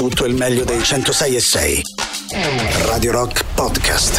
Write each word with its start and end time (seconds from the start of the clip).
tutto 0.00 0.24
il 0.24 0.34
meglio 0.34 0.64
dei 0.64 0.82
106 0.82 1.36
e 1.36 1.40
6. 1.40 1.82
Radio 2.86 3.12
Rock 3.12 3.44
Podcast. 3.52 4.18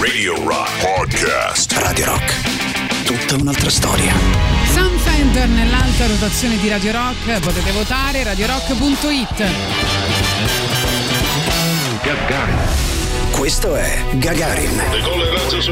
Radio 0.00 0.42
Rock 0.44 0.70
Podcast. 0.80 1.72
Radio 1.72 2.06
Rock. 2.06 3.04
Tutta 3.04 3.34
un'altra 3.34 3.68
storia. 3.68 4.14
Sam 4.72 4.96
Fender 4.96 5.46
nell'alta 5.46 6.06
rotazione 6.06 6.56
di 6.56 6.70
Radio 6.70 6.92
Rock, 6.92 7.38
potete 7.38 7.70
votare 7.72 8.22
radiorock.it. 8.22 9.44
Questo 13.38 13.76
è 13.76 14.04
Gagarin. 14.14 14.82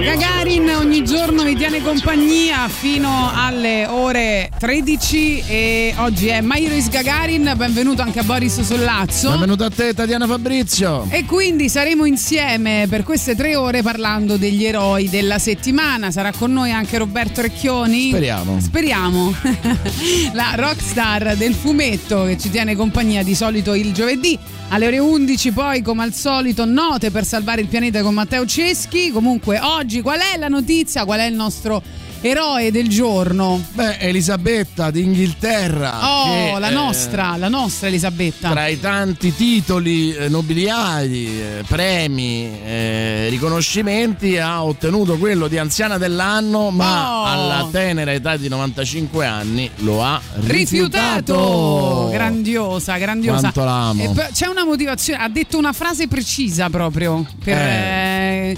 Gagarin 0.01 0.69
ogni 0.77 1.05
giorno 1.05 1.43
vi 1.43 1.57
tiene 1.57 1.83
compagnia 1.83 2.69
fino 2.69 3.29
alle 3.35 3.87
ore 3.87 4.51
13 4.57 5.43
e 5.49 5.95
oggi 5.97 6.29
è 6.29 6.41
Mairis 6.41 6.89
Gagarin, 6.89 7.55
benvenuto 7.57 8.03
anche 8.03 8.21
a 8.21 8.23
Boris 8.23 8.61
Sollazzo. 8.61 9.31
Benvenuto 9.31 9.65
a 9.65 9.71
te 9.71 9.95
Tatiana 9.95 10.29
Fabrizio. 10.29 11.09
E 11.11 11.25
quindi 11.25 11.69
saremo 11.69 12.05
insieme 12.05 12.87
per 12.89 13.03
queste 13.03 13.35
tre 13.35 13.57
ore 13.57 13.83
parlando 13.83 14.37
degli 14.37 14.65
eroi 14.65 15.09
della 15.09 15.41
settimana. 15.41 16.13
Sarà 16.13 16.31
con 16.31 16.53
noi 16.53 16.71
anche 16.71 16.99
Roberto 16.99 17.41
Recchioni? 17.41 18.11
Speriamo. 18.11 18.61
Speriamo. 18.61 19.35
La 20.35 20.53
rockstar 20.55 21.35
del 21.37 21.55
fumetto 21.55 22.27
che 22.27 22.39
ci 22.39 22.49
tiene 22.49 22.77
compagnia 22.77 23.25
di 23.25 23.35
solito 23.35 23.75
il 23.75 23.93
giovedì 23.93 24.39
alle 24.69 24.87
ore 24.87 24.99
11 24.99 25.53
poi 25.53 25.83
come 25.83 26.03
al 26.03 26.13
solito 26.13 26.65
note 26.65 27.11
per 27.11 27.25
salvare 27.25 27.56
il 27.61 27.69
pianeta 27.69 28.03
con 28.03 28.15
Matteo 28.15 28.47
Ceschi. 28.47 29.11
Comunque 29.11 29.59
oggi 29.61 30.03
qual 30.03 30.21
è 30.21 30.37
la 30.39 30.49
notizia? 30.49 31.05
Qual 31.05 31.21
è 31.21 31.25
il 31.25 31.35
nostro 31.35 31.83
eroe 32.21 32.71
del 32.71 32.89
giorno? 32.89 33.63
Beh, 33.73 33.99
Elisabetta 33.99 34.91
d'Inghilterra. 34.91 35.99
Oh, 36.03 36.25
che, 36.25 36.59
la 36.59 36.69
eh, 36.71 36.73
nostra, 36.73 37.37
la 37.37 37.49
nostra 37.49 37.89
Elisabetta. 37.89 38.51
Tra 38.51 38.67
i 38.67 38.81
tanti 38.81 39.35
titoli 39.35 40.15
eh, 40.15 40.29
nobiliari, 40.29 41.27
eh, 41.41 41.65
premi, 41.67 42.51
eh, 42.65 43.29
riconoscimenti, 43.31 44.39
ha 44.39 44.65
ottenuto 44.65 45.17
quello 45.19 45.49
di 45.49 45.59
anziana 45.59 45.99
dell'anno, 45.99 46.71
ma 46.71 46.95
Oh. 47.07 47.25
alla 47.25 47.69
tenera 47.71 48.13
età 48.13 48.37
di 48.37 48.49
95 48.49 49.27
anni 49.27 49.71
lo 49.77 50.03
ha 50.03 50.21
Rifiutato! 50.41 51.35
rifiutato. 51.35 52.09
Grandiosa, 52.11 52.97
grandiosa. 52.97 53.41
Quanto 53.53 53.65
l'amo. 53.65 54.15
C'è 54.33 54.47
una 54.47 54.65
motivazione, 54.65 55.23
ha 55.23 55.29
detto 55.29 55.59
una 55.59 55.73
frase 55.73 56.09
precisa 56.09 56.69
proprio 56.71 57.25
per, 57.43 57.57
eh, 57.57 58.57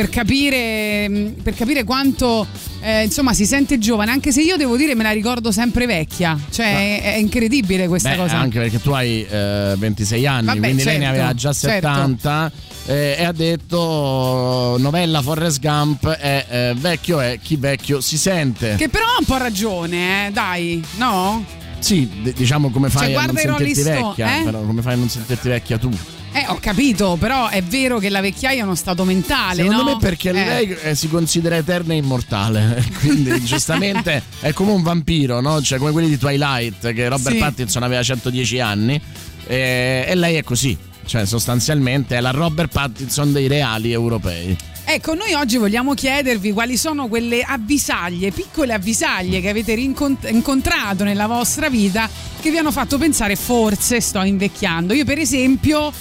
per 0.00 0.08
capire, 0.08 1.08
mh, 1.10 1.42
per 1.42 1.54
capire 1.54 1.84
quanto 1.84 2.46
eh, 2.80 3.04
insomma 3.04 3.34
si 3.34 3.44
sente 3.44 3.76
giovane, 3.76 4.10
anche 4.10 4.32
se 4.32 4.40
io 4.40 4.56
devo 4.56 4.78
dire 4.78 4.94
me 4.94 5.02
la 5.02 5.10
ricordo 5.10 5.52
sempre 5.52 5.84
vecchia. 5.84 6.38
Cioè 6.50 7.00
è, 7.02 7.14
è 7.14 7.16
incredibile 7.16 7.86
questa 7.86 8.10
Beh, 8.10 8.16
cosa. 8.16 8.38
anche 8.38 8.58
perché 8.58 8.80
tu 8.80 8.92
hai 8.92 9.26
eh, 9.28 9.74
26 9.76 10.26
anni, 10.26 10.46
Vabbè, 10.46 10.58
quindi 10.58 10.84
lei 10.84 10.96
ne 10.96 11.04
certo, 11.04 11.18
aveva 11.18 11.34
già 11.34 11.52
certo. 11.52 11.88
70 11.88 12.52
eh, 12.86 13.16
e 13.18 13.24
ha 13.24 13.32
detto 13.32 14.76
novella 14.78 15.20
Forrest 15.20 15.60
Gump 15.60 16.08
è 16.08 16.46
eh, 16.48 16.74
vecchio 16.78 17.20
è 17.20 17.38
chi 17.42 17.56
vecchio 17.56 18.00
si 18.00 18.16
sente. 18.16 18.76
Che 18.78 18.88
però 18.88 19.04
ha 19.04 19.18
un 19.18 19.26
po' 19.26 19.36
ragione, 19.36 20.28
eh, 20.28 20.30
dai, 20.30 20.82
no? 20.96 21.44
Sì, 21.78 22.08
d- 22.22 22.32
diciamo 22.32 22.70
come 22.70 22.88
fai 22.88 23.12
Cioè, 23.12 23.22
a 23.22 23.26
non 23.26 23.36
sentirti 23.36 23.74
Stone, 23.74 24.00
vecchia, 24.00 24.40
eh? 24.40 24.44
però 24.44 24.60
come 24.60 24.80
fai 24.80 24.94
a 24.94 24.96
non 24.96 25.10
sentirti 25.10 25.48
vecchia 25.48 25.76
tu? 25.76 25.90
Eh, 26.32 26.44
ho 26.46 26.58
capito, 26.60 27.16
però 27.18 27.48
è 27.48 27.60
vero 27.62 27.98
che 27.98 28.08
la 28.08 28.20
vecchiaia 28.20 28.60
è 28.60 28.64
uno 28.64 28.76
stato 28.76 29.04
mentale, 29.04 29.62
Secondo 29.62 29.82
no? 29.82 29.90
me 29.90 29.96
perché 29.98 30.28
Eh. 30.30 30.32
lei 30.32 30.76
eh, 30.82 30.94
si 30.94 31.08
considera 31.08 31.56
eterna 31.56 31.92
e 31.92 31.96
immortale, 31.96 32.84
quindi 33.00 33.42
giustamente 33.44 34.22
è 34.40 34.52
come 34.52 34.70
un 34.70 34.82
vampiro, 34.82 35.40
no? 35.40 35.60
Cioè 35.60 35.78
come 35.78 35.90
quelli 35.90 36.08
di 36.08 36.18
Twilight 36.18 36.92
che 36.92 37.08
Robert 37.08 37.34
Sì. 37.34 37.40
Pattinson 37.40 37.82
aveva 37.82 38.02
110 38.02 38.60
anni 38.60 39.00
e, 39.46 40.04
e 40.06 40.14
lei 40.14 40.36
è 40.36 40.44
così, 40.44 40.76
cioè 41.04 41.26
sostanzialmente 41.26 42.16
è 42.16 42.20
la 42.20 42.30
Robert 42.30 42.70
Pattinson 42.70 43.32
dei 43.32 43.48
reali 43.48 43.90
europei. 43.90 44.56
Ecco, 44.84 45.14
noi 45.14 45.34
oggi 45.34 45.56
vogliamo 45.56 45.94
chiedervi 45.94 46.52
quali 46.52 46.76
sono 46.76 47.06
quelle 47.08 47.42
avvisaglie, 47.42 48.30
piccole 48.32 48.72
avvisaglie 48.72 49.40
che 49.40 49.48
avete 49.48 49.72
incontrato 49.72 51.04
nella 51.04 51.26
vostra 51.26 51.68
vita 51.68 52.08
che 52.40 52.50
vi 52.50 52.56
hanno 52.58 52.72
fatto 52.72 52.98
pensare 52.98 53.36
forse 53.36 54.00
sto 54.00 54.22
invecchiando. 54.22 54.92
Io 54.94 55.04
per 55.04 55.18
esempio 55.18 55.92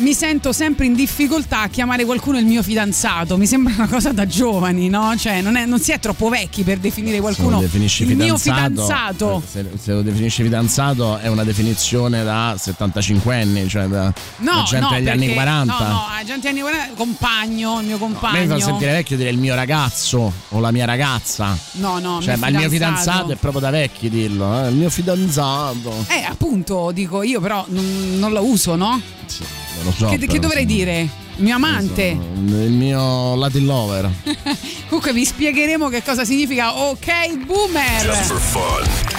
mi 0.00 0.14
sento 0.14 0.52
sempre 0.52 0.86
in 0.86 0.94
difficoltà 0.94 1.60
a 1.62 1.68
chiamare 1.68 2.04
qualcuno 2.04 2.38
il 2.38 2.46
mio 2.46 2.62
fidanzato, 2.62 3.36
mi 3.36 3.46
sembra 3.46 3.74
una 3.76 3.86
cosa 3.86 4.12
da 4.12 4.26
giovani, 4.26 4.88
no? 4.88 5.14
Cioè 5.16 5.40
non, 5.42 5.56
è- 5.56 5.66
non 5.66 5.78
si 5.78 5.92
è 5.92 5.98
troppo 5.98 6.28
vecchi 6.28 6.62
per 6.62 6.78
definire 6.78 7.20
qualcuno 7.20 7.56
lo 7.56 7.60
definisci 7.60 8.04
il 8.04 8.16
mio 8.16 8.36
fidanzato, 8.38 9.42
Se, 9.46 9.64
se 9.80 9.92
lo 9.92 10.02
definisci 10.02 10.42
fidanzato 10.42 11.18
è 11.18 11.28
una 11.28 11.44
definizione 11.44 12.22
da 12.24 12.54
75 12.58 13.40
anni, 13.40 13.68
cioè 13.68 13.86
da, 13.86 14.12
No, 14.38 14.54
da 14.54 14.62
gente 14.62 14.78
no, 14.86 14.90
degli 14.94 15.04
perché, 15.04 15.24
anni 15.24 15.32
40. 15.34 15.78
No, 15.78 15.88
no, 15.88 16.02
gente 16.24 16.48
anni 16.48 16.60
40, 16.60 16.94
compagno, 16.94 17.80
il 17.80 17.86
mio 17.86 17.98
compagno. 17.98 18.40
mi 18.40 18.46
fa 18.46 18.60
sentire 18.60 18.92
vecchio 18.92 19.16
dire 19.16 19.30
il 19.30 19.38
mio 19.38 19.54
ragazzo 19.54 20.32
o 20.48 20.60
la 20.60 20.70
mia 20.72 20.86
ragazza. 20.86 21.56
No, 21.72 21.98
no, 21.98 22.20
Cioè, 22.22 22.34
mio 22.36 22.40
ma 22.40 22.48
il 22.48 22.56
mio 22.56 22.68
fidanzato. 22.70 23.32
è 23.32 23.36
proprio 23.36 23.60
da 23.60 23.70
vecchi 23.70 24.08
dirlo, 24.08 24.64
eh? 24.64 24.68
il 24.70 24.74
mio 24.76 24.88
fidanzato. 24.90 26.04
Eh, 26.08 26.24
appunto, 26.26 26.90
dico 26.92 27.22
io, 27.22 27.40
però 27.40 27.64
non, 27.68 28.16
non 28.18 28.32
lo 28.32 28.42
uso, 28.44 28.76
no? 28.76 29.00
Sì, 29.26 29.44
lo 29.82 29.92
so. 29.92 30.08
che, 30.08 30.18
però, 30.18 30.32
che 30.32 30.38
dovrei 30.38 30.62
insomma, 30.62 30.84
dire? 30.84 31.00
Il 31.36 31.44
mio 31.44 31.54
amante. 31.54 32.18
Il 32.34 32.70
mio 32.72 33.34
Latin 33.36 33.64
lover. 33.64 34.10
Comunque 34.88 35.12
vi 35.12 35.24
spiegheremo 35.24 35.88
che 35.88 36.02
cosa 36.02 36.24
significa 36.24 36.76
ok 36.76 37.26
Just 37.26 37.44
boomer. 37.46 38.14
for 38.24 38.40
fun. 38.40 39.10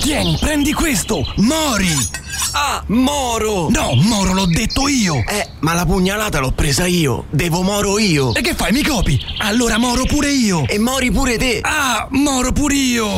Tieni, 0.00 0.36
prendi 0.40 0.72
questo! 0.72 1.24
Mori! 1.36 2.19
Ah, 2.52 2.82
Moro! 2.86 3.68
No, 3.70 3.94
Moro 3.94 4.32
l'ho 4.32 4.46
detto 4.46 4.88
io! 4.88 5.16
Eh, 5.26 5.48
ma 5.60 5.74
la 5.74 5.84
pugnalata 5.86 6.40
l'ho 6.40 6.50
presa 6.52 6.86
io. 6.86 7.24
Devo 7.30 7.62
Moro 7.62 7.98
io. 7.98 8.34
E 8.34 8.40
che 8.40 8.54
fai, 8.54 8.72
mi 8.72 8.82
copi? 8.82 9.20
Allora 9.38 9.78
Moro 9.78 10.04
pure 10.04 10.30
io! 10.30 10.66
E 10.66 10.78
mori 10.78 11.10
pure 11.10 11.36
te. 11.38 11.60
Ah, 11.62 12.06
Moro 12.10 12.52
pure 12.52 12.74
io! 12.74 13.08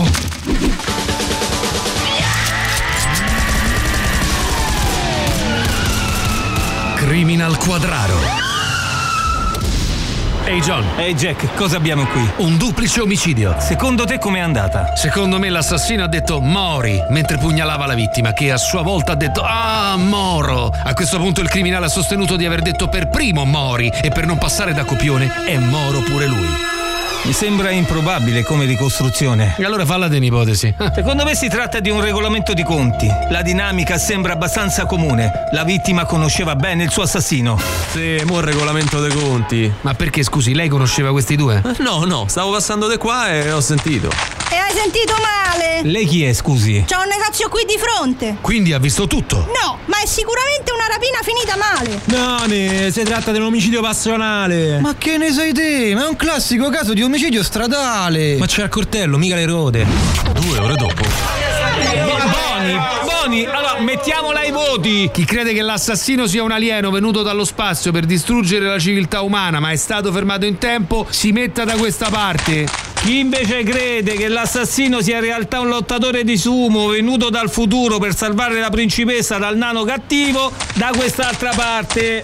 Criminal 6.96 7.56
Quadraro. 7.58 8.41
Ehi 10.44 10.60
John, 10.60 10.84
Ehi 10.96 11.14
Jack, 11.14 11.54
cosa 11.54 11.76
abbiamo 11.76 12.04
qui? 12.06 12.28
un 12.38 12.56
duplice 12.56 13.00
omicidio. 13.00 13.54
Secondo 13.60 14.04
te 14.04 14.18
com'è 14.18 14.40
andata? 14.40 14.96
Secondo 14.96 15.38
me 15.38 15.48
l'assassino 15.48 16.02
ha 16.02 16.08
detto 16.08 16.40
Mori 16.40 17.00
mentre 17.10 17.38
pugnalava 17.38 17.86
la 17.86 17.94
vittima, 17.94 18.32
che 18.32 18.50
a 18.50 18.56
sua 18.56 18.82
volta 18.82 19.12
ha 19.12 19.16
detto 19.16 19.42
Ah, 19.44 19.94
Moro. 19.96 20.72
A 20.82 20.94
questo 20.94 21.18
punto 21.18 21.40
il 21.40 21.48
criminale 21.48 21.86
ha 21.86 21.88
sostenuto 21.88 22.34
di 22.34 22.44
aver 22.44 22.60
detto 22.60 22.88
per 22.88 23.08
primo 23.08 23.44
Mori 23.44 23.92
e 24.02 24.10
per 24.10 24.26
non 24.26 24.38
passare 24.38 24.74
da 24.74 24.84
copione 24.84 25.44
è 25.46 25.58
Moro 25.58 26.00
pure 26.00 26.26
lui. 26.26 26.71
Mi 27.24 27.32
sembra 27.32 27.70
improbabile 27.70 28.42
come 28.42 28.64
ricostruzione. 28.64 29.54
E 29.56 29.64
allora 29.64 29.86
falla 29.86 30.06
un'ipotesi. 30.06 30.74
Secondo 30.92 31.22
me 31.22 31.36
si 31.36 31.48
tratta 31.48 31.78
di 31.78 31.88
un 31.88 32.00
regolamento 32.00 32.52
di 32.52 32.64
conti. 32.64 33.06
La 33.30 33.42
dinamica 33.42 33.96
sembra 33.96 34.32
abbastanza 34.32 34.86
comune. 34.86 35.30
La 35.52 35.62
vittima 35.62 36.04
conosceva 36.04 36.56
bene 36.56 36.82
il 36.82 36.90
suo 36.90 37.02
assassino. 37.02 37.56
Sì, 37.92 38.20
mo 38.26 38.38
il 38.38 38.44
regolamento 38.44 39.00
dei 39.00 39.12
conti. 39.12 39.72
Ma 39.82 39.94
perché 39.94 40.24
scusi, 40.24 40.52
lei 40.52 40.68
conosceva 40.68 41.12
questi 41.12 41.36
due? 41.36 41.62
No, 41.78 42.04
no, 42.04 42.26
stavo 42.26 42.50
passando 42.50 42.88
di 42.88 42.96
qua 42.96 43.30
e 43.30 43.52
ho 43.52 43.60
sentito. 43.60 44.41
E 44.52 44.56
hai 44.56 44.70
sentito 44.74 45.14
male? 45.14 45.80
Lei 45.82 46.04
chi 46.04 46.24
è, 46.24 46.34
scusi? 46.34 46.84
C'è 46.86 46.96
un 46.96 47.08
negozio 47.08 47.48
qui 47.48 47.64
di 47.64 47.78
fronte. 47.78 48.36
Quindi 48.42 48.74
ha 48.74 48.78
visto 48.78 49.06
tutto. 49.06 49.38
No, 49.38 49.78
ma 49.86 49.98
è 50.02 50.06
sicuramente 50.06 50.72
una 50.72 50.88
rapina 50.90 51.20
finita 51.22 51.56
male. 51.56 52.02
Nani, 52.04 52.92
si 52.92 53.02
tratta 53.02 53.32
di 53.32 53.38
un 53.38 53.44
omicidio 53.44 53.80
passionale. 53.80 54.78
Ma 54.80 54.94
che 54.98 55.16
ne 55.16 55.32
sai 55.32 55.54
te? 55.54 55.94
Ma 55.94 56.04
è 56.04 56.08
un 56.08 56.16
classico 56.16 56.68
caso 56.68 56.92
di 56.92 57.02
omicidio 57.02 57.42
stradale. 57.42 58.36
Ma 58.36 58.44
c'è 58.44 58.64
il 58.64 58.68
coltello, 58.68 59.16
mica 59.16 59.36
le 59.36 59.46
rode. 59.46 59.86
Due 60.34 60.58
ore 60.58 60.74
dopo. 60.74 61.02
Boni, 62.12 62.78
Boni, 63.04 63.46
allora 63.46 63.80
mettiamola 63.80 64.40
ai 64.40 64.50
voti. 64.50 65.08
Chi 65.10 65.24
crede 65.24 65.54
che 65.54 65.62
l'assassino 65.62 66.26
sia 66.26 66.42
un 66.42 66.50
alieno 66.52 66.90
venuto 66.90 67.22
dallo 67.22 67.46
spazio 67.46 67.90
per 67.90 68.04
distruggere 68.04 68.66
la 68.66 68.78
civiltà 68.78 69.22
umana 69.22 69.60
ma 69.60 69.70
è 69.70 69.76
stato 69.76 70.12
fermato 70.12 70.44
in 70.44 70.58
tempo, 70.58 71.06
si 71.08 71.32
metta 71.32 71.64
da 71.64 71.72
questa 71.76 72.10
parte. 72.10 72.91
Chi 73.02 73.18
invece 73.18 73.64
crede 73.64 74.12
che 74.12 74.28
l'assassino 74.28 75.00
sia 75.00 75.16
in 75.16 75.22
realtà 75.22 75.58
un 75.58 75.66
lottatore 75.66 76.22
di 76.22 76.36
sumo 76.36 76.86
venuto 76.86 77.30
dal 77.30 77.50
futuro 77.50 77.98
per 77.98 78.14
salvare 78.14 78.60
la 78.60 78.70
principessa 78.70 79.38
dal 79.38 79.56
nano 79.56 79.82
cattivo, 79.82 80.52
da 80.74 80.92
quest'altra 80.96 81.50
parte. 81.52 82.22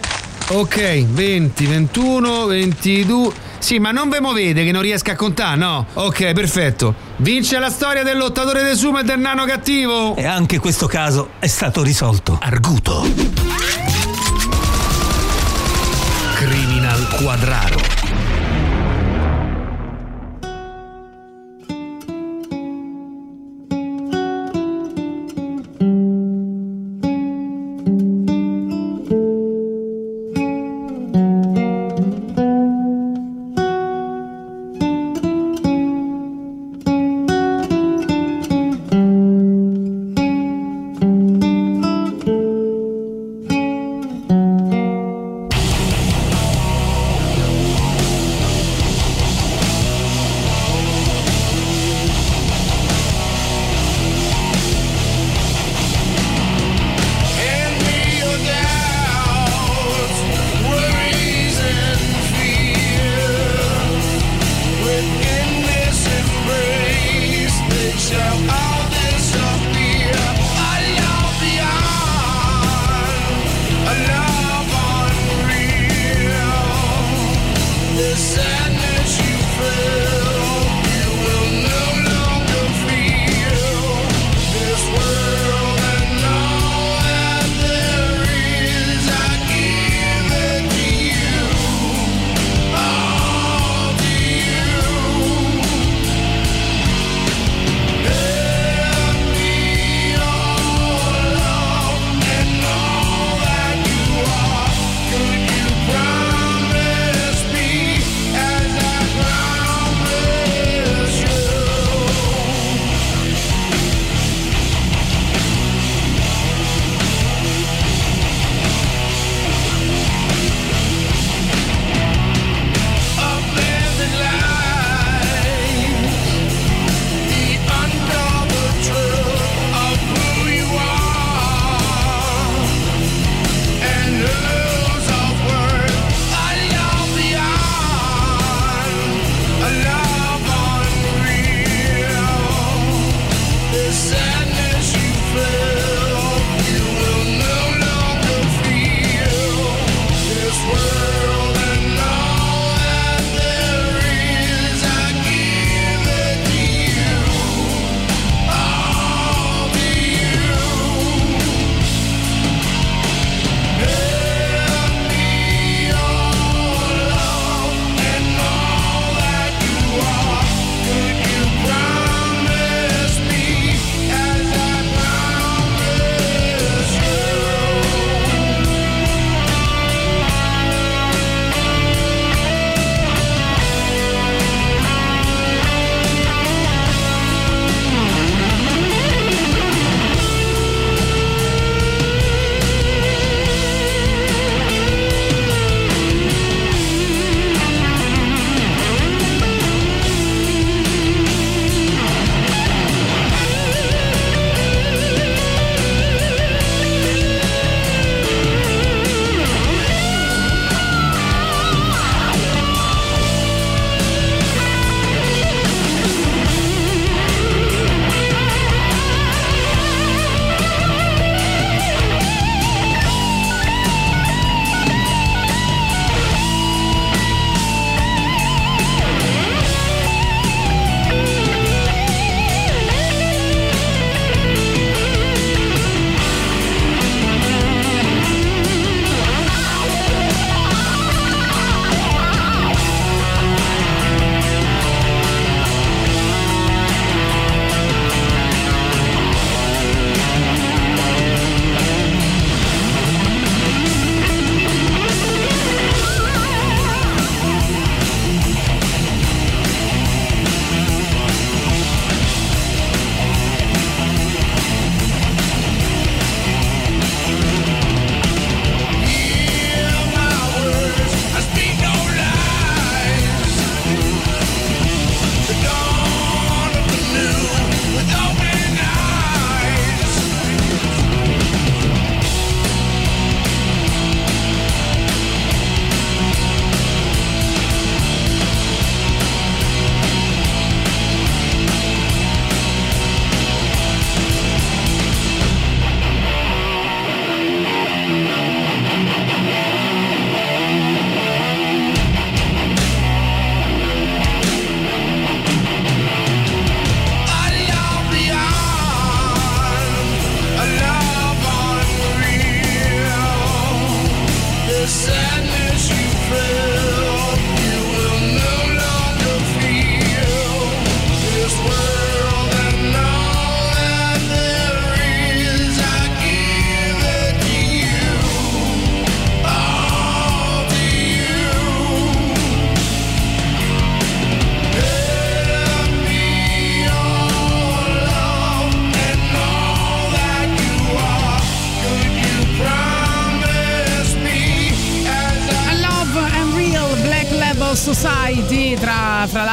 Ok, 0.50 1.04
20, 1.04 1.66
21, 1.66 2.46
22. 2.46 3.32
Sì, 3.58 3.80
ma 3.80 3.90
non 3.90 4.08
ve 4.08 4.20
muovete 4.20 4.62
che 4.62 4.70
non 4.70 4.82
riesco 4.82 5.10
a 5.10 5.16
contare, 5.16 5.56
no? 5.56 5.84
Ok, 5.94 6.32
perfetto. 6.32 6.94
Vince 7.16 7.58
la 7.58 7.70
storia 7.70 8.04
del 8.04 8.16
lottatore 8.16 8.62
de 8.62 8.76
sumo 8.76 9.00
e 9.00 9.02
del 9.02 9.18
nano 9.18 9.46
cattivo. 9.46 10.14
E 10.14 10.26
anche 10.26 10.60
questo 10.60 10.86
caso 10.86 11.30
è 11.40 11.48
stato 11.48 11.82
risolto. 11.82 12.38
Arguto. 12.40 13.04
Criminal 16.36 17.08
Quadraro. 17.20 17.97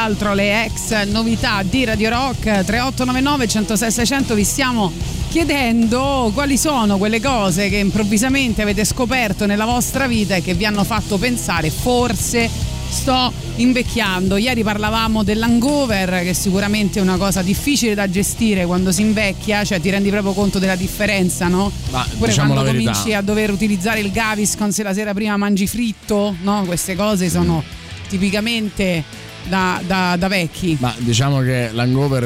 L'altro 0.05 0.35
le 0.35 0.65
ex 0.65 1.05
novità 1.05 1.63
di 1.63 1.83
Radio 1.83 2.09
Rock 2.11 2.43
3899 2.43 3.47
106 3.47 3.91
600 3.91 4.35
vi 4.35 4.43
stiamo 4.43 4.91
chiedendo 5.29 6.29
quali 6.31 6.59
sono 6.59 6.99
quelle 6.99 7.19
cose 7.19 7.69
che 7.69 7.77
improvvisamente 7.77 8.61
avete 8.61 8.85
scoperto 8.85 9.47
nella 9.47 9.65
vostra 9.65 10.05
vita 10.05 10.35
e 10.35 10.43
che 10.43 10.53
vi 10.53 10.63
hanno 10.63 10.83
fatto 10.83 11.17
pensare 11.17 11.71
forse 11.71 12.47
sto 12.87 13.33
invecchiando. 13.55 14.37
Ieri 14.37 14.61
parlavamo 14.61 15.23
dell'hangover, 15.23 16.21
che 16.21 16.35
sicuramente 16.35 16.99
è 16.99 17.01
una 17.01 17.17
cosa 17.17 17.41
difficile 17.41 17.95
da 17.95 18.07
gestire 18.07 18.67
quando 18.67 18.91
si 18.91 19.01
invecchia, 19.01 19.65
cioè 19.65 19.81
ti 19.81 19.89
rendi 19.89 20.09
proprio 20.11 20.33
conto 20.33 20.59
della 20.59 20.75
differenza, 20.75 21.47
no? 21.47 21.71
Ma 21.89 22.01
Oppure 22.07 22.29
diciamo 22.29 22.53
quando 22.53 22.71
verità. 22.71 22.91
cominci 22.91 23.15
a 23.15 23.21
dover 23.21 23.49
utilizzare 23.49 24.01
il 24.01 24.11
Gaviscon 24.11 24.71
se 24.71 24.83
la 24.83 24.93
sera 24.93 25.15
prima 25.15 25.35
mangi 25.35 25.65
fritto, 25.65 26.35
no? 26.43 26.61
Queste 26.63 26.95
cose 26.95 27.27
sono 27.27 27.63
tipicamente 28.07 29.03
da, 29.47 29.81
da- 29.85 30.15
da 30.17 30.27
vecchi. 30.27 30.75
Ma 30.79 30.93
diciamo 30.97 31.39
che 31.41 31.69
l'hangover, 31.71 32.23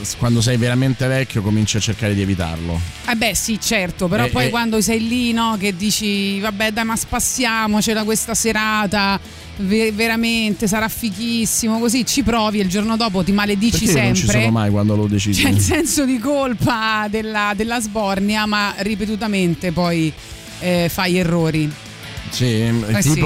eh, 0.00 0.06
quando 0.18 0.40
sei 0.40 0.56
veramente 0.56 1.06
vecchio, 1.06 1.42
cominci 1.42 1.76
a 1.76 1.80
cercare 1.80 2.14
di 2.14 2.20
evitarlo. 2.22 2.78
Eh 3.08 3.14
beh 3.14 3.34
sì 3.34 3.58
certo, 3.60 4.08
però 4.08 4.24
Eh, 4.24 4.28
poi 4.30 4.46
eh. 4.46 4.50
quando 4.50 4.80
sei 4.80 5.06
lì 5.06 5.32
no, 5.32 5.56
che 5.58 5.76
dici 5.76 6.38
vabbè 6.40 6.72
dai 6.72 6.84
ma 6.84 6.96
spassiamocela 6.96 8.04
questa 8.04 8.34
serata, 8.34 9.18
ve- 9.58 9.92
veramente 9.92 10.66
sarà 10.66 10.88
fighissimo, 10.88 11.78
così 11.78 12.04
ci 12.06 12.22
provi 12.22 12.58
e 12.60 12.62
il 12.62 12.68
giorno 12.68 12.96
dopo 12.96 13.22
ti 13.22 13.32
maledici 13.32 13.84
Perché 13.86 13.98
io 13.98 14.04
non 14.06 14.14
ci 14.14 14.20
sempre. 14.22 14.40
sono 14.42 14.52
mai 14.52 14.70
quando 14.70 14.96
lo 14.96 15.06
decidi? 15.06 15.42
C'è 15.42 15.48
il 15.48 15.60
senso 15.60 16.04
di 16.04 16.18
colpa 16.18 17.06
della, 17.10 17.52
della 17.56 17.80
sbornia, 17.80 18.46
ma 18.46 18.74
ripetutamente 18.78 19.72
poi 19.72 20.12
eh, 20.60 20.88
fai 20.92 21.16
errori. 21.18 21.70
Sì, 22.30 22.44
Eh 22.44 23.02
sì. 23.02 23.24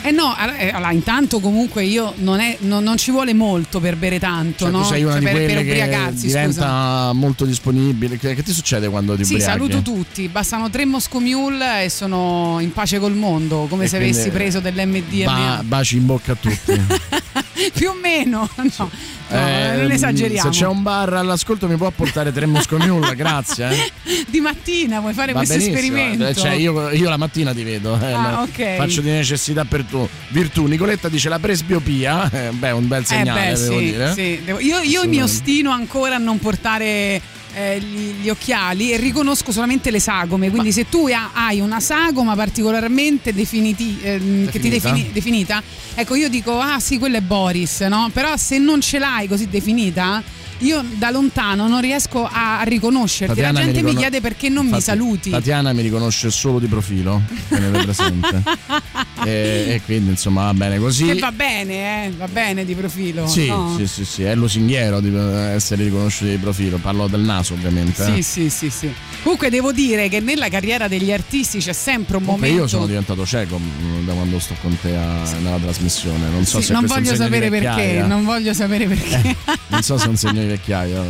Eh 0.00 0.10
no, 0.12 0.34
eh, 0.56 0.68
allora 0.70 0.92
intanto 0.92 1.40
comunque 1.40 1.84
io 1.84 2.14
non, 2.18 2.40
è- 2.40 2.56
non- 2.60 2.82
non 2.84 2.96
ci 2.96 3.10
vuole 3.10 3.34
molto 3.34 3.80
per 3.80 3.96
bere 3.96 4.18
tanto, 4.18 4.64
Cioè, 4.64 4.70
no? 4.70 4.80
tu 4.82 4.84
sei 4.88 5.02
una 5.02 5.12
Cioè, 5.12 5.20
di 5.20 5.26
per, 5.26 5.46
per 5.46 5.58
ubriacarsi, 5.58 6.26
diventa 6.26 6.52
scusa. 6.62 7.12
molto 7.12 7.44
disponibile. 7.44 8.16
Che, 8.18 8.34
che 8.34 8.42
ti 8.42 8.52
succede 8.52 8.88
quando 8.88 9.16
ti 9.16 9.24
Sì, 9.24 9.34
ubriachi? 9.34 9.52
saluto 9.52 9.82
tutti, 9.82 10.28
bastano 10.28 10.70
tre 10.70 10.84
Moscow 10.86 11.20
Mule 11.20 11.84
e 11.84 11.88
sono 11.90 12.58
in 12.60 12.72
pace 12.72 12.98
col 12.98 13.14
mondo, 13.14 13.66
come 13.68 13.84
E 13.84 13.88
se 13.88 13.96
avessi 13.96 14.30
preso 14.30 14.60
dell'MDMA. 14.60 15.24
Ba- 15.56 15.62
baci 15.64 15.96
in 15.96 16.06
bocca 16.06 16.32
a 16.32 16.36
tutti. 16.36 16.80
Più 17.74 17.88
o 17.90 17.94
meno, 18.00 18.48
no, 18.78 18.90
no, 19.28 19.36
Eh, 19.38 19.76
non 19.82 19.90
esageriamo. 19.90 20.52
Se 20.52 20.58
c'è 20.58 20.66
un 20.66 20.82
bar 20.82 21.12
all'ascolto 21.14 21.66
mi 21.68 21.76
può 21.76 21.90
portare 21.90 22.32
tre 22.32 22.46
Moscow 22.46 22.78
Mule, 22.78 23.14
grazie. 23.14 23.68
eh. 23.70 24.24
Di 24.28 24.40
mattina 24.40 25.00
vuoi 25.00 25.12
fare 25.14 25.32
Va 25.32 25.38
questo 25.38 25.56
benissimo. 25.56 25.78
esperimento? 25.78 26.26
Eh, 26.26 26.34
Cioè, 26.34 26.52
io, 26.52 26.90
io 26.90 27.08
la 27.08 27.16
mattina 27.16 27.52
ti 27.52 27.62
vedo. 27.62 27.98
eh, 28.00 28.12
Ah, 28.12 28.18
ma 28.18 28.42
ok. 28.42 28.76
Faccio 28.76 29.00
di 29.00 29.10
necessità 29.10 29.64
per 29.64 29.84
tu. 29.84 30.08
Virtù. 30.28 30.66
Nicoletta 30.66 31.08
dice 31.08 31.28
la 31.28 31.38
presbiopia. 31.38 32.30
eh, 32.30 32.50
beh, 32.52 32.70
un 32.70 32.88
bel 32.88 33.02
Eh 33.02 33.04
segnale, 33.04 33.52
beh, 33.52 33.58
devo 33.58 33.78
sì, 33.78 33.84
dire. 33.84 34.12
sì, 34.12 34.40
devo- 34.44 34.60
Io, 34.60 34.80
io 34.80 35.06
mi 35.08 35.22
ostino 35.22 35.70
ancora 35.70 36.14
a 36.16 36.18
non 36.18 36.38
portare 36.38 37.20
eh, 37.58 37.80
gli, 37.80 38.22
gli 38.22 38.28
occhiali 38.28 38.92
e 38.92 38.96
riconosco 38.98 39.50
solamente 39.50 39.90
le 39.90 39.98
sagome. 39.98 40.48
Quindi, 40.50 40.70
se 40.70 40.88
tu 40.88 41.06
ha- 41.12 41.30
hai 41.32 41.58
una 41.60 41.80
sagoma 41.80 42.36
particolarmente 42.36 43.32
definiti- 43.34 43.98
ehm, 44.02 44.44
che 44.50 44.60
ti 44.60 44.68
Definita? 44.68 44.90
defini- 44.90 45.12
definita, 45.12 45.62
ecco, 45.94 46.14
io 46.14 46.28
dico, 46.28 46.58
ah 46.60 46.78
sì, 46.78 46.98
quello 46.98 47.16
è 47.16 47.20
Boris, 47.20 47.80
no? 47.82 48.10
Però 48.12 48.36
se 48.36 48.58
non 48.58 48.80
ce 48.80 48.98
l'hai 48.98 49.26
così 49.26 49.48
definita. 49.48 50.22
Io 50.60 50.84
da 50.96 51.10
lontano 51.10 51.68
non 51.68 51.80
riesco 51.80 52.28
a 52.30 52.62
riconoscerti. 52.64 53.34
Tatiana 53.34 53.58
La 53.60 53.64
gente 53.64 53.80
mi, 53.80 53.86
ricono- 53.90 54.00
chiede 54.00 54.20
perché 54.20 54.48
non 54.48 54.64
mi 54.66 54.72
Infatti, 54.74 54.84
saluti. 54.84 55.30
Tatiana 55.30 55.72
mi 55.72 55.82
riconosce 55.82 56.30
solo 56.30 56.58
di 56.58 56.66
profilo, 56.66 57.22
tenete 57.48 57.78
presente. 57.84 58.42
e, 59.24 59.30
e 59.74 59.80
quindi 59.84 60.10
insomma 60.10 60.44
va 60.44 60.54
bene 60.54 60.78
così. 60.78 61.06
Che 61.06 61.14
va 61.18 61.30
bene, 61.32 62.06
eh? 62.06 62.10
Va 62.10 62.26
bene 62.26 62.64
di 62.64 62.74
profilo. 62.74 63.26
Sì, 63.28 63.46
no? 63.46 63.74
sì, 63.76 63.86
sì, 63.86 64.04
sì, 64.04 64.22
è 64.24 64.34
lusinghiero 64.34 65.00
di 65.00 65.14
essere 65.14 65.84
riconosciuto 65.84 66.30
di 66.30 66.36
profilo. 66.38 66.78
Parlo 66.78 67.06
del 67.06 67.20
naso, 67.20 67.54
ovviamente. 67.54 68.02
eh. 68.02 68.14
Sì, 68.16 68.22
sì, 68.22 68.50
sì, 68.50 68.70
sì. 68.70 68.92
Comunque 69.22 69.50
devo 69.50 69.70
dire 69.72 70.08
che 70.08 70.18
nella 70.20 70.48
carriera 70.48 70.88
degli 70.88 71.12
artisti 71.12 71.58
c'è 71.58 71.72
sempre 71.72 72.16
un 72.16 72.24
Comunque 72.24 72.48
momento. 72.48 72.64
io 72.64 72.68
sono 72.68 72.86
diventato 72.86 73.24
cieco 73.24 73.58
mm, 73.58 74.06
da 74.06 74.12
quando 74.12 74.38
sto 74.40 74.54
con 74.60 74.76
te 74.80 74.94
a- 74.96 75.36
nella 75.40 75.58
trasmissione. 75.58 76.28
Non 76.30 76.44
so 76.44 76.58
Sì, 76.58 76.66
se 76.66 76.72
non 76.72 76.84
voglio 76.86 77.14
sapere 77.14 77.48
perché, 77.48 78.02
non 78.06 78.24
voglio 78.24 78.52
sapere 78.52 78.86
perché. 78.86 79.36
Non 79.68 79.82
so 79.82 79.98
se 79.98 80.06
è 80.06 80.08
un 80.08 80.16
segno 80.16 80.46
vecchiaia. 80.48 81.02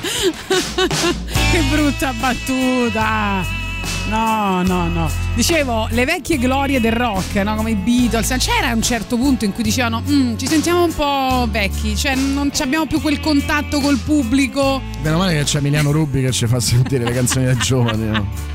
che 1.52 1.62
brutta 1.70 2.12
battuta. 2.12 3.58
No, 4.08 4.62
no, 4.62 4.88
no. 4.88 5.10
Dicevo, 5.34 5.86
le 5.90 6.04
vecchie 6.04 6.36
glorie 6.38 6.80
del 6.80 6.92
rock, 6.92 7.34
no? 7.36 7.54
come 7.54 7.70
i 7.70 7.74
Beatles. 7.76 8.34
C'era 8.38 8.72
un 8.74 8.82
certo 8.82 9.16
punto 9.16 9.44
in 9.44 9.52
cui 9.52 9.62
dicevano, 9.62 10.02
"Mm, 10.08 10.36
ci 10.36 10.46
sentiamo 10.48 10.82
un 10.84 10.94
po' 10.94 11.46
vecchi, 11.50 11.96
cioè 11.96 12.14
non 12.16 12.50
abbiamo 12.60 12.86
più 12.86 13.00
quel 13.00 13.20
contatto 13.20 13.78
col 13.80 13.98
pubblico. 13.98 14.80
Meno 15.02 15.18
male 15.18 15.34
che 15.34 15.44
c'è 15.44 15.58
Emiliano 15.58 15.92
Rubi 15.92 16.22
che 16.22 16.32
ci 16.32 16.46
fa 16.46 16.58
sentire 16.60 17.04
le 17.04 17.12
canzoni 17.12 17.44
da 17.44 17.54
giovani. 17.56 18.06
no? 18.06 18.49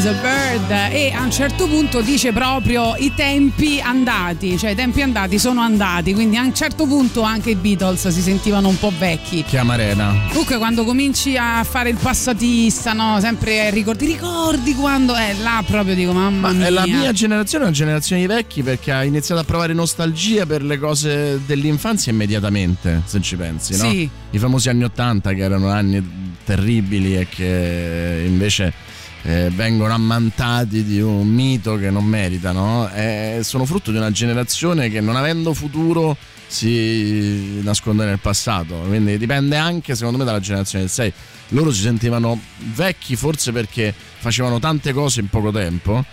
As 0.00 0.06
a 0.06 0.12
Bird 0.12 0.70
e 0.94 1.12
a 1.12 1.22
un 1.22 1.30
certo 1.30 1.66
punto 1.66 2.00
dice 2.00 2.32
proprio 2.32 2.94
i 2.96 3.12
tempi 3.14 3.80
andati, 3.80 4.56
cioè 4.56 4.70
i 4.70 4.74
tempi 4.74 5.02
andati 5.02 5.38
sono 5.38 5.60
andati, 5.60 6.14
quindi 6.14 6.38
a 6.38 6.42
un 6.42 6.54
certo 6.54 6.86
punto 6.86 7.20
anche 7.20 7.50
i 7.50 7.54
Beatles 7.54 8.08
si 8.08 8.22
sentivano 8.22 8.68
un 8.68 8.78
po' 8.78 8.90
vecchi. 8.98 9.44
Chiamarena. 9.44 10.28
Comunque 10.28 10.56
quando 10.56 10.84
cominci 10.84 11.36
a 11.36 11.64
fare 11.64 11.90
il 11.90 11.98
passatista, 12.00 12.94
no? 12.94 13.18
Sempre 13.20 13.68
ricordi, 13.70 14.06
ricordi 14.06 14.74
quando 14.74 15.14
è 15.14 15.34
là 15.42 15.62
proprio 15.66 15.94
dico 15.94 16.12
mamma 16.12 16.50
mia. 16.52 16.66
Eh, 16.66 16.70
La 16.70 16.86
mia 16.86 17.12
generazione 17.12 17.64
è 17.64 17.66
una 17.66 17.76
generazione 17.76 18.22
di 18.22 18.26
vecchi 18.26 18.62
perché 18.62 18.92
ha 18.92 19.04
iniziato 19.04 19.42
a 19.42 19.44
provare 19.44 19.74
nostalgia 19.74 20.46
per 20.46 20.62
le 20.62 20.78
cose 20.78 21.40
dell'infanzia 21.44 22.10
immediatamente, 22.10 23.02
se 23.04 23.20
ci 23.20 23.36
pensi, 23.36 23.76
no? 23.76 23.90
Sì. 23.90 24.08
I 24.30 24.38
famosi 24.38 24.70
anni 24.70 24.84
Ottanta 24.84 25.34
che 25.34 25.42
erano 25.42 25.68
anni 25.68 26.36
terribili 26.44 27.16
e 27.18 27.28
che 27.28 28.24
invece 28.26 28.72
eh, 29.22 29.50
vengono 29.54 29.92
ammantati 29.92 30.84
di 30.84 31.00
un 31.00 31.28
mito 31.28 31.76
che 31.76 31.90
non 31.90 32.04
meritano. 32.04 32.90
Eh, 32.92 33.40
sono 33.42 33.64
frutto 33.64 33.90
di 33.90 33.96
una 33.98 34.10
generazione 34.10 34.88
che 34.88 35.00
non 35.00 35.16
avendo 35.16 35.52
futuro 35.54 36.16
si 36.46 37.60
nasconde 37.62 38.04
nel 38.04 38.18
passato. 38.18 38.74
Quindi 38.86 39.18
dipende 39.18 39.56
anche, 39.56 39.94
secondo 39.94 40.18
me, 40.18 40.24
dalla 40.24 40.40
generazione 40.40 40.84
del 40.84 40.92
6. 40.92 41.12
Loro 41.48 41.70
si 41.70 41.82
sentivano 41.82 42.40
vecchi 42.74 43.14
forse 43.16 43.52
perché 43.52 43.94
facevano 44.18 44.58
tante 44.58 44.92
cose 44.92 45.20
in 45.20 45.28
poco 45.28 45.50
tempo. 45.50 46.04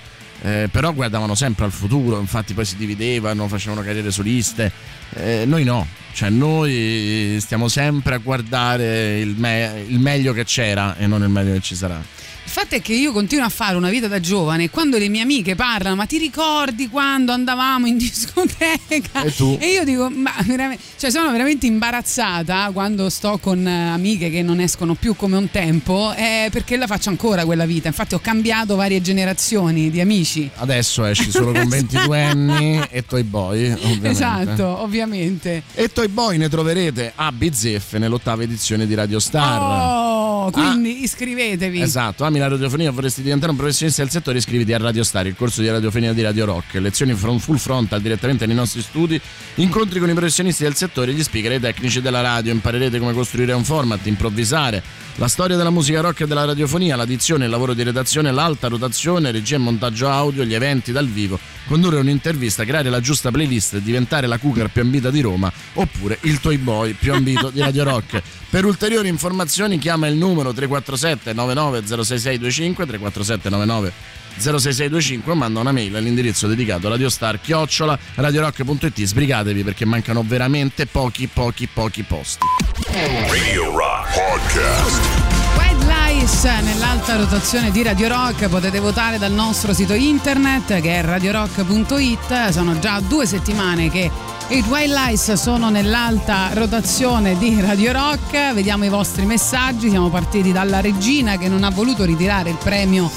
eh, 0.43 0.69
però 0.71 0.93
guardavano 0.93 1.33
sempre 1.33 1.65
al 1.65 1.71
futuro, 1.71 2.19
infatti 2.19 2.53
poi 2.53 2.63
si 2.63 2.75
dividevano, 2.75 3.47
facevano 3.47 3.81
carriere 3.81 4.11
soliste. 4.11 4.71
Eh, 5.15 5.45
noi 5.47 5.63
no, 5.63 5.87
cioè 6.13 6.29
noi 6.29 7.37
stiamo 7.39 7.67
sempre 7.67 8.15
a 8.15 8.17
guardare 8.19 9.19
il, 9.19 9.33
me- 9.35 9.83
il 9.87 9.97
meglio 9.99 10.33
che 10.33 10.43
c'era 10.43 10.95
e 10.97 11.07
non 11.07 11.23
il 11.23 11.29
meglio 11.29 11.53
che 11.53 11.61
ci 11.61 11.73
sarà. 11.75 11.99
Il 12.47 12.53
fatto 12.53 12.75
è 12.75 12.81
che 12.81 12.93
io 12.93 13.11
continuo 13.11 13.43
a 13.43 13.49
fare 13.49 13.75
una 13.75 13.89
vita 13.89 14.07
da 14.07 14.21
giovane 14.21 14.63
e 14.63 14.69
quando 14.69 14.97
le 14.97 15.09
mie 15.09 15.21
amiche 15.21 15.53
parlano, 15.55 15.95
ma 15.95 16.05
ti 16.05 16.17
ricordi 16.17 16.87
quando 16.87 17.33
andavamo 17.33 17.87
in 17.87 17.97
discoteca? 17.99 19.23
E 19.23 19.35
tu? 19.35 19.59
io 19.61 19.83
dico, 19.83 20.09
ma 20.09 20.31
veramente, 20.45 20.81
cioè 20.97 21.11
sono 21.11 21.29
veramente 21.29 21.65
imbarazzata 21.67 22.69
quando 22.71 23.09
sto 23.09 23.37
con 23.37 23.67
eh, 23.67 23.89
amiche 23.89 24.29
che 24.29 24.43
non 24.43 24.61
escono 24.61 24.95
più 24.95 25.17
come 25.17 25.35
un 25.35 25.51
tempo, 25.51 26.13
eh, 26.15 26.47
perché 26.49 26.77
la 26.77 26.87
faccio 26.87 27.09
ancora 27.09 27.43
quella 27.43 27.65
vita. 27.65 27.89
Infatti 27.89 28.15
ho 28.15 28.19
cambiato 28.19 28.77
varie 28.77 29.01
generazioni 29.01 29.91
di 29.91 29.99
amici. 29.99 30.49
Adesso 30.55 31.03
esci 31.03 31.29
solo 31.29 31.51
con 31.51 31.67
22 31.67 32.23
anni 32.23 32.81
e 32.89 33.05
Toy 33.05 33.23
Boy, 33.23 33.71
ovviamente. 33.71 34.07
Esatto, 34.07 34.81
ovviamente. 34.81 35.63
E 35.73 35.89
Toy 35.89 36.07
Boy 36.07 36.37
ne 36.37 36.47
troverete 36.47 37.11
a 37.13 37.29
bizzeffe 37.33 37.97
nell'ottava 37.97 38.43
edizione 38.43 38.87
di 38.87 38.93
Radio 38.93 39.19
Star. 39.19 39.59
Oh, 39.61 40.49
quindi 40.51 41.03
iscrivetevi. 41.03 41.81
Esatto, 41.81 42.23
ami 42.37 42.39
la 42.39 42.47
radiofonia, 42.47 42.91
vorresti 42.91 43.21
diventare 43.21 43.51
un 43.51 43.57
professionista 43.57 44.01
del 44.03 44.11
settore, 44.11 44.37
iscriviti 44.37 44.71
a 44.73 44.77
Radio 44.77 45.03
Star, 45.03 45.25
il 45.27 45.35
corso 45.35 45.61
di 45.61 45.69
radiofonia 45.69 46.13
di 46.13 46.21
Radio 46.21 46.45
Rock, 46.45 46.75
lezioni 46.75 47.13
from 47.13 47.39
full 47.39 47.57
frontal 47.57 47.99
direttamente 47.99 48.45
nei 48.45 48.55
nostri 48.55 48.81
studi, 48.81 49.19
incontri 49.55 49.99
con 49.99 50.09
i 50.09 50.13
professionisti 50.13 50.63
del 50.63 50.75
settore, 50.75 51.13
gli 51.13 51.23
speaker 51.23 51.53
e 51.53 51.55
i 51.55 51.59
tecnici 51.59 52.01
della 52.01 52.21
radio, 52.21 52.51
imparerete 52.51 52.99
come 52.99 53.13
costruire 53.13 53.53
un 53.53 53.63
format, 53.63 54.05
improvvisare, 54.05 54.83
la 55.15 55.27
storia 55.27 55.57
della 55.57 55.71
musica 55.71 55.99
rock 55.99 56.21
e 56.21 56.27
della 56.27 56.45
radiofonia, 56.45 56.95
l'addizione, 56.95 57.45
il 57.45 57.49
lavoro 57.49 57.73
di 57.73 57.81
redazione, 57.81 58.31
l'alta 58.31 58.67
rotazione, 58.67 59.31
regia 59.31 59.55
e 59.55 59.59
montaggio 59.59 60.09
audio, 60.09 60.43
gli 60.43 60.53
eventi 60.53 60.91
dal 60.91 61.07
vivo, 61.07 61.39
condurre 61.65 61.97
un'intervista, 61.97 62.63
creare 62.63 62.91
la 62.91 62.99
giusta 62.99 63.31
playlist, 63.31 63.77
diventare 63.77 64.27
la 64.27 64.37
cougar 64.37 64.69
più 64.69 64.83
ambita 64.83 65.09
di 65.09 65.21
Roma 65.21 65.51
oppure 65.73 66.19
il 66.21 66.39
Toy 66.39 66.57
Boy 66.57 66.93
più 66.93 67.13
ambito 67.13 67.49
di 67.49 67.61
Radio 67.61 67.83
Rock. 67.83 68.21
Per 68.49 68.63
ulteriori 68.63 69.07
informazioni 69.09 69.77
chiama 69.77 70.07
il 70.07 70.15
numero 70.15 70.53
347 70.53 71.33
99 71.33 71.83
06625 72.27 72.85
347 72.85 73.49
99 73.49 73.91
06625 74.37 75.31
o 75.31 75.35
manda 75.35 75.59
una 75.59 75.71
mail 75.71 75.95
all'indirizzo 75.95 76.47
dedicato 76.47 76.89
radiostar 76.89 77.39
chiocciola 77.39 77.97
radiorock.it 78.15 79.03
sbrigatevi 79.03 79.63
perché 79.63 79.85
mancano 79.85 80.23
veramente 80.25 80.85
pochi 80.85 81.27
pochi 81.27 81.67
pochi 81.67 82.03
posti 82.03 82.45
Radio 82.91 83.75
Rock 83.75 84.13
Podcast. 84.13 85.25
White 85.57 85.85
Lies 85.85 86.43
nell'alta 86.43 87.15
rotazione 87.15 87.71
di 87.71 87.81
Radio 87.81 88.07
Rock 88.09 88.47
potete 88.47 88.79
votare 88.79 89.17
dal 89.17 89.31
nostro 89.31 89.73
sito 89.73 89.93
internet 89.93 90.81
che 90.81 90.99
è 90.99 91.01
radiorock.it 91.01 92.49
sono 92.49 92.77
già 92.77 92.99
due 92.99 93.25
settimane 93.25 93.89
che 93.89 94.11
i 94.49 94.63
Lies 94.87 95.33
sono 95.33 95.69
nell'alta 95.69 96.49
rotazione 96.53 97.37
di 97.37 97.59
Radio 97.59 97.91
Rock. 97.91 98.53
Vediamo 98.53 98.85
i 98.85 98.89
vostri 98.89 99.25
messaggi. 99.25 99.89
Siamo 99.89 100.09
partiti 100.09 100.53
dalla 100.53 100.79
regina 100.79 101.37
che 101.37 101.49
non 101.49 101.63
ha 101.63 101.69
voluto 101.69 102.05
ritirare 102.05 102.51
il 102.51 102.57
premio 102.63 103.11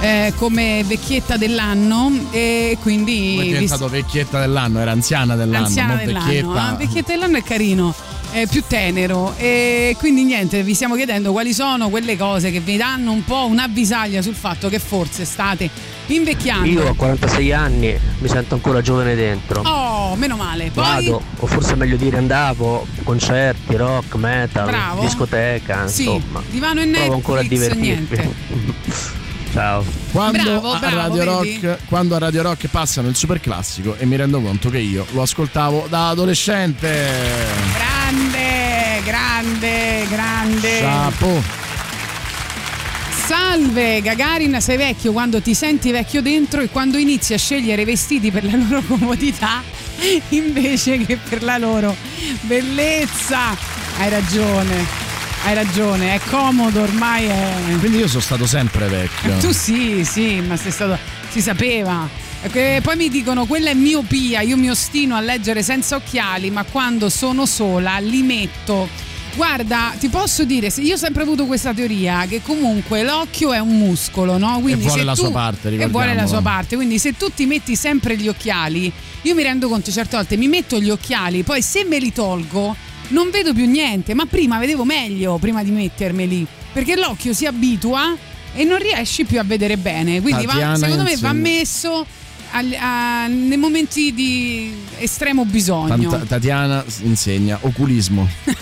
eh, 0.00 0.32
come 0.36 0.82
vecchietta 0.84 1.36
dell'anno. 1.36 2.10
E 2.30 2.76
quindi 2.80 3.34
Come 3.36 3.44
è 3.44 3.48
diventato 3.48 3.88
vecchietta 3.88 4.40
dell'anno 4.40 4.80
era 4.80 4.90
anziana 4.90 5.36
dell'anno 5.36 5.62
L'anziana 5.62 5.94
non 5.94 6.04
dell'anno, 6.04 6.26
vecchietta. 6.26 6.68
Ah, 6.68 6.74
vecchietta 6.74 7.12
dell'anno 7.12 7.36
è 7.36 7.42
carino, 7.44 7.94
è 8.32 8.46
più 8.48 8.64
tenero. 8.66 9.34
E 9.36 9.94
quindi 9.98 10.24
niente, 10.24 10.64
vi 10.64 10.74
stiamo 10.74 10.96
chiedendo 10.96 11.30
quali 11.30 11.54
sono 11.54 11.88
quelle 11.88 12.16
cose 12.16 12.50
che 12.50 12.58
vi 12.58 12.76
danno 12.76 13.12
un 13.12 13.24
po' 13.24 13.46
un'avvisaglia 13.46 14.22
sul 14.22 14.34
fatto 14.34 14.68
che 14.68 14.80
forse 14.80 15.24
state 15.24 15.70
invecchiando. 16.06 16.66
Io 16.68 16.88
a 16.88 16.94
46 16.94 17.52
anni 17.52 17.98
mi 18.18 18.28
sento 18.28 18.54
ancora 18.54 18.80
giovane 18.80 19.14
dentro. 19.14 19.62
Oh, 19.62 20.14
meno 20.16 20.36
male. 20.36 20.70
Poi 20.72 20.82
Vado, 20.84 21.22
o 21.38 21.46
forse 21.46 21.74
meglio 21.74 21.96
dire 21.96 22.16
andavo, 22.18 22.86
concerti, 23.02 23.76
rock, 23.76 24.14
metal, 24.16 24.66
Bravo. 24.66 25.00
discoteca, 25.02 25.86
Sì, 25.86 26.10
insomma. 26.10 26.42
divano 26.50 26.80
e 26.80 26.86
Provo 26.88 27.14
ancora 27.14 27.40
a 27.40 27.42
Netflix, 27.42 27.74
divertirmi. 27.74 27.86
niente. 27.86 28.34
Ciao. 29.54 29.84
Quando, 30.10 30.42
Bravo, 30.42 30.72
a 30.72 30.78
bravo, 30.80 30.96
Radio? 30.96 31.24
Rock, 31.24 31.78
quando 31.86 32.16
a 32.16 32.18
Radio 32.18 32.42
Rock 32.42 32.66
passano 32.66 33.06
il 33.06 33.14
super 33.14 33.38
classico 33.40 33.94
e 33.96 34.04
mi 34.04 34.16
rendo 34.16 34.40
conto 34.40 34.68
che 34.68 34.78
io 34.78 35.06
lo 35.12 35.22
ascoltavo 35.22 35.86
da 35.88 36.08
adolescente. 36.08 37.04
grande, 37.72 39.00
grande, 39.04 40.06
grande. 40.08 40.78
Chapeau. 40.80 41.42
Salve 43.36 44.00
Gagarin, 44.00 44.60
sei 44.60 44.76
vecchio 44.76 45.10
quando 45.10 45.42
ti 45.42 45.54
senti 45.54 45.90
vecchio 45.90 46.22
dentro 46.22 46.60
e 46.60 46.68
quando 46.68 46.98
inizi 46.98 47.34
a 47.34 47.36
scegliere 47.36 47.84
vestiti 47.84 48.30
per 48.30 48.44
la 48.44 48.54
loro 48.68 48.80
comodità 48.86 49.60
invece 50.28 50.98
che 50.98 51.16
per 51.16 51.42
la 51.42 51.58
loro 51.58 51.96
bellezza. 52.42 53.56
Hai 53.98 54.08
ragione, 54.08 54.86
hai 55.46 55.54
ragione, 55.54 56.14
è 56.14 56.20
comodo 56.30 56.82
ormai. 56.82 57.26
È... 57.26 57.76
Quindi 57.80 57.98
io 57.98 58.06
sono 58.06 58.20
stato 58.20 58.46
sempre 58.46 58.86
vecchio. 58.86 59.36
Tu 59.42 59.50
sì, 59.50 60.04
sì, 60.04 60.40
ma 60.40 60.56
sei 60.56 60.70
stato. 60.70 60.96
si 61.28 61.42
sapeva. 61.42 62.08
E 62.40 62.78
poi 62.84 62.94
mi 62.94 63.08
dicono 63.08 63.46
quella 63.46 63.70
è 63.70 63.74
miopia, 63.74 64.42
io 64.42 64.56
mi 64.56 64.70
ostino 64.70 65.16
a 65.16 65.20
leggere 65.20 65.64
senza 65.64 65.96
occhiali, 65.96 66.50
ma 66.50 66.62
quando 66.62 67.08
sono 67.08 67.46
sola 67.46 67.98
li 67.98 68.22
metto. 68.22 68.88
Guarda, 69.36 69.92
ti 69.98 70.08
posso 70.08 70.44
dire, 70.44 70.72
io 70.76 70.94
ho 70.94 70.96
sempre 70.96 71.22
avuto 71.22 71.46
questa 71.46 71.74
teoria 71.74 72.24
che 72.28 72.40
comunque 72.40 73.02
l'occhio 73.02 73.52
è 73.52 73.58
un 73.58 73.76
muscolo, 73.78 74.38
no? 74.38 74.60
Quindi 74.60 74.82
vuole 74.84 74.98
se 75.00 75.04
la 75.04 75.14
tu- 75.14 75.22
sua 75.22 75.30
parte, 75.32 75.68
E 75.76 75.86
vuole 75.88 76.14
la 76.14 76.26
sua 76.26 76.40
parte, 76.40 76.76
quindi 76.76 76.98
se 77.00 77.16
tu 77.16 77.30
ti 77.34 77.44
metti 77.44 77.74
sempre 77.74 78.16
gli 78.16 78.28
occhiali, 78.28 78.92
io 79.22 79.34
mi 79.34 79.42
rendo 79.42 79.68
conto 79.68 79.90
certe 79.90 80.14
volte 80.16 80.36
mi 80.36 80.46
metto 80.46 80.78
gli 80.80 80.88
occhiali, 80.90 81.42
poi 81.42 81.62
se 81.62 81.84
me 81.84 81.98
li 81.98 82.12
tolgo 82.12 82.76
non 83.08 83.30
vedo 83.30 83.52
più 83.52 83.66
niente, 83.68 84.14
ma 84.14 84.24
prima 84.24 84.58
vedevo 84.58 84.84
meglio 84.84 85.36
prima 85.38 85.64
di 85.64 85.70
mettermeli, 85.72 86.46
perché 86.72 86.94
l'occhio 86.96 87.32
si 87.34 87.44
abitua 87.44 88.16
e 88.54 88.62
non 88.62 88.78
riesci 88.78 89.24
più 89.24 89.40
a 89.40 89.44
vedere 89.44 89.76
bene, 89.76 90.20
quindi 90.20 90.46
va- 90.46 90.52
secondo 90.76 91.02
me 91.02 91.16
va 91.16 91.32
messo 91.32 92.06
al- 92.54 92.76
a- 92.78 93.26
nei 93.26 93.56
momenti 93.56 94.14
di 94.14 94.72
estremo 94.98 95.44
bisogno. 95.44 96.08
Tanta- 96.08 96.24
Tatiana 96.26 96.84
insegna 97.02 97.58
oculismo. 97.62 98.28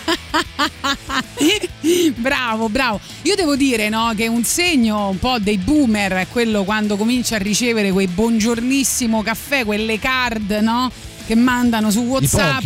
bravo, 2.16 2.68
bravo. 2.68 3.00
Io 3.22 3.34
devo 3.34 3.56
dire 3.56 3.88
no, 3.88 4.12
che 4.16 4.26
un 4.28 4.44
segno 4.44 5.08
un 5.08 5.18
po' 5.18 5.38
dei 5.38 5.58
boomer 5.58 6.12
è 6.12 6.26
quello 6.28 6.64
quando 6.64 6.96
comincia 6.96 7.36
a 7.36 7.38
ricevere 7.38 7.90
quei 7.92 8.06
buongiornissimo 8.06 9.22
caffè, 9.22 9.64
quelle 9.64 9.98
card 9.98 10.50
no, 10.62 10.90
che 11.26 11.34
mandano 11.34 11.90
su 11.90 12.00
WhatsApp. 12.00 12.62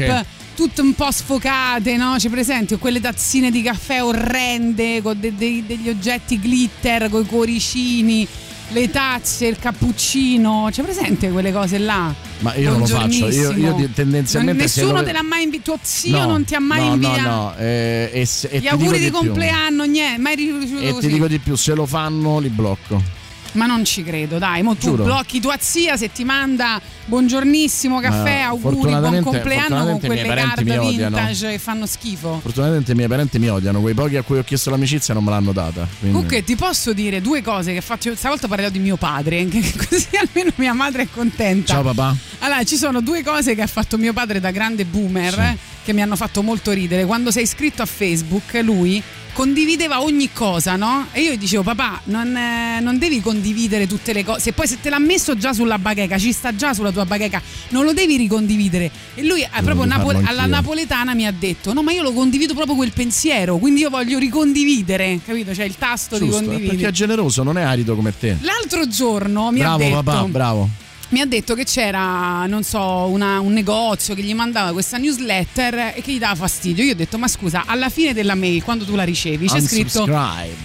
Tutte 0.56 0.80
un 0.80 0.94
po' 0.94 1.10
sfocate, 1.10 1.98
no? 1.98 2.18
Ci 2.18 2.30
presenti? 2.30 2.72
O 2.74 2.78
quelle 2.78 2.98
tazzine 2.98 3.50
di 3.50 3.60
caffè 3.60 4.02
orrende 4.02 5.02
con 5.02 5.20
de- 5.20 5.34
de- 5.36 5.62
degli 5.66 5.90
oggetti 5.90 6.38
glitter, 6.38 7.10
con 7.10 7.22
i 7.22 7.26
cuoricini, 7.26 8.26
le 8.70 8.90
tazze, 8.90 9.46
il 9.46 9.58
cappuccino. 9.58 10.68
C'è 10.70 10.82
presente 10.82 11.30
quelle 11.30 11.52
cose 11.52 11.78
là? 11.78 12.12
Ma 12.40 12.54
io 12.54 12.70
non 12.70 12.80
lo 12.80 12.86
faccio, 12.86 13.28
io, 13.28 13.52
io 13.52 13.72
di- 13.72 13.92
tendenzialmente 13.92 14.68
se 14.68 14.80
nessuno 14.82 15.00
lo- 15.00 15.04
te 15.06 15.12
l'ha 15.12 15.22
mai 15.22 15.44
invitato, 15.44 15.72
tuo 15.72 15.78
zio 15.82 16.18
No, 16.18 16.26
non 16.26 16.44
ti 16.44 16.54
ha 16.54 16.60
mai 16.60 16.86
no, 16.86 16.92
inviato. 16.94 17.20
No, 17.20 17.34
no, 17.36 17.54
eh, 17.58 18.10
e, 18.12 18.28
e 18.50 18.58
Gli 18.60 18.66
auguri 18.68 18.98
di 18.98 19.10
più. 19.10 19.18
compleanno, 19.18 19.84
niente, 19.84 20.20
mai 20.20 20.34
ricevuto 20.34 20.78
E 20.80 20.90
così. 20.92 21.06
ti 21.06 21.12
dico 21.12 21.26
di 21.28 21.38
più, 21.38 21.54
se 21.56 21.74
lo 21.74 21.86
fanno 21.86 22.38
li 22.38 22.48
blocco. 22.48 23.24
Ma 23.52 23.66
non 23.66 23.84
ci 23.84 24.02
credo, 24.04 24.36
dai, 24.38 24.62
mo 24.62 24.74
tu 24.74 24.88
Giuro. 24.90 25.04
blocchi 25.04 25.40
tua 25.40 25.56
zia 25.58 25.96
se 25.96 26.12
ti 26.12 26.24
manda 26.24 26.78
buongiornissimo 27.06 28.00
caffè, 28.00 28.40
Ma 28.40 28.46
auguri, 28.48 28.60
buon 28.62 28.74
fortunatamente- 28.74 29.30
compleanno 29.30 29.66
con 29.84 30.00
fortunatamente 30.00 30.06
i 30.06 30.10
miei 30.10 30.24
quelle 30.24 30.40
parenti 30.40 30.64
card 30.64 30.68
mi 30.82 30.86
odiano. 30.88 31.16
vintage 31.16 31.50
che 31.50 31.58
fanno 31.58 31.86
schifo. 31.86 32.38
Fortunatamente 32.42 32.92
i 32.92 32.94
miei 32.94 33.08
parenti 33.08 33.38
mi 33.38 33.48
odiano, 33.48 33.80
quei 33.80 33.94
pochi 33.94 34.16
a 34.16 34.22
cui 34.22 34.38
ho 34.38 34.44
chiesto 34.44 34.70
l'amicizia 34.70 35.14
non 35.14 35.24
me 35.24 35.30
l'hanno 35.30 35.52
data. 35.52 35.86
quindi- 35.98 36.14
Comunque 36.14 36.44
ti 36.44 36.54
posso 36.56 36.92
dire 36.92 37.20
due 37.22 37.42
cose 37.42 37.72
che 37.72 37.80
faccio, 37.80 38.14
stavolta 38.14 38.46
parlerò 38.48 38.68
di 38.68 38.78
mio 38.78 38.96
padre, 38.96 39.46
che 39.48 39.72
così 39.88 40.08
almeno 40.20 40.50
mia 40.56 40.74
madre 40.74 41.02
è 41.04 41.08
contenta. 41.10 41.72
Ciao 41.74 41.82
papà. 41.82 42.14
Allora, 42.40 42.62
ci 42.64 42.76
sono 42.76 43.00
due 43.00 43.22
cose 43.22 43.54
che 43.54 43.62
ha 43.62 43.66
fatto 43.66 43.96
mio 43.96 44.12
padre 44.12 44.38
da 44.40 44.50
grande 44.50 44.84
boomer 44.84 45.38
eh, 45.38 45.56
che 45.84 45.92
mi 45.94 46.02
hanno 46.02 46.16
fatto 46.16 46.42
molto 46.42 46.72
ridere. 46.72 47.04
Quando 47.06 47.30
sei 47.30 47.44
iscritto 47.44 47.80
a 47.82 47.86
Facebook, 47.86 48.60
lui 48.62 49.02
condivideva 49.36 50.00
ogni 50.00 50.32
cosa, 50.32 50.76
no? 50.76 51.08
E 51.12 51.20
io 51.20 51.32
gli 51.32 51.36
dicevo, 51.36 51.62
papà, 51.62 52.00
non, 52.04 52.34
eh, 52.34 52.80
non 52.80 52.96
devi 52.96 53.20
condividere 53.20 53.86
tutte 53.86 54.14
le 54.14 54.24
cose. 54.24 54.40
Se 54.40 54.52
poi 54.54 54.66
se 54.66 54.80
te 54.80 54.88
l'ha 54.88 54.98
messo 54.98 55.36
già 55.36 55.52
sulla 55.52 55.78
bacheca, 55.78 56.16
ci 56.16 56.32
sta 56.32 56.56
già 56.56 56.72
sulla 56.72 56.90
tua 56.90 57.04
bacheca, 57.04 57.42
non 57.68 57.84
lo 57.84 57.92
devi 57.92 58.16
ricondividere. 58.16 58.90
E 59.14 59.22
lui 59.26 59.42
eh, 59.42 59.48
proprio 59.50 59.74
devo 59.74 59.84
napo- 59.84 60.10
farlo 60.10 60.26
alla 60.26 60.46
napoletana 60.46 61.12
mi 61.12 61.26
ha 61.26 61.32
detto, 61.38 61.74
no, 61.74 61.82
ma 61.82 61.92
io 61.92 62.02
lo 62.02 62.12
condivido 62.12 62.54
proprio 62.54 62.76
quel 62.76 62.92
pensiero, 62.92 63.58
quindi 63.58 63.82
io 63.82 63.90
voglio 63.90 64.18
ricondividere, 64.18 65.20
capito? 65.22 65.52
C'è 65.52 65.64
il 65.64 65.76
tasto 65.76 66.16
di 66.18 66.24
Giusto, 66.24 66.40
eh, 66.40 66.44
condividere. 66.46 66.76
perché 66.76 66.88
è 66.88 66.92
generoso, 66.92 67.42
non 67.42 67.58
è 67.58 67.62
arido 67.62 67.94
come 67.94 68.14
te. 68.18 68.38
L'altro 68.40 68.88
giorno 68.88 69.50
mi 69.50 69.58
bravo 69.58 69.74
ha 69.74 69.78
detto 69.86 70.02
papà, 70.02 70.24
bravo. 70.28 70.68
Mi 71.10 71.20
ha 71.20 71.26
detto 71.26 71.54
che 71.54 71.64
c'era, 71.64 72.46
non 72.46 72.62
so, 72.64 72.80
una- 73.06 73.38
un 73.40 73.52
negozio 73.52 74.14
che 74.14 74.22
gli 74.22 74.34
mandava 74.34 74.72
questa 74.72 74.96
newsletter 74.98 75.92
e 75.96 76.02
che 76.02 76.12
gli 76.12 76.18
dava 76.18 76.34
fastidio. 76.34 76.82
Io 76.84 76.92
ho 76.92 76.96
detto, 76.96 77.16
ma 77.18 77.28
scusa, 77.28 77.62
alla 77.66 77.88
fine 77.88 78.12
della 78.12 78.34
mail, 78.34 78.62
quando 78.62 78.84
tu 78.84 78.94
la 78.96 79.04
ricevi, 79.04 79.46
c'è 79.46 79.60
scritto 79.60 80.04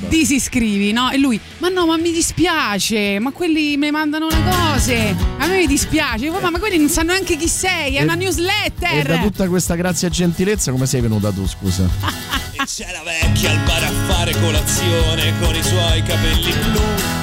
disiscrivi, 0.07 0.91
no? 0.91 1.09
E 1.11 1.17
lui, 1.17 1.39
ma 1.59 1.69
no, 1.69 1.85
ma 1.85 1.97
mi 1.97 2.11
dispiace, 2.11 3.19
ma 3.19 3.31
quelli 3.31 3.77
mi 3.77 3.91
mandano 3.91 4.27
le 4.29 4.41
cose, 4.49 5.15
a 5.37 5.45
me 5.47 5.57
mi 5.57 5.67
dispiace. 5.67 6.25
Io, 6.25 6.39
ma 6.39 6.59
quelli 6.59 6.77
non 6.77 6.89
sanno 6.89 7.11
neanche 7.11 7.37
chi 7.37 7.47
sei, 7.47 7.95
è 7.95 7.99
E- 7.99 8.03
una 8.03 8.13
E 8.13 8.15
da 8.17 8.23
newsletter. 8.23 9.19
tutta 9.21 9.47
questa 9.47 9.75
grazia 9.75 10.07
e 10.07 10.11
gentilezza 10.11 10.71
come 10.71 10.85
sei 10.85 11.01
venuta 11.01 11.31
tu, 11.31 11.47
scusa? 11.47 11.87
E 12.53 12.65
c'è 12.65 12.91
la 12.91 13.01
vecchia 13.03 13.49
al 13.51 13.59
bar 13.65 13.83
a 13.83 13.91
fare 14.13 14.33
colazione 14.39 15.33
con 15.39 15.55
i 15.55 15.63
suoi 15.63 16.03
capelli 16.03 16.51
blu. 16.51 17.20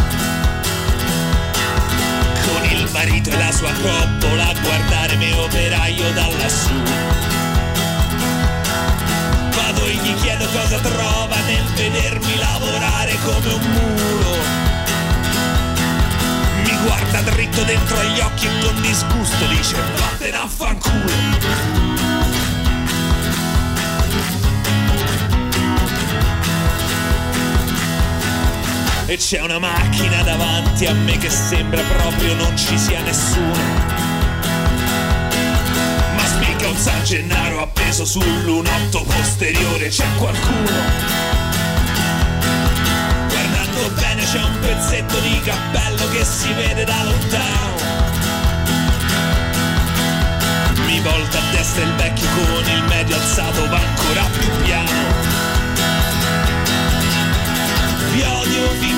Marito 3.08 3.30
e 3.30 3.38
la 3.38 3.52
sua 3.52 3.72
coppola 3.72 4.48
a 4.48 4.54
guardare 4.60 5.16
me 5.16 5.32
operaio 5.32 6.12
da 6.12 6.26
lassù. 6.36 6.74
Vado 9.54 9.86
e 9.86 9.94
gli 9.94 10.14
chiedo 10.16 10.46
cosa 10.46 10.78
trova 10.78 11.36
nel 11.46 11.64
vedermi 11.74 12.36
lavorare 12.36 13.16
come 13.24 13.52
un 13.52 13.70
muro. 13.72 14.36
Mi 16.64 16.76
guarda 16.84 17.20
dritto 17.30 17.62
dentro 17.62 17.98
agli 17.98 18.20
occhi 18.20 18.46
e 18.46 18.50
con 18.60 18.80
disgusto 18.82 19.46
dice 19.46 19.76
vattene 19.96 20.36
a 20.36 20.46
fanculo. 20.46 22.07
E 29.10 29.16
c'è 29.16 29.40
una 29.40 29.58
macchina 29.58 30.20
davanti 30.20 30.84
a 30.84 30.92
me 30.92 31.16
che 31.16 31.30
sembra 31.30 31.80
proprio 31.80 32.34
non 32.34 32.54
ci 32.58 32.76
sia 32.76 33.00
nessuno. 33.00 33.56
Ma 36.14 36.26
spicca 36.26 36.68
un 36.68 36.76
San 36.76 37.02
Gennaro 37.04 37.62
appeso 37.62 38.04
sul 38.04 38.42
lunotto 38.42 39.04
posteriore, 39.04 39.88
c'è 39.88 40.04
qualcuno. 40.18 40.70
Guardando 43.28 43.90
bene 43.94 44.24
c'è 44.24 44.42
un 44.42 44.58
pezzetto 44.60 45.18
di 45.20 45.40
cappello 45.40 46.10
che 46.10 46.24
si 46.26 46.52
vede 46.52 46.84
da 46.84 47.02
lontano. 47.04 47.76
Mi 50.84 51.00
volta 51.00 51.38
a 51.38 51.50
destra 51.52 51.82
il 51.82 51.94
vecchio 51.94 52.28
con 52.34 52.70
il 52.76 52.82
medio 52.84 53.16
alzato 53.16 53.68
va 53.68 53.78
ancora 53.78 54.22
più 54.38 54.50
piano. 54.64 55.46
Vi 58.12 58.22
odio 58.22 58.68
finché 58.80 58.97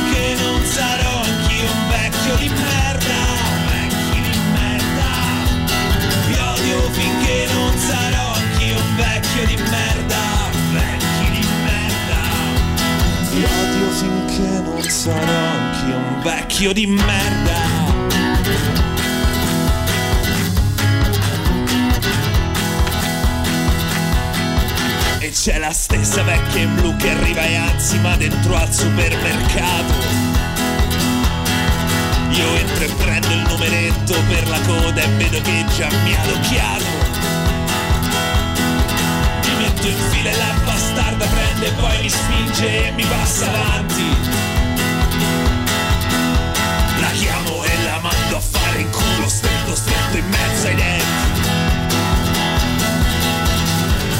vecchio 16.60 16.72
di 16.74 16.86
merda. 16.86 17.58
E 25.18 25.30
c'è 25.30 25.58
la 25.58 25.72
stessa 25.72 26.22
vecchia 26.22 26.60
in 26.60 26.74
blu 26.74 26.96
che 26.96 27.10
arriva 27.10 27.42
e 27.42 27.56
anzima 27.56 28.16
dentro 28.16 28.56
al 28.56 28.72
supermercato. 28.74 30.39
Io 32.32 32.54
entro 32.56 32.84
e 32.84 32.88
prendo 32.96 33.32
il 33.32 33.42
numeretto 33.48 34.14
per 34.28 34.48
la 34.48 34.60
coda 34.60 35.02
e 35.02 35.08
vedo 35.16 35.40
che 35.40 35.64
già 35.76 35.88
mi 36.04 36.14
ha 36.14 36.22
adocchiato. 36.22 36.84
Mi 39.44 39.54
metto 39.56 39.88
in 39.88 39.98
fila 40.10 40.30
e 40.30 40.36
la 40.36 40.54
bastarda 40.64 41.26
prende 41.26 41.66
e 41.66 41.72
poi 41.72 42.00
mi 42.02 42.08
spinge 42.08 42.86
e 42.86 42.90
mi 42.92 43.04
passa 43.04 43.46
avanti. 43.46 44.04
La 47.00 47.10
chiamo 47.10 47.64
e 47.64 47.82
la 47.84 47.98
mando 48.00 48.36
a 48.36 48.40
fare 48.40 48.80
in 48.80 48.90
culo 48.90 49.28
stretto 49.28 49.74
stretto 49.74 50.16
in 50.16 50.28
mezzo 50.28 50.66
ai 50.66 50.74
denti. 50.74 51.08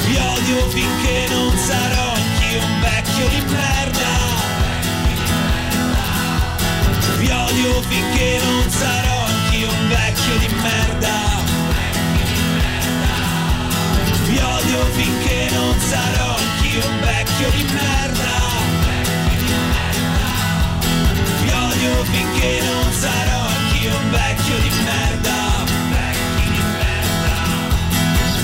Vi 0.05 0.15
odio 0.17 0.69
finché 0.69 1.27
non 1.29 1.57
sarò 1.57 2.13
anch'io 2.13 2.61
un 2.61 2.79
vecchio 2.81 3.27
di 3.29 3.41
merda. 3.47 4.10
Odio 7.63 7.81
finché 7.83 8.39
non 8.43 8.71
sarò 8.71 9.25
anch'io 9.25 9.69
un 9.69 9.87
vecchio 9.87 10.37
di 10.39 10.47
merda. 10.63 11.13
Vi 14.25 14.37
odio 14.39 14.85
finché 14.85 15.47
non 15.51 15.79
sarò 15.79 16.37
anch'io 16.37 16.87
un 16.87 16.99
vecchio 17.01 17.49
di 17.51 17.63
merda. 17.71 18.33
Vi 21.43 21.51
odio 21.51 22.03
finché 22.05 22.61
non 22.63 22.91
sarò 22.93 23.41
anch'io 23.45 23.95
un 23.95 24.09
vecchio 24.09 24.57
di 24.57 24.69
merda. 24.83 25.50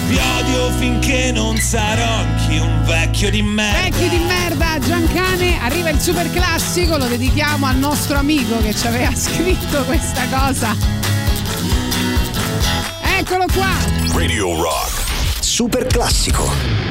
Vi 0.08 0.18
odio 0.40 0.72
finché 0.78 1.32
non 1.34 1.58
sarò 1.58 2.20
anch'io 2.20 2.64
un 2.64 2.84
vecchio 2.86 3.30
di 3.30 3.42
merda. 3.42 3.82
Vecchi 3.82 4.10
di 4.10 4.24
merda, 4.24 4.80
Giancane, 4.80 5.60
arriva 5.62 5.90
il 5.90 6.00
super 6.00 6.32
classico, 6.32 6.98
lo 6.98 7.08
dedichiamo 7.08 7.66
al 7.66 7.76
nostro 7.76 8.18
amico 8.18 8.58
che 8.62 8.74
ci 8.74 8.88
aveva 8.88 9.14
scritto 9.16 9.84
questa 9.84 10.24
cosa. 10.30 10.76
Eccolo 13.20 13.46
qua. 13.54 13.76
Radio 14.14 14.56
Rock. 14.62 15.04
Super 15.42 15.86
classico. 15.88 16.87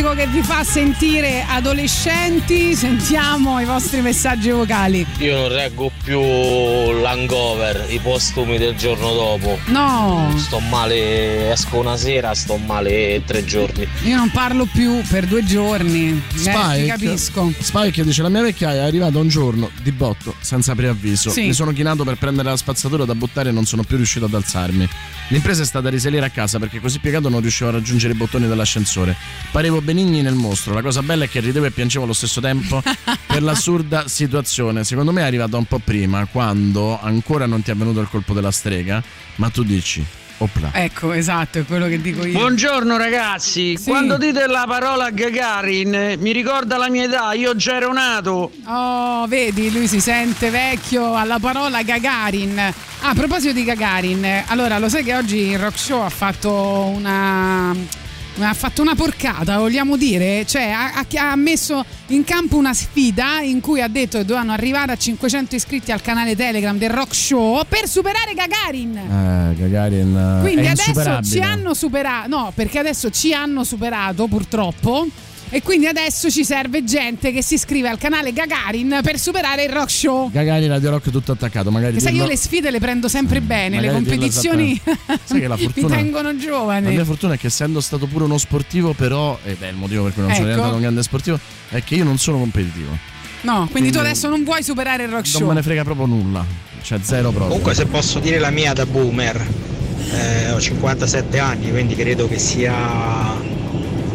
Classico 0.00 0.14
che 0.14 0.26
vi 0.28 0.42
fa 0.42 0.62
sentire 0.64 1.44
adolescenti, 1.48 2.74
sentiamo 2.74 3.60
i 3.60 3.64
vostri 3.64 4.00
messaggi 4.00 4.50
vocali. 4.50 5.04
Io 5.18 5.36
non 5.36 5.48
reggo 5.48 5.90
più 6.04 6.20
l'hangover, 6.20 7.86
i 7.90 7.98
postumi 7.98 8.58
del 8.58 8.76
giorno 8.76 9.12
dopo. 9.12 9.58
No, 9.66 10.32
Sto 10.36 10.60
male, 10.60 11.50
esco 11.52 11.78
una 11.78 11.96
sera, 11.96 12.34
sto 12.34 12.56
male 12.56 13.22
tre 13.24 13.44
giorni. 13.44 13.86
io 14.04 14.16
non 14.16 14.30
parlo 14.30 14.66
più 14.66 15.00
per 15.08 15.26
due 15.26 15.44
giorni. 15.44 16.08
Eh, 16.10 16.32
ti 16.32 16.38
Spike, 16.38 16.86
capisco. 16.86 17.52
Spike 17.58 18.04
dice 18.04 18.22
la 18.22 18.28
mia 18.28 18.42
vecchiaia 18.42 18.82
è 18.82 18.86
arrivata 18.86 19.18
un 19.18 19.28
giorno 19.28 19.70
di 19.82 19.92
botto 19.92 20.34
senza 20.40 20.74
preavviso 20.74 21.30
Sì. 21.30 21.42
mi 21.46 21.52
sono 21.52 21.72
chinato 21.72 22.04
per 22.04 22.16
prendere 22.16 22.50
la 22.50 22.56
spazzatura 22.56 23.04
da 23.04 23.14
buttare 23.14 23.48
e 23.50 23.52
non 23.52 23.64
sono 23.64 23.82
più 23.82 23.96
riuscito 23.96 24.26
ad 24.26 24.34
alzarmi 24.34 24.88
l'impresa 25.28 25.62
è 25.62 25.64
stata 25.64 25.88
risalire 25.88 26.26
a 26.26 26.30
casa 26.30 26.58
perché 26.58 26.80
così 26.80 26.98
piegato 26.98 27.28
non 27.28 27.40
riuscivo 27.40 27.70
a 27.70 27.72
raggiungere 27.72 28.12
i 28.12 28.16
bottoni 28.16 28.46
dell'ascensore. 28.46 29.16
Parevo 29.50 29.80
Benigni 29.80 30.22
nel 30.22 30.34
mostro. 30.34 30.74
La 30.74 30.82
cosa 30.82 31.02
bella 31.02 31.24
è 31.24 31.28
che 31.28 31.40
ridevo 31.40 31.66
e 31.66 31.70
piangevo 31.70 32.04
allo 32.04 32.12
stesso 32.12 32.40
tempo 32.40 32.82
per 33.26 33.42
l'assurda 33.42 34.08
situazione. 34.08 34.84
Secondo 34.84 35.12
me 35.12 35.22
è 35.22 35.24
arrivata 35.24 35.56
un 35.56 35.64
po' 35.64 35.78
prima 35.78 36.26
quando 36.26 37.00
ancora 37.00 37.46
non 37.46 37.62
ti 37.62 37.70
è 37.70 37.74
venuto 37.74 38.00
il 38.00 38.08
colpo 38.08 38.34
della 38.34 38.50
strega 38.50 39.02
ma 39.36 39.50
tu 39.50 39.62
dici 39.62 40.04
opla 40.38 40.70
Ecco, 40.72 41.12
esatto, 41.12 41.58
è 41.58 41.64
quello 41.64 41.86
che 41.86 42.00
dico 42.00 42.24
io. 42.24 42.38
Buongiorno 42.38 42.96
ragazzi, 42.96 43.76
Sì. 43.76 43.88
quando 43.88 44.16
dite 44.16 44.46
la 44.46 44.64
parola 44.68 45.10
Gagarin 45.10 45.94
eh, 45.94 46.16
mi 46.18 46.32
ricorda 46.32 46.76
la 46.76 46.88
mia 46.88 47.04
età, 47.04 47.32
io 47.32 47.54
già 47.56 47.76
ero 47.76 47.92
nato. 47.92 48.50
Oh, 48.66 49.26
vedi, 49.26 49.70
lui 49.72 49.86
si 49.88 50.00
sente 50.00 50.50
vecchio 50.50 51.14
alla 51.16 51.38
parola 51.38 51.82
Gagarin. 51.82 52.58
Ah, 52.58 53.10
a 53.10 53.14
proposito 53.14 53.52
di 53.52 53.64
Gagarin, 53.64 54.44
allora 54.46 54.78
lo 54.78 54.88
sai 54.88 55.04
che 55.04 55.14
oggi 55.16 55.36
il 55.50 55.58
Rock 55.58 55.78
Show 55.78 56.00
ha 56.02 56.08
fatto 56.08 56.50
una. 56.94 57.74
Ha 58.40 58.54
fatto 58.54 58.82
una 58.82 58.94
porcata, 58.94 59.58
vogliamo 59.58 59.96
dire? 59.96 60.44
Cioè, 60.46 60.70
ha, 60.70 61.04
ha- 61.30 61.36
messo 61.36 61.84
in 62.08 62.22
campo 62.24 62.56
una 62.56 62.72
sfida 62.72 63.40
in 63.40 63.60
cui 63.60 63.80
ha 63.80 63.88
detto 63.88 64.18
che 64.18 64.24
dovevano 64.24 64.52
arrivare 64.52 64.92
a 64.92 64.96
500 64.96 65.54
iscritti 65.56 65.90
al 65.90 66.00
canale 66.00 66.36
Telegram 66.36 66.76
del 66.78 66.90
Rock 66.90 67.14
Show 67.14 67.62
per 67.68 67.88
superare 67.88 68.34
Gagarin. 68.34 68.96
eh, 68.96 69.54
Gagarin 69.56 70.16
eh, 70.16 70.40
Quindi 70.40 70.66
adesso 70.68 71.22
ci 71.22 71.40
hanno 71.40 71.74
superato, 71.74 72.28
no, 72.28 72.52
perché 72.54 72.78
adesso 72.78 73.10
ci 73.10 73.32
hanno 73.34 73.64
superato 73.64 74.26
purtroppo. 74.28 75.06
E 75.50 75.62
quindi 75.62 75.86
adesso 75.86 76.30
ci 76.30 76.44
serve 76.44 76.84
gente 76.84 77.32
che 77.32 77.42
si 77.42 77.54
iscrive 77.54 77.88
al 77.88 77.96
canale 77.98 78.32
Gagarin 78.32 79.00
per 79.02 79.18
superare 79.18 79.64
il 79.64 79.70
rock 79.70 79.90
show. 79.90 80.30
Gagarin 80.30 80.68
Radio 80.68 80.90
Rock 80.90 81.10
tutto 81.10 81.32
attaccato 81.32 81.70
magari 81.70 81.94
Che 81.94 82.00
sai, 82.00 82.12
dirlo- 82.12 82.26
io 82.26 82.32
le 82.32 82.36
sfide 82.38 82.70
le 82.70 82.78
prendo 82.80 83.08
sempre 83.08 83.40
bene, 83.40 83.80
le 83.80 83.86
magari 83.86 84.04
dirlo 84.04 84.16
competizioni 84.18 84.80
Sai 85.24 85.40
che 85.40 85.48
la 85.48 85.56
mi 85.56 85.62
fortuna 85.62 85.96
tengono 85.96 86.32
La 86.32 86.36
giovane. 86.38 86.90
mia 86.90 87.04
fortuna 87.04 87.34
è 87.34 87.38
che 87.38 87.46
essendo 87.46 87.80
stato 87.80 88.06
pure 88.06 88.24
uno 88.24 88.36
sportivo, 88.38 88.92
però, 88.92 89.38
ed 89.44 89.56
è 89.62 89.68
il 89.68 89.76
motivo 89.76 90.04
per 90.04 90.12
cui 90.12 90.22
non 90.22 90.32
sono 90.32 90.42
Ecco. 90.44 90.50
diventato 90.54 90.74
un 90.76 90.80
grande 90.82 91.02
sportivo, 91.02 91.38
è 91.70 91.82
che 91.82 91.94
io 91.94 92.04
non 92.04 92.18
sono 92.18 92.38
competitivo. 92.38 92.90
No, 93.40 93.68
quindi 93.70 93.90
tu 93.90 93.98
Quindi- 93.98 93.98
adesso 93.98 94.28
non 94.28 94.44
vuoi 94.44 94.62
superare 94.62 95.04
il 95.04 95.08
rock 95.10 95.24
Non 95.24 95.32
show. 95.32 95.46
me 95.48 95.54
ne 95.54 95.62
frega 95.62 95.84
proprio 95.84 96.06
nulla. 96.06 96.44
Cioè 96.82 96.98
zero 97.02 97.28
proprio. 97.30 97.48
Comunque 97.48 97.74
se 97.74 97.86
posso 97.86 98.18
dire 98.18 98.38
la 98.38 98.50
mia 98.50 98.72
da 98.72 98.84
boomer, 98.86 99.46
eh, 100.12 100.50
ho 100.52 100.60
57 100.60 101.38
anni, 101.38 101.70
quindi 101.70 101.94
credo 101.94 102.28
che 102.28 102.38
sia 102.38 102.72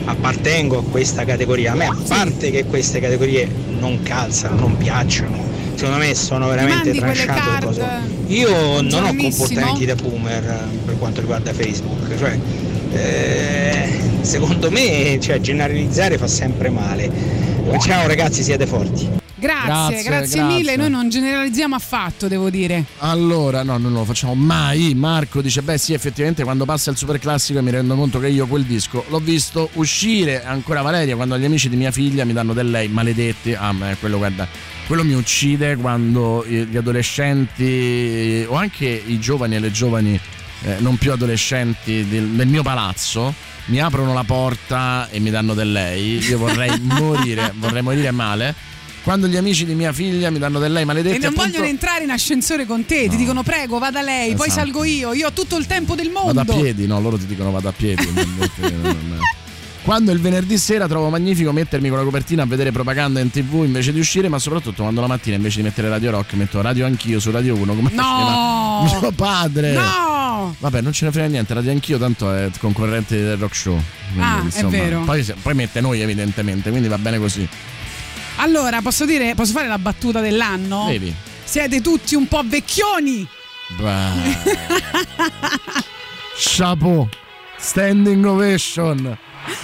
appartengo 0.05 0.79
a 0.79 0.83
questa 0.83 1.25
categoria. 1.25 1.73
A 1.73 1.75
me 1.75 1.85
a 1.85 1.97
parte 2.07 2.51
che 2.51 2.65
queste 2.65 2.99
categorie 2.99 3.47
non 3.79 4.01
calzano, 4.03 4.59
non 4.59 4.77
piacciono, 4.77 5.37
secondo 5.75 5.97
me 5.97 6.13
sono 6.15 6.47
veramente 6.47 6.93
card 6.93 7.63
cose. 7.63 7.85
Io 8.27 8.81
non 8.81 9.03
ho 9.03 9.15
comportamenti 9.15 9.85
da 9.85 9.95
boomer 9.95 10.43
eh, 10.43 10.77
per 10.85 10.97
quanto 10.97 11.19
riguarda 11.19 11.53
Facebook, 11.53 12.17
cioè 12.17 12.37
eh, 12.93 13.89
secondo 14.21 14.71
me 14.71 15.17
cioè, 15.19 15.39
generalizzare 15.39 16.17
fa 16.17 16.27
sempre 16.27 16.69
male. 16.69 17.51
Ciao 17.79 18.07
ragazzi, 18.07 18.43
siete 18.43 18.67
forti. 18.67 19.21
Grazie, 19.35 19.65
Grazie, 19.65 20.03
grazie, 20.03 20.09
grazie. 20.09 20.43
mille. 20.43 20.75
Noi 20.75 20.89
non 20.89 21.09
generalizziamo 21.09 21.75
affatto, 21.75 22.27
devo 22.27 22.49
dire. 22.49 22.85
Allora, 22.99 23.63
no, 23.63 23.77
non 23.77 23.91
lo 23.91 24.05
facciamo 24.05 24.35
mai. 24.35 24.93
Marco 24.95 25.41
dice: 25.41 25.61
Beh, 25.61 25.77
sì, 25.77 25.93
effettivamente, 25.93 26.43
quando 26.43 26.65
passa 26.65 26.91
il 26.91 26.97
super 26.97 27.19
classico 27.19 27.61
mi 27.61 27.71
rendo 27.71 27.95
conto 27.95 28.19
che 28.19 28.27
io 28.27 28.47
quel 28.47 28.63
disco 28.63 29.03
l'ho 29.09 29.19
visto 29.19 29.69
uscire. 29.73 30.45
Ancora 30.45 30.81
Valeria, 30.81 31.15
quando 31.15 31.37
gli 31.37 31.45
amici 31.45 31.67
di 31.67 31.75
mia 31.75 31.91
figlia 31.91 32.23
mi 32.23 32.33
danno 32.33 32.53
del 32.53 32.69
lei, 32.69 32.87
maledetti. 32.87 33.53
Ah, 33.53 33.71
ma 33.73 33.93
quello, 33.99 34.17
guarda, 34.17 34.47
quello 34.87 35.03
mi 35.03 35.13
uccide 35.13 35.75
quando 35.75 36.45
gli 36.45 36.77
adolescenti 36.77 38.45
o 38.47 38.55
anche 38.55 38.85
i 39.05 39.19
giovani 39.19 39.55
e 39.55 39.59
le 39.59 39.71
giovani 39.71 40.19
eh, 40.63 40.75
non 40.79 40.95
più 40.97 41.11
adolescenti 41.11 42.07
del, 42.07 42.27
del 42.29 42.47
mio 42.47 42.63
palazzo 42.63 43.51
mi 43.65 43.79
aprono 43.79 44.13
la 44.13 44.23
porta 44.23 45.07
e 45.09 45.19
mi 45.19 45.29
danno 45.29 45.53
del 45.53 45.71
lei. 45.71 46.17
Io 46.25 46.37
vorrei 46.37 46.77
morire, 46.81 47.53
vorrei 47.57 47.81
morire 47.81 48.11
male. 48.11 48.53
Quando 49.03 49.27
gli 49.27 49.35
amici 49.35 49.65
di 49.65 49.75
mia 49.75 49.91
figlia 49.91 50.29
mi 50.29 50.39
danno 50.39 50.59
del 50.59 50.71
lei 50.71 50.85
maledetti 50.85 51.15
E 51.17 51.19
non 51.19 51.31
appunto, 51.31 51.49
vogliono 51.49 51.65
entrare 51.65 52.05
in 52.05 52.09
ascensore 52.09 52.65
con 52.65 52.85
te, 52.85 53.09
ti 53.09 53.17
dicono 53.17 53.43
prego, 53.43 53.77
vada 53.77 54.01
lei, 54.01 54.33
poi 54.33 54.47
Esatto. 54.47 54.61
salgo 54.61 54.83
io, 54.85 55.11
io 55.13 55.27
ho 55.27 55.33
tutto 55.33 55.57
il 55.57 55.65
tempo 55.65 55.93
del 55.93 56.09
mondo. 56.09 56.31
Vado 56.33 56.53
a 56.53 56.55
piedi, 56.55 56.87
no, 56.87 57.01
loro 57.01 57.17
ti 57.17 57.25
dicono 57.25 57.51
vado 57.51 57.67
a 57.67 57.73
piedi. 57.73 58.07
Quando 59.83 60.13
il 60.13 60.21
venerdì 60.21 60.57
sera 60.57 60.87
trovo 60.87 61.09
magnifico 61.09 61.51
mettermi 61.51 61.89
con 61.89 61.97
la 61.97 62.05
copertina 62.05 62.43
a 62.43 62.45
vedere 62.45 62.71
propaganda 62.71 63.19
in 63.19 63.29
tv 63.29 63.63
invece 63.65 63.91
di 63.91 63.99
uscire, 63.99 64.29
ma 64.29 64.39
soprattutto 64.39 64.81
quando 64.83 65.01
la 65.01 65.07
mattina 65.07 65.35
invece 65.35 65.57
di 65.57 65.63
mettere 65.63 65.89
Radio 65.89 66.11
Rock 66.11 66.33
metto 66.35 66.61
Radio 66.61 66.85
Anch'io 66.85 67.19
su 67.19 67.29
Radio 67.31 67.53
1 67.57 67.75
come 67.75 67.89
No! 67.91 68.83
faceva 68.85 68.99
mio 69.01 69.11
padre. 69.11 69.73
No! 69.73 69.81
Vabbè, 70.59 70.81
non 70.81 70.91
ce 70.93 71.05
ne 71.05 71.11
frega 71.11 71.27
niente, 71.27 71.53
Radio 71.53 71.71
Anch'io 71.71 71.97
tanto 71.97 72.31
è 72.33 72.49
concorrente 72.59 73.15
del 73.17 73.37
rock 73.37 73.55
show. 73.55 73.81
Quindi, 74.13 74.21
Ah, 74.21 74.43
è 74.59 74.63
vero. 74.65 75.01
Poi, 75.01 75.23
poi 75.41 75.53
mette 75.53 75.81
noi 75.81 76.01
evidentemente, 76.01 76.69
quindi 76.69 76.87
va 76.87 76.97
bene 76.97 77.17
così. 77.17 77.47
Allora, 78.37 78.81
posso 78.81 79.05
dire, 79.05 79.35
posso 79.35 79.51
fare 79.53 79.67
la 79.67 79.77
battuta 79.77 80.19
dell'anno? 80.19 80.85
Vedi? 80.87 81.13
Siete 81.43 81.81
tutti 81.81 82.15
un 82.15 82.27
po' 82.27 82.41
vecchioni. 82.45 83.27
Beh. 83.77 84.11
Chapeau. 86.35 87.07
Standing 87.63 88.25
ovation. 88.25 89.17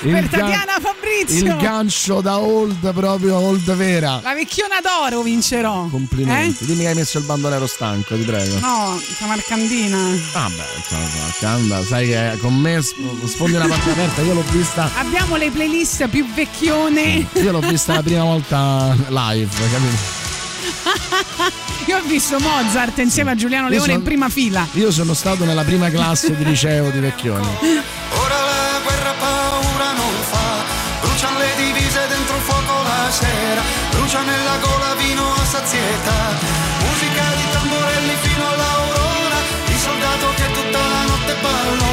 Il 0.04 0.12
per 0.12 0.28
gan- 0.28 0.30
Tatiana 0.30 0.78
Fabrizio. 0.82 1.46
Il 1.46 1.56
gancio 1.58 2.22
da 2.22 2.40
old 2.40 2.94
proprio 2.94 3.38
old 3.38 3.74
vera. 3.76 4.20
La 4.24 4.34
vecchiona 4.34 4.76
d'oro 4.82 5.22
vincerò. 5.22 5.88
Complimenti. 5.90 6.66
Dimmi 6.66 6.82
che 6.82 6.88
hai 6.88 6.96
messo 6.96 7.18
il 7.18 7.26
bandolero 7.26 7.68
stanco, 7.68 8.16
ti 8.16 8.24
prego. 8.24 8.56
Eh? 8.56 8.60
No, 8.60 9.00
Samarcandina. 9.18 9.98
Vabbè, 10.34 10.64
insomma, 10.78 11.34
Canda, 11.40 11.84
sai 11.84 12.08
che 12.08 12.38
con 12.42 12.56
me 12.56 12.82
sfondi 12.82 13.56
una 13.56 13.68
parte 13.68 13.92
aperta, 13.92 14.22
io 14.22 14.34
l'ho 14.34 14.44
vista. 14.52 14.90
Abbiamo 14.98 15.36
le 15.36 15.50
playlist 15.50 16.08
più 16.08 16.26
vecchione. 16.34 17.28
Io 17.34 17.52
l'ho 17.52 17.60
vista 17.62 17.94
la 17.94 18.04
prima 18.04 18.24
volta 18.24 18.96
live, 19.08 19.50
capito? 19.72 20.28
Io 21.88 21.98
ho 21.98 22.02
visto 22.06 22.38
Mozart 22.40 22.98
insieme 23.00 23.32
a 23.32 23.36
Giuliano 23.36 23.68
Leone 23.70 23.84
sono- 23.86 23.98
in 23.98 24.04
prima 24.04 24.30
fila. 24.30 24.68
Io 24.74 24.92
sono 24.92 25.14
stato 25.14 25.44
nella 25.46 25.64
prima 25.64 25.90
classe 25.90 26.36
di 26.36 26.44
liceo 26.44 26.90
di 26.92 27.00
Vecchioni. 27.00 27.48
Ora 27.48 28.36
la 28.46 28.80
guerra 28.84 29.14
paura 29.18 29.92
non 29.94 30.14
fa, 30.30 30.64
bruciano 31.02 31.38
le 31.40 31.50
divise 31.58 32.06
dentro 32.08 32.36
il 32.36 32.42
fuoco 32.42 32.74
la 32.84 33.10
sera, 33.12 33.62
brucia 33.92 34.22
nella 34.22 34.58
gola 34.62 34.94
vino 34.96 35.34
a 35.34 35.46
sazietà, 35.46 36.38
musica 36.86 37.24
di 37.36 37.44
tamborelli 37.52 38.16
fino 38.22 38.44
all'aurora, 38.48 39.38
il 39.68 39.78
soldato 39.78 40.26
che 40.36 40.52
tutta 40.54 40.78
la 40.80 41.02
notte 41.10 41.36
ballò, 41.42 41.89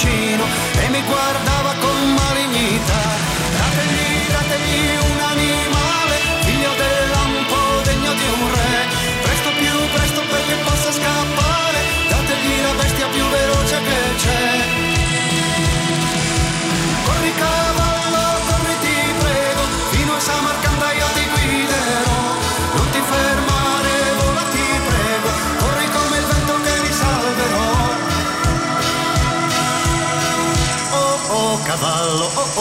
vicino 0.00 0.44
e 0.80 0.88
mi 0.88 1.02
guardava 1.02 1.39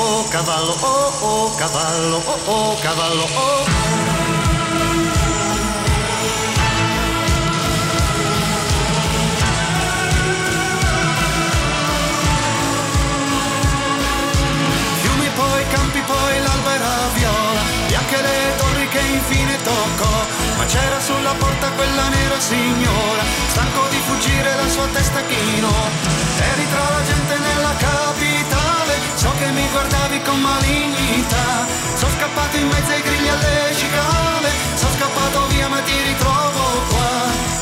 Oh, 0.02 0.22
oh 0.22 0.24
cavallo, 0.30 0.76
oh 0.80 1.12
oh 1.20 1.56
cavallo, 1.58 2.22
oh 2.26 2.40
oh 2.46 2.76
cavallo, 2.80 3.24
oh. 3.24 3.66
Fiumi 15.02 15.30
poi, 15.36 15.68
campi 15.68 16.00
poi, 16.00 16.42
l'albera 16.44 16.88
viola, 17.14 17.62
bianche 17.88 18.22
le 18.22 18.56
torri 18.56 18.88
che 18.88 19.00
infine 19.00 19.58
toccò, 19.62 20.26
ma 20.56 20.66
c'era 20.66 21.00
sulla 21.02 21.34
porta 21.34 21.72
quella 21.72 22.08
nera 22.08 22.40
signora, 22.40 23.24
stanco 23.50 23.88
di 23.90 23.98
fuggire 24.08 24.56
la 24.56 24.70
sua 24.70 24.88
testa 24.94 25.22
chino, 25.24 25.70
eri 26.54 26.70
tra 26.70 26.90
la 26.90 27.04
gente 27.04 27.38
nella 27.38 27.74
capitale 27.78 28.59
so 29.16 29.32
che 29.38 29.48
mi 29.52 29.68
guardavi 29.72 30.22
con 30.22 30.40
malignità. 30.42 31.66
Sono 31.96 32.12
scappato 32.18 32.58
in 32.58 32.68
mezzo 32.68 32.92
ai 32.92 33.02
grilli 33.02 33.30
alle 33.30 33.74
cicale, 33.76 34.50
sono 34.76 34.94
scappato 34.98 35.48
via 35.48 35.68
ma 35.68 35.80
ti 35.82 35.98
ritrovo 36.08 36.64
qua. 36.90 37.58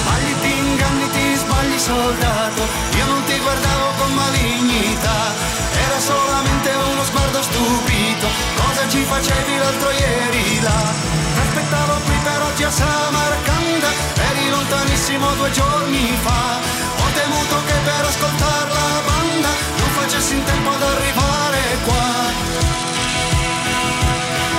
Sbagli, 0.00 0.34
ti 0.42 0.52
inganni, 0.56 1.10
ti 1.10 1.34
sbagli 1.36 1.78
soldato 1.78 2.62
Io 2.96 3.06
non 3.06 3.24
ti 3.24 3.38
guardavo 3.38 3.86
con 3.98 4.12
malignità 4.14 5.32
Era 5.86 5.98
solamente 5.98 6.70
uno 6.92 7.04
sguardo 7.04 7.42
stupito 7.42 8.26
Cosa 8.56 8.88
ci 8.88 9.02
facevi 9.04 9.56
l'altro 9.58 9.90
ieri 9.90 10.60
là? 10.60 11.29
Aspettavo 11.70 12.00
qui 12.02 12.18
per 12.24 12.42
oggi 12.42 12.64
a 12.64 12.70
Samarcanda 12.70 13.90
Eri 14.28 14.50
lontanissimo 14.50 15.34
due 15.34 15.50
giorni 15.52 16.18
fa. 16.20 16.58
Ho 16.98 17.08
temuto 17.14 17.56
che 17.64 17.74
per 17.84 18.04
ascoltare 18.06 18.70
la 18.72 19.02
banda 19.06 19.50
Non 19.78 19.90
facessi 19.94 20.34
in 20.34 20.42
tempo 20.42 20.70
ad 20.70 20.82
arrivare 20.82 21.60
qua. 21.86 22.08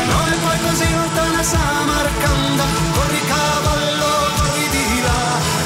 Non 0.08 0.26
è 0.32 0.36
poi 0.40 0.60
così 0.70 0.90
lontana 0.94 1.44
Samarcanda 1.44 2.64
Corri 2.96 3.22
cavallo, 3.28 4.12
corri 4.38 4.70
di 4.70 5.02
là. 5.04 5.24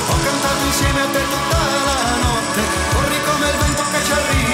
Ho 0.10 0.18
cantato 0.26 0.66
insieme 0.66 1.02
a 1.02 1.08
te 1.14 1.22
tutta 1.30 1.58
la 1.86 2.02
notte 2.26 2.62
Corri 2.89 3.20
come 3.22 3.50
il 3.52 3.58
vento 3.62 3.84
che 3.91 4.04
ci 4.04 4.12
arriverà 4.12 4.45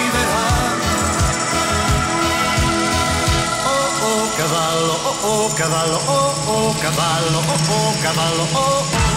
oh 5.23 5.47
oh 5.47 5.55
cavallo, 5.55 5.97
oh 6.07 6.33
oh 6.47 6.73
cavallo, 6.81 7.39
oh 7.39 7.57
oh 7.69 7.93
cavallo, 8.01 8.45
oh 8.53 8.91
oh 8.93 9.10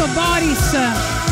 Visto 0.00 0.18
Boris 0.18 0.70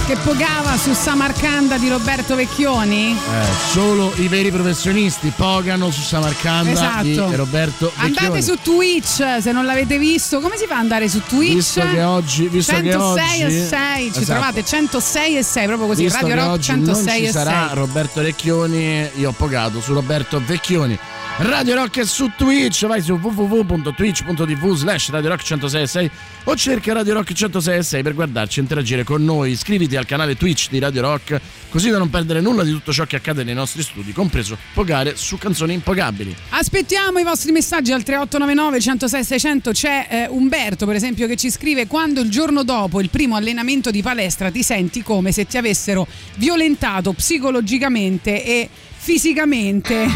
che 0.06 0.14
pogava 0.22 0.76
su 0.76 0.92
Samarcanda 0.92 1.78
di 1.78 1.88
Roberto 1.88 2.34
Vecchioni? 2.34 3.12
Eh, 3.12 3.70
solo 3.70 4.12
i 4.16 4.28
veri 4.28 4.50
professionisti 4.50 5.32
pogano 5.34 5.90
su 5.90 6.02
Samarcanda 6.02 6.70
Esatto. 6.72 7.02
di 7.02 7.34
Roberto 7.34 7.86
Vecchioni. 7.96 8.16
Andate 8.18 8.42
su 8.42 8.58
Twitch 8.62 9.38
se 9.40 9.52
non 9.52 9.64
l'avete 9.64 9.96
visto. 9.96 10.40
Come 10.40 10.58
si 10.58 10.66
fa 10.66 10.74
ad 10.74 10.80
andare 10.80 11.08
su 11.08 11.22
Twitch? 11.26 11.54
Visto 11.54 11.80
che 11.90 12.02
oggi- 12.02 12.48
visto 12.48 12.74
che 12.74 12.90
106 12.92 13.40
e 13.40 13.44
oggi- 13.46 13.66
6, 13.66 14.02
ci 14.02 14.08
Esatto. 14.20 14.24
trovate 14.38 14.64
106 14.66 15.36
e 15.38 15.42
6, 15.42 15.66
proprio 15.66 15.86
così. 15.88 16.02
Visto 16.02 16.18
Radio 16.20 16.34
che 16.34 16.40
Rock 16.40 16.50
oggi 16.52 16.70
non 16.72 16.84
106 16.84 17.18
ci 17.20 17.24
e 17.24 17.30
sarà 17.30 17.66
6. 17.68 17.74
Roberto 17.76 18.20
Vecchioni, 18.20 19.10
io 19.14 19.28
ho 19.30 19.32
pogato 19.32 19.80
su 19.80 19.94
Roberto 19.94 20.42
Vecchioni. 20.44 20.98
Radio 21.40 21.76
Rock 21.76 22.04
su 22.04 22.32
Twitch, 22.36 22.84
vai 22.86 23.00
su 23.00 23.12
www.twitch.tv 23.12 24.74
slash 24.74 25.10
Radio 25.10 25.28
Rock 25.28 25.44
106 25.44 26.10
o 26.42 26.56
cerca 26.56 26.92
Radio 26.92 27.14
Rock 27.14 27.32
106 27.32 28.02
per 28.02 28.12
guardarci 28.12 28.58
e 28.58 28.62
interagire 28.62 29.04
con 29.04 29.24
noi. 29.24 29.52
Iscriviti 29.52 29.94
al 29.94 30.04
canale 30.04 30.34
Twitch 30.34 30.68
di 30.68 30.80
Radio 30.80 31.00
Rock 31.02 31.40
così 31.68 31.90
da 31.90 31.98
non 31.98 32.10
perdere 32.10 32.40
nulla 32.40 32.64
di 32.64 32.72
tutto 32.72 32.92
ciò 32.92 33.04
che 33.04 33.14
accade 33.14 33.44
nei 33.44 33.54
nostri 33.54 33.82
studi, 33.84 34.12
compreso 34.12 34.58
pogare 34.74 35.14
su 35.14 35.38
canzoni 35.38 35.74
impogabili. 35.74 36.34
Aspettiamo 36.48 37.20
i 37.20 37.22
vostri 37.22 37.52
messaggi 37.52 37.92
al 37.92 38.02
3899 38.02 38.80
106 38.80 39.24
600. 39.24 39.70
C'è 39.70 40.06
eh, 40.10 40.26
Umberto, 40.28 40.86
per 40.86 40.96
esempio, 40.96 41.28
che 41.28 41.36
ci 41.36 41.52
scrive: 41.52 41.86
Quando 41.86 42.20
il 42.20 42.30
giorno 42.30 42.64
dopo 42.64 43.00
il 43.00 43.10
primo 43.10 43.36
allenamento 43.36 43.92
di 43.92 44.02
palestra 44.02 44.50
ti 44.50 44.64
senti 44.64 45.04
come 45.04 45.30
se 45.30 45.46
ti 45.46 45.56
avessero 45.56 46.04
violentato 46.34 47.12
psicologicamente 47.12 48.44
e 48.44 48.68
fisicamente. 49.08 50.06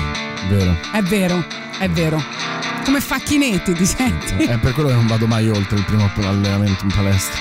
Vero. 0.51 0.77
È 0.93 1.01
vero, 1.01 1.43
è 1.79 1.89
vero. 1.89 2.23
Come 2.85 3.01
facchinetti 3.01 3.73
ti 3.73 3.87
senti? 3.87 4.35
È 4.45 4.59
per 4.59 4.75
quello 4.75 4.91
che 4.91 4.95
non 4.95 5.07
vado 5.07 5.27
mai 5.27 5.49
oltre 5.49 5.79
il 5.79 5.85
primo 5.87 6.11
allenamento 6.15 6.85
in 6.85 6.93
palestra. 6.95 7.41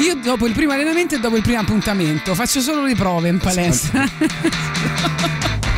Io 0.00 0.14
dopo 0.16 0.46
il 0.46 0.52
primo 0.52 0.72
allenamento 0.72 1.14
e 1.14 1.20
dopo 1.20 1.36
il 1.36 1.42
primo 1.42 1.60
appuntamento 1.60 2.34
faccio 2.34 2.60
solo 2.60 2.84
le 2.84 2.94
prove 2.94 3.30
in 3.30 3.38
palestra. 3.38 4.06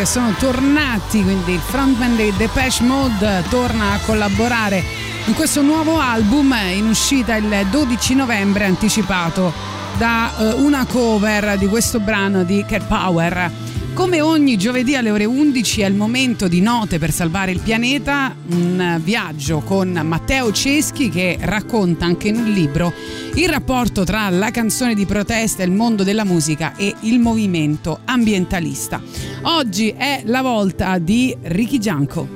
che 0.00 0.06
sono 0.06 0.32
tornati, 0.32 1.22
quindi 1.22 1.52
il 1.52 1.60
frontman 1.60 2.16
dei 2.16 2.32
Depeche 2.34 2.82
Mode 2.84 3.44
torna 3.50 3.92
a 3.92 3.98
collaborare 3.98 4.82
in 5.26 5.34
questo 5.34 5.60
nuovo 5.60 5.98
album 5.98 6.54
in 6.72 6.86
uscita 6.86 7.36
il 7.36 7.66
12 7.70 8.14
novembre 8.14 8.64
anticipato 8.64 9.52
da 9.98 10.32
eh, 10.38 10.52
una 10.54 10.86
cover 10.86 11.58
di 11.58 11.66
questo 11.66 12.00
brano 12.00 12.44
di 12.44 12.64
Cat 12.66 12.86
Power. 12.86 13.52
Come 13.92 14.22
ogni 14.22 14.56
giovedì 14.56 14.96
alle 14.96 15.10
ore 15.10 15.26
11 15.26 15.82
è 15.82 15.86
il 15.86 15.94
momento 15.94 16.48
di 16.48 16.62
Note 16.62 16.98
per 16.98 17.12
salvare 17.12 17.50
il 17.50 17.60
pianeta, 17.60 18.34
un 18.52 18.98
viaggio 19.04 19.58
con 19.58 20.00
Matteo 20.02 20.50
Ceschi 20.50 21.10
che 21.10 21.36
racconta 21.42 22.06
anche 22.06 22.28
in 22.28 22.36
un 22.36 22.50
libro 22.50 22.94
il 23.34 23.50
rapporto 23.50 24.04
tra 24.04 24.30
la 24.30 24.50
canzone 24.50 24.94
di 24.94 25.04
protesta, 25.04 25.62
il 25.62 25.72
mondo 25.72 26.04
della 26.04 26.24
musica 26.24 26.74
e 26.76 26.94
il 27.00 27.18
movimento 27.18 28.00
ambientalista. 28.06 29.29
Oggi 29.42 29.94
è 29.96 30.20
la 30.24 30.42
volta 30.42 30.98
di 30.98 31.34
Ricky 31.40 31.78
Gianco. 31.78 32.28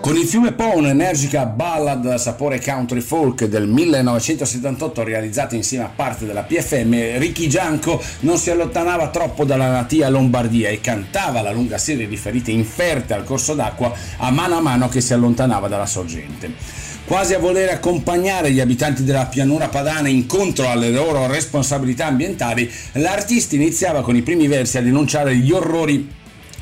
Con 0.00 0.16
il 0.16 0.24
fiume 0.24 0.52
Po, 0.52 0.78
un'energica 0.78 1.44
ballad 1.44 2.06
a 2.06 2.16
sapore 2.16 2.58
country 2.58 3.00
folk 3.00 3.44
del 3.44 3.66
1978 3.66 5.02
realizzata 5.02 5.54
insieme 5.56 5.84
a 5.84 5.92
parte 5.94 6.24
della 6.24 6.44
PFM, 6.44 7.18
Ricky 7.18 7.48
Gianco 7.48 8.02
non 8.20 8.38
si 8.38 8.48
allontanava 8.48 9.10
troppo 9.10 9.44
dalla 9.44 9.70
natia 9.70 10.08
Lombardia 10.08 10.70
e 10.70 10.80
cantava 10.80 11.42
la 11.42 11.52
lunga 11.52 11.76
serie 11.76 12.08
di 12.08 12.16
ferite 12.16 12.50
inferte 12.50 13.12
al 13.12 13.24
corso 13.24 13.52
d'acqua 13.52 13.92
a 14.16 14.30
mano 14.30 14.56
a 14.56 14.62
mano 14.62 14.88
che 14.88 15.02
si 15.02 15.12
allontanava 15.12 15.68
dalla 15.68 15.84
sorgente. 15.84 16.86
Quasi 17.04 17.34
a 17.34 17.38
voler 17.38 17.70
accompagnare 17.70 18.52
gli 18.52 18.60
abitanti 18.60 19.02
della 19.02 19.26
pianura 19.26 19.68
padana 19.68 20.08
incontro 20.08 20.68
alle 20.68 20.90
loro 20.90 21.26
responsabilità 21.26 22.06
ambientali, 22.06 22.70
l'artista 22.92 23.54
iniziava 23.54 24.02
con 24.02 24.16
i 24.16 24.22
primi 24.22 24.46
versi 24.46 24.78
a 24.78 24.82
denunciare 24.82 25.36
gli 25.36 25.50
orrori 25.50 26.16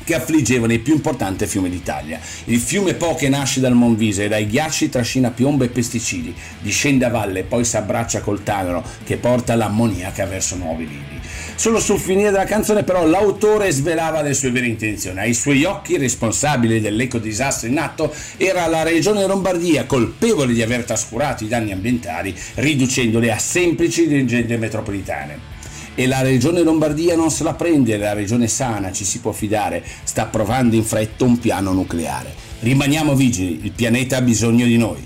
che 0.07 0.15
affliggevano 0.15 0.71
il 0.71 0.79
più 0.79 0.93
importante 0.93 1.47
fiume 1.47 1.69
d'Italia. 1.69 2.17
Il 2.45 2.61
fiume 2.61 2.93
Po 2.93 3.15
che 3.15 3.27
nasce 3.27 3.59
dal 3.59 3.73
Monvise 3.73 4.23
e 4.23 4.27
dai 4.29 4.47
ghiacci 4.47 4.87
trascina 4.87 5.31
piombo 5.31 5.65
e 5.65 5.67
pesticidi, 5.67 6.33
discende 6.61 7.03
a 7.03 7.09
valle 7.09 7.39
e 7.39 7.43
poi 7.43 7.65
si 7.65 7.75
abbraccia 7.75 8.21
col 8.21 8.41
Tanaro 8.41 8.85
che 9.03 9.17
porta 9.17 9.55
l'ammoniaca 9.55 10.25
verso 10.25 10.55
nuovi 10.55 10.87
lidi. 10.87 11.19
Solo 11.55 11.81
sul 11.81 11.99
finire 11.99 12.31
della 12.31 12.45
canzone 12.45 12.83
però 12.83 13.05
l'autore 13.05 13.69
svelava 13.69 14.21
le 14.21 14.33
sue 14.33 14.51
vere 14.51 14.67
intenzioni. 14.67 15.19
Ai 15.19 15.33
suoi 15.33 15.65
occhi 15.65 15.97
responsabile 15.97 16.79
dell'ecodisastro 16.79 17.67
in 17.67 17.77
atto 17.77 18.13
era 18.37 18.65
la 18.67 18.83
regione 18.83 19.27
Lombardia, 19.27 19.85
colpevole 19.85 20.53
di 20.53 20.61
aver 20.61 20.85
trascurato 20.85 21.43
i 21.43 21.49
danni 21.49 21.73
ambientali, 21.73 22.33
riducendoli 22.55 23.29
a 23.29 23.37
semplici 23.37 24.07
leggende 24.07 24.55
metropolitane 24.55 25.55
e 25.99 26.05
la 26.05 26.21
regione 26.21 26.61
Lombardia 26.61 27.15
non 27.15 27.31
se 27.31 27.43
la 27.43 27.55
prende, 27.55 27.97
la 27.97 28.13
regione 28.13 28.47
sana, 28.47 28.91
ci 28.91 29.03
si 29.03 29.19
può 29.19 29.31
fidare, 29.31 29.83
sta 30.03 30.21
approvando 30.21 30.75
in 30.75 30.83
fretta 30.83 31.23
un 31.23 31.39
piano 31.39 31.73
nucleare. 31.73 32.31
Rimaniamo 32.59 33.15
vigili, 33.15 33.61
il 33.63 33.71
pianeta 33.71 34.17
ha 34.17 34.21
bisogno 34.21 34.67
di 34.67 34.77
noi. 34.77 35.03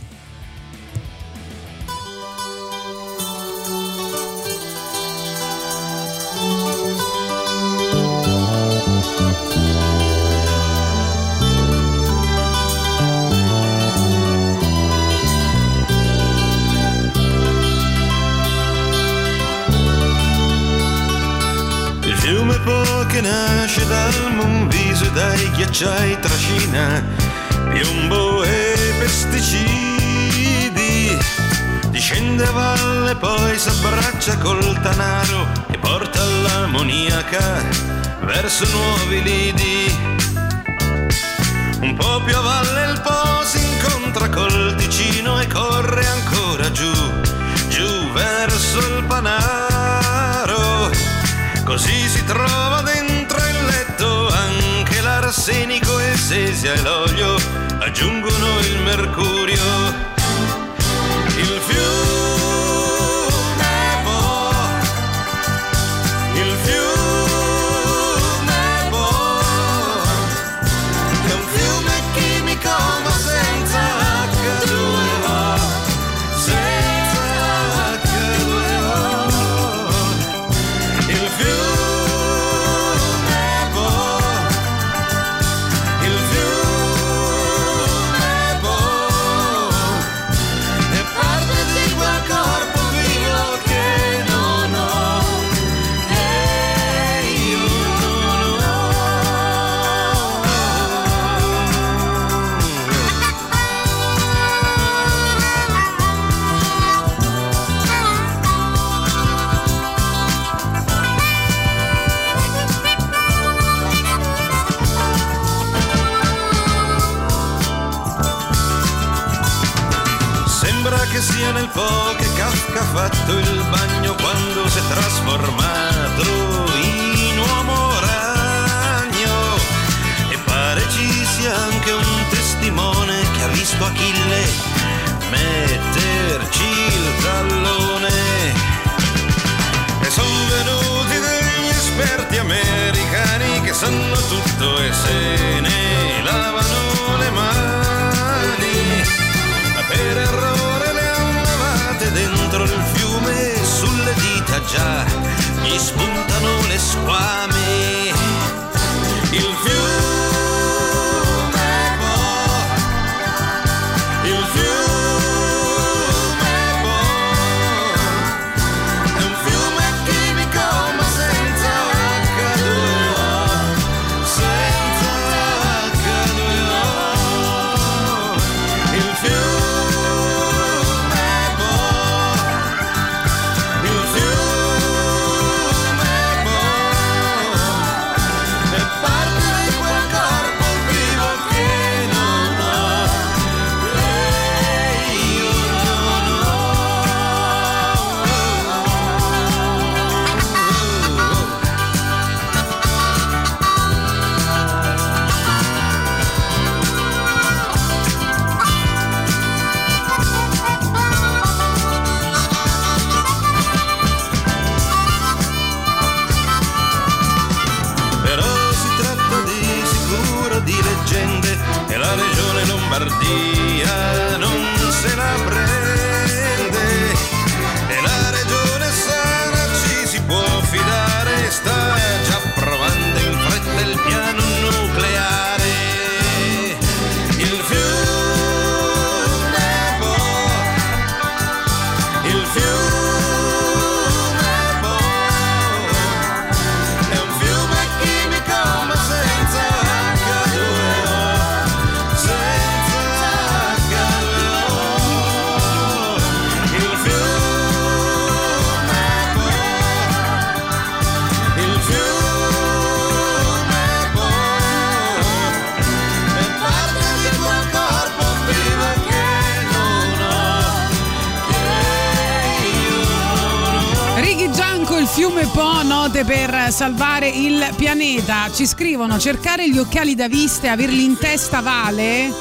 Salvare 276.81 277.29
il 277.29 277.63
pianeta. 277.75 278.49
Ci 278.51 278.65
scrivono: 278.65 279.19
cercare 279.19 279.69
gli 279.69 279.77
occhiali 279.77 280.15
da 280.15 280.27
vista 280.27 280.65
e 280.65 280.69
averli 280.69 281.03
in 281.03 281.15
testa 281.15 281.61
vale? 281.61 282.33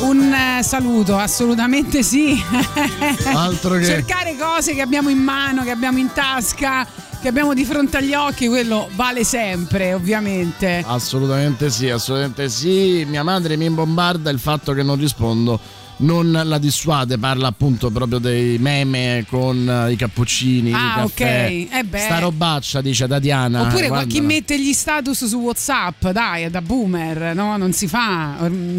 Un 0.00 0.32
eh, 0.32 0.64
saluto, 0.64 1.16
assolutamente 1.16 2.02
sì. 2.02 2.42
Altro 3.32 3.76
che- 3.76 3.84
Cercare 3.84 4.34
cose 4.36 4.74
che 4.74 4.80
abbiamo 4.80 5.10
in 5.10 5.18
mano, 5.18 5.62
che 5.62 5.70
abbiamo 5.70 5.98
in 5.98 6.10
tasca, 6.12 6.84
che 7.22 7.28
abbiamo 7.28 7.54
di 7.54 7.64
fronte 7.64 7.98
agli 7.98 8.14
occhi, 8.14 8.48
quello 8.48 8.88
vale 8.96 9.22
sempre, 9.22 9.94
ovviamente. 9.94 10.82
Assolutamente 10.84 11.70
sì, 11.70 11.88
assolutamente 11.88 12.48
sì. 12.48 13.04
Mia 13.06 13.22
madre 13.22 13.56
mi 13.56 13.70
bombarda 13.70 14.28
il 14.30 14.40
fatto 14.40 14.72
che 14.72 14.82
non 14.82 14.98
rispondo. 14.98 15.60
Non 15.96 16.30
la 16.32 16.58
dissuade, 16.58 17.18
parla 17.18 17.46
appunto 17.48 17.88
proprio 17.90 18.18
dei 18.18 18.58
meme 18.58 19.24
con 19.28 19.68
eh, 19.88 19.92
i 19.92 19.96
cappuccini, 19.96 20.72
Ah, 20.72 20.76
i 20.76 21.00
caffè. 21.08 21.46
ok. 21.68 21.76
Eh 21.78 21.84
beh. 21.84 21.98
Sta 21.98 22.18
robaccia, 22.18 22.80
dice 22.80 23.06
Tatiana. 23.06 23.62
Oppure 23.62 23.86
guarda, 23.88 24.06
chi 24.06 24.20
mette 24.20 24.58
gli 24.60 24.72
status 24.72 25.24
su 25.24 25.36
WhatsApp, 25.38 26.08
dai, 26.08 26.42
è 26.42 26.50
da 26.50 26.60
boomer, 26.60 27.34
no? 27.36 27.56
Non 27.56 27.72
si 27.72 27.86
fa, 27.86 28.36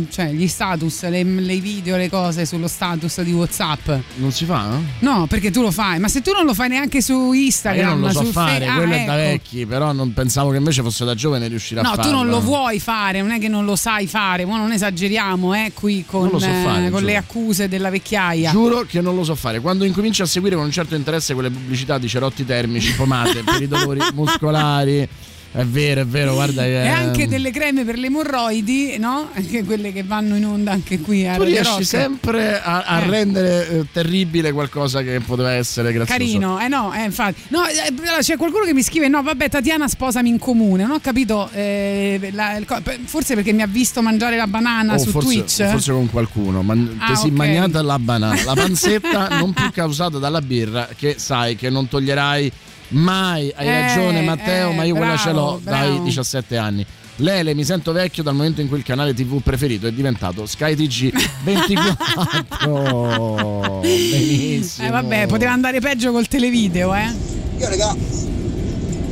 cioè 0.10 0.32
gli 0.34 0.48
status, 0.48 1.08
le, 1.08 1.24
le 1.24 1.60
video, 1.60 1.96
le 1.96 2.10
cose 2.10 2.46
sullo 2.46 2.68
status 2.68 3.22
di 3.22 3.32
WhatsApp. 3.32 3.90
Non 4.16 4.32
si 4.34 4.44
fa? 4.44 4.76
eh? 4.76 4.80
No, 5.00 5.26
perché 5.28 5.52
tu 5.52 5.62
lo 5.62 5.72
fai, 5.72 6.00
ma 6.00 6.10
se 6.10 6.22
tu 6.22 6.32
non 6.34 6.46
lo 6.46 6.54
fai 6.54 6.68
neanche 6.68 7.02
su 7.02 7.30
Ma 7.30 7.36
Instagram, 7.36 7.88
io 7.88 7.96
non 7.96 8.02
lo 8.02 8.10
so 8.12 8.24
fare, 8.26 8.66
Fe- 8.66 8.72
ah, 8.72 8.76
quello 8.76 8.94
è 8.94 9.06
da 9.06 9.14
ecco. 9.22 9.30
vecchi, 9.32 9.66
però 9.66 9.94
non 9.94 10.14
pensavo 10.14 10.50
che 10.52 10.58
invece 10.58 10.82
fosse 10.82 11.06
da 11.06 11.16
giovane 11.16 11.48
riuscire 11.48 11.80
a 11.80 11.84
No, 11.84 11.94
farlo. 11.96 12.04
tu 12.04 12.10
non 12.12 12.28
lo 12.28 12.42
vuoi 12.42 12.80
fare, 12.80 13.22
non 13.22 13.32
è 13.32 13.40
che 13.40 13.48
non 13.48 13.64
lo 13.64 13.78
sai 13.78 14.06
fare, 14.06 14.46
ma 14.46 14.58
non 14.58 14.74
esageriamo, 14.74 15.54
eh, 15.54 15.72
qui 15.74 16.04
con, 16.06 16.24
Non 16.24 16.32
lo 16.32 16.40
so 16.40 16.48
fare, 16.48 16.88
eh, 16.88 16.90
con. 16.90 17.04
Le 17.06 17.16
accuse 17.16 17.68
della 17.68 17.90
vecchiaia. 17.90 18.52
Giuro 18.52 18.82
che 18.82 19.02
non 19.02 19.16
lo 19.16 19.24
so 19.24 19.36
fare. 19.36 19.60
Quando 19.60 19.86
incominci 19.86 20.22
a 20.22 20.26
seguire 20.26 20.56
con 20.56 20.66
un 20.66 20.72
certo 20.72 20.96
interesse 20.96 21.34
quelle 21.34 21.50
pubblicità 21.50 21.98
di 21.98 22.08
cerotti 22.08 22.46
termici, 22.46 22.94
pomate 22.94 23.44
per 23.46 23.62
i 23.62 23.68
dolori 23.68 24.02
muscolari, 24.14 25.08
è 25.56 25.64
vero, 25.66 26.02
è 26.02 26.06
vero, 26.06 26.34
guarda. 26.34 26.66
E 26.66 26.88
anche 26.88 27.28
delle 27.28 27.50
creme 27.52 27.86
per 27.86 27.98
le 27.98 28.08
emorroidi, 28.08 28.98
no? 28.98 29.30
Anche 29.34 29.64
quelle 29.64 29.94
che 29.94 30.04
vanno 30.04 30.36
in 30.36 30.46
onda 30.46 30.72
anche 30.72 31.00
qui 31.00 31.26
a 31.28 31.36
Tu 31.36 31.44
riesci 31.44 31.64
Rock. 31.72 31.86
sempre 31.86 32.62
a, 32.62 32.82
a 32.84 33.02
Eh. 33.02 33.10
rendere 33.10 33.70
eh, 33.70 33.86
terribile 33.92 34.52
qualcosa 34.52 35.02
che 35.02 35.20
poteva 35.22 35.52
essere 35.54 35.94
grazioso. 35.94 36.18
Carino, 36.20 36.60
eh 36.60 36.68
no, 36.68 36.94
eh, 36.94 37.04
infatti. 37.04 37.42
No, 37.50 37.66
eh, 37.68 37.94
c'è 38.22 38.36
qualcuno 38.38 38.66
che 38.66 38.74
mi 38.74 38.84
scrive: 38.84 39.08
No, 39.08 39.24
vabbè, 39.24 39.50
Tatiana 39.50 39.88
sposami 39.88 40.28
in 40.30 40.40
comune. 40.40 40.84
Non 40.84 40.92
ho 40.98 41.00
capito. 41.00 41.50
eh, 41.54 42.30
la- 42.34 42.60
forse 43.06 43.36
perché 43.36 43.54
mi 43.54 43.62
ha 43.62 43.68
visto 43.68 44.02
mangiare 44.02 44.36
la 44.36 44.48
banana 44.48 44.96
O 44.96 44.98
su 44.98 45.08
Oh, 45.10 45.12
forse, 45.12 45.28
Twitch. 45.30 45.70
forse 45.70 45.92
con 45.94 46.10
qualcuno, 46.10 46.62
ma 46.64 46.74
Ah, 46.98 47.08
ti 47.08 47.16
si 47.16 47.28
ok. 47.28 47.32
mangiata 47.34 47.82
la 47.82 47.98
banana, 48.00 48.44
la 48.44 48.54
panzetta 48.54 49.28
non 49.40 49.54
più 49.54 49.72
causata 49.72 50.18
dalla 50.18 50.42
birra, 50.42 50.90
che 50.98 51.16
sai 51.18 51.56
che 51.56 51.70
non 51.70 51.88
toglierai 51.88 52.52
mai. 52.90 53.52
Hai 53.56 53.68
Eh, 53.68 53.82
ragione, 53.82 54.22
Matteo, 54.22 54.72
eh, 54.72 54.74
ma 54.74 54.84
io 54.84 54.96
quella 54.96 55.18
ce 55.18 55.32
l'ho 55.32 55.60
bravo, 55.64 55.78
dai 55.78 55.90
bravo. 55.92 56.04
17 56.06 56.58
anni. 56.58 56.86
Lele, 57.20 57.54
mi 57.54 57.64
sento 57.64 57.94
vecchio 57.94 58.24
dal 58.24 58.36
momento 58.36 58.60
in 58.60 58.68
cui 58.68 58.78
il 58.78 58.84
canale 58.84 59.14
TV 59.14 59.42
preferito 59.42 59.88
è 59.88 59.92
diventato 59.94 60.46
Sky 60.46 60.76
TG 60.76 61.14
24. 61.44 63.80
Benissimo. 63.82 64.88
Eh, 64.88 64.92
vabbè, 64.92 65.28
poteva 65.28 65.54
andare 65.54 65.80
peggio 65.80 66.12
col 66.12 66.28
televideo, 66.28 66.94
eh. 66.94 67.10
Io 67.58 67.70
raga, 67.70 67.96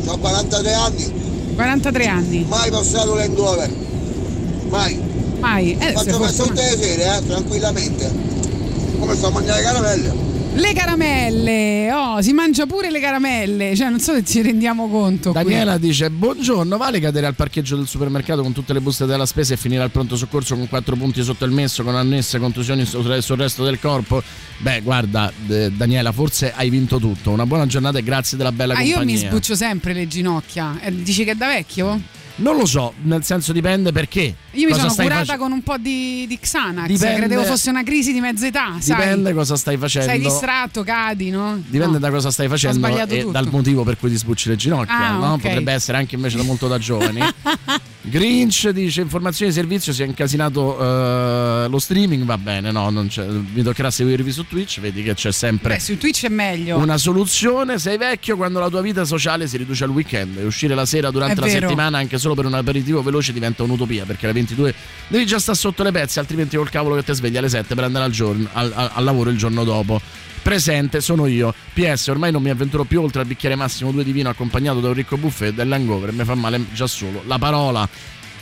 ho 0.05 0.17
43 0.17 0.73
anni, 0.73 1.13
43 1.55 2.05
anni. 2.07 2.45
mai 2.49 2.69
passato 2.69 3.15
Land 3.15 3.37
Rover. 3.37 3.69
Mai. 4.69 4.99
Mai. 5.39 5.77
Eh, 5.79 5.91
Faccio 5.93 6.19
per 6.19 6.33
tutte 6.33 6.61
le 6.61 6.77
sere, 6.77 7.17
eh, 7.17 7.25
tranquillamente. 7.27 8.11
Come 8.99 9.15
sto 9.15 9.27
a 9.27 9.31
mangiare 9.31 9.61
caramelle. 9.61 10.13
Le 10.55 10.71
caramelle, 10.73 11.91
oh, 11.91 12.21
si 12.21 12.31
mangia 12.31 12.67
pure 12.67 12.91
le 12.91 12.99
caramelle, 12.99 13.75
cioè 13.75 13.89
non 13.89 13.99
so 13.99 14.13
se 14.13 14.23
ci 14.23 14.41
rendiamo 14.43 14.87
conto. 14.87 15.31
qui. 15.31 15.41
Daniela 15.43 15.77
dice: 15.79 16.11
Buongiorno, 16.11 16.77
vale 16.77 16.99
cadere 16.99 17.25
al 17.25 17.33
parcheggio 17.33 17.75
del 17.75 17.87
supermercato 17.87 18.43
con 18.43 18.53
tutte 18.53 18.71
le 18.71 18.79
buste 18.79 19.05
della 19.07 19.25
spesa 19.25 19.55
e 19.55 19.57
finire 19.57 19.81
al 19.81 19.89
pronto 19.89 20.15
soccorso 20.15 20.55
con 20.55 20.67
quattro 20.69 20.95
punti 20.95 21.23
sotto 21.23 21.43
il 21.45 21.51
messo, 21.51 21.83
con 21.83 21.95
annesse 21.95 22.37
contusioni 22.37 22.85
sul 22.85 23.21
sul 23.23 23.37
resto 23.37 23.63
del 23.63 23.79
corpo? 23.79 24.21
Beh, 24.59 24.81
guarda, 24.81 25.31
eh, 25.47 25.71
Daniela, 25.71 26.11
forse 26.11 26.53
hai 26.55 26.69
vinto 26.69 26.99
tutto. 26.99 27.31
Una 27.31 27.47
buona 27.47 27.65
giornata 27.65 27.97
e 27.97 28.03
grazie 28.03 28.37
della 28.37 28.51
bella 28.51 28.75
Ah, 28.75 28.81
io 28.83 28.97
compagnia. 28.97 29.19
mi 29.21 29.25
sbuccio 29.27 29.55
sempre 29.55 29.93
le 29.93 30.07
ginocchia. 30.07 30.79
Eh, 30.81 30.93
dici 30.95 31.23
che 31.23 31.31
è 31.31 31.35
da 31.35 31.47
vecchio? 31.47 31.99
Non 32.35 32.57
lo 32.57 32.65
so, 32.65 32.93
nel 33.03 33.23
senso 33.23 33.53
dipende 33.53 33.91
perché. 33.91 34.35
Io 34.51 34.67
mi 34.67 34.73
sono 34.73 34.91
curata 34.93 35.23
face- 35.25 35.37
con 35.37 35.51
un 35.51 35.61
po' 35.61 35.77
di, 35.77 36.25
di 36.27 36.39
Xanax. 36.39 36.87
Dipende- 36.87 37.17
Credevo 37.17 37.43
fosse 37.43 37.69
una 37.69 37.83
crisi 37.83 38.11
di 38.11 38.19
mezza 38.19 38.47
età, 38.47 38.75
sai? 38.79 38.95
Dipende 38.95 39.33
cosa 39.33 39.55
stai 39.55 39.77
facendo. 39.77 40.07
Sei 40.09 40.19
distratto, 40.19 40.83
cadi, 40.83 41.29
no? 41.29 41.61
Dipende 41.63 41.93
No. 41.93 41.99
da 41.99 42.09
cosa 42.09 42.31
stai 42.31 42.47
facendo 42.47 42.87
e 42.87 43.19
tutto. 43.19 43.31
dal 43.31 43.47
motivo 43.51 43.83
per 43.83 43.97
cui 43.97 44.09
ti 44.09 44.15
sbucci 44.17 44.49
le 44.49 44.55
ginocchia. 44.55 44.97
Ah, 44.97 45.11
no? 45.17 45.33
ok. 45.33 45.41
Potrebbe 45.41 45.73
essere 45.73 45.97
anche 45.97 46.15
invece 46.15 46.37
da 46.37 46.43
molto 46.43 46.67
da 46.67 46.79
giovani. 46.79 47.19
Grinch 48.05 48.69
dice 48.71 48.99
informazioni 48.99 49.49
di 49.51 49.57
servizio 49.57 49.93
si 49.93 50.03
è 50.03 50.05
incasinato 50.05 50.77
eh, 50.77 51.67
lo 51.69 51.79
streaming, 51.79 52.25
va 52.25 52.37
bene, 52.37 52.69
no, 52.69 52.89
non 52.89 53.07
c'è- 53.07 53.25
mi 53.25 53.63
toccherà 53.63 53.89
seguirvi 53.89 54.29
su 54.29 54.45
Twitch, 54.45 54.81
vedi 54.81 55.03
che 55.03 55.13
c'è 55.13 55.31
sempre 55.31 55.75
Beh, 55.75 55.79
su 55.79 55.97
Twitch 55.97 56.25
è 56.25 56.29
meglio. 56.29 56.77
una 56.77 56.97
soluzione. 56.97 57.79
Sei 57.79 57.97
vecchio 57.97 58.35
quando 58.35 58.59
la 58.59 58.67
tua 58.67 58.81
vita 58.81 59.05
sociale 59.05 59.47
si 59.47 59.55
riduce 59.55 59.85
al 59.85 59.91
weekend 59.91 60.37
e 60.37 60.43
uscire 60.43 60.75
la 60.75 60.85
sera 60.85 61.11
durante 61.11 61.35
È 61.35 61.39
la 61.39 61.45
vero. 61.45 61.59
settimana 61.61 61.97
anche 61.97 62.17
solo 62.17 62.33
per 62.33 62.45
un 62.45 62.53
aperitivo 62.55 63.01
veloce 63.01 63.31
diventa 63.31 63.63
un'utopia 63.63 64.03
perché 64.03 64.25
alle 64.25 64.33
22 64.33 64.73
devi 65.07 65.25
già 65.25 65.39
stare 65.39 65.57
sotto 65.57 65.81
le 65.83 65.91
pezze, 65.91 66.19
altrimenti 66.19 66.57
col 66.57 66.69
cavolo 66.69 66.95
che 66.95 67.03
ti 67.03 67.13
svegli 67.13 67.37
alle 67.37 67.47
7 67.49 67.73
per 67.73 67.85
andare 67.85 68.03
al, 68.03 68.11
giorno- 68.11 68.49
al- 68.51 68.71
al- 68.75 68.91
al 68.95 69.03
lavoro 69.05 69.29
il 69.29 69.37
giorno 69.37 69.63
dopo. 69.63 70.01
Presente 70.43 70.99
sono 70.99 71.25
io. 71.25 71.53
PS, 71.73 72.07
ormai 72.07 72.29
non 72.29 72.41
mi 72.43 72.49
avventuro 72.49 72.83
più 72.83 73.01
oltre 73.01 73.21
al 73.21 73.25
bicchiere 73.27 73.55
massimo 73.55 73.91
due 73.91 74.03
di 74.03 74.11
vino 74.11 74.27
accompagnato 74.27 74.81
da 74.81 74.89
un 74.89 74.93
ricco 74.93 75.15
buffet 75.15 75.53
dell'hangover. 75.53 76.11
Mi 76.11 76.25
fa 76.25 76.35
male 76.35 76.65
già 76.73 76.85
solo 76.85 77.23
la 77.25 77.39
parola. 77.39 77.87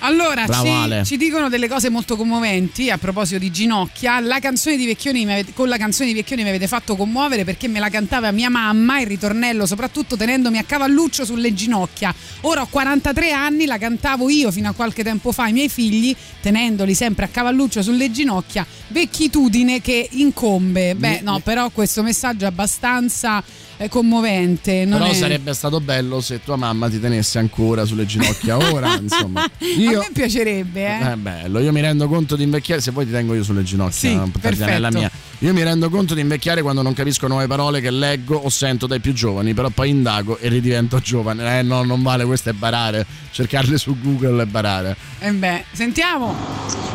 Allora, 0.03 0.47
ci, 0.47 1.05
ci 1.05 1.17
dicono 1.17 1.47
delle 1.47 1.67
cose 1.67 1.89
molto 1.89 2.15
commoventi 2.15 2.89
a 2.89 2.97
proposito 2.97 3.39
di 3.39 3.51
ginocchia. 3.51 4.19
La 4.19 4.39
canzone 4.39 4.75
di 4.75 4.85
Vecchioni 4.85 5.23
avete- 5.23 5.53
con 5.53 5.67
la 5.67 5.77
canzone 5.77 6.09
di 6.09 6.15
Vecchioni 6.15 6.41
mi 6.43 6.49
avete 6.49 6.67
fatto 6.67 6.95
commuovere 6.95 7.43
perché 7.43 7.67
me 7.67 7.79
la 7.79 7.89
cantava 7.89 8.31
mia 8.31 8.49
mamma, 8.49 8.99
il 8.99 9.07
ritornello, 9.07 9.65
soprattutto 9.65 10.17
tenendomi 10.17 10.57
a 10.57 10.63
cavalluccio 10.63 11.23
sulle 11.23 11.53
ginocchia. 11.53 12.13
Ora 12.41 12.61
ho 12.61 12.67
43 12.67 13.31
anni, 13.31 13.65
la 13.65 13.77
cantavo 13.77 14.29
io 14.29 14.51
fino 14.51 14.69
a 14.69 14.73
qualche 14.73 15.03
tempo 15.03 15.31
fa 15.31 15.43
ai 15.43 15.53
miei 15.53 15.69
figli, 15.69 16.15
tenendoli 16.41 16.95
sempre 16.95 17.25
a 17.25 17.27
cavalluccio 17.27 17.83
sulle 17.83 18.11
ginocchia. 18.11 18.65
Vecchitudine 18.87 19.81
che 19.81 20.07
incombe. 20.11 20.95
Beh, 20.95 21.21
no, 21.21 21.39
però 21.39 21.69
questo 21.69 22.01
messaggio 22.01 22.45
è 22.45 22.47
abbastanza 22.47 23.43
commovente. 23.89 24.85
Però 24.87 25.05
è... 25.05 25.13
sarebbe 25.13 25.53
stato 25.53 25.79
bello 25.79 26.21
se 26.21 26.41
tua 26.43 26.55
mamma 26.55 26.89
ti 26.89 26.99
tenesse 26.99 27.39
ancora 27.39 27.85
sulle 27.85 28.05
ginocchia 28.05 28.57
ora, 28.57 28.95
insomma. 29.01 29.49
Io 29.77 29.99
A 29.99 30.03
me 30.03 30.09
piacerebbe, 30.13 30.85
eh. 30.85 31.11
È 31.11 31.15
bello, 31.15 31.59
io 31.59 31.71
mi 31.71 31.81
rendo 31.81 32.07
conto 32.07 32.35
di 32.35 32.43
invecchiare, 32.43 32.81
se 32.81 32.91
vuoi 32.91 33.05
ti 33.05 33.11
tengo 33.11 33.33
io 33.33 33.43
sulle 33.43 33.63
ginocchia, 33.63 33.91
Sì, 33.91 34.63
è 34.63 34.77
la 34.77 34.91
mia. 34.91 35.11
Io 35.43 35.53
mi 35.53 35.63
rendo 35.63 35.89
conto 35.89 36.13
di 36.13 36.21
invecchiare 36.21 36.61
quando 36.61 36.83
non 36.83 36.93
capisco 36.93 37.25
nuove 37.27 37.47
parole 37.47 37.81
che 37.81 37.89
leggo 37.89 38.35
o 38.35 38.47
sento 38.49 38.85
dai 38.85 38.99
più 38.99 39.11
giovani, 39.11 39.55
però 39.55 39.69
poi 39.69 39.89
indago 39.89 40.37
e 40.37 40.49
ridivento 40.49 40.99
giovane. 40.99 41.57
Eh 41.57 41.63
no, 41.63 41.81
non 41.83 42.03
vale, 42.03 42.25
questo 42.25 42.51
è 42.51 42.53
barare, 42.53 43.03
cercarle 43.31 43.79
su 43.79 43.97
Google 43.99 44.43
e 44.43 44.45
barare. 44.45 44.95
Eh 45.19 45.31
beh, 45.31 45.63
sentiamo. 45.71 46.35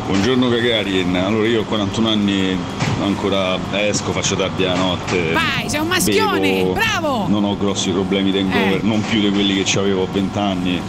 Buongiorno 0.05 0.47
Gagarin, 0.47 1.13
allora 1.17 1.45
io 1.45 1.59
ho 1.59 1.65
41 1.65 2.07
anni, 2.07 2.57
ancora 3.01 3.59
esco, 3.73 4.13
faccio 4.13 4.37
tardi 4.37 4.63
la 4.63 4.75
notte. 4.75 5.33
Vai, 5.33 5.69
sei 5.69 5.81
un 5.81 5.87
maschione, 5.87 6.53
bevo, 6.61 6.71
bravo! 6.71 7.27
Non 7.27 7.43
ho 7.43 7.57
grossi 7.57 7.89
problemi 7.89 8.31
di 8.31 8.37
hangover, 8.37 8.79
Eh. 8.81 8.87
non 8.87 9.01
più 9.09 9.19
di 9.19 9.29
quelli 9.29 9.61
che 9.61 9.77
avevo 9.77 10.03
a 10.03 10.07
20 10.09 10.37
anni. 10.39 10.81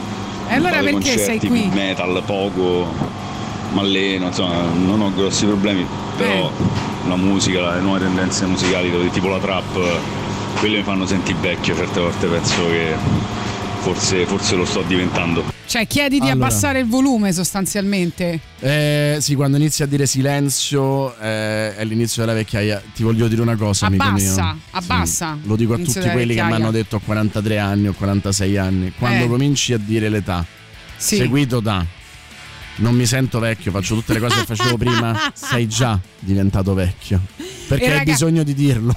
E 0.49 0.55
allora 0.55 0.79
perché 0.79 1.19
sei 1.19 1.41
qui? 1.41 1.69
Metal, 1.73 2.23
poco. 2.25 3.18
Mi 3.73 3.79
alleno, 3.81 4.27
insomma, 4.27 4.63
non 4.73 5.01
ho 5.01 5.13
grossi 5.15 5.45
problemi, 5.47 5.87
però 6.17 6.51
la 7.07 7.17
musica, 7.17 7.75
le 7.75 7.81
nuove 7.81 8.01
tendenze 8.01 8.47
musicali, 8.47 8.91
dove- 8.91 9.11
tipo 9.11 9.29
la 9.29 9.39
trap, 9.39 10.01
quelle 10.59 10.79
mi 10.79 10.83
fanno 10.83 11.07
sentire 11.07 11.39
vecchio, 11.41 11.75
certe 11.77 12.01
volte 12.01 12.27
penso 12.27 12.67
che 12.69 12.95
forse, 13.81 14.27
forse 14.27 14.57
lo 14.57 14.65
sto 14.65 14.83
diventando. 14.83 15.57
Cioè, 15.67 15.87
chiedi 15.87 16.19
di 16.19 16.31
Allora. 16.31 16.47
abbassare 16.47 16.79
il 16.81 16.87
volume 16.87 17.31
sostanzialmente. 17.31 18.41
Eh, 18.59 19.19
sì, 19.21 19.35
quando 19.35 19.59
inizi 19.59 19.83
a 19.83 19.87
dire 19.87 20.07
silenzio 20.07 21.15
eh, 21.19 21.77
è 21.77 21.85
l'inizio 21.85 22.23
della 22.25 22.35
vecchiaia. 22.35 22.83
Ti 22.95 23.03
voglio 23.03 23.29
dire 23.29 23.43
una 23.43 23.55
cosa, 23.57 23.85
amico 23.87 24.03
Abbassa, 24.05 24.43
mio. 24.45 24.59
abbassa. 24.71 25.39
Lo 25.43 25.57
dico 25.57 25.75
a 25.75 25.77
tutti 25.77 26.01
quelli 26.09 26.35
che 26.35 26.43
mi 26.43 26.53
hanno 26.55 26.71
detto 26.71 26.97
ho 26.97 27.01
43 27.05 27.59
anni 27.59 27.87
o 27.89 27.93
46 27.93 28.57
anni. 28.57 28.93
Quando 28.99 29.25
Eh. 29.25 29.29
cominci 29.29 29.75
a 29.75 29.79
dire 29.79 30.09
l'età, 30.09 30.43
Sì. 30.97 31.17
seguito 31.17 31.61
da 31.61 31.85
non 32.79 32.95
mi 32.95 33.07
sento 33.07 33.39
vecchio, 33.39 33.71
faccio 33.71 33.95
tutte 33.95 34.13
le 34.15 34.21
cose 34.21 34.41
che 34.41 34.45
facevo 34.55 34.77
prima, 34.77 35.33
sei 35.35 35.67
già 35.69 35.99
diventato 36.19 36.75
vecchio. 36.75 37.21
Perché 37.69 37.85
E 37.85 37.89
hai 37.91 37.99
raga- 37.99 38.13
bisogno 38.13 38.43
di 38.43 38.55
dirlo. 38.55 38.95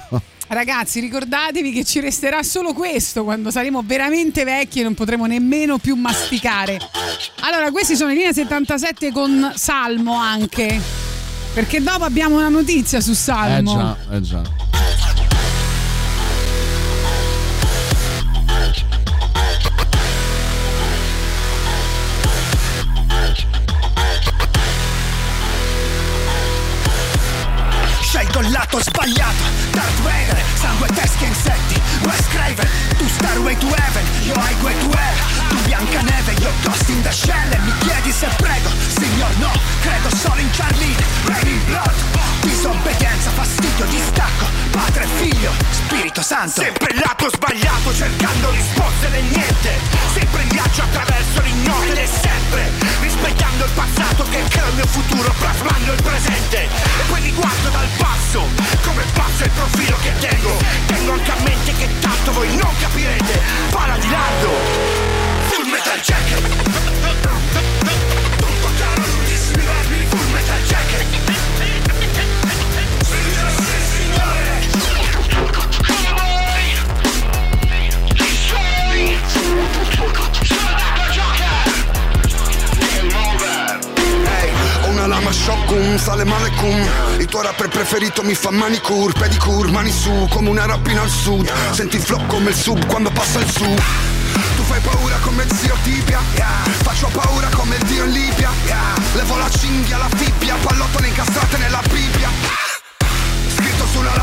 Ragazzi, 0.48 1.00
ricordatevi 1.00 1.72
che 1.72 1.82
ci 1.84 2.00
resterà 2.00 2.42
solo 2.42 2.74
questo 2.74 3.24
quando 3.24 3.50
saremo 3.50 3.82
veramente 3.84 4.44
vecchi 4.44 4.80
e 4.80 4.82
non 4.82 4.92
potremo 4.94 5.24
nemmeno 5.26 5.78
più 5.78 5.94
masticare. 5.94 6.78
Allora, 7.40 7.70
questi 7.70 7.96
sono 7.96 8.10
i 8.12 8.14
linea 8.14 8.32
77 8.32 9.12
con 9.12 9.52
Salmo 9.54 10.14
anche. 10.14 10.78
Perché 11.54 11.82
dopo 11.82 12.04
abbiamo 12.04 12.36
una 12.36 12.48
notizia 12.48 13.00
su 13.00 13.12
Eh 13.12 13.14
Salmo. 13.14 13.74
già, 14.08 14.14
eh 14.16 14.20
già. 14.20 14.42
Lato 28.72 28.90
sbagliato. 28.90 29.44
Darth 29.72 30.00
Vader, 30.00 30.42
sangue, 30.54 30.88
e 31.20 31.26
insetti. 31.26 31.80
Wes 32.06 32.26
Craven, 32.28 32.66
tu 32.96 33.06
Starway 33.06 33.54
to 33.58 33.66
Heaven. 33.66 34.04
Io 34.24 34.32
Highway 34.32 34.74
to 34.78 34.88
Hell 34.96 35.16
Tu 35.50 35.56
Biancaneve, 35.66 36.32
io 36.40 36.50
Ghost 36.62 36.88
in 36.88 37.02
the 37.02 37.12
Shell. 37.12 37.52
E 37.52 37.58
mi 37.58 37.72
chiedi 37.80 38.10
se 38.10 38.28
prego, 38.38 38.70
Spirito 46.12 46.22
Santo. 46.22 46.60
Sempre 46.60 46.92
il 46.92 47.00
lato 47.00 47.30
sbagliato 47.30 47.94
cercando 47.94 48.50
risposte 48.50 49.08
nel 49.08 49.24
niente. 49.24 49.70
Sempre 50.12 50.42
in 50.42 50.48
viaggio 50.48 50.82
attraverso 50.82 51.40
l'ignoto 51.40 51.92
e 51.92 52.06
sempre. 52.06 52.70
Rispettando 53.00 53.64
il 53.64 53.70
passato 53.72 54.24
che 54.28 54.44
crea 54.48 54.68
il 54.68 54.74
mio 54.74 54.86
futuro 54.86 55.32
Plasmando 55.38 55.92
il 55.92 56.02
presente. 56.02 56.64
E 56.64 57.02
poi 57.08 57.20
li 57.22 57.32
guardo 57.32 57.68
dal 57.70 57.88
basso 57.96 58.46
Come 58.84 59.04
pazzo 59.14 59.44
il 59.44 59.50
profilo 59.50 59.96
che 60.02 60.12
tengo. 60.20 60.56
Tengo 60.86 61.12
anche 61.12 61.30
a 61.30 61.36
mente 61.44 61.72
che 61.76 61.88
tanto 62.00 62.32
voi 62.32 62.56
non 62.56 62.74
capirete. 62.78 63.40
Pala 63.70 63.96
di 63.96 64.10
lardo 64.10 64.50
Full 65.48 65.66
metal 65.70 66.00
jacket. 66.00 66.40
Non 68.40 68.60
toccare 68.60 69.00
l'udissimi 69.16 69.64
Full 70.10 70.30
metal 70.32 70.62
jacket 70.64 71.71
una 85.04 85.06
lama 85.06 85.30
malekum 86.24 86.88
Il 87.18 87.26
tuo 87.26 87.42
rapper 87.42 87.68
preferito 87.68 88.22
mi 88.22 88.34
fa 88.34 88.50
manicure, 88.50 89.12
pedicure, 89.12 89.70
mani 89.70 89.90
su 89.90 90.28
Come 90.30 90.48
una 90.48 90.66
rapina 90.66 91.02
al 91.02 91.08
sud. 91.08 91.50
Senti 91.72 91.96
il 91.96 92.02
flow 92.02 92.24
come 92.26 92.50
il 92.50 92.56
sub 92.56 92.86
quando 92.86 93.10
passa 93.10 93.40
il 93.40 93.50
su. 93.50 93.64
Tu 94.56 94.62
fai 94.62 94.80
paura 94.80 95.16
come 95.18 95.44
zio 95.54 95.76
Tibia 95.82 96.20
Faccio 96.82 97.08
paura 97.08 97.48
come 97.48 97.76
il 97.76 97.82
dio 97.84 98.04
in 98.04 98.12
Libia 98.12 98.50
Levo 99.14 99.36
la 99.36 99.50
cinghia, 99.50 99.98
la 99.98 100.08
fibbia 100.14 100.56
Pallottole 100.62 101.08
incastrate 101.08 101.58
nella 101.58 101.82
Bibbia 101.90 102.41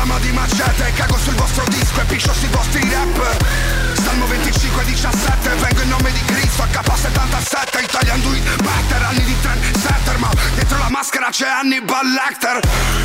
lama 0.00 0.18
di 0.20 0.32
macete 0.32 0.92
Cago 0.94 1.18
sul 1.18 1.34
vostro 1.34 1.64
disco 1.68 2.00
e 2.00 2.04
piscio 2.04 2.32
sui 2.32 2.48
vostri 2.48 2.80
rap. 2.88 4.00
Salmo 4.02 4.26
25 4.26 4.84
17 4.84 5.48
Vengo 5.56 5.80
in 5.82 5.88
nome 5.88 6.10
di 6.12 6.24
Cristo 6.24 6.62
AK77 6.62 7.82
Italian 7.82 8.20
do 8.22 8.32
it 8.32 8.62
better 8.62 9.02
Anni 9.02 9.24
di 9.24 9.36
trendsetter 9.40 10.18
Ma 10.18 10.30
dietro 10.54 10.78
la 10.78 10.88
maschera 10.88 11.28
c'è 11.28 11.48
Hannibal 11.48 12.06
Lecter. 12.08 12.60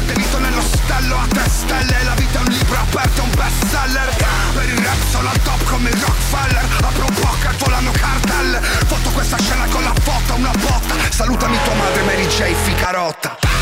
Delitto 0.05 0.39
nello 0.39 0.61
stello 0.61 1.17
a 1.17 1.27
te 1.27 1.49
stelle 1.49 2.03
La 2.03 2.13
vita 2.13 2.39
è 2.39 2.41
un 2.41 2.53
libro 2.53 2.77
aperto, 2.77 3.23
un 3.23 3.31
bestseller 3.35 4.15
Per 4.53 4.69
il 4.69 4.77
rap 4.77 5.09
sono 5.09 5.29
al 5.29 5.41
top 5.41 5.63
come 5.65 5.89
il 5.89 5.99
Rockefeller 5.99 6.65
Apro 6.81 7.07
bocca 7.19 7.51
volano 7.57 7.91
cartelle 7.91 8.61
Foto 8.87 9.09
questa 9.09 9.37
scena 9.39 9.65
con 9.67 9.83
la 9.83 9.93
foto, 10.01 10.35
una 10.35 10.51
botta. 10.51 10.95
Salutami 11.09 11.57
tua 11.63 11.73
madre 11.73 12.03
Mary 12.03 12.27
J. 12.27 12.53
Ficarotta 12.63 13.54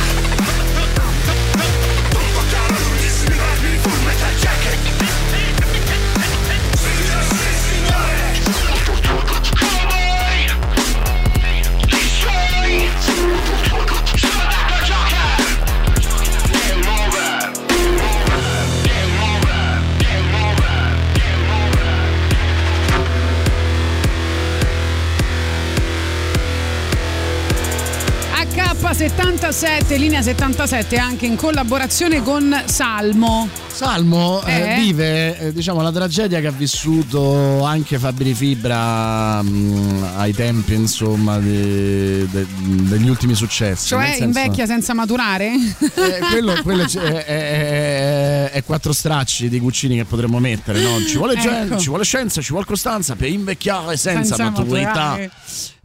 H77, 28.83 29.97
linea 29.97 30.21
77, 30.21 30.97
anche 30.97 31.25
in 31.25 31.37
collaborazione 31.37 32.21
con 32.21 32.63
Salmo. 32.65 33.62
Salmo 33.73 34.43
eh, 34.45 34.75
Eh? 34.75 34.75
vive 34.79 35.37
eh, 35.39 35.51
diciamo, 35.51 35.81
la 35.81 35.91
tragedia 35.91 36.39
che 36.39 36.45
ha 36.47 36.51
vissuto 36.51 37.63
anche 37.63 37.97
Fabri 37.97 38.35
Fibra 38.35 39.41
mh, 39.41 40.09
ai 40.15 40.31
tempi 40.31 40.75
insomma 40.75 41.39
di- 41.39 42.27
de- 42.29 42.45
degli 42.61 43.09
ultimi 43.09 43.33
successi. 43.33 43.87
Cioè 43.87 44.05
senso- 44.09 44.23
invecchia 44.25 44.67
senza 44.67 44.93
maturare? 44.93 45.53
Eh, 45.53 46.19
quello, 46.29 46.61
quello 46.61 46.83
è, 46.83 48.49
è- 48.51 48.63
quattro 48.63 48.93
stracci 48.93 49.49
di 49.49 49.59
cucini 49.59 49.95
che 49.97 50.05
potremmo 50.05 50.37
mettere. 50.39 50.79
No? 50.79 50.99
Ci, 51.03 51.17
vuole 51.17 51.35
gen- 51.35 51.63
Ecco. 51.65 51.77
ci 51.79 51.87
vuole 51.87 52.03
scienza, 52.03 52.41
ci 52.41 52.51
vuole 52.51 52.65
costanza 52.65 53.15
per 53.15 53.27
invecchiare 53.29 53.97
senza, 53.97 54.37
maturità. 54.37 54.87
maturare. 54.87 55.31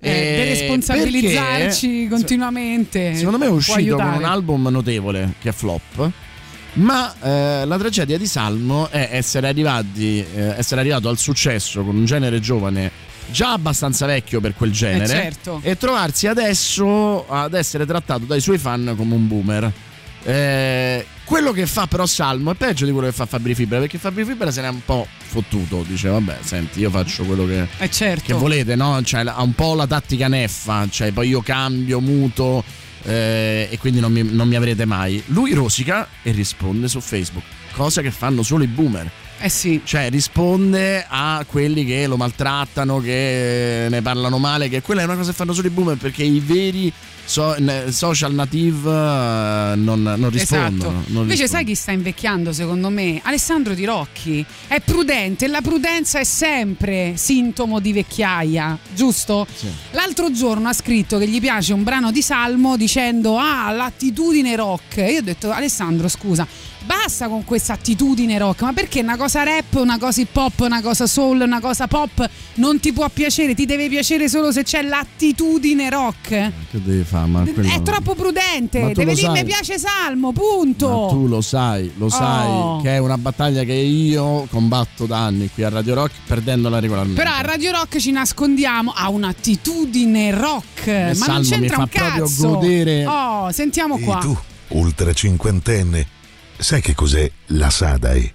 Eh, 0.00 0.10
Eh, 0.10 0.36
deresponsabilizzarci 0.44 1.86
perché, 1.88 2.08
continuamente. 2.10 3.14
Secondo 3.16 3.38
me 3.38 3.46
è 3.46 3.50
uscito 3.50 3.96
con 3.96 4.12
un 4.12 4.24
album 4.24 4.68
notevole 4.68 5.32
che 5.40 5.48
è 5.48 5.52
flop. 5.52 6.10
Ma 6.74 7.12
eh, 7.20 7.64
la 7.64 7.76
tragedia 7.78 8.16
di 8.18 8.26
Salmo 8.26 8.88
è 8.90 9.08
essere, 9.12 9.48
arrivati, 9.48 10.18
eh, 10.20 10.54
essere 10.56 10.80
arrivato 10.80 11.08
al 11.08 11.18
successo 11.18 11.82
con 11.82 11.96
un 11.96 12.04
genere 12.04 12.40
giovane 12.40 12.90
già 13.30 13.52
abbastanza 13.52 14.06
vecchio 14.06 14.40
per 14.40 14.54
quel 14.54 14.70
genere 14.72 15.04
Eh, 15.04 15.06
certo. 15.08 15.60
e 15.62 15.76
trovarsi 15.76 16.26
adesso 16.28 17.26
ad 17.28 17.52
essere 17.54 17.84
trattato 17.84 18.24
dai 18.24 18.40
suoi 18.40 18.58
fan 18.58 18.94
come 18.96 19.14
un 19.14 19.26
boomer. 19.28 19.72
Eh, 20.24 21.06
quello 21.24 21.52
che 21.52 21.66
fa 21.66 21.86
però 21.86 22.04
Salmo 22.06 22.50
è 22.50 22.54
peggio 22.54 22.84
di 22.84 22.90
quello 22.90 23.06
che 23.06 23.12
fa 23.12 23.24
Fabri 23.26 23.54
Fibra 23.54 23.78
perché 23.78 23.98
Fabri 23.98 24.24
Fibra 24.24 24.50
se 24.50 24.60
n'è 24.62 24.68
un 24.68 24.80
po' 24.84 25.06
fottuto 25.16 25.84
dice 25.86 26.08
vabbè 26.08 26.38
senti 26.42 26.80
io 26.80 26.90
faccio 26.90 27.22
quello 27.24 27.46
che, 27.46 27.66
Eh, 27.78 27.88
certo. 27.90 28.24
che 28.26 28.32
volete 28.34 28.74
no? 28.74 29.00
Cioè, 29.02 29.22
ha 29.26 29.40
un 29.42 29.54
po' 29.54 29.74
la 29.74 29.86
tattica 29.86 30.26
neffa 30.26 30.86
cioè 30.90 31.12
poi 31.12 31.28
io 31.28 31.40
cambio 31.40 32.00
muto 32.00 32.64
eh, 33.04 33.68
e 33.70 33.78
quindi 33.78 34.00
non 34.00 34.12
mi, 34.12 34.22
non 34.22 34.48
mi 34.48 34.56
avrete 34.56 34.84
mai. 34.84 35.22
Lui 35.26 35.52
rosica 35.52 36.08
e 36.22 36.32
risponde 36.32 36.88
su 36.88 37.00
Facebook 37.00 37.44
cosa 37.78 38.02
che 38.02 38.10
fanno 38.10 38.42
solo 38.42 38.64
i 38.64 38.66
boomer 38.66 39.08
Eh 39.40 39.48
sì. 39.48 39.80
cioè 39.84 40.10
risponde 40.10 41.04
a 41.08 41.44
quelli 41.48 41.84
che 41.84 42.06
lo 42.06 42.16
maltrattano, 42.16 42.98
che 43.00 43.86
ne 43.88 44.02
parlano 44.02 44.38
male, 44.38 44.68
che 44.68 44.82
quella 44.82 45.02
è 45.02 45.04
una 45.04 45.16
cosa 45.16 45.30
che 45.30 45.36
fanno 45.36 45.52
solo 45.52 45.68
i 45.68 45.70
boomer 45.70 45.96
perché 45.96 46.24
i 46.24 46.40
veri 46.40 46.92
so- 47.24 47.54
social 47.90 48.34
native 48.34 48.88
eh, 48.88 49.72
non, 49.76 50.02
non 50.02 50.30
rispondono. 50.30 50.98
Esatto. 50.98 51.12
non 51.12 51.22
Invece 51.22 51.42
rispondono. 51.42 51.46
sai 51.46 51.64
chi 51.64 51.74
sta 51.74 51.92
invecchiando 51.92 52.52
secondo 52.52 52.88
me? 52.88 53.20
Alessandro 53.22 53.74
Di 53.74 53.84
Rocchi. 53.84 54.44
È 54.66 54.80
prudente 54.80 55.44
e 55.44 55.48
la 55.48 55.60
prudenza 55.60 56.18
è 56.18 56.24
sempre 56.24 57.12
sintomo 57.16 57.78
di 57.80 57.92
vecchiaia, 57.92 58.76
giusto? 58.94 59.46
L'altro 59.92 60.32
giorno 60.32 60.68
ha 60.68 60.72
scritto 60.72 61.18
che 61.18 61.28
gli 61.28 61.40
piace 61.40 61.72
un 61.72 61.84
brano 61.84 62.10
di 62.10 62.22
Salmo 62.22 62.76
dicendo 62.76 63.38
ah 63.38 63.70
l'attitudine 63.70 64.56
rock. 64.56 64.96
E 64.98 65.12
io 65.12 65.18
ho 65.20 65.22
detto 65.22 65.50
Alessandro 65.50 66.08
scusa, 66.08 66.46
basta 66.88 67.28
con 67.28 67.44
questa 67.44 67.74
attitudine 67.74 68.38
rock, 68.38 68.62
ma 68.62 68.72
perché 68.72 69.00
una 69.00 69.18
cosa 69.18 69.42
rap, 69.42 69.74
una 69.74 69.98
cosa 69.98 70.22
hip 70.22 70.34
hop, 70.34 70.60
una 70.60 70.80
cosa 70.80 71.06
soul, 71.06 71.40
una 71.42 71.60
cosa 71.60 71.86
pop 71.86 72.26
non 72.54 72.80
ti 72.80 72.94
può 72.94 73.06
piacere, 73.10 73.54
ti 73.54 73.66
deve 73.66 73.88
piacere 73.88 74.26
solo 74.28 74.50
se 74.50 74.62
c'è 74.62 74.80
l'attitudine 74.82 75.90
rock? 75.90 76.26
Che 76.70 76.82
devi 76.82 77.04
fare? 77.04 77.26
Ma 77.26 77.42
quello- 77.44 77.68
È 77.70 77.82
troppo 77.82 78.14
prudente, 78.14 78.80
Ma 78.80 78.92
deve 78.92 79.14
dire 79.14 79.30
mi 79.32 79.44
piace 79.44 79.78
Salmo, 79.78 80.32
punto. 80.32 80.88
Ma 80.88 81.08
tu 81.08 81.26
lo 81.28 81.40
sai, 81.42 81.92
lo 81.98 82.08
sai 82.08 82.46
Oh. 82.48 82.80
che 82.80 82.94
è 82.94 82.98
una 82.98 83.18
battaglia 83.18 83.62
che 83.64 83.74
io 83.74 84.46
combatto 84.50 85.04
da 85.04 85.18
anni 85.26 85.50
qui 85.52 85.64
a 85.64 85.68
Radio 85.68 85.92
Rock 85.94 86.12
perdendola 86.26 86.78
regolarmente. 86.78 87.22
Però 87.22 87.34
a 87.34 87.42
Radio 87.42 87.70
Rock 87.72 87.98
ci 87.98 88.10
nascondiamo 88.12 88.92
a 88.96 89.10
un'attitudine 89.10 90.30
rock, 90.30 90.86
ma 90.86 91.02
non 91.06 91.14
Salmo 91.14 91.38
mi 91.40 91.48
c'entra 91.48 91.76
fa 91.76 91.82
un 91.82 91.88
proprio 91.90 92.24
cazzo. 92.24 92.48
godere. 92.48 93.06
Oh, 93.06 93.50
sentiamo 93.52 93.98
qua. 93.98 94.18
Tu, 94.20 94.36
ultra 94.68 95.12
cinquantenne, 95.12 96.06
sai 96.58 96.80
che 96.80 96.94
cos'è 96.94 97.30
la 97.46 97.70
SADAE? 97.70 98.34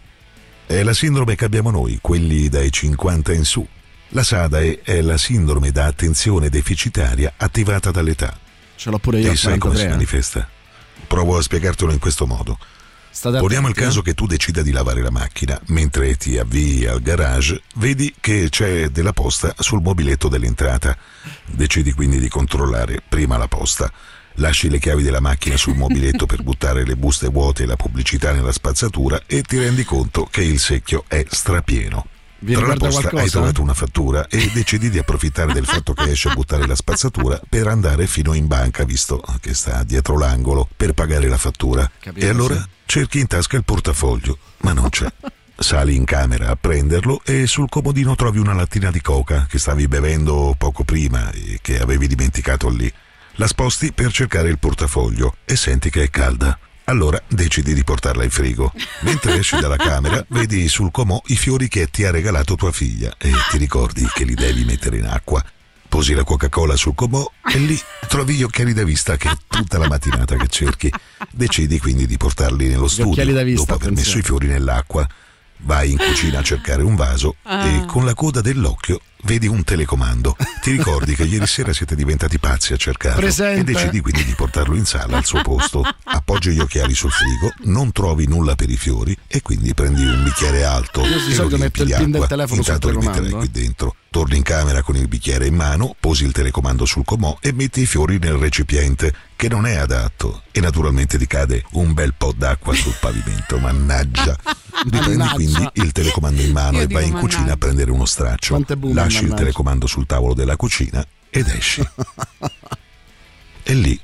È 0.66 0.82
la 0.82 0.94
sindrome 0.94 1.36
che 1.36 1.46
abbiamo 1.46 1.72
noi, 1.72 2.00
quelli 2.02 2.50
dai 2.50 2.72
50 2.72 3.34
in 3.34 3.44
su. 3.44 3.68
La 4.10 4.24
SADAE 4.24 4.82
è 4.84 5.02
la 5.02 5.18
sindrome 5.18 5.72
da 5.72 5.86
attenzione 5.86 6.50
deficitaria 6.50 7.34
attivata 7.38 7.92
dall'età. 7.92 8.38
Ce 8.76 8.90
l'ho 8.90 9.00
pure 9.00 9.20
io. 9.20 9.32
E 9.32 9.36
sai 9.36 9.58
come 9.58 9.76
si 9.76 9.86
43. 9.86 9.90
manifesta? 9.90 10.50
Provo 11.08 11.38
a 11.38 11.42
spiegartelo 11.42 11.92
in 11.92 12.00
questo 12.00 12.26
modo. 12.26 12.58
Poniamo 13.22 13.68
il 13.68 13.74
attenti, 13.74 13.74
caso 13.74 14.00
eh. 14.00 14.04
che 14.04 14.14
tu 14.16 14.26
decida 14.26 14.64
di 14.64 14.72
lavare 14.72 15.02
la 15.04 15.12
macchina, 15.12 15.60
mentre 15.68 16.18
ti 16.18 16.38
avvii 16.38 16.88
al 16.88 17.02
garage, 17.02 17.62
vedi 17.76 18.14
che 18.20 18.48
c'è 18.50 18.90
della 18.90 19.14
posta 19.14 19.54
sul 19.60 19.82
mobiletto 19.82 20.30
dell'entrata. 20.30 20.98
Decidi 21.46 21.92
quindi 21.92 22.20
di 22.20 22.28
controllare 22.28 23.04
prima 23.08 23.38
la 23.38 23.48
posta. 23.48 23.92
Lasci 24.38 24.70
le 24.70 24.80
chiavi 24.80 25.04
della 25.04 25.20
macchina 25.20 25.58
sul 25.58 25.76
mobiletto 25.76 26.26
per 26.26 26.42
buttare 26.42 26.86
le 26.86 26.96
buste 26.96 27.28
vuote 27.28 27.64
e 27.64 27.66
la 27.66 27.76
pubblicità 27.76 28.32
nella 28.32 28.52
spazzatura 28.52 29.22
e 29.28 29.44
ti 29.44 29.60
rendi 29.60 29.84
conto 29.84 30.28
che 30.30 30.42
il 30.42 30.60
secchio 30.60 31.04
è 31.08 31.24
strapieno. 31.30 32.08
Vi 32.40 32.56
Tra 32.56 32.68
la 32.68 32.76
posta 32.76 33.06
hai 33.06 33.10
qualcosa? 33.10 33.32
trovato 33.32 33.62
una 33.62 33.74
fattura 33.74 34.28
e 34.28 34.52
decidi 34.54 34.90
di 34.90 34.98
approfittare 34.98 35.54
del 35.54 35.66
fatto 35.66 35.94
che 35.94 36.10
esce 36.10 36.28
a 36.28 36.34
buttare 36.34 36.68
la 36.68 36.76
spazzatura 36.76 37.40
per 37.48 37.68
andare 37.68 38.06
fino 38.06 38.34
in 38.34 38.48
banca, 38.48 38.84
visto 38.84 39.24
che 39.40 39.54
sta 39.54 39.84
dietro 39.84 40.18
l'angolo, 40.18 40.68
per 40.76 40.92
pagare 40.94 41.30
la 41.30 41.38
fattura. 41.38 41.90
Capito, 42.00 42.26
e 42.26 42.28
allora 42.28 42.56
sì. 42.56 42.68
cerchi 42.86 43.20
in 43.20 43.28
tasca 43.28 43.56
il 43.56 43.64
portafoglio, 43.64 44.38
ma 44.58 44.74
non 44.74 44.90
c'è. 44.90 45.08
Sali 45.56 45.96
in 45.96 46.04
camera 46.04 46.50
a 46.50 46.58
prenderlo 46.58 47.22
e 47.24 47.48
sul 47.48 47.70
comodino 47.70 48.16
trovi 48.16 48.40
una 48.40 48.54
lattina 48.54 48.92
di 48.92 49.00
coca 49.00 49.46
che 49.48 49.60
stavi 49.60 49.88
bevendo 49.88 50.54
poco 50.58 50.84
prima 50.84 51.32
e 51.32 51.60
che 51.62 51.80
avevi 51.80 52.08
dimenticato 52.08 52.68
lì. 52.68 52.92
La 53.38 53.48
sposti 53.48 53.92
per 53.94 54.12
cercare 54.12 54.50
il 54.50 54.60
portafoglio 54.60 55.38
e 55.46 55.56
senti 55.56 55.90
che 55.90 56.04
è 56.04 56.10
calda. 56.10 56.58
Allora 56.86 57.20
decidi 57.28 57.74
di 57.74 57.84
portarla 57.84 58.24
in 58.24 58.30
frigo. 58.30 58.72
Mentre 59.02 59.36
esci 59.38 59.58
dalla 59.60 59.78
camera, 59.78 60.24
vedi 60.30 60.68
sul 60.68 60.92
comò 60.92 61.20
i 61.28 61.36
fiori 61.36 61.68
che 61.68 61.88
ti 61.88 62.04
ha 62.04 62.12
regalato 62.12 62.56
tua 62.56 62.72
figlia 62.72 63.16
e 63.18 63.32
ti 63.50 63.58
ricordi 63.58 64.06
che 64.14 64.24
li 64.26 64.36
devi 64.36 64.64
mettere 64.66 64.98
in 64.98 65.06
acqua. 65.08 65.44
Posi 65.88 66.14
la 66.14 66.24
Coca-Cola 66.24 66.76
sul 66.76 66.94
comò 66.96 67.28
e 67.52 67.58
lì 67.58 67.80
trovi 68.08 68.36
gli 68.36 68.44
occhiali 68.44 68.74
da 68.74 68.84
vista 68.84 69.16
che 69.16 69.30
è 69.30 69.38
tutta 69.48 69.78
la 69.78 69.88
mattinata 69.88 70.36
che 70.36 70.48
cerchi. 70.48 70.92
Decidi 71.32 71.80
quindi 71.80 72.06
di 72.06 72.18
portarli 72.18 72.68
nello 72.68 72.88
studio 72.88 73.24
da 73.34 73.44
vista, 73.44 73.66
dopo 73.66 73.74
aver 73.76 73.92
messo 73.94 74.10
attenzione. 74.12 74.20
i 74.20 74.24
fiori 74.24 74.48
nell'acqua. 74.48 75.08
Vai 75.66 75.92
in 75.92 75.98
cucina 75.98 76.40
a 76.40 76.44
cercare 76.44 76.84
un 76.84 76.96
vaso 76.96 77.38
Ah. 77.44 77.66
e 77.66 77.86
con 77.86 78.04
la 78.06 78.14
coda 78.14 78.42
dell'occhio 78.42 79.00
vedi 79.24 79.48
un 79.48 79.64
telecomando. 79.64 80.36
Ti 80.62 80.72
ricordi 80.72 81.16
che 81.16 81.24
ieri 81.24 81.48
sera 81.48 81.74
siete 81.74 81.96
diventati 81.96 82.40
pazzi 82.40 82.74
a 82.74 82.78
cercarlo 82.78 83.20
Presente. 83.20 83.72
e 83.72 83.74
decidi 83.74 84.02
quindi 84.02 84.24
di 84.24 84.34
portarlo 84.34 84.76
in 84.76 84.86
sala 84.86 85.18
al 85.18 85.26
suo 85.26 85.42
posto. 85.42 85.84
Appoggi 86.04 86.52
gli 86.52 86.60
occhiali 86.60 86.94
sul 86.94 87.12
frigo, 87.12 87.52
non 87.64 87.92
trovi 87.92 88.28
nulla 88.28 88.56
per 88.56 88.70
i 88.70 88.78
fiori 88.78 89.18
e 89.28 89.42
quindi 89.42 89.74
prendi 89.74 90.04
un 90.06 90.24
bicchiere 90.24 90.64
alto 90.64 91.02
Io 91.02 91.18
e 91.18 91.36
lo 91.36 91.48
riempi 91.48 91.86
di 91.86 91.94
acqua. 91.94 92.28
Intanto 92.56 92.90
li 92.90 92.98
metterai 92.98 93.32
qui 93.32 93.50
dentro. 93.52 93.96
Torni 94.14 94.38
in 94.38 94.44
camera 94.44 94.84
con 94.84 94.96
il 94.96 95.08
bicchiere 95.08 95.48
in 95.48 95.56
mano, 95.56 95.96
posi 96.00 96.24
il 96.24 96.32
telecomando 96.32 96.86
sul 96.86 97.04
comò 97.04 97.36
e 97.42 97.52
metti 97.52 97.82
i 97.82 97.88
fiori 97.88 98.20
nel 98.20 98.34
recipiente, 98.34 99.12
che 99.36 99.48
non 99.50 99.66
è 99.66 99.76
adatto. 99.76 100.44
E 100.52 100.60
naturalmente 100.60 101.18
ti 101.18 101.26
cade 101.26 101.66
un 101.72 101.94
bel 101.94 102.14
po' 102.16 102.32
d'acqua 102.32 102.76
sul 102.76 102.96
pavimento, 103.00 103.58
mannaggia. 103.58 104.38
Riprendi 104.84 105.28
quindi 105.30 105.68
il 105.74 105.92
telecomando 105.92 106.42
in 106.42 106.52
mano 106.52 106.78
Io 106.78 106.84
e 106.84 106.88
vai 106.88 107.08
in 107.08 107.14
cucina 107.14 107.40
mannaggia. 107.40 107.54
a 107.54 107.58
prendere 107.58 107.90
uno 107.92 108.06
straccio. 108.06 108.54
Quante 108.54 108.76
Lasci 109.14 109.24
il 109.24 109.30
mannaggia. 109.30 109.36
telecomando 109.36 109.88
sul 109.88 110.06
tavolo 110.06 110.34
della 110.34 110.56
cucina 110.56 111.06
ed 111.30 111.48
esci. 111.48 111.82
e 113.64 113.74
lì 113.74 114.00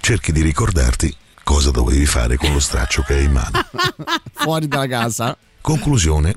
cerchi 0.00 0.32
di 0.32 0.42
ricordarti 0.42 1.14
cosa 1.42 1.70
dovevi 1.70 2.06
fare 2.06 2.36
con 2.36 2.52
lo 2.52 2.60
straccio 2.60 3.02
che 3.02 3.14
hai 3.14 3.24
in 3.24 3.32
mano. 3.32 3.60
Fuori 4.32 4.68
dalla 4.68 4.86
casa. 4.86 5.36
Conclusione. 5.60 6.34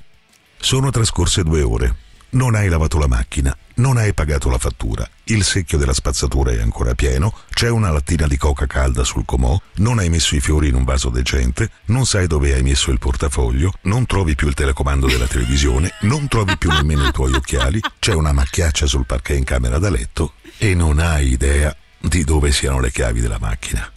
Sono 0.57 0.89
trascorse 0.89 1.43
due 1.43 1.61
ore. 1.61 1.95
Non 2.31 2.55
hai 2.55 2.67
lavato 2.67 2.97
la 2.97 3.07
macchina, 3.07 3.55
non 3.75 3.97
hai 3.97 4.13
pagato 4.13 4.49
la 4.49 4.57
fattura, 4.57 5.07
il 5.25 5.43
secchio 5.43 5.77
della 5.77 5.93
spazzatura 5.93 6.51
è 6.51 6.61
ancora 6.61 6.93
pieno, 6.93 7.33
c'è 7.49 7.69
una 7.69 7.91
lattina 7.91 8.27
di 8.27 8.37
coca 8.37 8.67
calda 8.67 9.03
sul 9.03 9.25
comò, 9.25 9.59
non 9.75 9.99
hai 9.99 10.09
messo 10.09 10.35
i 10.35 10.41
fiori 10.41 10.67
in 10.67 10.75
un 10.75 10.83
vaso 10.83 11.09
decente, 11.09 11.69
non 11.85 12.05
sai 12.05 12.27
dove 12.27 12.53
hai 12.53 12.61
messo 12.61 12.91
il 12.91 12.99
portafoglio, 12.99 13.73
non 13.83 14.05
trovi 14.05 14.35
più 14.35 14.47
il 14.47 14.53
telecomando 14.53 15.07
della 15.07 15.27
televisione, 15.27 15.93
non 16.01 16.27
trovi 16.27 16.57
più 16.57 16.69
nemmeno 16.69 17.07
i 17.07 17.11
tuoi 17.11 17.33
occhiali, 17.33 17.79
c'è 17.99 18.13
una 18.13 18.33
macchiaccia 18.33 18.85
sul 18.85 19.05
parquet 19.05 19.37
in 19.37 19.43
camera 19.43 19.79
da 19.79 19.89
letto. 19.89 20.33
E 20.57 20.75
non 20.75 20.99
hai 20.99 21.31
idea 21.31 21.75
di 21.99 22.23
dove 22.23 22.51
siano 22.51 22.79
le 22.79 22.91
chiavi 22.91 23.21
della 23.21 23.39
macchina. 23.39 23.89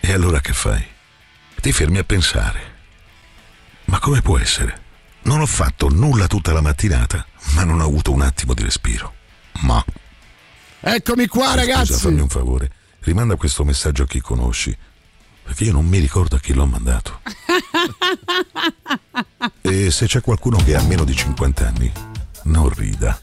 E 0.00 0.12
allora 0.12 0.40
che 0.40 0.52
fai? 0.52 0.84
Ti 1.60 1.72
fermi 1.72 1.98
a 1.98 2.04
pensare. 2.04 2.76
Ma 3.86 3.98
come 3.98 4.20
può 4.20 4.38
essere? 4.38 4.86
Non 5.22 5.40
ho 5.40 5.46
fatto 5.46 5.88
nulla 5.88 6.26
tutta 6.26 6.52
la 6.52 6.60
mattinata, 6.60 7.26
ma 7.54 7.64
non 7.64 7.80
ho 7.80 7.84
avuto 7.84 8.12
un 8.12 8.22
attimo 8.22 8.54
di 8.54 8.62
respiro. 8.62 9.12
Ma. 9.60 9.84
Eccomi 10.80 11.26
qua, 11.26 11.46
Scusa, 11.46 11.54
ragazzi. 11.56 11.92
fammi 11.94 12.20
un 12.20 12.28
favore. 12.28 12.70
Rimanda 13.00 13.36
questo 13.36 13.64
messaggio 13.64 14.04
a 14.04 14.06
chi 14.06 14.20
conosci. 14.20 14.76
Perché 15.42 15.64
io 15.64 15.72
non 15.72 15.86
mi 15.86 15.98
ricordo 15.98 16.36
a 16.36 16.40
chi 16.40 16.52
l'ho 16.52 16.66
mandato. 16.66 17.20
e 19.62 19.90
se 19.90 20.06
c'è 20.06 20.20
qualcuno 20.20 20.58
che 20.58 20.76
ha 20.76 20.82
meno 20.82 21.04
di 21.04 21.14
50 21.14 21.66
anni, 21.66 21.90
non 22.44 22.68
rida. 22.68 23.20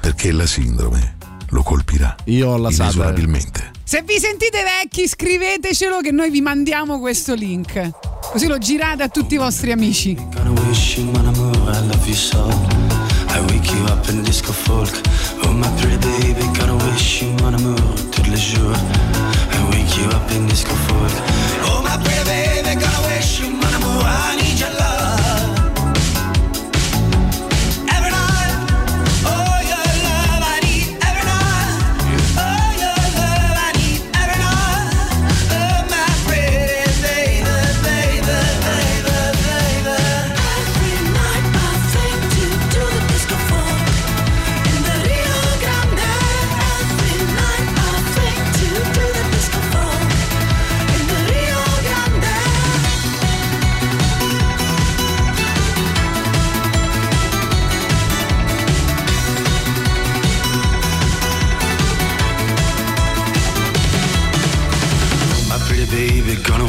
Perché 0.00 0.32
la 0.32 0.46
sindrome 0.46 1.16
lo 1.50 1.62
colpirà. 1.62 2.16
Io 2.24 2.48
ho 2.48 2.56
la. 2.56 2.70
Inesorabilmente. 2.70 3.70
Se 3.84 4.02
vi 4.02 4.18
sentite 4.18 4.62
vecchi, 4.62 5.06
scrivetecelo 5.06 6.00
che 6.00 6.10
noi 6.10 6.30
vi 6.30 6.40
mandiamo 6.40 6.98
questo 6.98 7.34
link. 7.34 7.90
Così 8.32 8.46
lo 8.46 8.58
girate 8.58 9.02
a 9.02 9.08
tutti 9.08 9.34
i 9.34 9.36
vostri 9.36 9.70
amici. 9.70 10.16
I 13.34 13.40
wake 13.48 13.70
you 13.72 13.82
up 13.86 14.08
in 14.10 14.22
disco 14.22 14.52
folk. 14.52 14.92
Oh 15.44 15.52
my 15.52 15.68
pretty 15.78 15.96
baby, 15.96 16.44
gotta 16.58 16.76
wish 16.84 17.22
you 17.22 17.30
mon 17.40 17.54
amour, 17.54 17.80
tous 18.12 18.28
les 18.30 18.36
jours. 18.36 18.76
I 19.56 19.58
wake 19.70 19.96
you 19.96 20.06
up 20.16 20.30
in 20.32 20.46
disco 20.46 20.74
folk. 20.86 21.14
Oh 21.68 21.80
my 21.82 21.96
pretty 22.04 22.24
baby, 22.28 22.80
gotta 22.80 23.00
wish 23.08 23.40
you 23.40 23.48
mon 23.50 23.74
amour, 23.78 24.02
I 24.04 24.36
need 24.36 24.51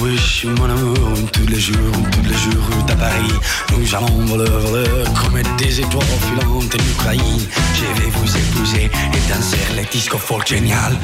wish 0.04 0.44
you 0.44 0.50
mon 0.58 0.70
amour 0.70 1.32
tous 1.32 1.48
les 1.48 1.60
jours, 1.60 1.96
tous 2.12 2.22
les 2.24 2.36
jours 2.36 2.86
de 2.88 2.94
Paris. 2.94 3.34
Nous 3.72 3.96
allons 3.96 4.26
voler, 4.26 4.50
voler 4.50 5.04
comme 5.16 5.42
des 5.58 5.80
étoiles 5.80 6.04
filantes 6.28 6.76
en 6.76 6.92
Ukraine. 6.92 7.40
Je 7.74 8.02
vais 8.02 8.10
vous 8.10 8.38
épouser 8.38 8.86
et 8.86 9.34
danser 9.34 9.58
les 9.76 9.86
disco 9.86 10.18
folk 10.18 10.48
génial. 10.48 10.98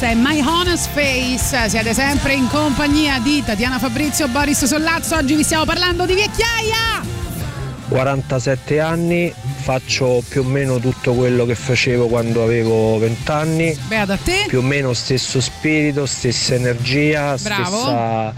Questa 0.00 0.08
è 0.08 0.14
My 0.14 0.40
Honest 0.40 0.88
Face. 0.94 1.68
Siete 1.68 1.92
sempre 1.92 2.32
in 2.32 2.48
compagnia 2.48 3.18
di 3.18 3.42
Tatiana 3.44 3.78
Fabrizio, 3.78 4.28
Boris 4.28 4.64
Sollazzo. 4.64 5.16
Oggi 5.16 5.34
vi 5.34 5.42
stiamo 5.42 5.66
parlando 5.66 6.06
di 6.06 6.14
vecchiaia. 6.14 7.04
47 7.88 8.80
anni, 8.80 9.30
faccio 9.56 10.22
più 10.26 10.40
o 10.40 10.44
meno 10.44 10.78
tutto 10.78 11.12
quello 11.12 11.44
che 11.44 11.54
facevo 11.54 12.06
quando 12.06 12.42
avevo 12.42 12.98
20 12.98 13.30
anni. 13.30 13.78
Beata 13.88 14.14
a 14.14 14.16
te. 14.16 14.44
Più 14.46 14.60
o 14.60 14.62
meno 14.62 14.94
stesso 14.94 15.38
spirito, 15.38 16.06
stessa 16.06 16.54
energia, 16.54 17.36
Bravo. 17.42 17.76
stessa, 17.76 18.34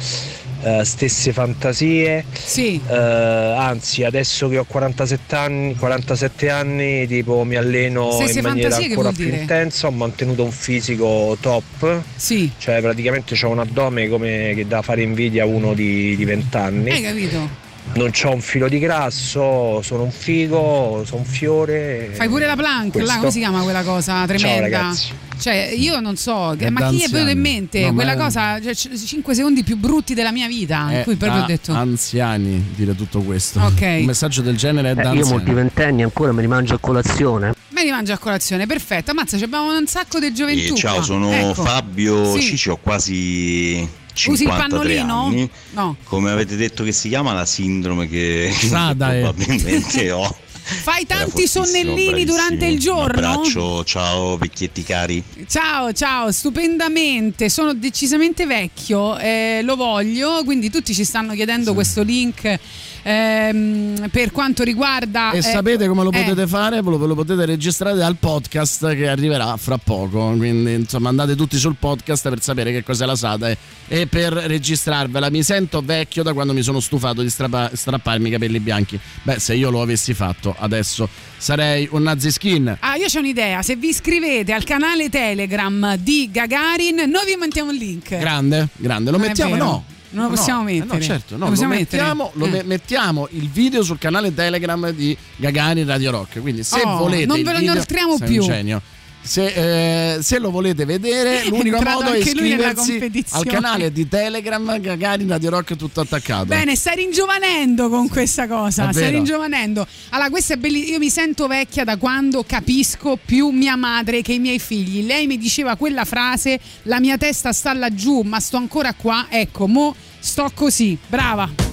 eh, 0.63 0.85
stesse 0.85 1.33
fantasie. 1.33 2.25
Sì. 2.33 2.81
Eh, 2.87 2.95
anzi, 2.95 4.05
adesso 4.05 4.49
che 4.49 4.59
ho 4.59 4.65
47 4.65 5.37
anni, 5.37 5.75
47 5.77 6.51
anni 6.51 7.07
tipo 7.07 7.45
mi 7.45 7.57
alleno 7.57 8.13
Stesse 8.13 8.39
in 8.39 8.45
maniera 8.45 8.77
ancora 8.77 9.13
più 9.13 9.25
dire? 9.25 9.41
intensa, 9.41 9.89
ho 9.89 9.91
mantenuto 9.91 10.45
un 10.45 10.53
fisico 10.53 11.37
top. 11.41 12.03
Sì. 12.17 12.51
Cioè 12.57 12.81
praticamente 12.81 13.35
ho 13.45 13.49
un 13.49 13.61
addome 13.61 14.09
come 14.09 14.53
che 14.55 14.67
da 14.67 14.83
fare 14.83 15.03
invidia 15.03 15.43
a 15.43 15.47
uno 15.47 15.75
di, 15.75 16.17
di 16.17 16.25
20 16.25 16.57
anni. 16.57 16.91
Hai 16.91 17.03
capito? 17.03 17.62
Non 17.95 18.11
ho 18.24 18.30
un 18.33 18.41
filo 18.41 18.68
di 18.68 18.78
grasso, 18.78 19.83
sono 19.83 20.05
un 20.05 20.11
figo, 20.11 21.03
sono 21.05 21.20
un 21.20 21.26
fiore. 21.26 22.11
Fai 22.14 22.28
pure 22.28 22.47
la 22.47 22.57
plank, 22.57 22.95
là, 22.97 23.18
come 23.18 23.30
si 23.30 23.39
chiama 23.39 23.61
quella 23.62 23.83
cosa 23.83 24.24
tremenda? 24.26 24.61
ragazzi. 24.62 25.12
Cioè, 25.39 25.74
io 25.76 25.99
non 25.99 26.16
so, 26.16 26.55
È 26.57 26.70
ma 26.70 26.89
chi 26.91 27.03
è 27.03 27.09
venuto 27.09 27.33
in 27.33 27.41
mente 27.41 27.80
No, 27.87 27.95
quella 27.95 28.12
è- 28.12 28.16
cosa, 28.16 28.61
cioè, 28.62 28.74
5 28.74 29.35
secondi 29.35 29.64
più 29.64 29.76
brutti 29.76 30.14
della 30.14 30.30
mia 30.30 30.47
vita, 30.47 30.87
in 30.91 31.03
cui 31.03 31.16
proprio 31.16 31.39
ho 31.39 31.41
da 31.43 31.47
detto 31.49 31.72
anziani 31.72 32.64
dire 32.76 32.95
tutto 32.95 33.20
questo. 33.22 33.59
Ok. 33.61 33.80
Un 33.83 34.05
messaggio 34.05 34.41
del 34.41 34.57
genere 34.57 34.93
è 34.93 34.95
da 34.95 35.01
Eh, 35.01 35.05
io 35.05 35.11
anziani. 35.11 35.30
molti 35.30 35.53
ventenni 35.53 36.03
ancora 36.05 36.30
me 36.33 36.43
li 36.43 36.47
mangio 36.49 36.74
a 36.74 36.78
colazione. 36.78 37.55
me 37.70 37.83
li 37.85 37.91
mangio 37.91 38.12
a 38.12 38.18
colazione, 38.18 38.66
perfetto. 38.66 39.11
Ammazza, 39.11 39.37
ci 39.37 39.43
abbiamo 39.45 39.76
un 39.76 39.87
sacco 39.89 40.20
di 40.20 40.33
gioventù. 40.33 40.74
Eh, 40.74 40.76
ciao, 40.76 41.03
sono 41.03 41.33
Ecco. 41.33 41.62
Fabio 41.64 42.35
Sì. 42.37 42.43
Cicci, 42.43 42.68
ho 42.70 42.76
quasi 42.80 43.87
53 44.13 44.69
pannolino? 44.69 45.25
anni. 45.27 45.51
No. 45.71 45.97
Come 46.05 46.31
avete 46.31 46.57
detto 46.57 46.85
che 46.85 46.93
si 46.93 47.09
chiama 47.09 47.33
la 47.33 47.47
sindrome 47.47 48.09
che 48.09 48.51
Sada, 48.57 49.15
eh. 49.15 49.21
probabilmente 49.21 50.11
ho. 50.11 50.37
Fai 50.63 51.05
tanti 51.07 51.49
sonnellini 51.49 52.25
durante 52.25 52.67
il 52.67 52.75
Un 52.75 52.79
giorno? 52.79 53.29
abbraccio, 53.33 53.83
ciao 53.85 54.37
vecchietti 54.37 54.85
cari. 54.85 55.23
Ciao, 55.49 55.93
ciao, 55.93 56.31
stupendamente. 56.31 57.49
Sono 57.49 57.75
decisamente 57.75 58.47
vecchio, 58.47 59.19
eh, 59.19 59.61
lo 59.65 59.75
voglio. 59.75 60.43
Quindi 60.45 60.71
tutti 60.71 60.95
ci 60.95 61.05
stanno 61.05 61.35
chiedendo 61.35 61.75
questo 61.75 62.03
link 62.05 62.59
ehm, 63.03 64.09
per 64.11 64.30
quanto 64.32 64.62
riguarda. 64.62 65.32
E 65.32 65.38
eh, 65.38 65.42
sapete 65.42 65.86
come 65.88 66.03
lo 66.03 66.11
eh, 66.11 66.22
potete 66.22 66.46
fare? 66.46 66.82
Ve 66.82 66.90
lo, 66.90 67.07
lo 67.07 67.14
potete 67.14 67.44
registrare 67.44 67.96
dal 67.96 68.16
podcast 68.16 68.94
che 68.94 69.09
arriverà 69.09 69.57
fra 69.57 69.78
poco. 69.78 70.34
Quindi, 70.36 70.74
insomma, 70.74 71.09
andate 71.09 71.34
tutti 71.34 71.57
sul 71.57 71.76
podcast 71.78 72.28
per 72.28 72.40
sapere 72.42 72.72
che 72.72 72.82
cos'è 72.82 73.07
la 73.07 73.16
SATA 73.16 73.50
e, 73.50 73.57
e 73.88 74.07
per 74.07 74.32
registrarvela. 74.32 75.30
Mi 75.30 75.42
sento 75.42 75.80
vecchio 75.80 76.22
da 76.22 76.32
quando 76.32 76.53
mi 76.53 76.62
sono 76.62 76.80
stufato 76.80 77.22
di 77.22 77.30
strappa- 77.30 77.70
strapparmi 77.72 78.28
i 78.28 78.30
capelli 78.32 78.61
bianchi. 78.61 78.98
Beh, 79.22 79.38
se 79.38 79.55
io 79.55 79.70
lo 79.70 79.82
avessi 79.82 80.14
fatto 80.14 80.55
adesso 80.59 81.09
sarei 81.36 81.88
un 81.90 82.03
nazi 82.03 82.30
skin. 82.30 82.76
Ah, 82.80 82.96
io 82.96 83.07
ho 83.12 83.18
un'idea. 83.18 83.62
Se 83.62 83.76
vi 83.76 83.88
iscrivete 83.88 84.53
al 84.53 84.64
canale 84.64 85.09
Telegram 85.09 85.96
di 85.96 86.30
Gagarin, 86.30 86.96
noi 86.96 87.24
vi 87.26 87.36
mettiamo 87.38 87.72
il 87.72 87.78
link. 87.78 88.16
Grande, 88.16 88.68
grande. 88.76 89.11
Lo 89.11 89.16
Non 89.16 89.26
mettiamo? 89.26 89.57
No. 89.57 89.84
Non 90.13 90.25
lo 90.25 90.31
No, 90.31 90.37
possiamo 90.37 90.63
no. 90.63 90.69
Eh 90.69 90.73
mettere. 90.81 90.99
No, 90.99 91.03
certo, 91.05 91.37
no, 91.37 91.39
Lo 91.45 91.45
lo, 91.45 91.51
mettiamo, 91.69 92.31
lo 92.35 92.45
Eh. 92.47 92.49
me- 92.51 92.63
mettiamo 92.65 93.29
il 93.33 93.49
video 93.51 93.83
sul 93.83 93.99
canale 93.99 94.33
Telegram 94.33 94.91
di 94.91 95.17
Gagarin 95.37 95.87
Radio 95.87 96.11
Rock. 96.11 96.41
Quindi 96.41 96.63
se 96.63 96.81
Oh, 96.85 96.99
volete 96.99 97.27
non 97.27 97.43
ve 97.43 97.53
lo 97.53 97.59
inoltriamo 97.59 98.19
più. 98.19 98.43
genio. 98.43 98.81
Se, 99.25 100.16
eh, 100.16 100.23
se 100.23 100.39
lo 100.41 100.51
volete 100.51 100.85
vedere, 100.85 101.45
l'unico 101.47 101.77
entrato 101.77 102.03
modo 102.03 102.12
è 102.12 102.18
iscriversi 102.18 103.27
al 103.31 103.45
canale 103.45 103.93
di 103.93 104.09
Telegram 104.09 104.81
Gagarin 104.81 105.29
Radio 105.29 105.51
Rock 105.51 105.77
tutto 105.77 106.01
attaccato. 106.01 106.47
Bene, 106.47 106.75
stai 106.75 106.97
ringiovanendo 106.97 107.89
con 107.89 108.09
questa 108.09 108.49
cosa. 108.49 108.89
È 108.89 108.93
Stai 108.93 109.05
vero. 109.05 109.16
ringiovanendo. 109.16 109.87
Allora, 110.11 110.29
questo 110.29 110.55
è 110.55 110.57
bellissimo. 110.57 110.93
Io 110.95 110.99
mi 110.99 111.09
sento 111.11 111.47
vecchia 111.47 111.85
da 111.85 111.97
quando 111.97 112.45
capisco 112.45 113.16
più 113.25 113.51
mia 113.51 113.77
madre 113.77 114.23
che 114.23 114.33
i 114.33 114.39
miei 114.41 114.59
figli. 114.59 115.07
Lei 115.07 115.27
mi 115.29 115.39
diceva 115.39 115.77
quella 115.77 116.05
frase: 116.05 116.59
La 116.83 116.99
mia 116.99 117.16
testa 117.16 117.53
sta 117.53 117.73
laggiù, 117.73 118.23
ma 118.23 118.41
sto 118.41 118.57
ancora 118.57 118.93
qua. 118.93 119.27
Ecco, 119.29 119.68
mo 119.68 119.95
sto 120.18 120.51
così. 120.53 120.99
Brava. 121.07 121.72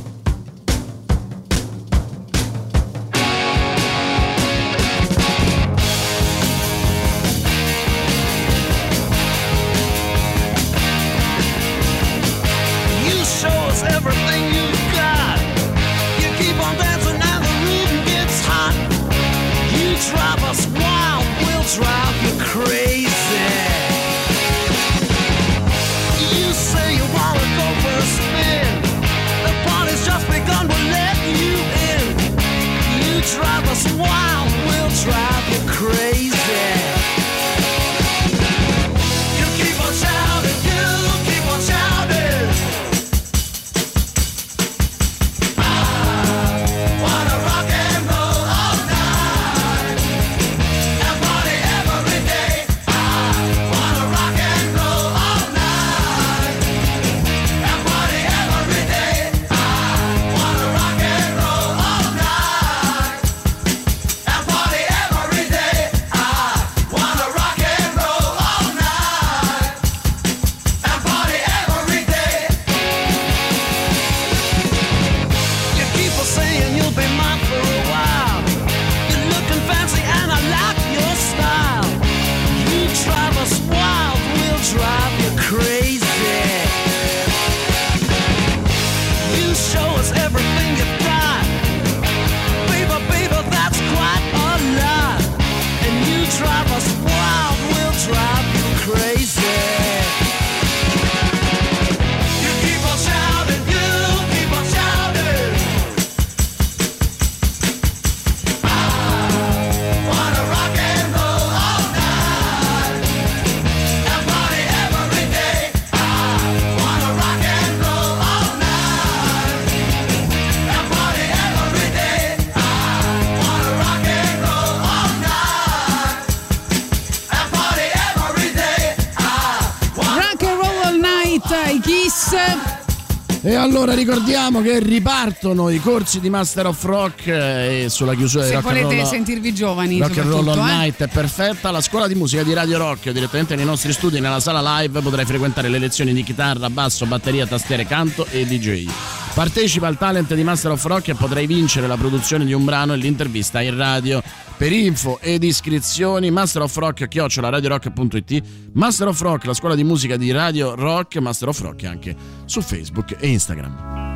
diciamo 134.60 134.62
che 134.62 134.80
ripartono 134.80 135.70
i 135.70 135.80
corsi 135.80 136.20
di 136.20 136.30
Master 136.30 136.68
of 136.68 136.84
Rock 136.84 137.28
eh, 137.28 137.84
e 137.84 137.90
sulla 137.90 138.14
chiusura 138.14 138.44
se 138.44 138.50
di 138.50 138.56
Rock 138.56 138.68
Se 138.68 138.74
volete 138.74 139.02
roll, 139.02 139.10
sentirvi 139.10 139.54
giovani, 139.54 140.00
Rock 140.00 140.18
and 140.18 140.30
Roll 140.30 140.48
eh. 140.48 140.52
All 140.52 140.66
Night 140.66 141.04
è 141.04 141.08
perfetta. 141.08 141.72
La 141.72 141.82
scuola 141.82 142.08
di 142.08 142.16
musica 142.16 142.44
di 142.44 142.54
Radio 142.54 142.78
Rock, 142.78 143.10
direttamente 143.12 143.56
nei 143.56 143.66
nostri 143.66 143.92
studi, 143.94 144.20
nella 144.20 144.40
sala 144.40 144.80
live, 144.80 145.02
potrai 145.02 145.26
frequentare 145.26 145.70
le 145.70 145.80
lezioni 145.80 146.14
di 146.14 146.24
chitarra, 146.24 146.70
basso, 146.70 147.06
batteria, 147.06 147.48
tastiere, 147.48 147.86
canto 147.86 148.26
e 148.30 148.46
DJ. 148.46 148.88
Partecipa 149.34 149.88
al 149.88 149.98
talent 149.98 150.34
di 150.34 150.44
Master 150.44 150.72
of 150.72 150.84
Rock 150.86 151.10
e 151.10 151.16
potrai 151.16 151.46
vincere 151.48 151.88
la 151.88 151.96
produzione 151.96 152.46
di 152.46 152.54
un 152.54 152.66
brano 152.66 152.94
e 152.94 152.98
l'intervista 152.98 153.62
in 153.62 153.78
radio. 153.78 154.22
Per 154.58 154.72
info 154.74 155.20
ed 155.22 155.44
iscrizioni, 155.44 156.32
Master 156.32 156.64
of 156.64 156.76
Rock, 156.76 157.08
chiocciola 157.08 157.48
radiorock.it, 157.48 158.42
Master 158.74 159.08
of 159.08 159.22
Rock, 159.22 159.46
la 159.46 159.54
scuola 159.54 159.76
di 159.76 159.86
musica 159.86 160.18
di 160.18 160.32
Radio 160.32 160.76
Rock, 160.76 161.18
Master 161.18 161.48
of 161.48 161.60
Rock 161.62 161.86
anche 161.86 162.16
su 162.46 162.62
Facebook 162.62 163.16
e 163.20 163.28
Instagram. 163.28 164.09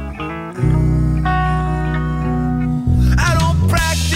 practice. 3.73 4.12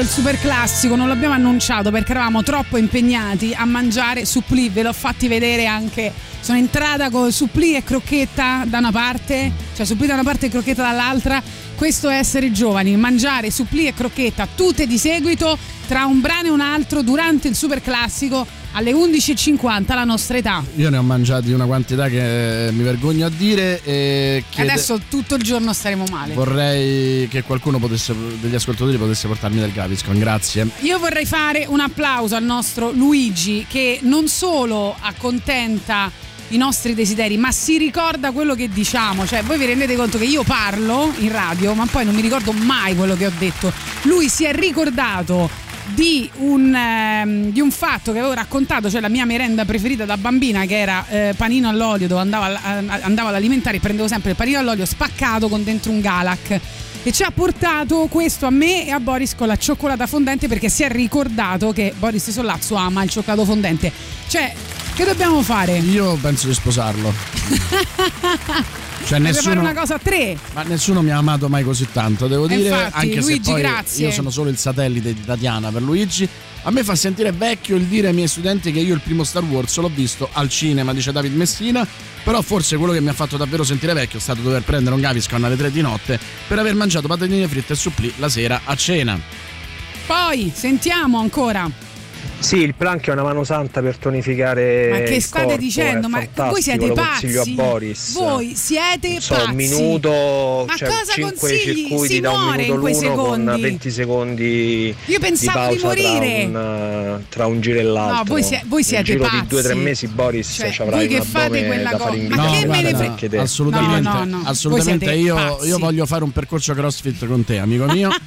Il 0.00 0.08
super 0.08 0.38
classico, 0.40 0.96
non 0.96 1.08
l'abbiamo 1.08 1.34
annunciato 1.34 1.90
perché 1.90 2.12
eravamo 2.12 2.42
troppo 2.42 2.76
impegnati 2.78 3.52
a 3.54 3.64
mangiare 3.66 4.24
supplì. 4.24 4.68
Ve 4.68 4.82
l'ho 4.82 4.92
fatti 4.92 5.28
vedere 5.28 5.66
anche. 5.66 6.12
Sono 6.40 6.58
entrata 6.58 7.10
con 7.10 7.30
supplì 7.30 7.74
e 7.74 7.84
crocchetta 7.84 8.64
da 8.66 8.78
una 8.78 8.92
parte, 8.92 9.52
cioè 9.76 9.84
supplì 9.84 10.06
da 10.06 10.14
una 10.14 10.22
parte 10.22 10.46
e 10.46 10.48
crocchetta 10.48 10.82
dall'altra. 10.82 11.42
Questo 11.76 12.08
è 12.08 12.16
essere 12.16 12.50
giovani, 12.50 12.96
mangiare 12.96 13.50
supplì 13.50 13.86
e 13.86 13.94
crocchetta 13.94 14.48
tutte 14.54 14.86
di 14.86 14.96
seguito 14.96 15.58
tra 15.86 16.04
un 16.06 16.20
brano 16.20 16.46
e 16.46 16.50
un 16.50 16.60
altro 16.60 17.02
durante 17.02 17.48
il 17.48 17.54
super 17.54 17.82
classico 17.82 18.46
alle 18.72 18.92
11.50 18.92 19.94
la 19.94 20.04
nostra 20.04 20.36
età. 20.36 20.62
Io 20.76 20.90
ne 20.90 20.96
ho 20.96 21.02
mangiati 21.02 21.52
una 21.52 21.66
quantità 21.66 22.08
che 22.08 22.66
eh, 22.68 22.72
mi 22.72 22.82
vergogno 22.82 23.26
a 23.26 23.30
dire 23.30 23.80
e 23.82 24.44
chiede- 24.48 24.72
Adesso 24.72 25.00
tutto 25.08 25.34
il 25.34 25.42
giorno 25.42 25.72
staremo 25.72 26.04
male. 26.10 26.34
vorrei 26.34 27.28
che 27.28 27.42
qualcuno 27.42 27.78
potesse, 27.78 28.14
degli 28.40 28.54
ascoltatori 28.54 28.96
potesse 28.96 29.26
portarmi 29.26 29.60
del 29.60 29.72
Gaviscon, 29.72 30.18
grazie. 30.18 30.68
Io 30.80 30.98
vorrei 30.98 31.26
fare 31.26 31.66
un 31.68 31.80
applauso 31.80 32.36
al 32.36 32.44
nostro 32.44 32.90
Luigi 32.92 33.66
che 33.68 33.98
non 34.02 34.28
solo 34.28 34.94
accontenta 35.00 36.10
i 36.52 36.56
nostri 36.56 36.94
desideri, 36.94 37.36
ma 37.36 37.52
si 37.52 37.78
ricorda 37.78 38.32
quello 38.32 38.54
che 38.56 38.68
diciamo. 38.68 39.24
Cioè, 39.26 39.42
voi 39.42 39.56
vi 39.56 39.66
rendete 39.66 39.94
conto 39.94 40.18
che 40.18 40.24
io 40.24 40.42
parlo 40.42 41.12
in 41.18 41.30
radio, 41.30 41.74
ma 41.74 41.86
poi 41.86 42.04
non 42.04 42.14
mi 42.14 42.20
ricordo 42.20 42.50
mai 42.52 42.96
quello 42.96 43.14
che 43.16 43.26
ho 43.26 43.32
detto. 43.38 43.72
Lui 44.02 44.28
si 44.28 44.44
è 44.44 44.52
ricordato 44.52 45.48
di 45.94 46.28
un, 46.36 46.74
ehm, 46.74 47.50
di 47.50 47.60
un 47.60 47.70
fatto 47.70 48.12
che 48.12 48.18
avevo 48.18 48.34
raccontato, 48.34 48.90
cioè 48.90 49.00
la 49.00 49.08
mia 49.08 49.24
merenda 49.24 49.64
preferita 49.64 50.04
da 50.04 50.16
bambina, 50.16 50.64
che 50.64 50.78
era 50.78 51.04
eh, 51.08 51.34
panino 51.36 51.68
all'olio, 51.68 52.06
dove 52.08 52.20
andavo, 52.20 52.44
al- 52.44 53.00
andavo 53.02 53.28
all'alimentare 53.28 53.76
e 53.76 53.80
prendevo 53.80 54.08
sempre 54.08 54.30
il 54.30 54.36
panino 54.36 54.58
all'olio 54.58 54.84
spaccato 54.84 55.48
con 55.48 55.64
dentro 55.64 55.90
un 55.90 56.00
Galac. 56.00 56.60
E 57.02 57.12
ci 57.12 57.22
ha 57.22 57.30
portato 57.30 58.08
questo 58.10 58.44
a 58.44 58.50
me 58.50 58.86
e 58.86 58.90
a 58.90 59.00
Boris 59.00 59.34
con 59.34 59.46
la 59.46 59.56
cioccolata 59.56 60.06
fondente 60.06 60.48
perché 60.48 60.68
si 60.68 60.82
è 60.82 60.90
ricordato 60.90 61.72
che 61.72 61.94
Boris 61.98 62.30
Sollazzo 62.30 62.74
ama 62.74 63.02
il 63.02 63.08
cioccolato 63.08 63.46
fondente. 63.46 63.90
Cioè, 64.28 64.52
che 64.94 65.04
dobbiamo 65.04 65.40
fare? 65.42 65.78
Io 65.78 66.14
penso 66.16 66.46
di 66.46 66.54
sposarlo. 66.54 67.12
Cioè, 69.04 69.18
nessuno, 69.18 69.54
fare 69.54 69.58
una 69.58 69.74
cosa 69.74 69.94
a 69.94 69.98
tre. 69.98 70.38
ma 70.52 70.62
nessuno 70.62 71.02
mi 71.02 71.10
ha 71.10 71.16
amato 71.16 71.48
mai 71.48 71.64
così 71.64 71.88
tanto, 71.92 72.28
devo 72.28 72.46
dire. 72.46 72.68
infatti, 72.68 72.92
anche 72.94 73.20
Luigi, 73.20 73.44
se 73.44 73.50
poi 73.50 73.60
grazie. 73.60 74.06
io 74.06 74.12
sono 74.12 74.30
solo 74.30 74.50
il 74.50 74.56
satellite 74.56 75.12
di 75.12 75.24
Tatiana 75.24 75.70
per 75.70 75.82
Luigi. 75.82 76.28
A 76.62 76.70
me 76.70 76.84
fa 76.84 76.94
sentire 76.94 77.32
vecchio 77.32 77.76
il 77.76 77.84
dire 77.84 78.08
ai 78.08 78.14
miei 78.14 78.28
studenti 78.28 78.70
che 78.70 78.80
io 78.80 78.94
il 78.94 79.00
primo 79.00 79.24
Star 79.24 79.42
Wars 79.42 79.76
l'ho 79.78 79.90
visto 79.92 80.28
al 80.30 80.48
cinema, 80.48 80.92
dice 80.92 81.10
David 81.10 81.34
Messina. 81.34 81.86
Però 82.22 82.42
forse 82.42 82.76
quello 82.76 82.92
che 82.92 83.00
mi 83.00 83.08
ha 83.08 83.14
fatto 83.14 83.38
davvero 83.38 83.64
sentire 83.64 83.94
vecchio 83.94 84.18
è 84.18 84.20
stato 84.20 84.42
dover 84.42 84.62
prendere 84.62 84.94
un 84.94 85.00
Gaviscon 85.00 85.42
alle 85.42 85.56
3 85.56 85.70
di 85.70 85.80
notte 85.80 86.18
per 86.46 86.58
aver 86.58 86.74
mangiato 86.74 87.08
patatine 87.08 87.48
fritte 87.48 87.72
e 87.72 87.76
supplì 87.76 88.12
la 88.18 88.28
sera 88.28 88.60
a 88.64 88.76
cena. 88.76 89.18
Poi 90.06 90.52
sentiamo 90.54 91.18
ancora. 91.18 91.89
Sì, 92.40 92.56
il 92.56 92.74
plank 92.74 93.06
è 93.08 93.12
una 93.12 93.22
mano 93.22 93.44
santa 93.44 93.82
per 93.82 93.98
tonificare. 93.98 94.88
Ma 94.90 94.98
che 95.00 95.14
il 95.16 95.22
state 95.22 95.44
corpo, 95.44 95.60
dicendo? 95.60 96.08
Ma 96.08 96.26
voi 96.34 96.62
siete 96.62 96.86
lo 96.86 96.94
pazzi? 96.94 97.08
consiglio 97.32 97.42
a 97.42 97.44
Boris. 97.66 98.12
Voi 98.14 98.54
siete 98.56 99.20
So, 99.20 99.34
pazzi. 99.34 99.50
un 99.50 99.54
minuto, 99.56 100.64
Ma 100.66 100.74
cioè 100.76 100.88
cosa 100.88 101.12
5 101.12 101.34
consigli? 101.38 101.86
circuiti 101.86 102.14
Si 102.14 102.20
da 102.20 102.30
un 102.32 102.54
minuto 102.56 102.72
in 102.74 102.80
quei 102.80 102.94
l'uno 102.94 103.14
con 103.14 103.34
secondi. 103.44 103.60
20 103.62 103.90
secondi 103.90 104.94
Io 105.04 105.18
pensavo 105.20 105.70
di 105.72 105.76
di 105.76 105.84
morire. 105.84 106.48
Tra, 106.50 106.60
un, 106.60 107.22
tra 107.28 107.46
un 107.46 107.60
giro 107.60 107.78
e 107.78 107.82
l'altro. 107.82 108.16
No, 108.16 108.24
voi 108.24 108.42
sie- 108.42 108.62
voi 108.66 108.82
siete 108.84 109.02
Nel 109.12 109.18
giro 109.20 109.28
pazzi. 109.30 109.46
di 109.46 109.68
2-3 109.68 109.74
mesi 109.82 110.06
Boris 110.08 110.48
Cioè, 110.54 110.70
ci 110.70 110.82
avrai 110.82 111.06
che 111.08 111.22
fate 111.22 111.66
quella 111.66 111.90
cosa- 111.90 112.04
fare 112.04 112.16
in 112.16 112.26
ma 112.32 112.50
che 112.50 112.66
me 112.66 112.82
ne 112.82 112.94
frega- 112.94 113.14
te. 113.28 113.38
Assolutamente, 113.38 114.00
No, 114.00 114.24
no, 114.24 114.38
no. 114.38 114.42
assolutamente. 114.46 115.12
Io, 115.12 115.34
pazzi. 115.34 115.66
io 115.68 115.78
voglio 115.78 116.06
fare 116.06 116.24
un 116.24 116.32
percorso 116.32 116.72
CrossFit 116.72 117.26
con 117.26 117.44
te, 117.44 117.58
amico 117.58 117.84
mio. 117.84 118.08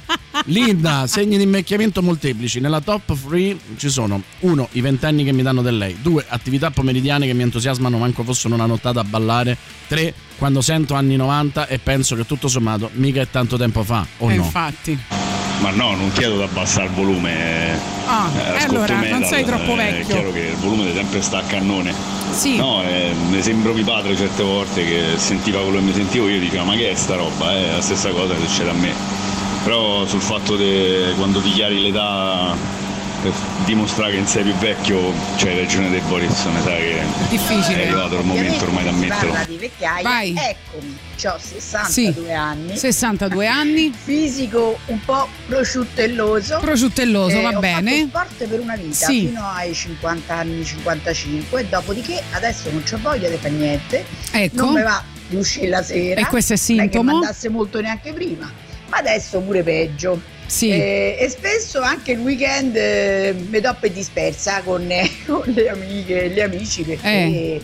Linda, 0.44 1.06
segni 1.06 1.38
di 1.38 1.44
invecchiamento 1.44 2.02
molteplici. 2.02 2.60
Nella 2.60 2.80
top 2.80 3.16
3 3.28 3.56
ci 3.76 3.88
sono 3.88 4.22
uno, 4.40 4.68
i 4.72 4.82
ventenni 4.82 5.24
che 5.24 5.32
mi 5.32 5.42
danno 5.42 5.62
del 5.62 5.78
lei, 5.78 5.96
due, 6.02 6.24
attività 6.28 6.70
pomeridiane 6.70 7.26
che 7.26 7.32
mi 7.32 7.42
entusiasmano 7.42 7.96
manco 7.96 8.24
fossero 8.24 8.54
una 8.54 8.66
nottata 8.66 9.00
a 9.00 9.04
ballare, 9.04 9.56
tre, 9.88 10.12
quando 10.36 10.60
sento 10.60 10.94
anni 10.94 11.16
90 11.16 11.66
e 11.66 11.78
penso 11.78 12.14
che 12.14 12.26
tutto 12.26 12.48
sommato 12.48 12.90
mica 12.94 13.22
è 13.22 13.28
tanto 13.30 13.56
tempo 13.56 13.82
fa, 13.84 14.06
o 14.18 14.30
Eh, 14.30 14.36
no? 14.36 14.44
Infatti. 14.44 14.98
Ma 15.60 15.70
no, 15.70 15.94
non 15.94 16.12
chiedo 16.12 16.36
di 16.36 16.42
abbassare 16.42 16.86
il 16.86 16.92
volume. 16.92 17.78
Ah, 18.06 18.30
eh, 18.34 18.38
e 18.38 18.56
ascolto 18.56 18.74
allora, 18.74 18.94
non 18.94 19.00
metal, 19.00 19.24
sei 19.24 19.44
troppo 19.44 19.72
eh, 19.72 19.76
vecchio. 19.76 20.00
È 20.00 20.04
chiaro 20.04 20.32
che 20.32 20.40
il 20.40 20.56
volume 20.56 20.92
sempre 20.92 21.22
sta 21.22 21.38
a 21.38 21.42
cannone. 21.42 21.94
Sì. 22.32 22.56
No, 22.56 22.82
eh, 22.82 23.14
ne 23.30 23.40
sembro 23.40 23.72
mio 23.72 23.84
padre 23.84 24.14
certe 24.14 24.42
volte 24.42 24.84
che 24.84 25.14
sentiva 25.16 25.60
quello 25.60 25.78
che 25.78 25.84
mi 25.84 25.94
sentivo 25.94 26.28
io, 26.28 26.38
diceva 26.38 26.64
ma 26.64 26.74
che 26.74 26.90
è 26.90 26.94
sta 26.94 27.14
roba? 27.14 27.56
È 27.56 27.72
la 27.76 27.80
stessa 27.80 28.10
cosa 28.10 28.34
che 28.34 28.46
succede 28.46 28.70
a 28.70 28.74
me. 28.74 29.13
Però 29.64 30.06
sul 30.06 30.20
fatto 30.20 30.56
che 30.56 31.12
quando 31.16 31.40
dichiari 31.40 31.80
l'età 31.80 32.54
per 33.22 33.32
dimostrare 33.64 34.10
che 34.12 34.18
non 34.18 34.26
sei 34.26 34.42
più 34.42 34.52
vecchio, 34.56 35.10
c'hai 35.38 35.58
ragione 35.58 35.88
De 35.88 36.00
Boris, 36.00 36.44
ne 36.44 36.60
sai 36.62 36.82
che 36.82 37.02
Difficile. 37.30 37.84
è 37.84 37.86
arrivato 37.86 38.18
il 38.18 38.24
momento 38.26 38.64
ormai 38.64 38.84
da 38.84 38.90
ammetterlo. 38.90 39.30
parla 39.30 39.46
di 39.46 39.56
vecchiaia, 39.56 40.02
Vai. 40.02 40.34
eccomi, 40.36 40.98
ho 41.24 41.38
62 41.38 41.88
Sì. 42.26 42.30
anni, 42.32 42.76
62 42.76 43.46
anni. 43.46 43.92
fisico 43.98 44.78
un 44.86 45.00
po' 45.06 45.26
prosciuttelloso. 45.46 46.58
Prosciuttelloso, 46.60 47.38
Eh, 47.38 47.42
va 47.42 47.56
ho 47.56 47.60
bene. 47.60 48.06
fatto 48.10 48.26
sport 48.34 48.48
per 48.50 48.60
una 48.60 48.76
vita, 48.76 49.06
Sì. 49.06 49.26
fino 49.28 49.48
ai 49.48 49.72
50 49.72 50.34
anni, 50.34 50.62
55, 50.62 51.66
dopodiché 51.70 52.22
adesso 52.32 52.68
non 52.70 52.82
c'ho 52.82 52.98
voglia 53.00 53.30
di 53.30 53.36
fare 53.38 53.54
niente, 53.54 54.04
Ecco. 54.32 54.64
non 54.66 54.74
mi 54.74 54.82
va 54.82 55.02
di 55.28 55.36
uscire 55.36 55.68
la 55.68 55.82
sera. 55.82 56.20
E 56.20 56.26
questo 56.26 56.52
è 56.52 56.56
Non 56.68 56.80
è 56.80 56.82
che 56.82 56.90
sintomo? 56.90 57.10
mi 57.18 57.24
andasse 57.24 57.48
molto 57.48 57.80
neanche 57.80 58.12
prima, 58.12 58.52
ma 58.94 58.98
adesso 59.00 59.40
pure 59.40 59.62
peggio. 59.62 60.20
Sì. 60.46 60.70
Eh, 60.70 61.16
e 61.18 61.28
spesso 61.28 61.80
anche 61.80 62.12
il 62.12 62.18
weekend 62.20 62.76
eh, 62.76 63.34
mi 63.50 63.60
do 63.60 63.74
per 63.80 63.90
dispersa 63.90 64.60
con, 64.62 64.88
eh, 64.90 65.10
con 65.26 65.42
le 65.46 65.68
amiche 65.68 66.24
e 66.24 66.28
gli 66.30 66.40
amici 66.40 66.82
perché 66.82 67.08
Eh. 67.08 67.62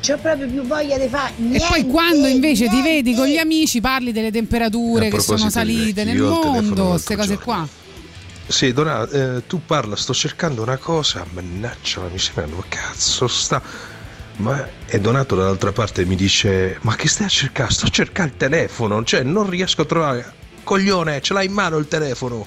c'ho 0.00 0.18
proprio 0.18 0.48
più 0.48 0.62
voglia 0.62 0.98
di 0.98 1.06
fare 1.08 1.34
niente. 1.36 1.64
E 1.64 1.68
poi 1.68 1.86
quando 1.86 2.26
invece 2.26 2.68
ti 2.68 2.80
vedi 2.82 3.14
con 3.14 3.26
gli 3.26 3.36
amici 3.36 3.80
parli 3.80 4.10
delle 4.10 4.32
temperature 4.32 5.08
A 5.08 5.10
che 5.10 5.20
sono 5.20 5.48
salite 5.50 6.02
nel 6.04 6.16
mondo, 6.18 6.88
queste 6.90 7.14
cose 7.14 7.28
giorno. 7.34 7.44
qua. 7.44 7.68
Sì, 8.46 8.72
Dora, 8.74 9.08
eh, 9.08 9.46
tu 9.46 9.60
parla, 9.64 9.96
sto 9.96 10.12
cercando 10.12 10.60
una 10.62 10.76
cosa, 10.76 11.24
mannaggia, 11.32 12.00
mi 12.12 12.18
sembra 12.18 12.44
dove 12.46 12.64
cazzo 12.68 13.26
sta. 13.28 13.62
Ma 14.36 14.68
e 14.86 15.00
Donato 15.00 15.36
dall'altra 15.36 15.72
parte 15.72 16.04
mi 16.04 16.16
dice: 16.16 16.78
Ma 16.82 16.94
che 16.96 17.06
stai 17.08 17.26
a 17.26 17.30
cercare? 17.30 17.72
Sto 17.72 17.88
cercando 17.88 18.32
il 18.32 18.36
telefono, 18.38 19.02
cioè 19.04 19.22
non 19.22 19.48
riesco 19.48 19.82
a 19.82 19.84
trovare. 19.84 20.32
Coglione, 20.64 21.20
ce 21.20 21.32
l'hai 21.32 21.46
in 21.46 21.52
mano 21.52 21.76
il 21.76 21.86
telefono. 21.86 22.46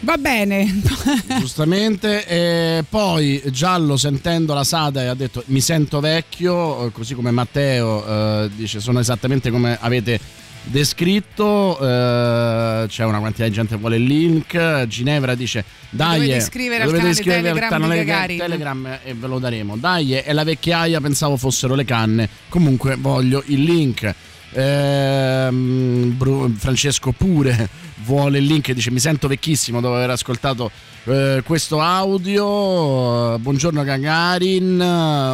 Va 0.00 0.16
bene. 0.18 0.80
Giustamente, 1.38 2.26
e 2.26 2.84
poi 2.88 3.42
Giallo 3.46 3.96
sentendo 3.96 4.52
la 4.52 4.64
Sada 4.64 5.10
ha 5.10 5.14
detto 5.14 5.42
mi 5.46 5.60
sento 5.60 6.00
vecchio, 6.00 6.86
eh, 6.86 6.92
così 6.92 7.14
come 7.14 7.30
Matteo 7.30 8.06
eh, 8.44 8.50
dice 8.54 8.80
sono 8.80 9.00
esattamente 9.00 9.50
come 9.50 9.78
avete 9.80 10.20
descritto, 10.64 11.78
eh, 11.78 12.86
c'è 12.88 13.04
una 13.04 13.18
quantità 13.18 13.44
di 13.44 13.52
gente 13.52 13.74
che 13.74 13.80
vuole 13.80 13.96
il 13.96 14.04
link, 14.04 14.84
Ginevra 14.86 15.34
dice 15.34 15.64
dai, 15.90 16.18
dovete 16.18 16.34
eh, 16.34 16.38
iscrivere 16.38 16.82
al 16.82 16.90
dovete 16.90 17.02
canale 17.02 17.20
iscrivervi 17.20 17.48
al 17.48 17.54
Telegram 17.54 17.70
canale 17.70 17.98
di 17.98 18.04
Gagarin." 18.04 18.38
Telegram 18.38 18.98
e 19.02 19.14
ve 19.14 19.26
lo 19.26 19.38
daremo, 19.38 19.76
dai 19.76 20.12
è 20.12 20.32
la 20.32 20.44
vecchiaia, 20.44 21.00
pensavo 21.00 21.36
fossero 21.36 21.74
le 21.74 21.84
canne, 21.84 22.28
comunque 22.48 22.96
voglio 22.96 23.42
il 23.46 23.62
link. 23.62 24.14
Ehm, 24.58 26.16
Francesco 26.56 27.12
pure 27.12 27.68
vuole 28.06 28.38
il 28.38 28.44
link, 28.44 28.70
dice 28.70 28.92
mi 28.92 29.00
sento 29.00 29.26
vecchissimo 29.26 29.80
dopo 29.80 29.96
aver 29.96 30.10
ascoltato 30.10 30.70
eh, 31.04 31.42
questo 31.44 31.80
audio. 31.80 33.36
Buongiorno 33.38 33.82
Gagarin, 33.82 34.80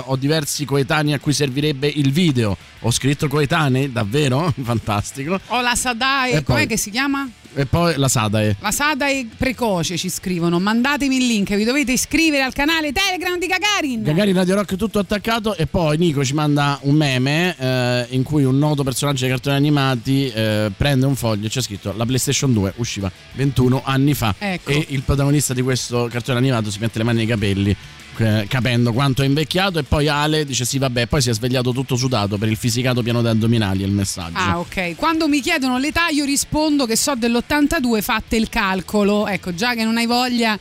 ho 0.07 0.17
diversi 0.17 0.65
coetanei 0.65 1.13
a 1.13 1.19
cui 1.21 1.35
servirebbe 1.35 1.87
il 1.87 2.11
video. 2.11 2.57
Ho 2.81 2.91
scritto 2.91 3.29
coetanei, 3.29 3.93
davvero? 3.93 4.53
Fantastico. 4.63 5.39
Ho 5.49 5.61
la 5.61 5.75
Sadae, 5.75 6.31
E 6.33 6.43
com'è 6.43 6.59
poi- 6.61 6.67
che 6.67 6.77
si 6.79 6.91
chiama? 6.91 7.29
E 7.55 7.67
poi 7.67 7.93
la 7.97 8.09
Sadae. 8.09 8.57
La 8.61 8.71
Sadae 8.71 9.29
precoce 9.37 9.99
ci 9.99 10.09
scrivono. 10.09 10.59
Mandatemi 10.59 11.17
il 11.19 11.27
link, 11.27 11.55
vi 11.55 11.65
dovete 11.65 11.93
iscrivere 11.93 12.43
al 12.43 12.55
canale 12.55 12.93
Telegram 12.93 13.39
di 13.39 13.47
Gagarin. 13.47 14.03
Gagarin 14.03 14.35
Radio 14.35 14.55
Rock 14.55 14.77
tutto 14.77 14.99
attaccato 14.99 15.55
e 15.55 15.67
poi 15.67 15.99
Nico 15.99 16.25
ci 16.25 16.33
manda 16.33 16.79
un 16.83 16.95
meme 16.95 17.55
eh, 17.59 18.07
in 18.11 18.23
cui 18.23 18.45
un 18.45 18.57
noto 18.57 18.83
personaggio 18.83 19.21
dei 19.27 19.31
cartoni 19.31 19.55
animati 19.57 20.29
eh, 20.31 20.73
prende 20.75 21.05
un 21.05 21.15
foglio 21.15 21.47
e 21.47 21.51
c'è 21.51 21.61
scritto 21.61 21.93
la 21.95 22.07
PlayStation 22.07 22.55
2 22.55 22.62
usciva 22.77 23.11
21 23.35 23.83
anni 23.85 24.15
fa 24.15 24.35
Ecco. 24.39 24.71
e 24.71 24.87
il 24.91 25.03
protagonista 25.03 25.55
di 25.55 25.63
questo 25.63 26.09
cartone 26.11 26.39
animato 26.39 26.71
si 26.71 26.79
mette 26.79 26.99
le 26.99 27.05
mani 27.05 27.19
nei 27.19 27.27
capelli 27.27 27.77
eh, 28.19 28.45
capendo 28.47 28.93
quanto 28.93 29.23
è 29.23 29.25
invecchiato 29.27 29.79
e 29.79 29.85
poi 29.85 30.07
Ale 30.07 30.45
dice 30.45 30.67
sì 30.67 30.77
vabbè 30.79 31.07
poi 31.07 31.23
si 31.23 31.31
è 31.31 31.33
svegliato 31.35 31.73
tutto 31.73 31.97
sudato 31.97 32.37
per 32.37 32.49
il 32.49 32.57
fisicato 32.59 33.03
pieno 33.03 33.23
di 33.23 33.29
addominali 33.29 33.83
è 33.83 33.87
il 33.87 33.93
messaggio 33.93 34.37
Ah, 34.37 34.59
ok. 34.59 34.95
Quando 34.97 35.29
mi 35.29 35.41
chiedono 35.41 35.79
l'età, 35.79 36.09
io 36.09 36.25
rispondo 36.25 36.85
che 36.85 36.97
so 36.97 37.15
dell'82, 37.15 38.03
fate 38.03 38.37
il 38.37 38.49
calcolo. 38.49 39.27
Ecco, 39.27 39.55
già 39.55 39.75
che 39.75 39.85
non 39.85 39.97
hai 39.97 40.07
voglia. 40.07 40.59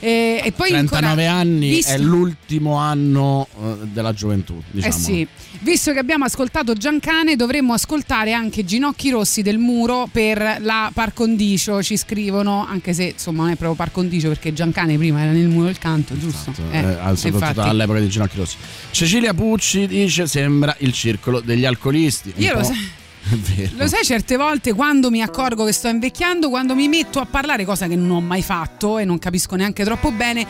Eh, 0.00 0.40
e 0.42 0.52
poi 0.52 0.70
39 0.70 1.26
ancora, 1.26 1.32
anni 1.40 1.68
visto- 1.68 1.92
è 1.92 1.98
l'ultimo 1.98 2.76
anno 2.76 3.46
eh, 3.62 3.86
della 3.92 4.14
gioventù 4.14 4.60
diciamo 4.70 4.94
Eh 4.94 4.96
sì, 4.96 5.26
visto 5.60 5.92
che 5.92 5.98
abbiamo 5.98 6.24
ascoltato 6.24 6.72
Giancane, 6.72 7.36
dovremmo 7.36 7.74
ascoltare 7.74 8.32
anche 8.32 8.64
Ginocchi 8.64 9.10
Rossi 9.10 9.42
del 9.42 9.58
Muro 9.58 10.08
per 10.10 10.56
la 10.60 10.90
par 10.94 11.12
condicio, 11.12 11.82
ci 11.82 11.96
scrivono, 11.98 12.66
anche 12.66 12.94
se 12.94 13.04
insomma 13.12 13.42
non 13.42 13.52
è 13.52 13.56
proprio 13.56 13.74
par 13.74 13.92
condicio 13.92 14.28
perché 14.28 14.52
Giancane 14.54 14.96
prima 14.96 15.20
era 15.20 15.32
nel 15.32 15.48
muro 15.48 15.66
del 15.66 15.78
canto, 15.78 16.18
giusto? 16.18 16.52
Eh, 16.70 16.78
eh, 16.78 17.16
soprattutto 17.16 17.60
all'epoca 17.62 18.00
di 18.00 18.08
Ginocchi 18.08 18.36
Rossi. 18.36 18.56
Cecilia 18.90 19.34
Pucci 19.34 19.86
dice: 19.86 20.26
Sembra 20.26 20.74
il 20.80 20.92
circolo 20.92 21.40
degli 21.40 21.64
alcolisti. 21.64 22.32
Un 22.34 22.42
Io 22.42 22.54
lo 22.54 22.60
vero. 22.60 22.74
Lo 23.76 23.86
sai, 23.86 24.04
certe 24.04 24.36
volte 24.36 24.72
quando 24.72 25.10
mi 25.10 25.22
accorgo 25.22 25.64
che 25.64 25.72
sto 25.72 25.88
invecchiando, 25.88 26.48
quando 26.48 26.74
mi 26.74 26.88
metto 26.88 27.20
a 27.20 27.26
parlare, 27.26 27.64
cosa 27.64 27.86
che 27.86 27.96
non 27.96 28.10
ho 28.10 28.20
mai 28.20 28.42
fatto 28.42 28.98
e 28.98 29.04
non 29.04 29.18
capisco 29.18 29.56
neanche 29.56 29.84
troppo 29.84 30.10
bene, 30.10 30.46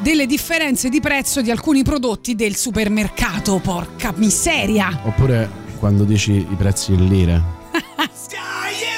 delle 0.00 0.26
differenze 0.26 0.88
di 0.88 1.00
prezzo 1.00 1.40
di 1.40 1.50
alcuni 1.50 1.82
prodotti 1.82 2.34
del 2.34 2.56
supermercato. 2.56 3.58
Porca 3.58 4.12
miseria! 4.16 5.00
Oppure 5.04 5.48
quando 5.78 6.04
dici 6.04 6.32
i 6.32 6.54
prezzi 6.56 6.92
in 6.92 7.06
lire. 7.06 7.42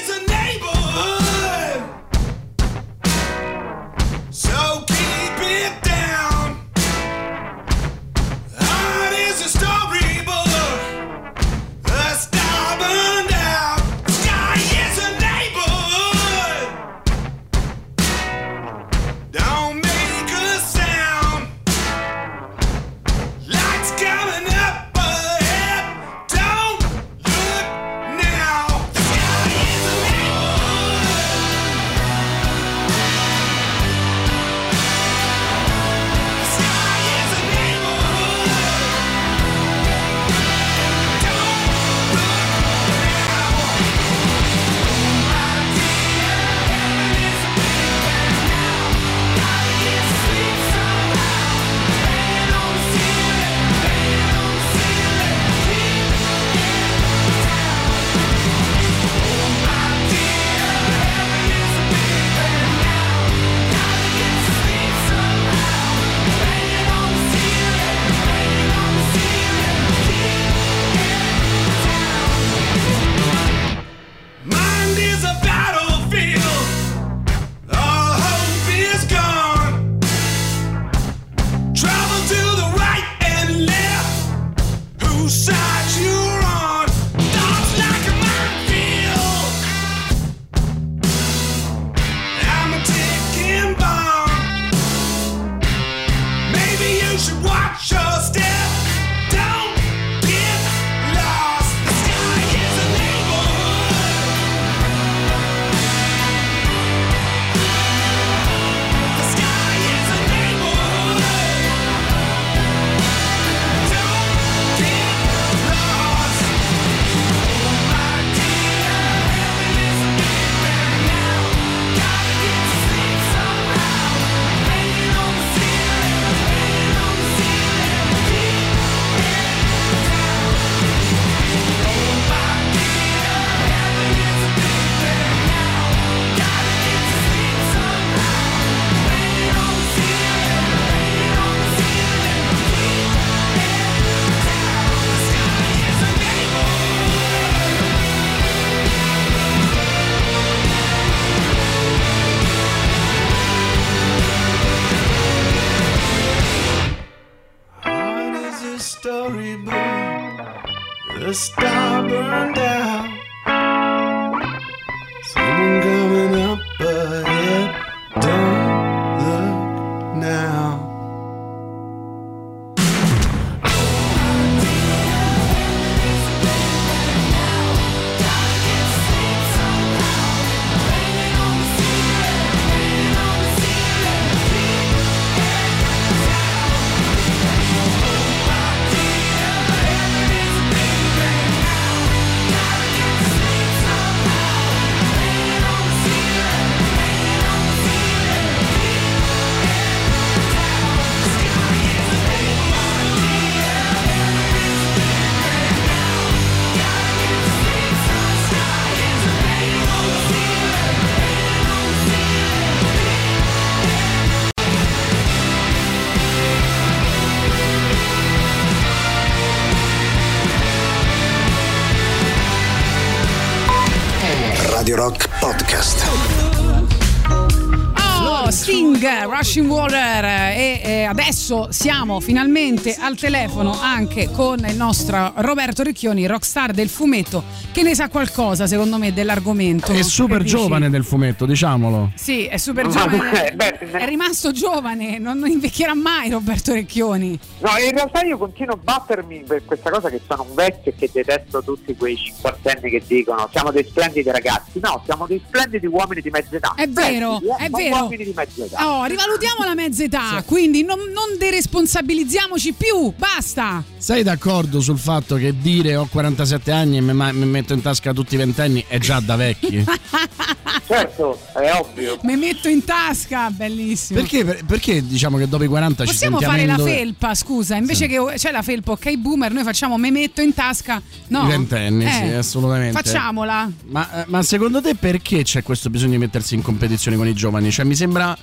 Rushing 229.52 229.68
Water 229.68 230.24
e 230.56 230.80
eh, 230.82 231.04
adesso 231.04 231.41
siamo 231.70 232.20
finalmente 232.20 232.96
al 232.98 233.16
telefono 233.16 233.78
anche 233.78 234.30
con 234.30 234.58
il 234.66 234.74
nostro 234.76 235.32
Roberto 235.36 235.82
Ricchioni, 235.82 236.26
rockstar 236.26 236.72
del 236.72 236.88
fumetto, 236.88 237.44
che 237.72 237.82
ne 237.82 237.94
sa 237.94 238.08
qualcosa 238.08 238.66
secondo 238.66 238.96
me 238.96 239.12
dell'argomento. 239.12 239.92
È 239.92 240.02
super 240.02 240.42
giovane 240.44 240.88
del 240.88 241.04
fumetto, 241.04 241.44
diciamolo. 241.44 242.12
Sì, 242.14 242.46
è 242.46 242.56
super 242.56 242.88
giovane, 242.88 243.52
beh, 243.56 243.78
è 243.78 244.06
rimasto 244.06 244.52
giovane, 244.52 245.18
non, 245.18 245.46
invecchierà 245.46 245.94
mai 245.94 246.30
Roberto 246.30 246.72
Recchioni. 246.72 247.38
No, 247.58 247.70
in 247.84 247.92
realtà 247.92 248.22
io 248.22 248.38
continuo 248.38 248.74
a 248.74 248.78
battermi 248.82 249.44
per 249.46 249.64
questa 249.64 249.90
cosa 249.90 250.08
che 250.08 250.20
sono 250.26 250.46
un 250.48 250.54
vecchio 250.54 250.92
e 250.92 250.94
che 250.94 251.10
detesto 251.12 251.62
tutti 251.62 251.94
quei 251.94 252.16
cinquantenni 252.16 252.88
che 252.90 253.02
dicono 253.06 253.48
siamo 253.52 253.70
dei 253.70 253.84
splendidi 253.84 254.30
ragazzi. 254.30 254.80
No, 254.80 255.02
siamo 255.04 255.26
dei 255.26 255.42
splendidi 255.46 255.86
uomini 255.86 256.22
di 256.22 256.30
mezza 256.30 256.56
età. 256.56 256.72
È 256.74 256.88
vero, 256.88 257.36
Splendidi, 257.36 257.62
eh, 257.62 257.66
è 257.66 257.68
ma 257.68 257.78
vero. 257.78 257.96
uomini 257.96 258.24
di 258.24 258.32
mezza 258.34 258.64
età. 258.64 258.88
Oh, 258.88 259.04
rivalutiamo 259.04 259.64
la 259.64 259.74
mezza 259.74 260.02
età, 260.02 260.42
quindi 260.46 260.82
non, 260.82 260.98
non 260.98 261.36
deresponsabilizziamoci 261.42 262.72
più, 262.72 263.12
basta. 263.16 263.82
Sei 263.96 264.22
d'accordo 264.22 264.80
sul 264.80 264.98
fatto 264.98 265.34
che 265.34 265.52
dire 265.58 265.96
ho 265.96 266.06
47 266.06 266.70
anni 266.70 266.98
e 266.98 267.00
mi, 267.00 267.12
mi 267.12 267.46
metto 267.46 267.72
in 267.72 267.82
tasca 267.82 268.12
tutti 268.12 268.34
i 268.34 268.38
ventenni 268.38 268.84
è 268.86 268.98
già 268.98 269.18
da 269.18 269.34
vecchi? 269.34 269.84
certo, 270.86 271.40
è 271.54 271.72
ovvio. 271.72 272.20
Mi 272.22 272.36
metto 272.36 272.68
in 272.68 272.84
tasca, 272.84 273.50
bellissimo. 273.50 274.20
perché, 274.20 274.44
per- 274.44 274.64
perché 274.64 275.04
diciamo 275.04 275.36
che 275.36 275.48
dopo 275.48 275.64
i 275.64 275.66
40 275.66 276.04
Possiamo 276.04 276.38
ci 276.38 276.44
fare 276.44 276.58
sentiamo 276.58 276.84
la 276.84 276.90
in 276.90 276.96
felpa, 276.96 277.34
scusa, 277.34 277.74
invece 277.74 278.06
che 278.06 278.18
c'è 278.36 278.52
la 278.52 278.62
felpa 278.62 278.92
ok 278.92 279.16
boomer, 279.16 279.52
noi 279.52 279.64
facciamo 279.64 279.98
me 279.98 280.12
metto 280.12 280.42
in 280.42 280.54
tasca. 280.54 281.02
No. 281.28 281.44
I 281.44 281.48
ventenni, 281.48 282.04
Eh, 282.04 282.10
sì, 282.10 282.32
assolutamente. 282.34 282.92
Facciamola. 283.02 283.68
Ma, 283.86 284.22
eh, 284.22 284.24
ma 284.28 284.42
secondo 284.44 284.80
te 284.80 284.94
perché 284.94 285.42
c'è 285.42 285.64
questo 285.64 285.90
bisogno 285.90 286.12
di 286.12 286.18
mettersi 286.18 286.54
in 286.54 286.62
competizione 286.62 287.16
con 287.16 287.26
i 287.26 287.34
giovani? 287.34 287.72
Cioè, 287.72 287.84
mi 287.84 287.96
sembra 287.96 288.36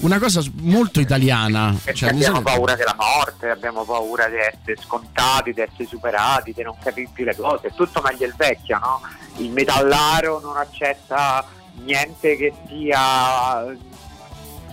una 0.00 0.18
cosa 0.18 0.42
molto 0.60 1.00
italiana. 1.00 1.74
Cioè, 1.92 2.10
abbiamo 2.10 2.36
sembra- 2.36 2.52
paura 2.52 2.74
della 2.76 2.94
morte, 2.96 3.50
abbiamo 3.50 3.84
paura 3.84 4.28
di 4.28 4.36
essere 4.36 4.76
scontati, 4.82 5.52
di 5.52 5.60
essere 5.60 5.86
superati, 5.86 6.52
di 6.52 6.62
non 6.62 6.76
capire 6.82 7.08
più 7.12 7.24
le 7.24 7.36
cose. 7.36 7.68
È 7.68 7.72
tutto 7.74 8.00
meglio 8.02 8.26
il 8.26 8.34
vecchio, 8.36 8.78
no? 8.78 9.00
Il 9.36 9.50
metallaro 9.50 10.40
non 10.40 10.56
accetta 10.56 11.44
niente 11.82 12.36
che 12.36 12.52
sia 12.68 13.64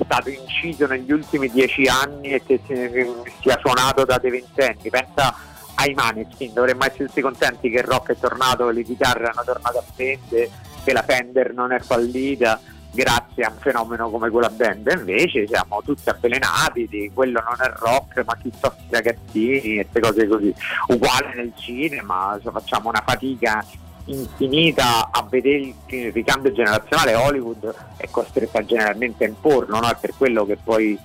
stato 0.04 0.30
inciso 0.30 0.86
negli 0.86 1.12
ultimi 1.12 1.49
dieci 1.49 1.88
anni 1.88 2.30
e 2.30 2.44
che 2.44 2.60
si- 2.68 3.32
sia 3.41 3.58
suonato 3.60 4.06
da 4.06 4.18
dei 4.18 4.32
ventenni. 4.32 4.90
Pensa 4.90 5.34
ai 5.76 5.94
Maneskin, 5.94 6.54
dovremmo 6.54 6.86
essere 6.86 7.06
tutti 7.06 7.22
contenti 7.22 7.70
che 7.70 7.78
il 7.78 7.84
rock 7.84 8.12
è 8.12 8.18
tornato, 8.20 8.70
le 8.70 8.84
chitarre 8.84 9.26
hanno 9.28 9.44
tornato 9.44 9.78
a 9.80 9.84
Fende, 9.94 10.49
che 10.84 10.94
la 10.94 11.04
Fender 11.04 11.54
non 11.54 11.72
è 11.72 11.80
fallita 11.80 12.60
grazie 12.91 13.43
a 13.43 13.51
un 13.51 13.57
fenomeno 13.59 14.09
come 14.09 14.30
quella 14.30 14.49
band. 14.49 14.93
Invece 14.97 15.47
siamo 15.47 15.81
tutti 15.84 16.09
avvelenati 16.09 16.88
di 16.88 17.11
quello 17.14 17.41
non 17.41 17.55
è 17.59 17.72
rock, 17.77 18.23
ma 18.26 18.35
chi 18.38 18.51
sono 18.59 18.76
i 18.77 18.88
ragazzini 18.89 19.77
e 19.77 19.88
queste 19.89 19.99
cose 19.99 20.27
così. 20.27 20.53
Uguale 20.88 21.34
nel 21.35 21.53
cinema, 21.55 22.39
cioè, 22.41 22.51
facciamo 22.51 22.89
una 22.89 23.03
fatica 23.05 23.64
infinita 24.05 25.09
a 25.11 25.26
vedere 25.30 25.73
il, 25.88 26.11
ricambio 26.11 26.51
generazionale. 26.51 27.15
Hollywood 27.15 27.73
è 27.97 28.07
costretta 28.09 28.64
generalmente 28.64 29.26
a 29.26 29.27
imporlo, 29.27 29.80
no? 29.80 29.88
è 29.88 29.97
per 29.99 30.14
quello 30.18 30.45
che 30.45 30.57
poi 30.61 30.97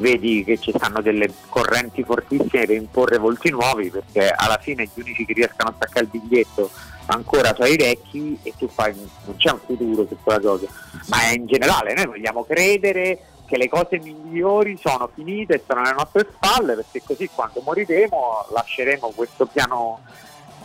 vedi 0.00 0.44
che 0.44 0.58
ci 0.58 0.72
stanno 0.74 1.02
delle 1.02 1.30
correnti 1.48 2.02
fortissime 2.02 2.64
per 2.64 2.70
imporre 2.70 3.18
volti 3.18 3.50
nuovi 3.50 3.90
perché 3.90 4.30
alla 4.34 4.56
fine 4.58 4.84
gli 4.84 5.00
unici 5.00 5.26
che 5.26 5.34
riescono 5.34 5.68
a 5.68 5.74
attaccare 5.76 6.08
il 6.10 6.18
biglietto 6.18 6.70
ancora 7.12 7.54
sono 7.54 7.68
i 7.68 7.76
vecchi 7.76 8.38
e 8.42 8.54
tu 8.56 8.68
fai 8.68 8.94
non 8.94 9.36
c'è 9.36 9.50
un 9.50 9.60
futuro 9.64 10.06
su 10.06 10.16
quella 10.22 10.40
cosa 10.40 10.66
ma 11.08 11.30
in 11.30 11.46
generale 11.46 11.94
noi 11.94 12.06
vogliamo 12.06 12.44
credere 12.44 13.24
che 13.46 13.56
le 13.56 13.68
cose 13.68 13.98
migliori 13.98 14.78
sono 14.80 15.10
finite 15.12 15.54
e 15.54 15.62
sono 15.66 15.80
alle 15.80 15.92
nostre 15.92 16.28
spalle 16.32 16.74
perché 16.74 17.02
così 17.04 17.28
quando 17.34 17.60
moriremo 17.64 18.46
lasceremo 18.52 19.12
questo 19.14 19.46
piano 19.46 20.00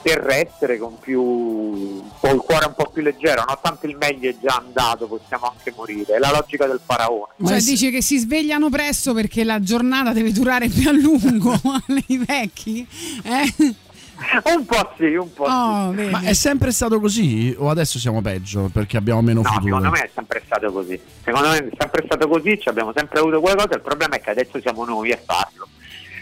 terrestre 0.04 0.78
con 0.78 1.00
più 1.00 2.04
col 2.20 2.38
cuore 2.44 2.68
un 2.68 2.76
po' 2.76 2.92
più 2.94 3.02
leggero 3.02 3.44
no? 3.48 3.58
tanto 3.60 3.88
il 3.88 3.98
meglio 3.98 4.30
è 4.30 4.36
già 4.40 4.62
andato 4.64 5.08
possiamo 5.08 5.52
anche 5.52 5.74
morire 5.76 6.14
è 6.14 6.20
la 6.20 6.30
logica 6.30 6.68
del 6.68 6.80
faraone 6.86 7.34
Cioè 7.44 7.60
dici 7.60 7.90
che 7.90 8.04
si 8.04 8.20
svegliano 8.20 8.70
presto 8.70 9.16
perché 9.16 9.44
la 9.44 9.60
giornata 9.60 10.14
deve 10.14 10.32
durare 10.32 10.68
più 10.68 10.88
a 10.88 10.92
lungo 10.92 11.60
i 12.06 12.18
vecchi? 12.24 12.88
Eh? 13.24 13.76
un 14.56 14.66
po' 14.66 14.94
sì 14.98 15.14
un 15.16 15.32
po' 15.34 15.44
Oh, 15.44 15.94
sì. 15.96 16.06
Ma 16.10 16.22
è 16.22 16.34
sempre 16.34 16.72
stato 16.72 17.00
così? 17.00 17.54
O 17.58 17.70
adesso 17.70 18.00
siamo 18.00 18.22
peggio 18.22 18.70
perché 18.72 18.98
abbiamo 18.98 19.22
meno 19.22 19.42
No, 19.42 19.50
futuro? 19.50 19.66
secondo 19.78 19.90
me 19.92 20.00
è 20.04 20.10
sempre 20.14 20.42
stato 20.46 20.72
così. 20.72 21.00
Secondo 21.24 21.50
me 21.50 21.58
è 21.58 21.70
sempre 21.78 22.04
stato 22.06 22.28
così, 22.28 22.60
ci 22.60 22.70
abbiamo 22.70 22.92
sempre 22.96 23.20
avuto 23.20 23.40
quella 23.40 23.56
cosa, 23.64 23.76
il 23.76 23.82
problema 23.82 24.16
è 24.16 24.22
che 24.22 24.30
adesso 24.32 24.60
siamo 24.62 24.86
noi 24.86 25.12
a 25.12 25.20
farlo. 25.24 25.68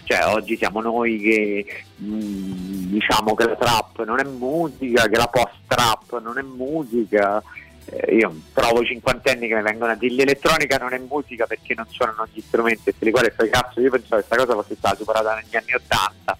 Cioè 0.05 0.25
oggi 0.33 0.57
siamo 0.57 0.81
noi 0.81 1.17
che 1.19 1.65
mh, 1.97 2.89
diciamo 2.89 3.35
che 3.35 3.45
la 3.45 3.55
trap 3.55 4.03
non 4.05 4.19
è 4.19 4.23
musica, 4.25 5.07
che 5.07 5.15
la 5.17 5.27
post 5.27 5.53
trap 5.67 6.19
non 6.21 6.37
è 6.37 6.41
musica. 6.41 7.41
Eh, 7.85 8.15
io 8.15 8.33
trovo 8.53 8.83
cinquantenni 8.83 9.47
che 9.47 9.55
mi 9.55 9.61
vengono 9.61 9.91
a 9.91 9.95
dire 9.95 10.13
l'elettronica 10.15 10.77
non 10.77 10.93
è 10.93 10.97
musica 10.99 11.45
perché 11.45 11.73
non 11.75 11.85
suonano 11.89 12.25
gli 12.31 12.41
strumenti 12.41 12.89
e 12.89 12.93
per 12.97 13.07
i 13.07 13.11
quali 13.11 13.29
fai 13.35 13.49
cazzo 13.49 13.81
io 13.81 13.89
pensavo 13.91 14.21
che 14.21 14.27
questa 14.27 14.37
cosa 14.37 14.53
fosse 14.61 14.75
stata 14.77 14.95
superata 14.95 15.35
negli 15.35 15.55
anni 15.55 15.73
Ottanta 15.73 16.37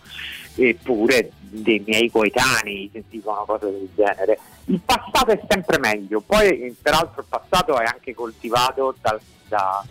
eppure 0.55 1.31
dei 1.39 1.83
miei 1.85 2.09
coetanei 2.09 2.89
sentivano 2.91 3.45
cose 3.45 3.69
del 3.71 3.89
genere. 3.95 4.39
Il 4.65 4.79
passato 4.83 5.31
è 5.31 5.39
sempre 5.47 5.77
meglio, 5.77 6.21
poi 6.21 6.75
peraltro 6.81 7.21
il 7.21 7.27
passato 7.29 7.77
è 7.77 7.85
anche 7.85 8.13
coltivato 8.13 8.95
dal- 9.01 9.19
da, 9.47 9.85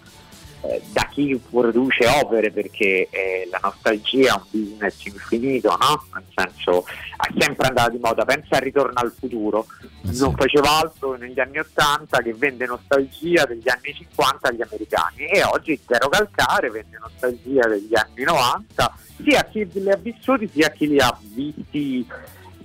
da 0.92 1.08
chi 1.10 1.40
produce 1.50 2.06
opere 2.06 2.52
perché 2.52 3.08
eh, 3.10 3.48
la 3.50 3.58
nostalgia 3.62 4.34
è 4.34 4.36
un 4.36 4.42
business 4.50 5.04
infinito, 5.04 5.76
no? 5.76 6.04
Nel 6.14 6.24
senso 6.34 6.84
è 6.86 7.32
sempre 7.36 7.66
andata 7.66 7.90
di 7.90 7.98
moda, 7.98 8.24
pensa 8.24 8.56
al 8.56 8.62
ritorno 8.62 8.98
al 9.00 9.12
futuro, 9.18 9.66
non 10.02 10.34
faceva 10.36 10.78
altro 10.78 11.16
negli 11.16 11.40
anni 11.40 11.58
80 11.58 12.22
che 12.22 12.34
vende 12.34 12.66
nostalgia 12.66 13.44
degli 13.44 13.68
anni 13.68 13.92
50 13.92 14.48
agli 14.48 14.62
americani 14.62 15.26
e 15.26 15.42
oggi 15.42 15.78
Zero 15.86 16.08
Calcare 16.08 16.70
vende 16.70 16.98
nostalgia 16.98 17.66
degli 17.66 17.94
anni 17.94 18.22
90 18.22 18.96
sia 19.22 19.40
a 19.40 19.44
chi 19.44 19.68
li 19.72 19.90
ha 19.90 19.96
vissuti 19.96 20.48
sia 20.48 20.66
a 20.68 20.70
chi 20.70 20.88
li 20.88 20.98
ha 20.98 21.18
visti 21.20 22.06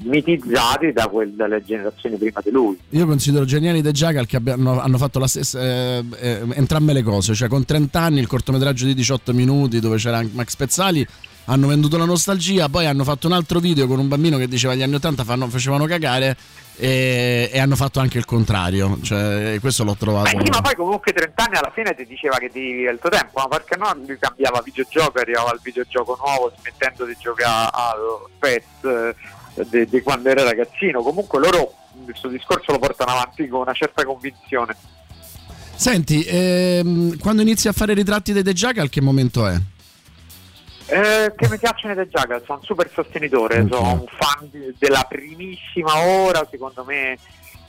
mitizzati 0.03 0.91
da 0.91 1.07
quel- 1.07 1.33
dalle 1.33 1.63
generazioni 1.63 2.17
prima 2.17 2.39
di 2.43 2.51
lui. 2.51 2.77
Io 2.89 3.05
considero 3.05 3.45
geniali 3.45 3.81
The 3.81 3.91
Jackal 3.91 4.25
che 4.25 4.37
abbiano, 4.37 4.79
hanno 4.79 4.97
fatto 4.97 5.19
la 5.19 5.27
stessa, 5.27 5.59
eh, 5.61 6.03
eh, 6.19 6.41
entrambe 6.53 6.93
le 6.93 7.03
cose, 7.03 7.33
cioè 7.33 7.47
con 7.47 7.65
30 7.65 7.99
anni 7.99 8.19
il 8.19 8.27
cortometraggio 8.27 8.85
di 8.85 8.93
18 8.93 9.33
minuti 9.33 9.79
dove 9.79 9.97
c'era 9.97 10.23
Max 10.31 10.55
Pezzali 10.55 11.07
hanno 11.49 11.67
venduto 11.67 11.97
la 11.97 12.05
nostalgia, 12.05 12.67
poi 12.69 12.85
hanno 12.85 13.03
fatto 13.03 13.27
un 13.27 13.33
altro 13.33 13.59
video 13.59 13.87
con 13.87 13.99
un 13.99 14.07
bambino 14.07 14.37
che 14.37 14.47
diceva 14.47 14.75
gli 14.75 14.83
anni 14.83 14.95
80 14.95 15.23
fanno- 15.23 15.47
facevano 15.47 15.85
cagare 15.85 16.35
e, 16.75 17.49
e 17.51 17.59
hanno 17.59 17.75
fatto 17.75 17.99
anche 17.99 18.17
il 18.17 18.25
contrario, 18.25 18.99
cioè 19.01 19.57
questo 19.59 19.83
l'ho 19.83 19.95
trovato. 19.95 20.35
Ma 20.35 20.43
sì, 20.43 20.49
ma 20.49 20.61
poi 20.61 20.75
comunque 20.75 21.13
30 21.13 21.43
anni 21.45 21.55
alla 21.55 21.71
fine 21.73 21.95
ti 21.95 22.05
diceva 22.05 22.37
che 22.37 22.49
ti 22.51 22.59
vivi 22.59 22.81
il 22.83 22.97
tuo 22.99 23.09
tempo, 23.09 23.39
ma 23.39 23.47
perché 23.47 23.77
no? 23.77 23.93
Lui 24.05 24.17
cambiava 24.19 24.61
videogioco 24.63 25.19
arrivava 25.19 25.51
al 25.51 25.59
videogioco 25.61 26.17
nuovo 26.23 26.51
smettendo 26.59 27.05
di 27.05 27.15
giocare 27.19 27.69
al 27.71 28.29
PES 28.39 28.63
eh, 28.83 29.15
di, 29.65 30.01
quando 30.01 30.29
era 30.29 30.43
ragazzino. 30.43 31.01
Comunque 31.01 31.39
loro 31.39 31.73
questo 32.03 32.27
discorso 32.27 32.71
lo 32.71 32.79
portano 32.79 33.11
avanti 33.11 33.47
con 33.47 33.61
una 33.61 33.73
certa 33.73 34.03
convinzione. 34.05 34.75
Senti, 35.75 36.23
ehm, 36.27 37.17
quando 37.19 37.41
inizi 37.41 37.67
a 37.67 37.71
fare 37.71 37.93
ritratti 37.93 38.33
dei 38.33 38.43
The 38.43 38.53
Jackal 38.53 38.89
che 38.89 39.01
momento 39.01 39.45
è? 39.45 39.55
Eh, 40.89 41.33
che 41.35 41.49
mi 41.49 41.57
piacciono 41.57 41.93
i 41.93 41.95
The 41.97 42.07
Jackal, 42.07 42.41
sono 42.45 42.59
un 42.59 42.63
super 42.65 42.89
sostenitore, 42.93 43.59
Ok. 43.59 43.73
sono 43.73 43.91
un 43.91 44.05
fan 44.07 44.49
di- 44.49 44.73
della 44.77 45.05
primissima 45.07 45.97
ora, 45.99 46.47
secondo 46.49 46.83
me 46.85 47.17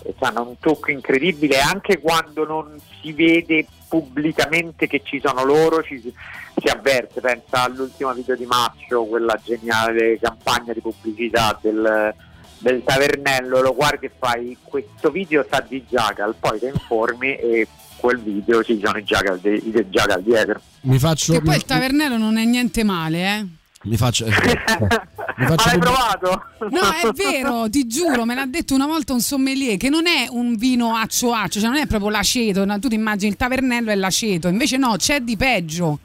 eh, 0.04 0.14
hanno 0.20 0.48
un 0.48 0.58
tocco 0.60 0.90
incredibile 0.92 1.58
anche 1.58 1.98
quando 1.98 2.46
non 2.46 2.78
si 3.00 3.12
vede 3.12 3.66
pubblicamente 3.88 4.86
che 4.86 5.00
ci 5.02 5.20
sono 5.24 5.44
loro, 5.44 5.82
ci, 5.82 6.00
si- 6.00 6.68
avverte, 6.68 7.20
pensa 7.20 7.64
all'ultimo 7.64 8.12
video 8.12 8.36
di 8.36 8.44
Maccio, 8.44 9.04
quella 9.04 9.40
geniale 9.42 10.18
campagna 10.20 10.72
di 10.72 10.80
pubblicità 10.80 11.58
del, 11.60 12.14
del 12.58 12.82
tavernello, 12.84 13.60
lo 13.60 13.74
guardi 13.74 14.06
e 14.06 14.12
fai 14.16 14.56
questo 14.62 15.10
video 15.10 15.46
sa 15.50 15.64
di 15.66 15.84
Jackal, 15.88 16.34
poi 16.38 16.58
ti 16.58 16.66
informi 16.66 17.36
e 17.36 17.66
quel 17.96 18.18
video 18.18 18.62
ci 18.62 18.80
sono 18.82 18.98
i 18.98 19.02
Jackal, 19.02 19.38
di- 19.38 19.68
i 19.68 19.86
Jackal 19.88 20.22
dietro. 20.22 20.60
Mi 20.82 20.98
faccio... 20.98 21.32
Che 21.32 21.40
poi 21.40 21.56
il 21.56 21.64
tavernello 21.64 22.16
non 22.16 22.36
è 22.36 22.44
niente 22.44 22.84
male, 22.84 23.36
eh. 23.36 23.46
Mi 23.88 23.96
faccio... 23.96 24.26
mi 24.28 24.32
Ma 24.32 25.46
faccio 25.46 25.68
l'hai 25.68 25.78
pub- 25.78 25.82
provato? 25.82 26.42
No, 26.70 26.80
è 26.80 27.12
vero, 27.14 27.68
ti 27.70 27.86
giuro, 27.86 28.24
me 28.24 28.34
l'ha 28.34 28.46
detto 28.46 28.74
una 28.74 28.86
volta 28.86 29.12
un 29.12 29.20
sommelier 29.20 29.76
che 29.76 29.88
non 29.88 30.06
è 30.06 30.26
un 30.30 30.56
vino 30.56 30.94
accio 30.94 31.32
accio, 31.32 31.60
cioè 31.60 31.68
non 31.68 31.78
è 31.78 31.86
proprio 31.86 32.10
l'aceto, 32.10 32.66
tu 32.78 32.88
ti 32.88 32.94
immagini 32.94 33.30
il 33.30 33.36
tavernello 33.36 33.90
e 33.90 33.94
l'aceto, 33.94 34.48
invece 34.48 34.76
no, 34.76 34.96
c'è 34.96 35.20
di 35.20 35.36
peggio. 35.36 35.98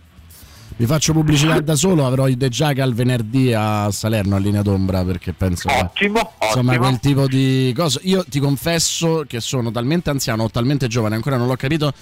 Mi 0.76 0.86
vi 0.86 0.86
faccio 0.88 1.14
pubblicità 1.14 1.60
da 1.60 1.76
solo, 1.76 2.06
avrò 2.06 2.28
i 2.28 2.36
The 2.36 2.50
Jackal 2.50 2.94
venerdì 2.96 3.54
a 3.54 3.92
Salerno 3.92 4.36
a 4.36 4.40
linea 4.40 4.64
d'ombra 4.64 5.04
perché 5.04 5.32
penso 5.32 5.68
che, 5.68 5.76
Ottimo, 5.80 6.32
insomma 6.42 6.72
ottimo. 6.72 6.88
quel 6.88 7.00
tipo 7.00 7.28
di 7.28 7.72
cosa. 7.76 8.00
Io 8.04 8.26
ti 8.28 8.40
confesso 8.40 9.24
che 9.28 9.40
sono 9.40 9.70
talmente 9.72 10.10
anziano 10.10 10.44
o 10.44 10.50
talmente 10.50 10.88
giovane, 10.88 11.14
ancora 11.14 11.38
non 11.38 11.46
l'ho 11.46 11.56
capito 11.56 11.94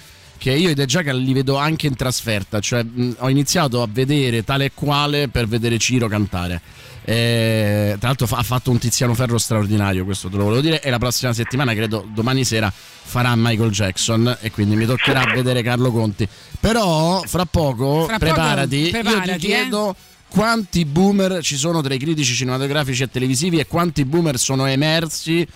che 0.42 0.50
io 0.50 0.70
i 0.70 0.74
The 0.74 0.86
Jackal 0.86 1.20
li 1.20 1.32
vedo 1.32 1.56
anche 1.56 1.86
in 1.86 1.94
trasferta, 1.94 2.58
cioè 2.58 2.82
mh, 2.82 3.14
ho 3.18 3.28
iniziato 3.28 3.80
a 3.80 3.86
vedere 3.88 4.42
tale 4.42 4.64
e 4.64 4.70
quale 4.74 5.28
per 5.28 5.46
vedere 5.46 5.78
Ciro 5.78 6.08
cantare. 6.08 6.60
Eh, 7.04 7.94
tra 7.96 8.08
l'altro 8.08 8.26
fa- 8.26 8.38
ha 8.38 8.42
fatto 8.42 8.72
un 8.72 8.78
Tiziano 8.78 9.14
Ferro 9.14 9.38
straordinario, 9.38 10.04
questo 10.04 10.28
te 10.28 10.36
lo 10.36 10.42
volevo 10.42 10.60
dire. 10.60 10.82
E 10.82 10.90
la 10.90 10.98
prossima 10.98 11.32
settimana, 11.32 11.74
credo 11.74 12.04
domani 12.12 12.44
sera, 12.44 12.72
farà 12.74 13.34
Michael 13.36 13.70
Jackson. 13.70 14.36
E 14.40 14.50
quindi 14.50 14.74
mi 14.74 14.84
toccherà 14.84 15.30
vedere 15.32 15.62
Carlo 15.62 15.92
Conti. 15.92 16.26
Però, 16.58 17.22
fra 17.24 17.44
poco, 17.44 18.06
Fra 18.06 18.18
poco, 18.18 18.32
preparati. 18.32 18.88
preparati, 18.90 19.28
io 19.30 19.36
ti 19.36 19.44
eh. 19.44 19.46
chiedo 19.46 19.94
quanti 20.28 20.84
boomer 20.84 21.40
ci 21.40 21.56
sono 21.56 21.82
tra 21.82 21.94
i 21.94 21.98
critici 21.98 22.34
cinematografici 22.34 23.04
e 23.04 23.08
televisivi 23.08 23.60
e 23.60 23.68
quanti 23.68 24.04
boomer 24.04 24.40
sono 24.40 24.66
emersi 24.66 25.46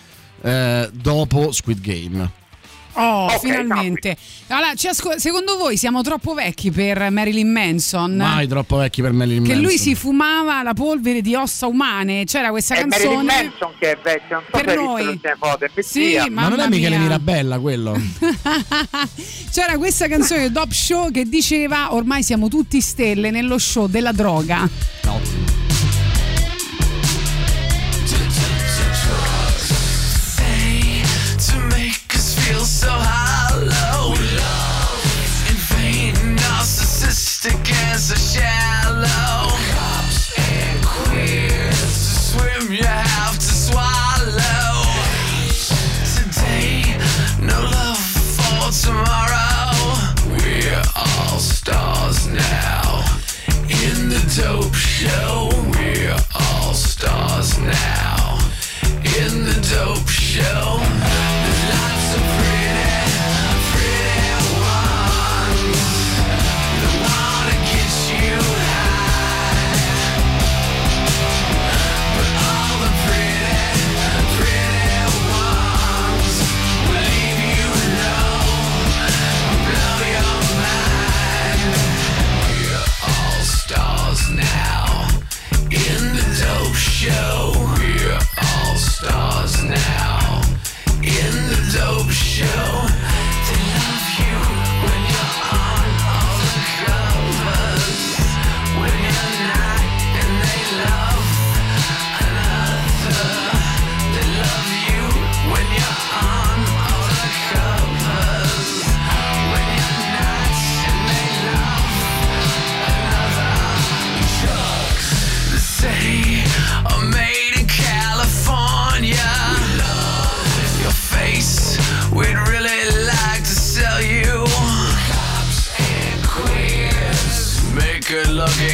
eh, 0.43 0.89
dopo 0.93 1.51
Squid 1.51 1.81
Game. 1.81 2.45
Oh, 2.99 3.29
finalmente. 3.39 4.17
Allora, 4.47 4.73
ci 4.73 4.87
ascol- 4.87 5.19
secondo 5.19 5.55
voi 5.57 5.77
siamo 5.77 6.01
troppo 6.01 6.33
vecchi 6.33 6.71
per 6.71 7.09
Marilyn 7.11 7.51
Manson? 7.51 8.15
Mai 8.15 8.47
troppo 8.47 8.77
vecchi 8.77 9.01
per 9.01 9.11
Marilyn 9.11 9.43
che 9.43 9.49
Manson. 9.53 9.65
lui 9.67 9.77
si 9.77 9.93
fumava 9.93 10.63
la 10.63 10.73
polvere 10.73 11.21
di 11.21 11.35
ossa 11.35 11.67
umane. 11.67 12.23
C'era 12.25 12.49
questa 12.49 12.75
È 12.75 12.85
Marilyn 12.85 13.25
canzone. 13.25 13.43
Manson 13.43 13.71
che 13.79 13.91
è 13.91 13.97
vecchio, 14.01 14.35
non 14.35 14.43
so 14.51 14.57
Per 14.63 14.75
noi. 14.75 15.19
Sì. 15.79 16.17
Ma 16.29 16.47
non 16.47 16.59
è 16.59 16.67
Michele. 16.67 16.97
Mirabella 16.97 17.59
quello. 17.59 17.95
C'era 19.51 19.77
questa 19.77 20.07
canzone 20.07 20.41
del 20.41 20.51
Top 20.51 20.71
Show 20.71 21.11
che 21.11 21.25
diceva 21.25 21.93
ormai 21.93 22.23
siamo 22.23 22.47
tutti 22.47 22.81
stelle 22.81 23.29
nello 23.31 23.57
show 23.57 23.87
della 23.87 24.11
droga. 24.11 24.67
to 31.37 31.59
make 31.69 32.13
dope 54.37 54.71
show, 54.75 55.46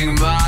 think 0.06 0.20
about 0.20 0.43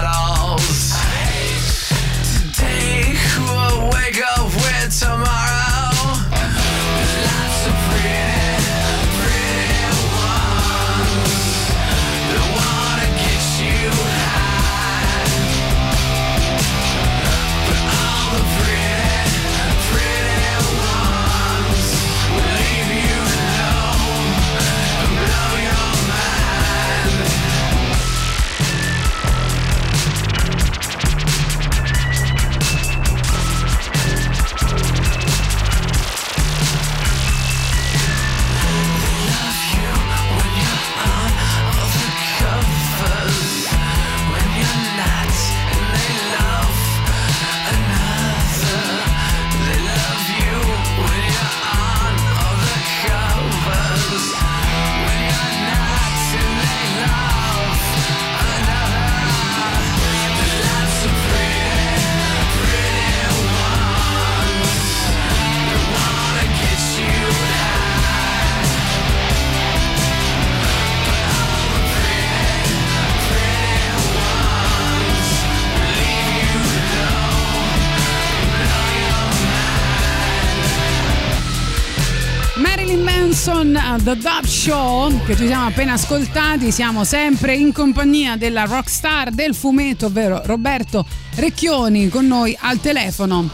Manson, 83.46 83.76
uh, 83.76 84.02
The 84.02 84.18
Dub 84.18 84.44
Show, 84.44 85.24
che 85.24 85.36
ci 85.36 85.46
siamo 85.46 85.68
appena 85.68 85.94
ascoltati, 85.94 86.72
siamo 86.72 87.04
sempre 87.04 87.56
in 87.56 87.72
compagnia 87.72 88.38
della 88.38 88.66
rockstar 88.66 89.30
del 89.30 89.54
fumetto, 89.54 90.08
ovvero 90.08 90.42
Roberto 90.46 91.06
Recchioni, 91.36 92.10
con 92.10 92.26
noi 92.26 92.58
al 92.60 92.80
telefono. 92.80 93.48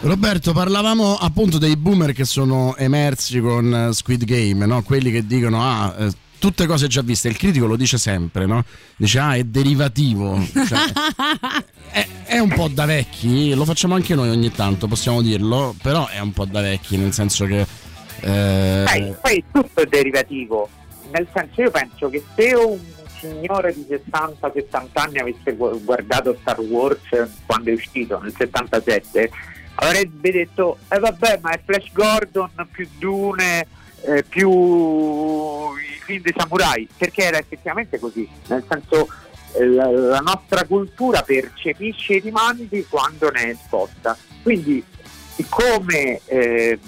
Roberto, 0.00 0.54
parlavamo 0.54 1.16
appunto 1.16 1.58
dei 1.58 1.76
boomer 1.76 2.14
che 2.14 2.24
sono 2.24 2.74
emersi 2.76 3.38
con 3.40 3.74
eh, 3.74 3.92
Squid 3.92 4.24
Game, 4.24 4.64
no? 4.64 4.82
quelli 4.82 5.10
che 5.10 5.26
dicono 5.26 5.62
ah, 5.62 5.94
eh, 5.98 6.10
tutte 6.38 6.66
cose 6.66 6.86
già 6.86 7.02
viste, 7.02 7.28
il 7.28 7.36
critico 7.36 7.66
lo 7.66 7.76
dice 7.76 7.98
sempre, 7.98 8.46
no? 8.46 8.64
dice 8.96 9.18
ah 9.18 9.34
è 9.34 9.44
derivativo, 9.44 10.42
Cioè, 10.52 10.78
è, 11.92 12.08
è 12.24 12.38
un 12.38 12.48
po' 12.48 12.68
da 12.68 12.86
vecchi, 12.86 13.52
lo 13.52 13.66
facciamo 13.66 13.94
anche 13.94 14.14
noi 14.14 14.30
ogni 14.30 14.50
tanto, 14.50 14.86
possiamo 14.86 15.20
dirlo, 15.20 15.74
però 15.82 16.08
è 16.08 16.18
un 16.18 16.32
po' 16.32 16.46
da 16.46 16.62
vecchi, 16.62 16.96
nel 16.96 17.12
senso 17.12 17.44
che... 17.44 17.81
eh, 18.22 18.84
Sai, 18.86 19.14
poi 19.20 19.44
tutto 19.52 19.80
è 19.82 19.86
derivativo. 19.86 20.68
Nel 21.10 21.26
senso, 21.32 21.60
io 21.62 21.70
penso 21.70 22.08
che 22.08 22.22
se 22.34 22.54
un 22.54 22.78
signore 23.18 23.74
di 23.74 23.86
60-70 23.88 24.86
anni 24.94 25.18
avesse 25.18 25.54
gu- 25.54 25.82
guardato 25.84 26.36
Star 26.40 26.60
Wars 26.60 27.02
quando 27.46 27.70
è 27.70 27.72
uscito 27.74 28.18
nel 28.20 28.34
77, 28.36 29.30
avrebbe 29.76 30.30
detto: 30.30 30.78
Eh 30.88 30.98
vabbè, 30.98 31.38
ma 31.42 31.50
è 31.50 31.60
Flash 31.64 31.92
Gordon 31.92 32.50
più 32.70 32.88
Dune. 32.98 33.66
eh, 34.04 34.24
più 34.24 34.50
i 34.50 36.00
film 36.04 36.22
dei 36.22 36.34
samurai 36.36 36.88
perché 36.96 37.22
era 37.22 37.38
effettivamente 37.38 38.00
così 38.00 38.28
nel 38.48 38.64
senso 38.68 39.06
eh, 39.52 39.64
la, 39.64 39.88
la 39.90 40.18
nostra 40.18 40.64
cultura 40.64 41.22
percepisce 41.22 42.14
i 42.14 42.18
rimandi 42.20 42.84
quando 42.88 43.30
ne 43.30 43.42
è 43.42 43.48
esposta. 43.50 44.16
Quindi 44.42 44.82
siccome 45.34 46.20
eh, 46.26 46.78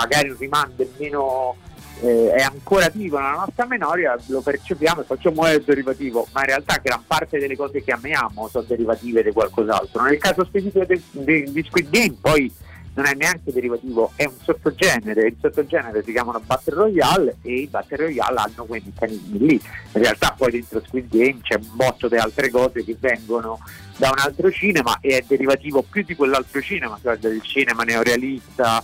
magari 0.00 0.28
è 0.30 0.86
meno 0.98 1.56
eh, 2.00 2.32
è 2.32 2.42
ancora 2.42 2.88
vivo 2.88 3.18
nella 3.18 3.44
nostra 3.44 3.66
memoria, 3.66 4.16
lo 4.26 4.40
percepiamo 4.40 5.02
e 5.02 5.04
facciamo 5.04 5.50
il 5.52 5.62
derivativo, 5.62 6.26
ma 6.32 6.40
in 6.40 6.46
realtà 6.46 6.80
gran 6.82 7.02
parte 7.06 7.38
delle 7.38 7.56
cose 7.56 7.84
che 7.84 7.92
amiamo 7.92 8.48
sono 8.48 8.64
derivative 8.66 9.22
di 9.22 9.32
qualcos'altro. 9.32 10.02
Nel 10.02 10.18
caso 10.18 10.44
specifico 10.44 10.84
de- 10.84 11.02
de- 11.10 11.50
di 11.50 11.62
Squid 11.62 11.90
Game 11.90 12.16
poi 12.18 12.50
non 12.94 13.06
è 13.06 13.14
neanche 13.14 13.52
derivativo, 13.52 14.12
è 14.16 14.24
un 14.24 14.34
sottogenere, 14.42 15.26
il 15.26 15.36
sottogenere 15.40 16.02
si 16.02 16.10
chiamano 16.10 16.40
Battle 16.40 16.74
Royale 16.74 17.36
e 17.42 17.60
i 17.60 17.66
Battle 17.66 17.98
Royale 17.98 18.38
hanno 18.38 18.64
quei 18.64 18.82
meccanismi 18.84 19.38
lì. 19.38 19.60
In 19.92 20.02
realtà 20.02 20.34
poi 20.36 20.52
dentro 20.52 20.82
Squid 20.84 21.08
Game 21.08 21.38
c'è 21.42 21.56
un 21.56 21.68
botto 21.74 22.08
di 22.08 22.16
altre 22.16 22.50
cose 22.50 22.82
che 22.82 22.96
vengono 22.98 23.60
da 23.96 24.08
un 24.08 24.18
altro 24.18 24.50
cinema 24.50 24.98
e 25.00 25.18
è 25.18 25.24
derivativo 25.26 25.82
più 25.82 26.02
di 26.02 26.16
quell'altro 26.16 26.60
cinema, 26.62 26.98
cioè 27.00 27.18
del 27.18 27.42
cinema 27.42 27.82
neorealista 27.84 28.82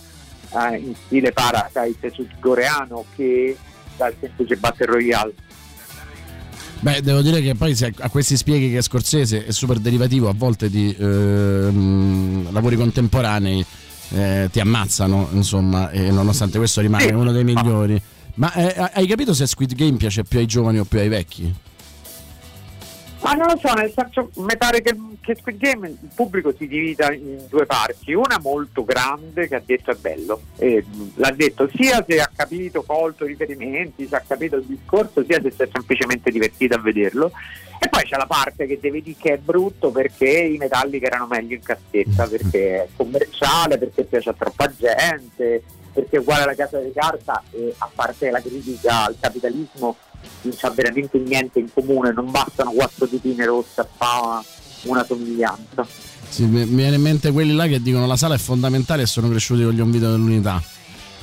eh, 0.51 0.77
in 0.77 0.93
stile 1.05 1.31
Parasite 1.31 2.11
sudcoreano 2.11 3.05
che 3.15 3.57
dal 3.95 4.13
semplice 4.19 4.55
Battle 4.55 4.85
Royale. 4.85 5.33
Beh, 6.79 7.01
devo 7.01 7.21
dire 7.21 7.41
che 7.41 7.55
poi 7.55 7.75
a 7.99 8.09
questi 8.09 8.37
spieghi 8.37 8.71
che 8.71 8.81
Scorsese 8.81 9.45
è 9.45 9.51
super 9.51 9.79
derivativo 9.79 10.29
a 10.29 10.33
volte 10.35 10.69
di 10.69 10.95
ehm, 10.97 12.51
lavori 12.51 12.75
contemporanei 12.75 13.65
eh, 14.09 14.49
ti 14.51 14.59
ammazzano, 14.59 15.29
insomma, 15.31 15.89
e 15.89 16.11
nonostante 16.11 16.57
questo 16.57 16.81
rimane 16.81 17.11
uno 17.11 17.31
dei 17.31 17.43
migliori. 17.43 17.99
Ma 18.35 18.53
eh, 18.53 18.91
hai 18.93 19.07
capito 19.07 19.33
se 19.33 19.47
Squid 19.47 19.73
Game 19.73 19.97
piace 19.97 20.23
più 20.23 20.37
ai 20.37 20.45
giovani 20.45 20.77
o 20.77 20.85
più 20.85 20.99
ai 20.99 21.09
vecchi? 21.09 21.51
Ma 23.19 23.33
non 23.33 23.47
lo 23.47 23.57
so, 23.57 23.73
nel 23.73 23.91
senso, 23.93 24.29
mi 24.35 24.55
pare 24.57 24.81
che, 24.81 24.95
che 25.21 25.35
Squid 25.35 25.57
Game 25.57 25.87
il 25.87 26.09
pubblico 26.13 26.53
si 26.55 26.67
divida 26.67 27.11
in 27.11 27.45
due 27.49 27.65
parti, 27.65 28.13
una 28.13 28.39
molto 28.39 28.83
grande 28.83 29.47
che 29.47 29.55
ha 29.55 29.61
detto 29.65 29.91
è 29.91 29.95
bello, 29.95 30.41
e, 30.57 30.85
l'ha 31.15 31.31
detto 31.31 31.67
sia 31.75 32.05
se 32.07 32.21
ha 32.21 32.29
capito, 32.33 32.83
colto 32.83 33.25
i 33.25 33.29
riferimenti, 33.29 34.07
se 34.07 34.15
ha 34.15 34.23
capito 34.25 34.57
il 34.57 34.65
discorso, 34.65 35.23
sia 35.25 35.41
se 35.41 35.51
si 35.51 35.63
è 35.63 35.69
semplicemente 35.71 36.29
divertito 36.29 36.75
a 36.75 36.79
vederlo, 36.79 37.31
e 37.79 37.89
poi 37.89 38.03
c'è 38.03 38.17
la 38.17 38.27
parte 38.27 38.65
che 38.65 38.79
deve 38.79 39.01
dire 39.01 39.17
che 39.19 39.33
è 39.33 39.37
brutto 39.37 39.91
perché 39.91 40.29
i 40.29 40.57
metalli 40.57 40.99
che 40.99 41.05
erano 41.05 41.27
meglio 41.27 41.55
in 41.55 41.61
cassetta, 41.61 42.27
perché 42.27 42.83
è 42.83 42.87
commerciale, 42.95 43.77
perché 43.77 44.03
piace 44.03 44.29
a 44.29 44.33
troppa 44.33 44.71
gente, 44.75 45.63
perché 45.91 46.17
è 46.17 46.19
uguale 46.19 46.43
alla 46.43 46.55
casa 46.55 46.79
di 46.79 46.91
carta 46.93 47.43
e 47.51 47.73
a 47.77 47.89
parte 47.93 48.29
la 48.29 48.41
critica 48.41 49.05
al 49.05 49.17
capitalismo 49.19 49.95
non 50.41 50.53
c'ha 50.55 50.69
veramente 50.69 51.17
niente 51.17 51.59
in 51.59 51.67
comune, 51.73 52.11
non 52.13 52.31
bastano 52.31 52.71
quattro 52.71 53.05
ditine 53.05 53.45
rosse 53.45 53.81
a 53.81 53.87
fare 53.95 54.45
una 54.83 55.05
somiglianza. 55.05 55.85
Sì, 56.29 56.45
mi 56.45 56.65
viene 56.65 56.97
in 56.97 57.01
mente 57.01 57.31
quelli 57.31 57.53
là 57.53 57.67
che 57.67 57.81
dicono 57.81 58.05
la 58.05 58.17
sala 58.17 58.35
è 58.35 58.37
fondamentale 58.37 59.03
e 59.03 59.05
sono 59.05 59.29
cresciuti 59.29 59.63
con 59.63 59.73
gli 59.73 59.79
invito 59.79 60.11
dell'unità. 60.11 60.61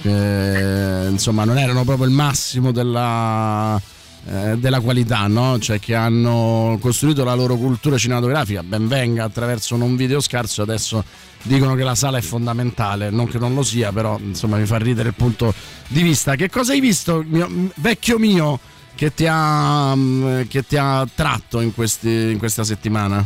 Che, 0.00 1.06
insomma, 1.08 1.44
non 1.44 1.58
erano 1.58 1.84
proprio 1.84 2.06
il 2.06 2.12
massimo 2.12 2.72
della, 2.72 3.80
eh, 4.26 4.56
della 4.56 4.80
qualità, 4.80 5.26
no? 5.26 5.58
Cioè 5.58 5.78
che 5.78 5.94
hanno 5.94 6.78
costruito 6.80 7.22
la 7.24 7.34
loro 7.34 7.56
cultura 7.56 7.96
cinematografica, 7.96 8.62
ben 8.62 8.88
venga 8.88 9.24
attraverso 9.24 9.74
un 9.74 9.96
video 9.96 10.20
scarso, 10.20 10.62
adesso 10.62 11.04
dicono 11.42 11.74
che 11.74 11.84
la 11.84 11.94
sala 11.94 12.18
è 12.18 12.22
fondamentale, 12.22 13.10
non 13.10 13.28
che 13.28 13.38
non 13.38 13.54
lo 13.54 13.62
sia, 13.62 13.92
però 13.92 14.18
insomma 14.18 14.56
mi 14.56 14.66
fa 14.66 14.78
ridere 14.78 15.10
il 15.10 15.14
punto 15.14 15.52
di 15.88 16.02
vista. 16.02 16.34
Che 16.34 16.48
cosa 16.48 16.72
hai 16.72 16.80
visto, 16.80 17.22
mio- 17.26 17.70
vecchio 17.76 18.18
mio, 18.18 18.58
che 18.94 19.12
ti 19.14 19.26
ha, 19.28 19.94
mm, 19.94 20.42
che 20.48 20.66
ti 20.66 20.76
ha 20.76 21.06
tratto 21.14 21.60
in, 21.60 21.74
questi- 21.74 22.30
in 22.30 22.38
questa 22.38 22.64
settimana? 22.64 23.24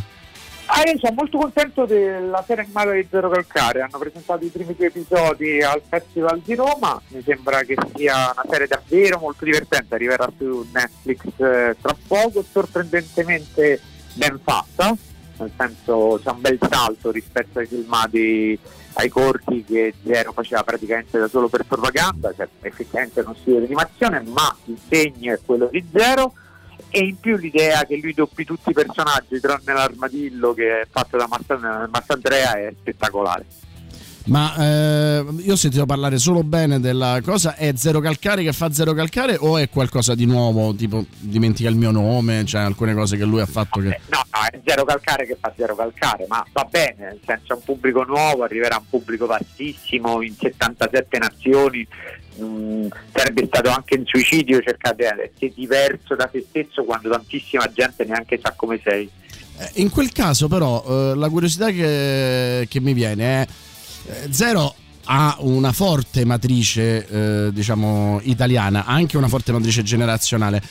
Ah, 0.71 0.83
io 0.85 0.99
sono 0.99 1.15
molto 1.15 1.39
contento 1.39 1.85
della 1.85 2.43
serie 2.45 2.63
animata 2.63 2.91
di 2.91 3.07
Zero 3.09 3.27
Calcare, 3.29 3.81
hanno 3.81 3.97
presentato 3.97 4.45
i 4.45 4.49
primi 4.49 4.75
due 4.75 4.85
episodi 4.85 5.63
al 5.63 5.81
Festival 5.87 6.41
di 6.45 6.53
Roma, 6.53 7.01
mi 7.07 7.23
sembra 7.23 7.61
che 7.61 7.75
sia 7.95 8.31
una 8.31 8.45
serie 8.47 8.67
davvero 8.67 9.17
molto 9.17 9.45
divertente, 9.45 9.95
arriverà 9.95 10.31
su 10.37 10.67
Netflix 10.71 11.23
eh, 11.37 11.75
tra 11.81 11.95
poco, 12.07 12.45
sorprendentemente 12.47 13.81
ben 14.13 14.39
fatta, 14.43 14.95
nel 15.39 15.51
senso 15.57 16.19
c'è 16.23 16.29
un 16.29 16.41
bel 16.41 16.59
salto 16.69 17.09
rispetto 17.09 17.57
ai 17.57 17.65
filmati 17.65 18.59
ai 18.99 19.09
corti 19.09 19.63
che 19.63 19.93
Zero 20.05 20.33
faceva 20.33 20.63
praticamente 20.63 21.17
da 21.17 21.29
solo 21.29 21.47
per 21.47 21.65
propaganda, 21.65 22.33
cioè 22.35 22.49
effettivamente 22.61 23.21
non 23.21 23.33
si 23.35 23.51
vede 23.51 23.65
animazione, 23.65 24.21
ma 24.27 24.53
il 24.65 24.77
segno 24.89 25.33
è 25.33 25.39
quello 25.45 25.69
di 25.71 25.85
Zero 25.91 26.33
e 26.89 26.99
in 26.99 27.17
più 27.17 27.37
l'idea 27.37 27.85
che 27.85 27.97
lui 28.01 28.13
doppi 28.13 28.43
tutti 28.43 28.71
i 28.71 28.73
personaggi 28.73 29.39
tranne 29.39 29.73
l'armadillo 29.73 30.53
che 30.53 30.81
è 30.81 30.87
fatto 30.89 31.17
da 31.17 31.27
Massandrea 31.27 32.53
è 32.57 32.73
spettacolare. 32.77 33.45
Ma 34.29 34.55
eh, 34.57 35.25
io 35.39 35.53
ho 35.53 35.55
sentito 35.55 35.87
parlare 35.87 36.19
solo 36.19 36.43
bene 36.43 36.79
della 36.79 37.19
cosa. 37.23 37.55
È 37.55 37.73
Zero 37.75 37.99
Calcare 37.99 38.43
che 38.43 38.53
fa 38.53 38.71
Zero 38.71 38.93
Calcare 38.93 39.35
o 39.39 39.57
è 39.57 39.69
qualcosa 39.69 40.13
di 40.13 40.25
nuovo? 40.25 40.75
Tipo 40.75 41.03
dimentica 41.17 41.67
il 41.67 41.75
mio 41.75 41.89
nome, 41.89 42.45
cioè 42.45 42.61
alcune 42.61 42.93
cose 42.93 43.17
che 43.17 43.25
lui 43.25 43.41
ha 43.41 43.47
fatto 43.47 43.79
che. 43.79 43.99
No, 44.09 44.23
no, 44.31 44.39
è 44.51 44.59
Zero 44.63 44.85
Calcare 44.85 45.25
che 45.25 45.35
fa 45.39 45.51
Zero 45.57 45.75
Calcare, 45.75 46.25
ma 46.27 46.45
va 46.51 46.67
bene, 46.69 46.95
nel 46.99 47.19
senso 47.25 47.53
è 47.53 47.55
un 47.55 47.63
pubblico 47.63 48.03
nuovo, 48.03 48.43
arriverà 48.43 48.77
un 48.77 48.85
pubblico 48.87 49.25
vastissimo 49.25 50.21
in 50.21 50.35
77 50.37 51.17
nazioni, 51.17 51.87
mm, 52.39 52.87
sarebbe 53.11 53.47
stato 53.47 53.71
anche 53.71 53.95
un 53.97 54.03
suicidio 54.05 54.61
cercare 54.61 54.95
di 54.95 55.03
essere 55.03 55.53
diverso 55.55 56.15
da 56.15 56.29
se 56.31 56.45
stesso 56.47 56.83
quando 56.83 57.09
tantissima 57.09 57.67
gente 57.73 58.05
neanche 58.05 58.39
sa 58.39 58.53
come 58.55 58.79
sei. 58.83 59.09
Eh, 59.57 59.81
In 59.81 59.89
quel 59.89 60.11
caso, 60.11 60.47
però, 60.47 60.83
eh, 60.87 61.15
la 61.15 61.29
curiosità 61.29 61.71
che, 61.71 62.67
che 62.69 62.79
mi 62.79 62.93
viene 62.93 63.41
è: 63.41 63.41
eh, 63.41 63.47
Zero 64.29 64.75
ha 65.11 65.37
una 65.39 65.71
forte 65.71 66.23
matrice, 66.23 67.07
eh, 67.07 67.51
diciamo, 67.51 68.19
italiana, 68.23 68.85
anche 68.85 69.17
una 69.17 69.27
forte 69.27 69.51
matrice 69.51 69.81
generazionale. 69.81 70.61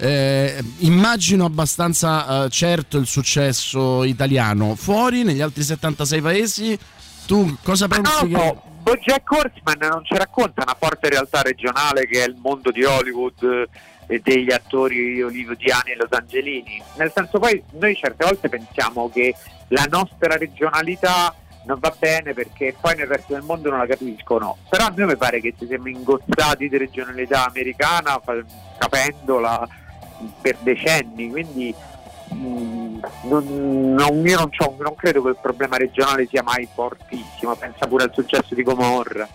Eh, 0.00 0.62
immagino 0.78 1.44
abbastanza 1.44 2.44
eh, 2.44 2.48
certo 2.50 2.98
il 2.98 3.06
successo 3.06 4.04
italiano. 4.04 4.76
Fuori, 4.76 5.24
negli 5.24 5.40
altri 5.40 5.64
76 5.64 6.20
paesi, 6.20 6.78
tu 7.26 7.56
cosa 7.62 7.88
pensi 7.88 8.26
che. 8.26 8.32
No, 8.32 8.62
Bojack 8.82 9.30
Horseman 9.30 9.90
non 9.90 10.04
ci 10.04 10.16
racconta 10.16 10.62
una 10.62 10.76
forte 10.78 11.08
realtà 11.08 11.42
regionale 11.42 12.06
che 12.06 12.22
è 12.22 12.28
il 12.28 12.36
mondo 12.40 12.70
di 12.70 12.84
Hollywood 12.84 13.42
eh, 13.42 13.68
e 14.14 14.20
degli 14.22 14.52
attori 14.52 15.20
hollywoodiani 15.20 15.90
e 15.90 15.96
Los 15.96 16.12
Angelini. 16.12 16.80
Nel 16.96 17.10
senso 17.12 17.40
poi 17.40 17.60
noi 17.72 17.96
certe 17.96 18.24
volte 18.24 18.48
pensiamo 18.48 19.10
che 19.10 19.34
la 19.68 19.86
nostra 19.90 20.36
regionalità 20.36 21.34
non 21.68 21.78
va 21.80 21.94
bene 21.96 22.32
perché 22.32 22.74
poi 22.80 22.96
nel 22.96 23.06
resto 23.06 23.34
del 23.34 23.42
mondo 23.42 23.68
non 23.68 23.78
la 23.78 23.86
capiscono. 23.86 24.56
Però 24.70 24.86
a 24.86 24.92
me 24.96 25.04
mi 25.04 25.16
pare 25.16 25.40
che 25.40 25.54
ci 25.56 25.66
siamo 25.66 25.88
ingozzati 25.88 26.66
di 26.66 26.76
regionalità 26.78 27.46
americana 27.46 28.20
capendola 28.78 29.68
per 30.40 30.56
decenni, 30.62 31.28
quindi 31.28 31.72
mm, 32.34 32.98
non, 33.24 33.94
non- 33.94 34.26
io 34.26 34.38
non, 34.38 34.50
non 34.78 34.94
credo 34.96 35.22
che 35.22 35.28
il 35.28 35.38
problema 35.40 35.76
regionale 35.76 36.26
sia 36.26 36.42
mai 36.42 36.66
fortissimo, 36.72 37.54
pensa 37.54 37.86
pure 37.86 38.04
al 38.04 38.12
successo 38.14 38.54
di 38.54 38.62
Gomorra. 38.62 39.28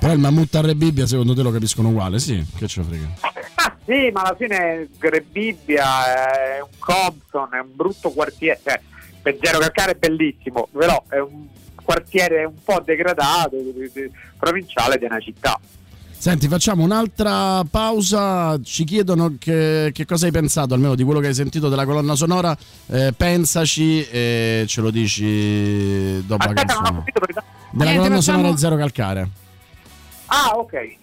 Però 0.00 0.12
il 0.12 0.18
mammut 0.18 0.54
a 0.56 0.60
Re 0.62 0.74
Bibbia, 0.74 1.06
secondo 1.06 1.34
te 1.34 1.42
lo 1.42 1.52
capiscono 1.52 1.88
uguale? 1.88 2.18
Sì, 2.18 2.44
che 2.56 2.66
ce 2.66 2.80
ne 2.80 2.86
frega. 2.86 3.06
Ah 3.58 3.74
sì, 3.84 4.10
ma 4.12 4.20
alla 4.20 4.36
fine 4.36 4.88
Grebibbia 4.98 6.56
è 6.56 6.60
un 6.60 6.68
Compton, 6.78 7.48
è 7.54 7.58
un 7.58 7.70
brutto 7.74 8.10
quartiere, 8.10 8.60
cioè 8.62 8.78
per 9.22 9.38
Zero 9.40 9.58
Calcare 9.58 9.92
è 9.92 9.94
bellissimo, 9.94 10.68
però 10.70 11.02
è 11.08 11.18
un 11.18 11.48
quartiere 11.86 12.44
un 12.44 12.54
po' 12.62 12.82
degradato, 12.84 13.56
provinciale 14.38 14.98
di 14.98 15.04
una 15.06 15.20
città. 15.20 15.58
Senti, 16.18 16.48
facciamo 16.48 16.82
un'altra 16.82 17.62
pausa. 17.70 18.58
Ci 18.62 18.84
chiedono 18.84 19.36
che, 19.38 19.90
che 19.92 20.04
cosa 20.06 20.26
hai 20.26 20.32
pensato, 20.32 20.74
almeno 20.74 20.94
di 20.94 21.04
quello 21.04 21.20
che 21.20 21.28
hai 21.28 21.34
sentito 21.34 21.68
della 21.68 21.84
colonna 21.84 22.14
sonora. 22.16 22.56
Eh, 22.88 23.12
pensaci 23.16 24.02
e 24.08 24.64
ce 24.66 24.80
lo 24.80 24.90
dici 24.90 26.24
dopo 26.26 26.44
la 26.46 26.52
Aspetta, 26.52 26.72
non 26.74 26.82
ho 26.82 26.84
canzone. 26.84 26.98
capito 26.98 27.20
perché... 27.20 27.40
Della 27.70 27.84
Niente, 27.90 27.98
colonna 27.98 28.16
facciamo- 28.20 28.38
sonora 28.38 28.56
Zero 28.58 28.76
Calcare. 28.76 29.28
Ah, 30.26 30.50
ok. 30.56 30.96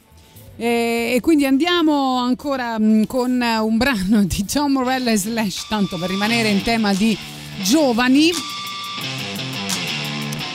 E, 0.57 1.19
quindi 1.21 1.45
andiamo 1.45 2.17
ancora 2.19 2.77
mh, 2.77 3.05
con 3.05 3.31
un 3.41 3.77
brano 3.77 4.23
di 4.25 4.43
John 4.43 4.71
Morella 4.73 5.11
e 5.11 5.17
Slash, 5.17 5.67
tanto 5.67 5.97
per 5.97 6.09
rimanere 6.09 6.49
in 6.49 6.61
tema 6.63 6.93
di 6.93 7.17
giovani. 7.61 8.29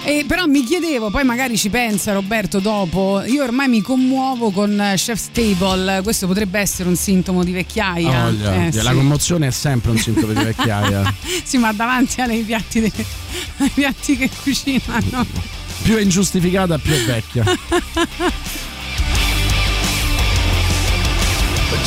E 0.09 0.25
però 0.27 0.47
mi 0.47 0.65
chiedevo, 0.65 1.11
poi 1.11 1.23
magari 1.23 1.59
ci 1.59 1.69
pensa 1.69 2.15
Roberto 2.15 2.61
dopo, 2.61 3.23
io 3.27 3.43
ormai 3.45 3.69
mi 3.69 3.83
commuovo 3.83 4.51
con 4.51 4.81
eh, 4.81 4.95
Chef's 4.97 5.29
Table, 5.33 6.01
questo 6.03 6.27
potrebbe 6.27 6.59
essere 6.59 6.89
un 6.89 6.97
sintomo 6.97 7.45
di 7.45 7.53
vecchiaia. 7.53 8.23
Voglia. 8.25 8.55
Eh, 8.55 8.73
La 8.83 8.91
sì. 8.91 8.97
commozione 8.97 9.49
è 9.49 9.51
sempre 9.51 9.91
un 9.91 9.99
sintomo 9.99 10.33
di 10.33 10.43
vecchiaia. 10.45 11.15
sì, 11.45 11.59
ma 11.59 11.75
davanti 11.75 12.23
ai 12.23 12.43
piatti, 12.43 12.81
de- 12.81 12.93
ai 13.59 13.69
piatti 13.69 14.17
che 14.17 14.31
cucinano. 14.43 15.27
più 15.83 15.97
è 15.97 16.01
ingiustificata, 16.01 16.79
più 16.79 16.95
è 16.95 17.05
vecchia. 17.05 17.45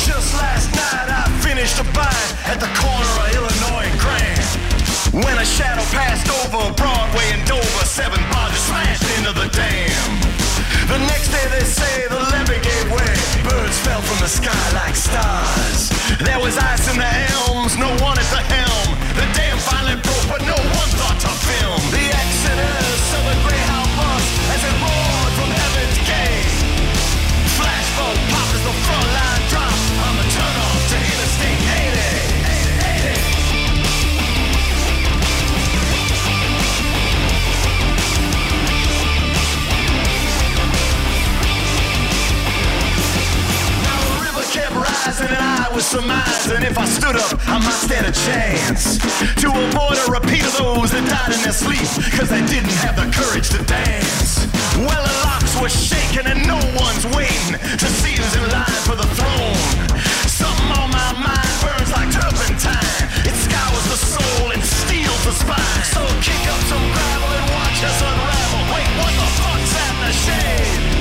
Just 0.06 0.34
last 0.34 0.70
night 0.70 1.08
I 1.10 1.28
finished 1.40 1.78
a 1.80 1.84
bite 1.90 2.36
at 2.46 2.60
the 2.60 2.68
corner 2.78 3.00
of 3.18 3.32
Grand. 3.32 3.51
When 5.12 5.36
a 5.36 5.44
shadow 5.44 5.84
passed 5.92 6.24
over 6.40 6.72
Broadway 6.72 7.36
and 7.36 7.46
Dover, 7.46 7.84
seven 7.84 8.18
barges 8.32 8.64
smashed 8.64 9.04
into 9.20 9.36
the 9.36 9.44
dam. 9.52 10.08
The 10.88 10.96
next 11.04 11.28
day 11.28 11.46
they 11.52 11.64
say 11.68 12.08
the 12.08 12.16
levee 12.16 12.56
gave 12.64 12.88
way. 12.88 13.12
Birds 13.44 13.76
fell 13.84 14.00
from 14.00 14.18
the 14.24 14.28
sky 14.32 14.64
like 14.72 14.96
stars. 14.96 15.92
There 16.16 16.40
was 16.40 16.56
ice 16.56 16.88
in 16.88 16.96
the 16.96 17.12
elms, 17.36 17.76
no 17.76 17.92
one 18.00 18.16
at 18.16 18.28
the 18.32 18.40
helm. 18.40 18.96
The 19.12 19.28
dam 19.36 19.58
finally 19.58 20.00
broke, 20.00 20.28
but 20.32 20.40
no 20.48 20.56
one 20.80 20.88
rising 45.06 45.26
and 45.28 45.36
I 45.36 45.68
was 45.74 45.86
surmising 45.86 46.62
if 46.62 46.78
I 46.78 46.84
stood 46.84 47.16
up, 47.16 47.38
I 47.48 47.58
might 47.58 47.80
stand 47.86 48.06
a 48.06 48.12
chance 48.12 48.98
to 49.42 49.48
avoid 49.50 49.98
a 49.98 50.06
repeat 50.10 50.44
of 50.46 50.54
those 50.58 50.90
that 50.92 51.02
died 51.06 51.34
in 51.34 51.40
their 51.42 51.54
sleep 51.54 51.82
because 52.06 52.28
they 52.30 52.42
didn't 52.46 52.74
have 52.82 52.94
the 52.94 53.08
courage 53.10 53.50
to 53.50 53.60
dance. 53.64 54.46
Well, 54.78 55.02
the 55.02 55.16
locks 55.26 55.54
were 55.58 55.72
shaking 55.72 56.26
and 56.26 56.46
no 56.46 56.58
one's 56.78 57.06
waiting 57.14 57.58
to 57.58 57.88
see 58.00 58.14
who's 58.14 58.34
in 58.38 58.46
line 58.50 58.78
for 58.86 58.94
the 58.94 59.08
throne. 59.18 59.58
Something 60.28 60.70
on 60.78 60.90
my 60.90 61.10
mind 61.18 61.54
burns 61.62 61.90
like 61.90 62.10
turpentine. 62.12 63.02
It 63.26 63.34
scours 63.34 63.86
the 63.90 63.98
soul 63.98 64.54
and 64.54 64.62
steals 64.62 65.22
the 65.26 65.34
spine. 65.34 65.82
So 65.90 66.02
kick 66.22 66.42
up 66.46 66.62
some 66.70 66.84
gravel 66.94 67.30
and 67.42 67.46
watch 67.50 67.78
us 67.82 67.98
unravel. 68.06 68.62
Wait, 68.70 68.88
what 69.02 69.12
the 69.18 69.28
fuck's 69.40 69.72
in 69.74 69.94
the 69.98 70.12
shade? 70.14 70.91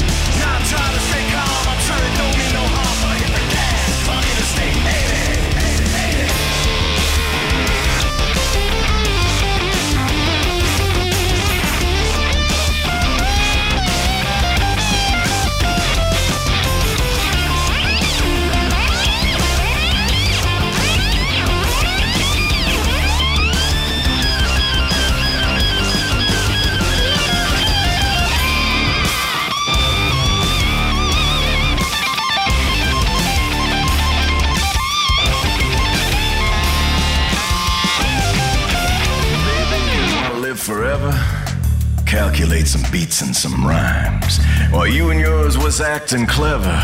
Calculate 42.11 42.67
some 42.67 42.83
beats 42.91 43.21
and 43.21 43.33
some 43.33 43.63
rhymes. 43.65 44.43
While 44.67 44.85
you 44.85 45.11
and 45.11 45.19
yours 45.19 45.57
was 45.57 45.79
acting 45.79 46.27
clever, 46.27 46.75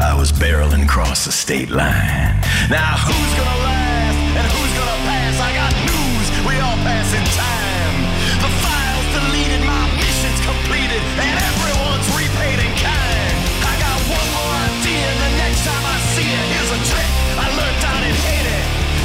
I 0.00 0.16
was 0.16 0.32
barreling 0.32 0.88
across 0.88 1.28
the 1.28 1.32
state 1.32 1.68
line. 1.68 2.40
Now 2.72 2.96
who's 2.96 3.32
gonna 3.36 3.60
last 3.60 4.16
and 4.40 4.46
who's 4.48 4.72
gonna 4.72 5.00
pass? 5.04 5.36
I 5.36 5.52
got 5.52 5.76
news, 5.84 6.26
we 6.48 6.56
all 6.64 6.80
pass 6.80 7.12
in 7.12 7.20
time. 7.28 7.96
The 8.40 8.48
files 8.64 9.08
deleted, 9.20 9.60
my 9.68 9.84
mission's 10.00 10.40
completed, 10.48 11.04
and 11.28 11.36
everyone's 11.44 12.08
repaid 12.16 12.64
in 12.64 12.72
kind. 12.80 13.36
I 13.60 13.76
got 13.84 13.98
one 14.08 14.28
more 14.32 14.54
idea, 14.64 14.96
and 14.96 15.20
the 15.28 15.32
next 15.44 15.60
time 15.60 15.84
I 15.92 15.96
see 16.16 16.24
it, 16.24 16.46
here's 16.56 16.72
a 16.72 16.80
trick 16.88 17.12
I 17.36 17.46
learned 17.52 17.80
down 17.84 18.00
in 18.00 18.16
Haiti. 18.16 18.60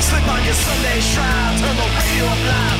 Slip 0.07 0.23
on 0.23 0.39
your 0.39 0.55
Sunday 0.55 1.03
shroud, 1.03 1.59
turn 1.59 1.75
the 1.75 1.89
radio 1.99 2.31
up 2.31 2.41
loud, 2.47 2.74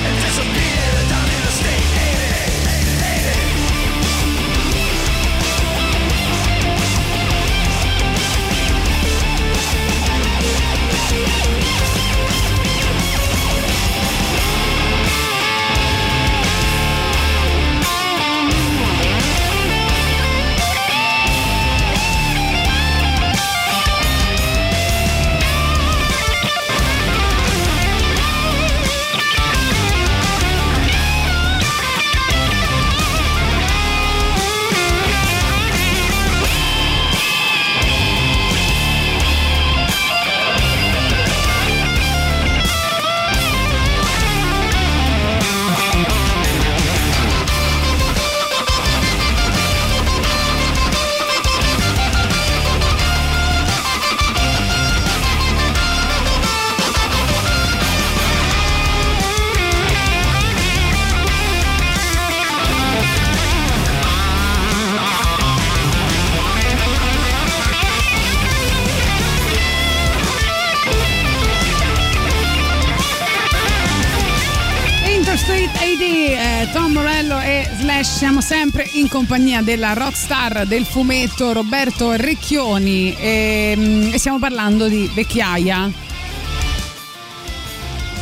sempre 78.76 79.00
in 79.00 79.08
compagnia 79.08 79.62
della 79.62 79.94
rockstar 79.94 80.68
del 80.68 80.84
fumetto 80.84 81.54
Roberto 81.54 82.12
Recchioni 82.12 83.16
e, 83.18 83.74
mm, 83.78 84.14
e 84.14 84.18
stiamo 84.20 84.38
parlando 84.38 84.90
di 84.90 85.10
vecchiaia. 85.16 85.90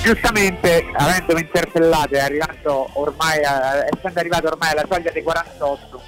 Giustamente, 0.04 0.86
avendomi 0.96 1.42
interpellato 1.42 2.14
e 2.14 2.20
arrivando 2.20 2.88
ormai, 2.94 3.44
a- 3.44 3.84
essendo 3.98 4.20
arrivato 4.20 4.48
ormai 4.48 4.72
alla 4.74 4.86
soglia 4.88 5.10
dei 5.12 5.24
48, 5.24 6.02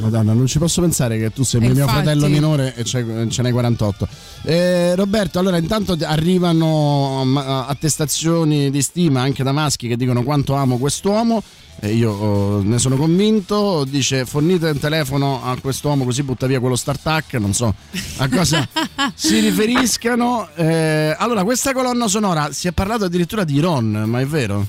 Madonna, 0.00 0.32
non 0.32 0.46
ci 0.46 0.58
posso 0.58 0.80
pensare 0.80 1.18
che 1.18 1.30
tu 1.32 1.42
sei 1.42 1.60
E 1.60 1.64
mio 1.64 1.72
infatti- 1.72 1.92
fratello 1.92 2.28
minore 2.28 2.72
e 2.74 2.84
ce 2.84 3.02
n'hai 3.42 3.50
48. 3.52 4.08
Eh, 4.44 4.94
Roberto, 4.94 5.38
allora 5.40 5.58
intanto 5.58 5.94
arrivano 6.04 7.22
attestazioni 7.66 8.70
di 8.70 8.80
stima 8.80 9.20
anche 9.20 9.42
da 9.42 9.52
maschi 9.52 9.88
che 9.88 9.96
dicono 9.96 10.22
quanto 10.22 10.54
amo 10.54 10.78
quest'uomo. 10.78 11.42
E 11.80 11.92
io 11.92 12.10
oh, 12.10 12.62
ne 12.62 12.78
sono 12.78 12.96
convinto. 12.96 13.84
Dice 13.84 14.24
fornite 14.24 14.70
un 14.70 14.78
telefono 14.78 15.42
a 15.44 15.56
quest'uomo 15.60 16.04
così 16.04 16.22
butta 16.22 16.46
via 16.46 16.58
quello 16.58 16.76
startup. 16.76 17.32
Non 17.34 17.52
so 17.52 17.72
a 18.18 18.28
cosa 18.28 18.66
si 19.14 19.38
riferiscano. 19.38 20.48
Eh, 20.54 21.14
allora, 21.16 21.44
questa 21.44 21.72
colonna 21.72 22.08
sonora 22.08 22.52
si 22.52 22.66
è 22.66 22.72
parlato 22.72 23.04
addirittura 23.04 23.44
di 23.44 23.60
Ron, 23.60 24.04
ma 24.06 24.20
è 24.20 24.26
vero? 24.26 24.66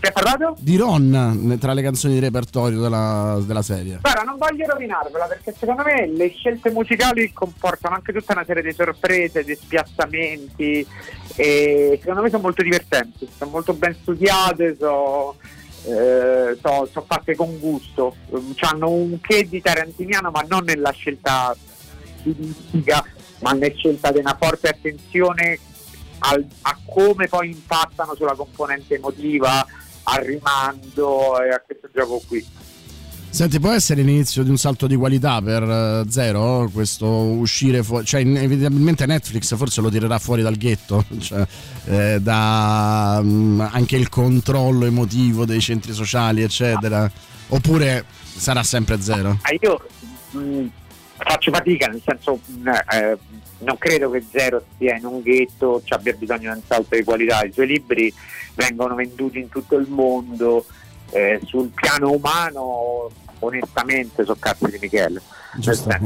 Si 0.00 0.06
è 0.06 0.12
parlato? 0.12 0.54
Di 0.60 0.76
Ron 0.76 1.56
tra 1.58 1.72
le 1.72 1.82
canzoni 1.82 2.14
di 2.14 2.20
repertorio 2.20 2.78
della, 2.78 3.40
della 3.44 3.62
serie. 3.62 3.98
Guarda, 4.00 4.22
non 4.22 4.36
voglio 4.36 4.64
rovinarvela 4.66 5.24
perché 5.24 5.52
secondo 5.58 5.82
me 5.82 6.06
le 6.06 6.28
scelte 6.28 6.70
musicali 6.70 7.32
comportano 7.32 7.96
anche 7.96 8.12
tutta 8.12 8.34
una 8.34 8.44
serie 8.44 8.62
di 8.62 8.72
sorprese, 8.72 9.42
di 9.42 9.56
spiazzamenti 9.56 10.86
e 11.34 11.98
secondo 12.00 12.22
me 12.22 12.30
sono 12.30 12.42
molto 12.42 12.62
divertenti, 12.62 13.28
sono 13.36 13.50
molto 13.50 13.72
ben 13.72 13.96
studiate, 14.00 14.76
sono 14.78 15.34
eh, 15.88 16.58
so- 16.60 16.88
so 16.92 17.04
fatte 17.06 17.34
con 17.34 17.58
gusto, 17.58 18.14
hanno 18.60 18.90
un 18.90 19.20
che 19.20 19.48
di 19.48 19.60
tarantiniano 19.62 20.30
ma 20.30 20.44
non 20.46 20.64
nella 20.64 20.90
scelta 20.90 21.56
stilistica, 22.18 23.04
ma 23.40 23.52
nella 23.52 23.74
scelta 23.74 24.12
di 24.12 24.18
una 24.18 24.36
forte 24.38 24.68
attenzione 24.68 25.58
al- 26.20 26.46
a 26.62 26.78
come 26.84 27.28
poi 27.28 27.50
impattano 27.50 28.14
sulla 28.14 28.34
componente 28.34 28.96
emotiva, 28.96 29.64
al 30.04 30.22
rimando 30.24 31.40
e 31.42 31.50
a 31.50 31.60
questo 31.64 31.88
gioco 31.92 32.20
qui. 32.26 32.44
Senti, 33.38 33.60
può 33.60 33.70
essere 33.70 34.02
l'inizio 34.02 34.42
di 34.42 34.50
un 34.50 34.56
salto 34.56 34.88
di 34.88 34.96
qualità 34.96 35.40
per 35.40 35.62
eh, 35.62 36.10
Zero? 36.10 36.68
Questo 36.72 37.06
uscire 37.06 37.84
fuori, 37.84 38.04
cioè 38.04 38.22
inevitabilmente 38.22 39.06
Netflix 39.06 39.54
forse 39.54 39.80
lo 39.80 39.90
tirerà 39.90 40.18
fuori 40.18 40.42
dal 40.42 40.56
ghetto, 40.56 41.04
cioè, 41.22 41.46
eh, 41.84 42.18
da 42.20 43.20
mm, 43.22 43.60
anche 43.60 43.94
il 43.94 44.08
controllo 44.08 44.86
emotivo 44.86 45.44
dei 45.44 45.60
centri 45.60 45.92
sociali, 45.92 46.42
eccetera. 46.42 47.08
Oppure 47.50 48.06
sarà 48.08 48.64
sempre 48.64 49.00
Zero? 49.00 49.38
Ah, 49.42 49.54
io 49.60 49.86
mh, 50.32 50.66
faccio 51.18 51.52
fatica, 51.52 51.86
nel 51.86 52.02
senso 52.04 52.40
mh, 52.44 52.68
eh, 52.92 53.18
non 53.58 53.78
credo 53.78 54.10
che 54.10 54.24
Zero 54.32 54.64
sia 54.78 54.96
in 54.96 55.04
un 55.04 55.22
ghetto, 55.22 55.80
ci 55.84 55.92
abbia 55.92 56.12
bisogno 56.14 56.50
di 56.52 56.58
un 56.58 56.62
salto 56.66 56.96
di 56.96 57.04
qualità. 57.04 57.44
I 57.44 57.52
suoi 57.52 57.68
libri 57.68 58.12
vengono 58.56 58.96
venduti 58.96 59.38
in 59.38 59.48
tutto 59.48 59.76
il 59.76 59.86
mondo. 59.88 60.66
eh, 61.10 61.40
sul 61.46 61.70
piano 61.74 62.10
umano, 62.10 63.10
onestamente, 63.40 64.24
sono 64.24 64.36
cazzi 64.38 64.66
di 64.66 64.78
Michele. 64.80 65.20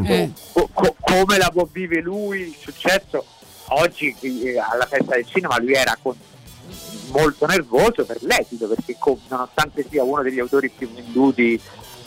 Senso, 0.05 0.33
co- 0.53 0.69
co- 0.73 0.97
come 1.01 1.39
la 1.39 1.51
può 1.53 1.69
vivere 1.71 2.01
lui 2.03 2.41
il 2.41 2.55
successo? 2.59 3.25
Oggi 3.69 4.15
eh, 4.21 4.59
alla 4.59 4.87
festa 4.87 5.15
del 5.15 5.27
cinema 5.27 5.59
lui 5.59 5.73
era 5.75 5.97
con- 6.01 6.17
molto 7.11 7.47
nervoso 7.47 8.05
per 8.05 8.19
l'esito, 8.23 8.67
perché 8.69 8.97
co- 8.99 9.19
nonostante 9.29 9.87
sia 9.89 10.03
uno 10.03 10.23
degli 10.23 10.39
autori 10.39 10.69
più 10.71 10.91
venduti 10.93 11.61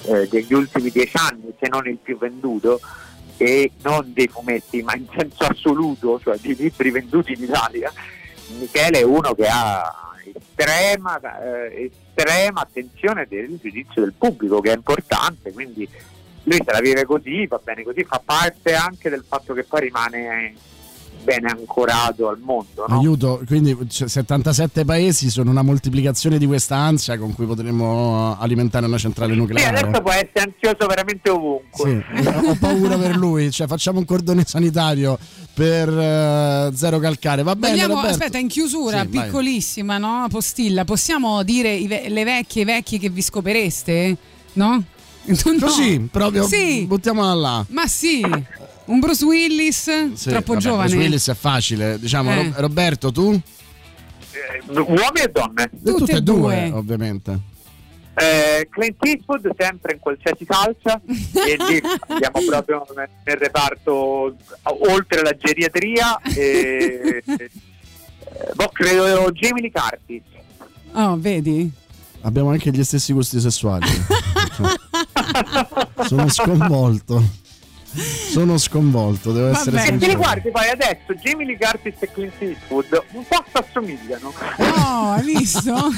eh, 0.03 0.27
degli 0.27 0.53
ultimi 0.53 0.89
dieci 0.91 1.17
anni, 1.17 1.53
se 1.59 1.67
non 1.69 1.87
il 1.87 1.97
più 2.01 2.17
venduto, 2.17 2.79
e 3.37 3.71
non 3.81 4.13
dei 4.13 4.27
fumetti, 4.27 4.81
ma 4.81 4.95
in 4.95 5.07
senso 5.15 5.43
assoluto, 5.43 6.19
cioè 6.23 6.37
di 6.37 6.55
libri 6.55 6.89
venduti 6.91 7.33
in 7.33 7.43
Italia, 7.43 7.91
Michele 8.59 8.99
è 8.99 9.03
uno 9.03 9.33
che 9.33 9.47
ha 9.47 10.04
estrema, 10.37 11.19
eh, 11.41 11.91
estrema 11.91 12.61
attenzione 12.61 13.25
del 13.27 13.57
giudizio 13.61 14.01
del 14.01 14.13
pubblico, 14.17 14.59
che 14.59 14.71
è 14.71 14.75
importante, 14.75 15.51
quindi 15.51 15.87
lui 16.43 16.61
se 16.63 16.71
la 16.71 16.79
vive 16.79 17.05
così, 17.05 17.47
va 17.47 17.59
bene 17.63 17.83
così, 17.83 18.03
fa 18.03 18.21
parte 18.23 18.73
anche 18.73 19.09
del 19.09 19.23
fatto 19.27 19.53
che 19.53 19.63
poi 19.63 19.81
rimane 19.81 20.53
bene 21.25 21.49
ancorato 21.49 22.29
al 22.29 22.39
mondo. 22.39 22.85
No? 22.87 22.99
Aiuto, 22.99 23.41
quindi 23.45 23.75
cioè, 23.89 24.07
77 24.07 24.85
paesi 24.85 25.29
sono 25.29 25.49
una 25.51 25.63
moltiplicazione 25.63 26.37
di 26.37 26.45
questa 26.45 26.77
ansia 26.77 27.17
con 27.17 27.33
cui 27.33 27.45
potremmo 27.45 28.37
alimentare 28.39 28.85
una 28.85 28.97
centrale 28.97 29.33
Sì, 29.33 29.39
nucleare. 29.39 29.77
adesso 29.79 30.01
può 30.01 30.11
essere 30.11 30.53
ansioso 30.53 30.85
veramente 30.87 31.29
ovunque. 31.29 32.05
Sì, 32.13 32.27
ho 32.47 32.55
paura 32.59 32.97
per 32.97 33.17
lui, 33.17 33.51
cioè 33.51 33.67
facciamo 33.67 33.99
un 33.99 34.05
cordone 34.05 34.43
sanitario 34.45 35.17
per 35.53 35.89
eh, 35.89 36.71
zero 36.73 36.99
calcare. 36.99 37.43
Va 37.43 37.55
bene, 37.55 37.73
Vogliamo- 37.73 37.95
Roberto? 37.95 38.13
aspetta, 38.15 38.37
in 38.37 38.47
chiusura, 38.47 39.01
Sì, 39.01 39.07
piccolissima, 39.07 39.97
no? 39.97 40.27
Postilla, 40.29 40.85
possiamo 40.85 41.43
dire 41.43 41.77
ve- 41.87 42.05
le 42.09 42.23
vecchie 42.23 42.61
e 42.61 42.63
i 42.63 42.67
vecchi 42.67 42.99
che 42.99 43.09
vi 43.09 43.21
scopereste? 43.21 44.15
No? 44.53 44.69
No. 44.75 44.83
Così, 45.59 46.07
proprio 46.11 46.45
Sì. 46.45 46.85
buttiamola 46.85 47.33
là. 47.33 47.65
Ma 47.69 47.87
sì, 47.87 48.21
un 48.85 48.99
Bruce 48.99 49.25
Willis 49.25 50.13
Sì, 50.13 50.29
troppo 50.29 50.53
vabbè, 50.53 50.63
giovane. 50.63 50.87
Bruce 50.87 50.97
Willis 50.97 51.29
è 51.29 51.33
facile, 51.33 51.99
diciamo. 51.99 52.31
Eh. 52.31 52.43
Ro- 52.43 52.53
Roberto, 52.55 53.11
tu? 53.11 53.39
Uomini 54.67 55.21
e 55.23 55.31
donne? 55.31 55.69
Tutte, 55.83 56.11
e 56.13 56.21
due, 56.21 56.71
ovviamente. 56.73 57.53
Eh, 58.17 58.67
Clint 58.69 59.03
Eastwood 59.05 59.49
sempre 59.57 59.93
in 59.93 59.99
qualsiasi 59.99 60.45
salsa 60.47 61.01
e 61.05 61.57
lì 61.67 61.81
andiamo 62.07 62.45
proprio 62.47 62.85
nel, 62.95 63.09
reparto 63.37 64.35
oltre 64.63 65.21
la 65.21 65.35
geriatria 65.37 66.21
e, 66.21 67.21
eh, 67.25 67.49
boh, 68.53 68.69
credo 68.71 69.29
Jamie 69.31 69.63
Lee 69.63 69.71
Curtis 69.71 70.21
Oh, 70.97 71.17
vedi? 71.19 71.69
Abbiamo 72.21 72.51
anche 72.51 72.71
gli 72.71 72.81
stessi 72.85 73.11
gusti 73.11 73.41
sessuali. 73.41 73.85
Sono 76.07 76.29
sconvolto. 76.29 77.21
Sono 77.95 78.57
sconvolto, 78.57 79.31
devo 79.31 79.49
essere 79.49 79.77
e 79.77 79.83
te 79.85 79.91
li 79.91 79.99
sincero. 79.99 80.17
guardi 80.19 80.51
poi 80.51 80.69
adesso 80.69 81.13
Jamie 81.21 81.45
Lee 81.45 81.57
Curtis 81.57 81.93
e 81.99 82.11
Clint 82.11 82.33
Eastwood 82.41 83.03
un 83.13 83.25
po' 83.27 83.43
si 83.51 83.57
assomigliano 83.57 84.33
Oh, 84.57 85.11
hai 85.11 85.23
visto? 85.23 85.73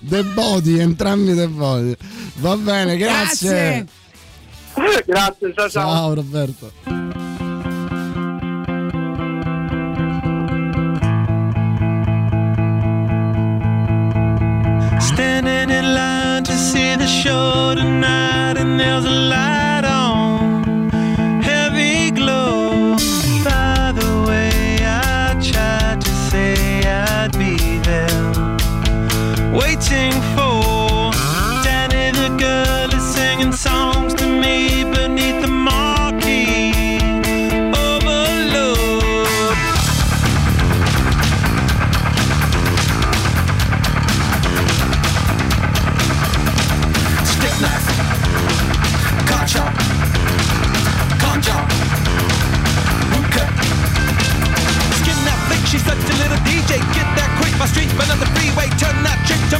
The 0.00 0.22
body, 0.22 0.78
entrambi 0.80 1.34
the 1.34 1.48
body. 1.48 1.96
Va 2.36 2.56
bene, 2.56 2.96
grazie. 2.96 3.86
grazie 5.06 5.52
ciao 5.54 5.68
ciao 5.68 5.70
Ciao 5.70 6.14
Roberto. 6.14 6.72
Standing 15.00 15.70
in 15.70 15.94
line 15.94 16.42
to 16.44 16.52
see 16.52 16.96
the 16.96 17.06
show 17.06 17.74
tonight, 17.74 18.56
and 18.56 18.80
there's 18.80 19.04
a 19.04 19.10
light 19.10 19.63
waiting 29.94 30.33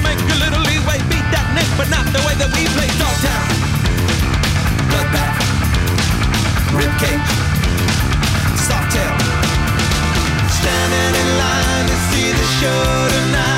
make 0.05 0.20
a 0.20 0.39
little 0.44 0.62
leeway. 0.62 1.01
Beat 1.10 1.26
that 1.35 1.48
but 1.81 1.89
not 1.89 2.06
the 2.12 2.22
way 2.28 2.35
that 2.36 2.52
we 2.55 2.68
play. 2.76 2.85
Soft 8.64 8.93
tail. 8.93 9.16
standing 10.48 11.14
in 11.20 11.28
line 11.36 11.86
to 11.90 11.97
see 12.09 12.32
the 12.32 12.47
show 12.59 13.09
tonight, 13.12 13.53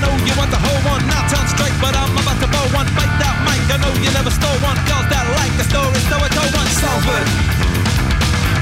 know 0.00 0.12
you 0.26 0.34
want 0.40 0.50
the 0.50 0.60
whole 0.60 0.82
one. 0.92 1.02
Not 1.12 1.28
turn 1.30 1.46
straight, 1.48 1.76
but 1.80 1.94
I'm 1.94 2.12
about 2.16 2.38
to 2.40 2.48
blow 2.48 2.66
one. 2.72 2.88
Bite 2.96 3.14
that 3.22 3.36
mic, 3.46 3.60
I 3.68 3.76
know 3.84 3.92
you 4.04 4.10
never 4.16 4.32
stole 4.32 4.58
one. 4.64 4.76
Girls 4.88 5.06
that 5.12 5.24
like 5.38 5.54
the 5.60 5.66
story, 5.68 6.00
so 6.10 6.16
I 6.16 6.28
told 6.36 6.50
one. 6.56 6.68
Salford, 6.80 7.26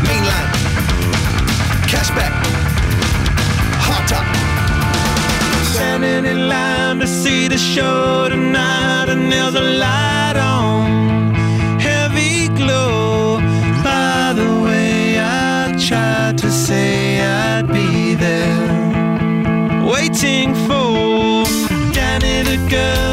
mainline, 0.06 0.51
cashback, 1.90 2.35
hot 3.86 4.05
top. 4.10 4.27
Standing 5.74 6.24
in 6.32 6.48
line 6.48 6.98
to 6.98 7.06
see 7.06 7.47
the 7.48 7.59
show 7.59 8.28
tonight, 8.28 9.09
and 9.09 9.31
there's 9.31 9.55
a 9.55 9.66
light 9.85 10.36
on, 10.36 11.35
heavy 11.78 12.48
glow. 12.48 13.39
By 13.85 14.32
the 14.35 14.51
way, 14.65 15.20
I 15.20 15.77
tried 15.78 16.39
to 16.39 16.51
say 16.51 17.20
I'd 17.20 17.69
be 17.69 18.15
there, 18.15 19.86
waiting 19.86 20.55
for 20.66 21.18
good. 22.69 23.07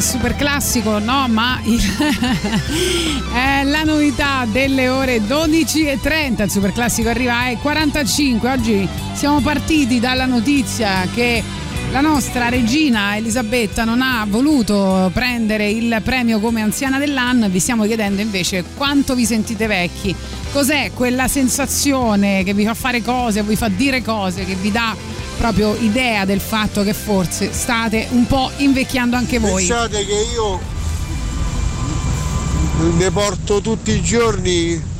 Super 0.00 0.34
classico, 0.36 0.98
no, 0.98 1.26
ma 1.28 1.60
il- 1.64 1.80
è 3.32 3.62
la 3.64 3.82
novità 3.84 4.46
delle 4.50 4.88
ore 4.88 5.18
12.30. 5.18 6.42
Il 6.42 6.50
super 6.50 6.72
classico 6.72 7.08
arriva 7.08 7.38
ai 7.38 7.56
45. 7.56 8.50
Oggi 8.50 8.88
siamo 9.12 9.40
partiti 9.40 10.00
dalla 10.00 10.26
notizia 10.26 11.06
che 11.14 11.42
la 11.90 12.00
nostra 12.00 12.48
regina 12.48 13.16
Elisabetta 13.16 13.84
non 13.84 14.02
ha 14.02 14.26
voluto 14.28 15.10
prendere 15.14 15.68
il 15.68 16.00
premio 16.02 16.40
come 16.40 16.60
anziana 16.60 16.98
dell'anno 16.98 17.48
vi 17.48 17.60
stiamo 17.60 17.84
chiedendo 17.84 18.20
invece 18.20 18.64
quanto 18.76 19.14
vi 19.14 19.24
sentite 19.24 19.66
vecchi. 19.66 20.14
Cos'è 20.52 20.90
quella 20.92 21.28
sensazione 21.28 22.42
che 22.42 22.52
vi 22.52 22.64
fa 22.64 22.74
fare 22.74 23.00
cose, 23.02 23.42
vi 23.42 23.56
fa 23.56 23.68
dire 23.68 24.02
cose, 24.02 24.44
che 24.44 24.54
vi 24.54 24.70
dà 24.72 24.94
proprio 25.36 25.74
idea 25.76 26.24
del 26.24 26.40
fatto 26.40 26.82
che 26.82 26.94
forse 26.94 27.52
state 27.52 28.06
un 28.10 28.26
po' 28.26 28.50
invecchiando 28.58 29.16
anche 29.16 29.38
voi. 29.38 29.66
Pensate 29.66 30.04
che 30.04 30.26
io 30.34 30.60
ne 32.96 33.10
porto 33.10 33.60
tutti 33.60 33.92
i 33.92 34.02
giorni 34.02 34.92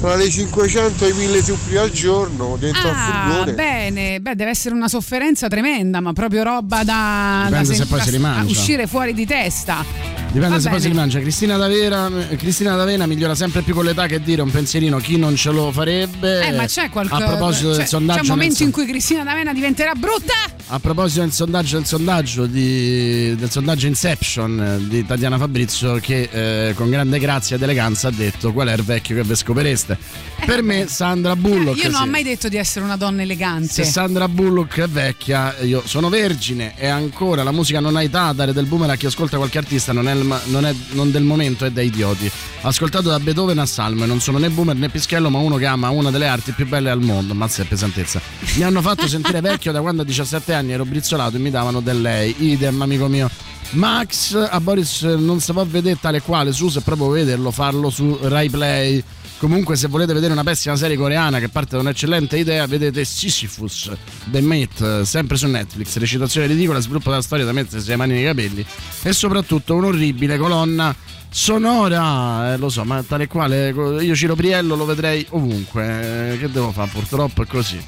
tra 0.00 0.14
le 0.16 0.28
500 0.28 1.04
e 1.04 1.08
i 1.10 1.12
1000 1.12 1.42
supli 1.42 1.76
al 1.76 1.90
giorno 1.90 2.56
dentro 2.58 2.88
al 2.88 2.94
Ah, 2.94 3.26
furgone. 3.30 3.52
bene, 3.52 4.20
beh, 4.20 4.34
deve 4.34 4.50
essere 4.50 4.74
una 4.74 4.88
sofferenza 4.88 5.48
tremenda, 5.48 6.00
ma 6.00 6.12
proprio 6.12 6.42
roba 6.42 6.82
da, 6.82 7.46
da 7.48 7.64
se 7.64 7.86
poi 7.86 7.98
da- 7.98 8.04
si 8.04 8.10
rimangia. 8.10 8.40
a 8.40 8.50
uscire 8.50 8.86
fuori 8.86 9.14
di 9.14 9.26
testa. 9.26 9.84
Dipende 10.32 10.56
Va 10.56 10.60
se 10.62 10.68
poi 10.70 10.80
si 10.80 10.88
bene. 10.88 10.94
rimangia. 10.94 11.20
Cristina 11.20 11.56
D'Avena, 11.58 12.10
Cristina 12.36 12.74
D'Avena 12.74 13.04
migliora 13.06 13.34
sempre 13.34 13.60
più 13.60 13.74
con 13.74 13.84
l'età 13.84 14.06
che 14.06 14.20
dire 14.22 14.40
un 14.40 14.50
pensierino 14.50 14.96
chi 14.96 15.18
non 15.18 15.36
ce 15.36 15.50
lo 15.50 15.70
farebbe. 15.70 16.46
Eh, 16.46 16.52
ma 16.52 16.64
c'è 16.64 16.88
qualcosa. 16.88 17.22
A 17.22 17.28
proposito 17.28 17.74
del 17.74 17.86
sondaggio. 17.86 18.20
C'è 18.20 18.24
un 18.30 18.30
momento 18.38 18.62
in 18.62 18.70
cui 18.70 18.86
Cristina 18.86 19.24
D'Avena 19.24 19.52
diventerà 19.52 19.92
brutta. 19.94 20.32
A 20.68 20.78
proposito 20.80 21.20
del 21.20 21.32
sondaggio, 21.32 21.76
del 21.76 21.86
sondaggio, 21.86 22.46
di- 22.46 23.34
del 23.36 23.50
sondaggio 23.50 23.86
Inception 23.86 24.58
eh, 24.60 24.88
di 24.88 25.04
Tatiana 25.04 25.36
Fabrizio 25.36 25.96
che 25.96 26.28
eh, 26.32 26.74
con 26.74 26.88
grande 26.88 27.18
grazia 27.18 27.56
ed 27.56 27.62
eleganza 27.62 28.08
ha 28.08 28.10
detto 28.10 28.52
qual 28.54 28.68
è 28.68 28.72
il 28.74 28.82
vecchio 28.82 29.14
che 29.16 29.22
ve 29.22 29.34
scopereste. 29.34 29.98
Per 30.46 30.62
me 30.62 30.86
Sandra 30.88 31.36
Bullock... 31.36 31.76
Io 31.76 31.90
non 31.90 32.00
sì. 32.00 32.06
ho 32.06 32.10
mai 32.10 32.22
detto 32.22 32.48
di 32.48 32.56
essere 32.56 32.86
una 32.86 32.96
donna 32.96 33.20
elegante. 33.20 33.68
Se 33.68 33.84
Sandra 33.84 34.28
Bullock 34.28 34.80
è 34.80 34.88
vecchia, 34.88 35.54
io 35.60 35.82
sono 35.84 36.08
vergine 36.08 36.72
e 36.78 36.86
ancora 36.86 37.42
la 37.42 37.52
musica 37.52 37.80
non 37.80 37.96
ha 37.96 38.02
età 38.02 38.28
a 38.28 38.32
dare 38.32 38.54
del 38.54 38.64
boomer 38.64 38.88
a 38.88 38.96
chi 38.96 39.04
ascolta 39.06 39.36
qualche 39.36 39.58
artista 39.58 39.92
non 39.92 40.08
è, 40.08 40.14
non 40.14 40.64
è- 40.64 40.74
non 40.92 41.10
del 41.10 41.22
momento, 41.22 41.66
è 41.66 41.70
da 41.70 41.82
idioti. 41.82 42.30
Ascoltato 42.62 43.10
da 43.10 43.20
Beethoven 43.20 43.58
a 43.58 43.66
Salmo 43.66 44.04
e 44.04 44.06
non 44.06 44.20
sono 44.20 44.38
né 44.38 44.48
boomer 44.48 44.76
né 44.76 44.88
pischello, 44.88 45.28
ma 45.28 45.38
uno 45.38 45.56
che 45.56 45.66
ama 45.66 45.90
una 45.90 46.10
delle 46.10 46.28
arti 46.28 46.52
più 46.52 46.66
belle 46.66 46.88
al 46.88 47.00
mondo. 47.00 47.34
Mazza 47.34 47.62
e 47.62 47.66
pesantezza. 47.66 48.20
Mi 48.54 48.62
hanno 48.62 48.80
fatto 48.80 49.06
sentire 49.06 49.40
vecchio 49.42 49.70
da 49.72 49.80
quando 49.80 50.02
a 50.02 50.04
17 50.04 50.51
anni 50.52 50.72
ero 50.72 50.84
brizzolato 50.84 51.36
e 51.36 51.38
mi 51.38 51.50
davano 51.50 51.80
del 51.80 52.00
lei. 52.00 52.34
Idem, 52.38 52.80
amico 52.82 53.08
mio. 53.08 53.30
Max 53.70 54.34
a 54.34 54.60
Boris 54.60 55.02
non 55.02 55.40
si 55.40 55.52
può 55.52 55.64
vedere 55.64 55.98
tale 55.98 56.20
quale 56.20 56.52
su 56.52 56.68
se 56.68 56.82
proprio 56.82 57.08
vederlo, 57.08 57.50
farlo 57.50 57.88
su 57.90 58.18
Rai 58.22 58.50
Play. 58.50 59.02
Comunque, 59.38 59.76
se 59.76 59.88
volete 59.88 60.12
vedere 60.12 60.32
una 60.32 60.44
pessima 60.44 60.76
serie 60.76 60.96
coreana 60.96 61.40
che 61.40 61.48
parte 61.48 61.74
da 61.74 61.82
un'eccellente 61.82 62.38
idea, 62.38 62.66
vedete 62.66 63.04
Sisyphus 63.04 63.90
The 64.26 64.40
Myth, 64.40 65.02
sempre 65.02 65.36
su 65.36 65.48
Netflix. 65.48 65.96
Recitazione 65.96 66.46
ridicola, 66.46 66.78
sviluppo 66.80 67.10
della 67.10 67.22
storia 67.22 67.44
da 67.44 67.52
mettersi 67.52 67.88
le 67.88 67.96
mani 67.96 68.12
nei 68.12 68.24
capelli 68.24 68.64
e 69.02 69.12
soprattutto 69.12 69.74
un'orribile 69.74 70.36
colonna 70.36 70.94
sonora. 71.32 72.52
Eh, 72.52 72.58
lo 72.58 72.68
so, 72.68 72.84
ma 72.84 73.02
tale 73.02 73.26
quale 73.26 73.70
io 73.70 74.14
Ciro 74.14 74.36
Priello 74.36 74.76
lo 74.76 74.84
vedrei 74.84 75.26
ovunque. 75.30 76.34
Eh, 76.34 76.38
che 76.38 76.50
devo 76.50 76.70
fare? 76.70 76.90
Purtroppo 76.92 77.42
è 77.42 77.46
così. 77.46 77.80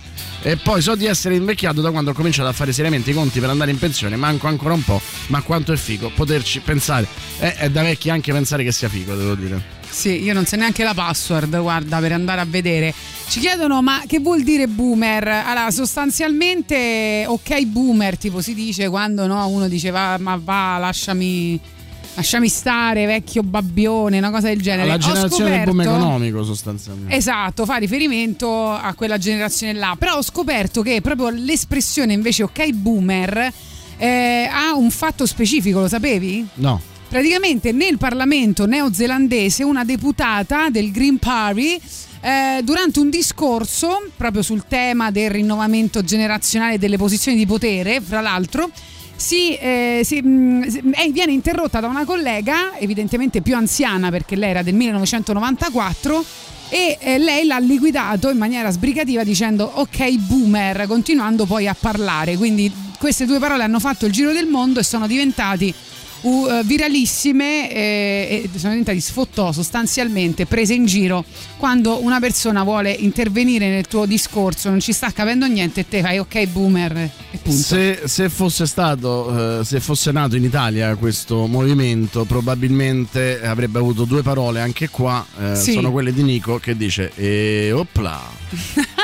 E 0.43 0.57
poi 0.57 0.83
so 0.83 0.95
di 0.95 1.07
essere 1.07 1.37
invecchiato 1.37 1.81
da 1.81 1.91
quando 1.91 2.11
ho 2.11 2.15
cominciato 2.15 2.49
a 2.49 2.53
fare 2.53 2.73
seriamente 2.73 3.11
i 3.11 3.15
conti 3.15 3.41
per 3.41 3.51
andare 3.51 3.71
in 3.71 3.79
pensione. 3.79 4.17
Manco 4.17 4.47
ancora 4.47 4.75
un 4.75 4.83
po', 4.83 5.01
ma 5.29 5.41
quanto 5.43 5.73
è 5.73 5.77
figo 5.77 6.11
poterci 6.15 6.61
pensare. 6.61 7.07
Eh, 7.39 7.55
è 7.55 7.71
da 7.71 7.83
vecchi 7.83 8.11
anche 8.11 8.33
pensare 8.33 8.65
che 8.65 8.73
sia 8.73 8.89
figo, 8.89 9.15
devo 9.15 9.35
dire. 9.35 9.83
Sì, 9.89 10.23
io 10.23 10.35
non 10.35 10.45
so 10.45 10.57
neanche 10.57 10.83
la 10.83 10.93
password, 10.93 11.57
guarda, 11.61 12.01
per 12.01 12.13
andare 12.13 12.41
a 12.41 12.45
vedere. 12.45 12.93
Ci 13.29 13.39
chiedono, 13.39 13.81
ma 13.81 14.03
che 14.07 14.19
vuol 14.19 14.43
dire 14.43 14.67
boomer? 14.67 15.29
Allora, 15.29 15.71
sostanzialmente, 15.71 17.25
ok, 17.27 17.65
boomer, 17.67 18.19
tipo 18.19 18.41
si 18.41 18.55
dice 18.55 18.89
quando 18.89 19.27
no, 19.29 19.47
uno 19.47 19.69
dice, 19.69 19.91
va, 19.91 20.19
ma 20.19 20.39
va, 20.43 20.79
lasciami, 20.79 21.61
lasciami 22.15 22.49
stare, 22.49 23.07
vecchio 23.07 23.43
babbione, 23.43 24.19
una 24.19 24.31
cosa 24.31 24.49
del 24.49 24.61
genere. 24.61 24.89
La 24.89 24.99
generazione 24.99 25.51
del 25.51 25.65
boom 25.65 25.83
scoperto- 25.83 25.97
economico, 25.97 26.45
sostanzialmente. 26.45 27.15
Esatto, 27.15 27.65
fa 27.65 27.77
riferimento 27.77 28.71
a 28.71 28.95
quella 28.95 29.19
generazione 29.19 29.73
là. 29.73 29.97
Però 29.99 30.17
ho 30.17 30.23
scoperto 30.23 30.83
che 30.83 31.01
proprio 31.01 31.31
l'espressione 31.31 32.13
invece 32.13 32.43
ok 32.45 32.71
boomer 32.71 33.53
eh, 33.97 34.49
ha 34.51 34.75
un 34.75 34.91
fatto 34.91 35.27
specifico, 35.27 35.81
lo 35.81 35.89
sapevi? 35.89 36.47
No. 36.55 36.81
Praticamente 37.09 37.71
nel 37.73 37.97
Parlamento 37.99 38.67
neozelandese 38.67 39.63
una 39.63 39.85
deputata 39.85 40.69
del 40.69 40.91
Green 40.91 41.19
Party 41.19 41.79
eh, 42.21 42.61
durante 42.65 42.99
un 42.99 43.11
discorso 43.11 44.03
proprio 44.17 44.43
sul 44.43 44.65
tema 44.67 45.11
del 45.11 45.31
rinnovamento 45.31 46.03
generazionale 46.03 46.79
delle 46.79 46.97
posizioni 46.97 47.37
di 47.37 47.47
potere, 47.47 48.01
fra 48.01 48.21
l'altro, 48.21 48.71
si, 49.17 49.55
eh, 49.57 50.01
si, 50.05 50.21
mh, 50.21 50.67
si- 50.69 50.83
eh, 50.95 51.11
viene 51.11 51.33
interrotta 51.33 51.81
da 51.81 51.87
una 51.87 52.05
collega, 52.05 52.77
evidentemente 52.79 53.41
più 53.41 53.55
anziana 53.57 54.11
perché 54.11 54.37
lei 54.37 54.51
era 54.51 54.63
del 54.63 54.75
1994, 54.75 56.25
e 56.71 56.99
eh, 57.01 57.19
lei 57.19 57.47
l'ha 57.47 57.59
liquidato 57.59 58.31
in 58.31 58.39
maniera 58.39 58.71
sbrigativa 58.71 59.23
dicendo 59.23 59.71
ok 59.75 60.11
boomer, 60.17 60.87
continuando 60.87 61.45
poi 61.47 61.69
a 61.69 61.77
parlare. 61.79 62.37
Quindi 62.37 62.71
queste 62.99 63.27
due 63.27 63.39
parole 63.39 63.63
hanno 63.63 63.81
fatto 63.81 64.07
il 64.07 64.13
giro 64.13 64.33
del 64.33 64.47
mondo 64.47 64.81
e 64.81 64.83
sono 64.83 65.07
diventati 65.07 65.73
uh, 66.25 66.65
viralissime 66.65 67.71
eh, 67.71 68.49
e 68.53 68.59
sono 68.59 68.71
diventati 68.71 69.01
sfottò 69.01 69.53
sostanzialmente 69.53 70.47
prese 70.47 70.75
in 70.75 70.87
giro 70.87 71.25
quando 71.57 72.03
una 72.03 72.21
persona 72.21 72.63
vuole 72.63 72.91
intervenire 72.91 73.69
nel 73.69 73.87
tuo 73.87 74.07
discorso, 74.07 74.69
non 74.69 74.81
ci 74.81 74.93
sta 74.93 75.11
capendo 75.13 75.47
niente 75.47 75.81
e 75.81 75.89
te 75.89 76.03
fai 76.03 76.19
ok 76.19 76.47
boomer 76.47 76.97
e 76.97 77.39
punto. 77.43 77.63
Se, 77.63 78.03
se 78.05 78.29
fosse 78.29 78.67
stato, 78.67 79.61
eh, 79.61 79.65
se 79.65 79.81
fosse 79.81 80.13
nato 80.13 80.37
in 80.37 80.45
Italia 80.45 80.95
questo 80.97 81.47
movimento, 81.47 82.25
probabilmente 82.25 83.41
avrebbe 83.43 83.79
avuto 83.79 84.05
due 84.05 84.23
parole 84.23 84.61
anche 84.61 84.89
qua. 84.89 85.25
eh, 85.41 85.57
Sì. 85.57 85.73
Sono 85.73 85.91
quelle 85.91 86.13
di 86.13 86.23
Nico 86.23 86.59
che 86.59 86.77
dice: 86.77 87.13
E 87.15 87.73
opla. 87.73 88.43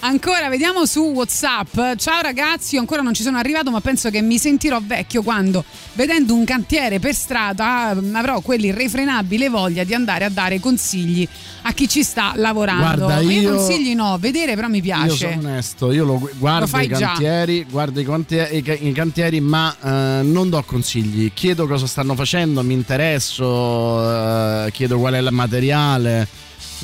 Ancora 0.00 0.48
vediamo 0.48 0.86
su 0.86 1.00
WhatsApp. 1.00 1.96
Ciao 1.96 2.20
ragazzi, 2.20 2.74
io 2.74 2.80
ancora 2.80 3.02
non 3.02 3.14
ci 3.14 3.22
sono 3.22 3.38
arrivato, 3.38 3.70
ma 3.70 3.80
penso 3.80 4.10
che 4.10 4.20
mi 4.22 4.38
sentirò 4.38 4.80
vecchio 4.82 5.22
quando 5.22 5.59
vedendo 5.94 6.34
un 6.34 6.44
cantiere 6.44 6.98
per 6.98 7.14
strada 7.14 7.92
eh, 7.92 7.98
avrò 8.12 8.40
quell'irrefrenabile 8.40 9.48
voglia 9.48 9.84
di 9.84 9.94
andare 9.94 10.24
a 10.24 10.28
dare 10.30 10.60
consigli 10.60 11.26
a 11.62 11.72
chi 11.72 11.88
ci 11.88 12.02
sta 12.02 12.32
lavorando. 12.36 13.04
Guarda, 13.06 13.20
io- 13.20 13.54
consigli 13.54 13.94
no, 13.94 14.16
vedere 14.18 14.54
però 14.54 14.68
mi 14.68 14.76
Io 14.78 14.82
piace. 14.82 15.16
sono 15.32 15.48
onesto, 15.48 15.92
io 15.92 16.04
lo 16.04 16.18
gu- 16.18 16.30
guardo 16.38 16.68
Lo 16.76 16.82
i 16.82 16.88
già. 16.88 17.06
cantieri, 17.08 17.64
guardo 17.68 18.00
i, 18.00 18.04
cantieri, 18.04 18.56
i 18.56 18.62
ca- 18.62 18.72
i 18.74 18.92
cantieri, 18.92 19.40
ma 19.40 19.74
eh, 19.82 20.22
non 20.22 20.48
do 20.48 20.62
consigli. 20.64 21.32
Chiedo 21.34 21.66
cosa 21.66 21.86
stanno 21.86 22.14
facendo, 22.14 22.62
mi 22.62 22.74
interesso, 22.74 24.64
eh, 24.66 24.70
chiedo 24.72 24.98
qual 24.98 25.14
è 25.14 25.18
il 25.18 25.28
materiale. 25.30 26.26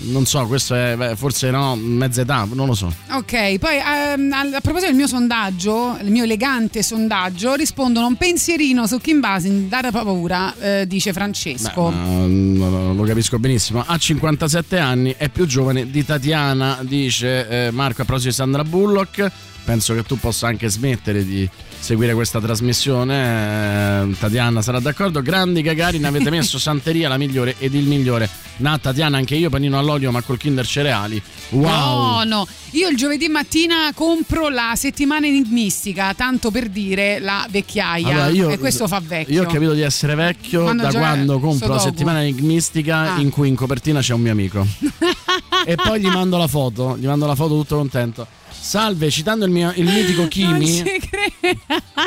Non 0.02 0.27
so, 0.27 0.47
questo 0.47 0.74
è 0.74 0.94
beh, 0.97 1.16
forse 1.16 1.51
no, 1.51 1.77
mezza 1.77 2.23
età, 2.23 2.47
non 2.52 2.66
lo 2.66 2.74
so. 2.74 2.93
Ok, 3.10 3.59
poi 3.59 3.77
ehm, 3.77 4.32
a, 4.32 4.60
proposito 4.60 4.86
del 4.86 4.94
mio 4.94 5.06
sondaggio, 5.06 5.98
il 6.01 6.10
mio 6.10 6.24
elegante 6.24 6.82
sondaggio, 6.82 7.55
rispondono 7.55 8.06
un 8.06 8.16
pensierino 8.16 8.86
su 8.86 8.98
Kim 8.98 9.20
Basin, 9.20 9.68
dare 9.68 9.90
paura, 9.90 10.55
eh, 10.59 10.86
dice 10.86 11.12
Francesco. 11.12 11.90
Beh, 11.90 11.97
ma, 11.97 12.93
lo 12.93 13.02
capisco 13.05 13.39
benissimo. 13.39 13.82
Ha 13.86 13.97
57 13.97 14.78
anni, 14.78 15.14
è 15.16 15.28
più 15.28 15.47
giovane 15.47 15.90
di 15.90 16.05
Tatiana, 16.05 16.78
dice 16.82 17.48
eh, 17.48 17.70
Marco 17.70 18.02
a 18.02 18.05
proposito 18.05 18.31
di 18.31 18.35
Sandra 18.35 18.64
Bullock. 18.64 19.31
Penso 19.64 19.94
che 19.94 20.05
tu 20.05 20.16
possa 20.16 20.47
anche 20.47 20.68
smettere 20.68 21.24
di 21.24 21.48
seguire 21.87 22.15
questa 22.15 22.41
trasmissione. 22.41 24.11
Eh, 24.11 24.17
Tatiana 24.19 24.61
sarà 24.61 24.81
d'accordo. 24.81 25.23
Grandi 25.23 25.63
Gagarin, 25.63 26.05
avete 26.05 26.31
messo 26.31 26.59
Santeria 26.59 27.09
la 27.09 27.17
migliore 27.17 27.55
ed 27.59 27.75
il 27.75 27.87
migliore. 27.87 28.29
Na 28.57 28.77
Tatiana, 28.77 29.19
anche 29.19 29.37
io 29.37 29.51
panino 29.51 29.79
all'olio 29.79 30.11
ma 30.11 30.21
col 30.23 30.37
Kinder 30.37 30.67
cereali. 30.67 31.23
Wow! 31.51 31.65
No, 31.65 32.25
no, 32.25 32.47
io 32.73 32.89
il 32.89 32.97
giovedì 32.97 33.29
mattina 33.29 33.93
compro 33.95 34.49
la 34.49 34.73
settimana 34.75 35.29
enigmistica, 35.29 36.13
tanto 36.15 36.51
per 36.51 36.71
dire 36.71 37.21
la 37.21 37.47
vecchiaia. 37.49 38.09
Allora, 38.09 38.29
io- 38.31 38.49
e 38.51 38.59
questo 38.59 38.89
fa 38.89 39.01
vecchio. 39.01 39.33
Io 39.35 39.43
ho 39.45 39.47
capito 39.47 39.73
di 39.73 39.83
essere 39.83 40.17
vecchio 40.17 40.63
Quando 40.63 40.83
da 40.83 40.91
quando 40.91 41.39
compro 41.39 41.69
la 41.75 41.79
settimana 41.79 42.21
enigmistica 42.23 43.15
Ah. 43.15 43.21
in 43.21 43.31
cui 43.31 43.47
in 43.47 43.55
copertina 43.55 44.01
c'è 44.01 44.13
un 44.13 44.23
mio 44.23 44.33
amico. 44.33 44.67
e 45.65 45.77
poi 45.77 46.01
gli 46.01 46.09
mando 46.09 46.37
la 46.37 46.49
foto, 46.49 46.97
gli 46.99 47.07
mando 47.07 47.27
la 47.27 47.37
foto 47.37 47.55
tutto 47.55 47.77
contento. 47.77 48.27
Salve, 48.67 49.11
citando 49.13 49.45
il, 49.45 49.53
mio, 49.53 49.73
il 49.77 49.85
mitico 49.85 50.23
Non 50.23 50.29
Kimi. 50.29 50.67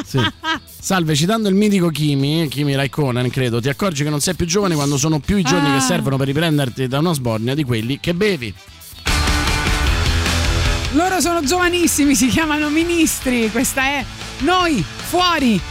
Sì. 0.06 0.19
Salve, 0.77 1.15
citando 1.15 1.48
il 1.48 1.56
mitico 1.56 1.88
Kimi, 1.88 2.49
Kimi 2.49 2.76
Raikkonen, 2.76 3.30
credo, 3.30 3.61
ti 3.61 3.69
accorgi 3.69 4.03
che 4.03 4.10
non 4.10 4.19
sei 4.19 4.34
più 4.34 4.45
giovane 4.45 4.76
quando 4.76 4.98
sono 4.98 5.19
più 5.19 5.38
i 5.38 5.41
giorni 5.44 5.69
Ah. 5.69 5.76
che 5.76 5.80
servono 5.80 6.18
per 6.18 6.27
riprenderti 6.27 6.88
da 6.90 6.99
una 6.99 7.14
sbornia 7.14 7.56
di 7.56 7.64
quelli 7.64 7.98
che 8.02 8.14
bevi. 8.14 8.53
Loro 10.91 11.22
sono 11.22 11.41
giovanissimi, 11.45 12.14
si 12.14 12.27
chiamano 12.27 12.69
ministri. 12.69 13.49
Questa 13.49 13.81
è 13.81 14.06
Noi 14.40 14.84
fuori. 14.84 15.61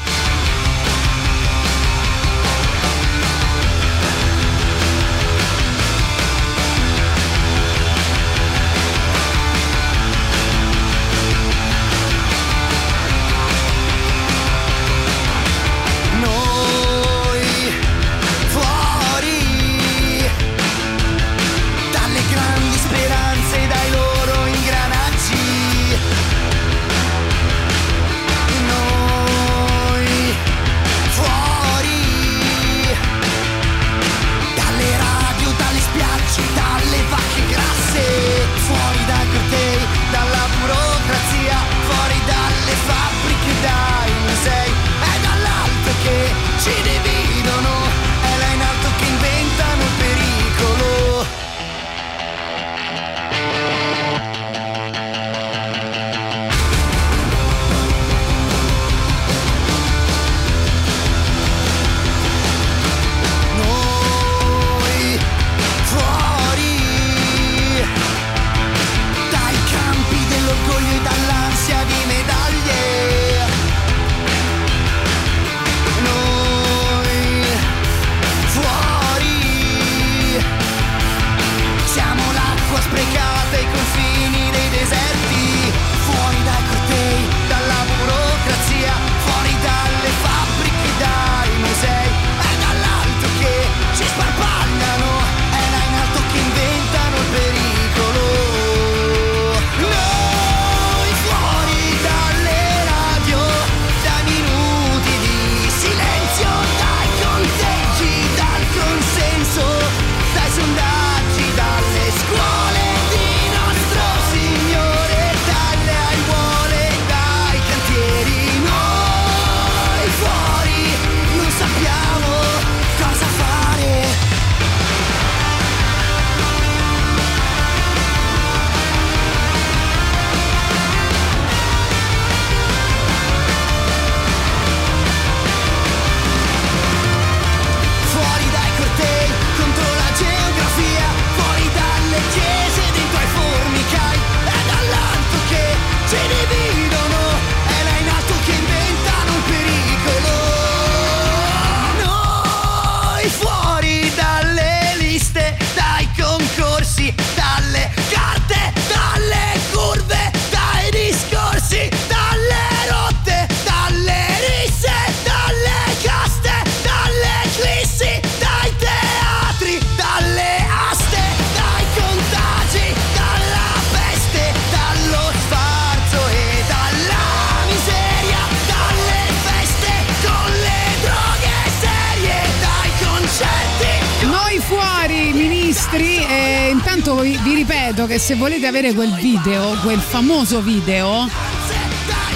Se 188.28 188.34
volete 188.34 188.66
avere 188.66 188.92
quel 188.92 189.14
video, 189.14 189.70
quel 189.82 190.00
famoso 190.00 190.60
video, 190.60 191.26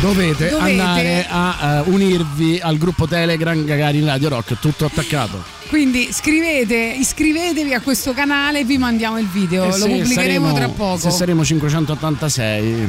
Dovete, 0.01 0.49
Dovete. 0.49 0.81
andare 0.81 1.27
a 1.29 1.85
eh, 1.87 1.91
unirvi 1.91 2.59
al 2.63 2.79
gruppo 2.79 3.07
Telegram 3.07 3.63
Gagarin 3.63 4.07
Radio 4.07 4.31
Rock, 4.31 4.59
tutto 4.59 4.87
attaccato. 4.87 5.45
quindi 5.69 6.09
scrivete, 6.11 6.97
iscrivetevi 6.99 7.75
a 7.75 7.81
questo 7.81 8.15
canale 8.15 8.61
e 8.61 8.65
vi 8.65 8.79
mandiamo 8.79 9.19
il 9.19 9.27
video. 9.27 9.65
E 9.65 9.67
Lo 9.67 9.73
se 9.75 9.89
pubblicheremo 9.89 10.47
saremo- 10.47 10.53
tra 10.55 10.69
poco. 10.71 10.97
Se 10.97 11.11
saremo 11.11 11.45
586, 11.45 12.73
eh, 12.73 12.89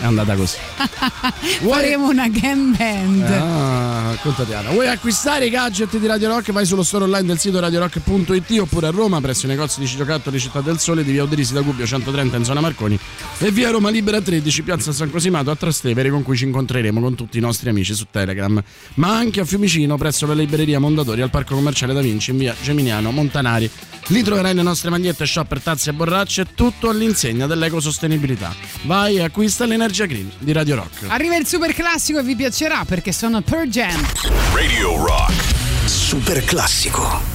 è 0.00 0.04
andata 0.04 0.36
così. 0.36 0.56
Faremo 1.66 2.08
una 2.08 2.28
game 2.28 2.76
band. 2.76 3.22
Ah, 3.22 3.73
con 4.22 4.34
Tatiana. 4.34 4.70
Vuoi 4.70 4.88
acquistare 4.88 5.46
i 5.46 5.50
gadget 5.50 5.96
di 5.98 6.06
Radio 6.06 6.28
Rock? 6.28 6.52
Vai 6.52 6.66
sullo 6.66 6.82
store 6.82 7.04
online 7.04 7.26
del 7.26 7.38
sito 7.38 7.60
radiorock.it 7.60 8.58
oppure 8.60 8.86
a 8.86 8.90
Roma 8.90 9.20
presso 9.20 9.46
i 9.46 9.48
negozi 9.48 9.80
di 9.80 9.86
Citocattoli 9.86 10.38
Città 10.38 10.60
del 10.60 10.78
Sole 10.78 11.04
di 11.04 11.12
via 11.12 11.22
Oderisi 11.22 11.52
da 11.52 11.60
Gubbio 11.60 11.86
130 11.86 12.36
in 12.36 12.44
zona 12.44 12.60
Marconi 12.60 12.98
e 13.38 13.50
via 13.50 13.70
Roma 13.70 13.90
Libera 13.90 14.20
13 14.20 14.62
piazza 14.62 14.92
San 14.92 15.10
Cosimato 15.10 15.50
a 15.50 15.56
Trastevere 15.56 16.10
con 16.10 16.22
cui 16.22 16.36
ci 16.36 16.44
incontreremo 16.44 17.00
con 17.00 17.14
tutti 17.14 17.38
i 17.38 17.40
nostri 17.40 17.68
amici 17.68 17.94
su 17.94 18.06
Telegram 18.10 18.62
ma 18.94 19.16
anche 19.16 19.40
a 19.40 19.44
Fiumicino 19.44 19.96
presso 19.96 20.26
la 20.26 20.34
libreria 20.34 20.78
Mondadori 20.78 21.20
al 21.20 21.30
parco 21.30 21.54
commerciale 21.54 21.92
da 21.92 22.00
Vinci 22.00 22.30
in 22.30 22.38
via 22.38 22.54
Geminiano 22.62 23.10
Montanari. 23.10 23.70
Li 24.08 24.22
troverai 24.22 24.54
le 24.54 24.62
nostre 24.62 24.90
magliette, 24.90 25.24
shopper, 25.24 25.60
tazze 25.60 25.90
e 25.90 25.92
borracce, 25.92 26.46
tutto 26.54 26.90
all'insegna 26.90 27.46
dell'ecosostenibilità. 27.46 28.54
Vai 28.82 29.16
e 29.16 29.22
acquista 29.22 29.64
l'Energia 29.64 30.04
Green 30.04 30.30
di 30.38 30.52
Radio 30.52 30.76
Rock. 30.76 31.06
Arriva 31.08 31.36
il 31.36 31.46
super 31.46 31.72
classico 31.72 32.18
e 32.18 32.22
vi 32.22 32.36
piacerà 32.36 32.84
perché 32.84 33.12
sono 33.12 33.40
Per 33.40 33.66
Jam. 33.66 34.00
Radio 34.52 35.04
Rock. 35.04 35.32
Super 35.86 36.44
classico. 36.44 37.33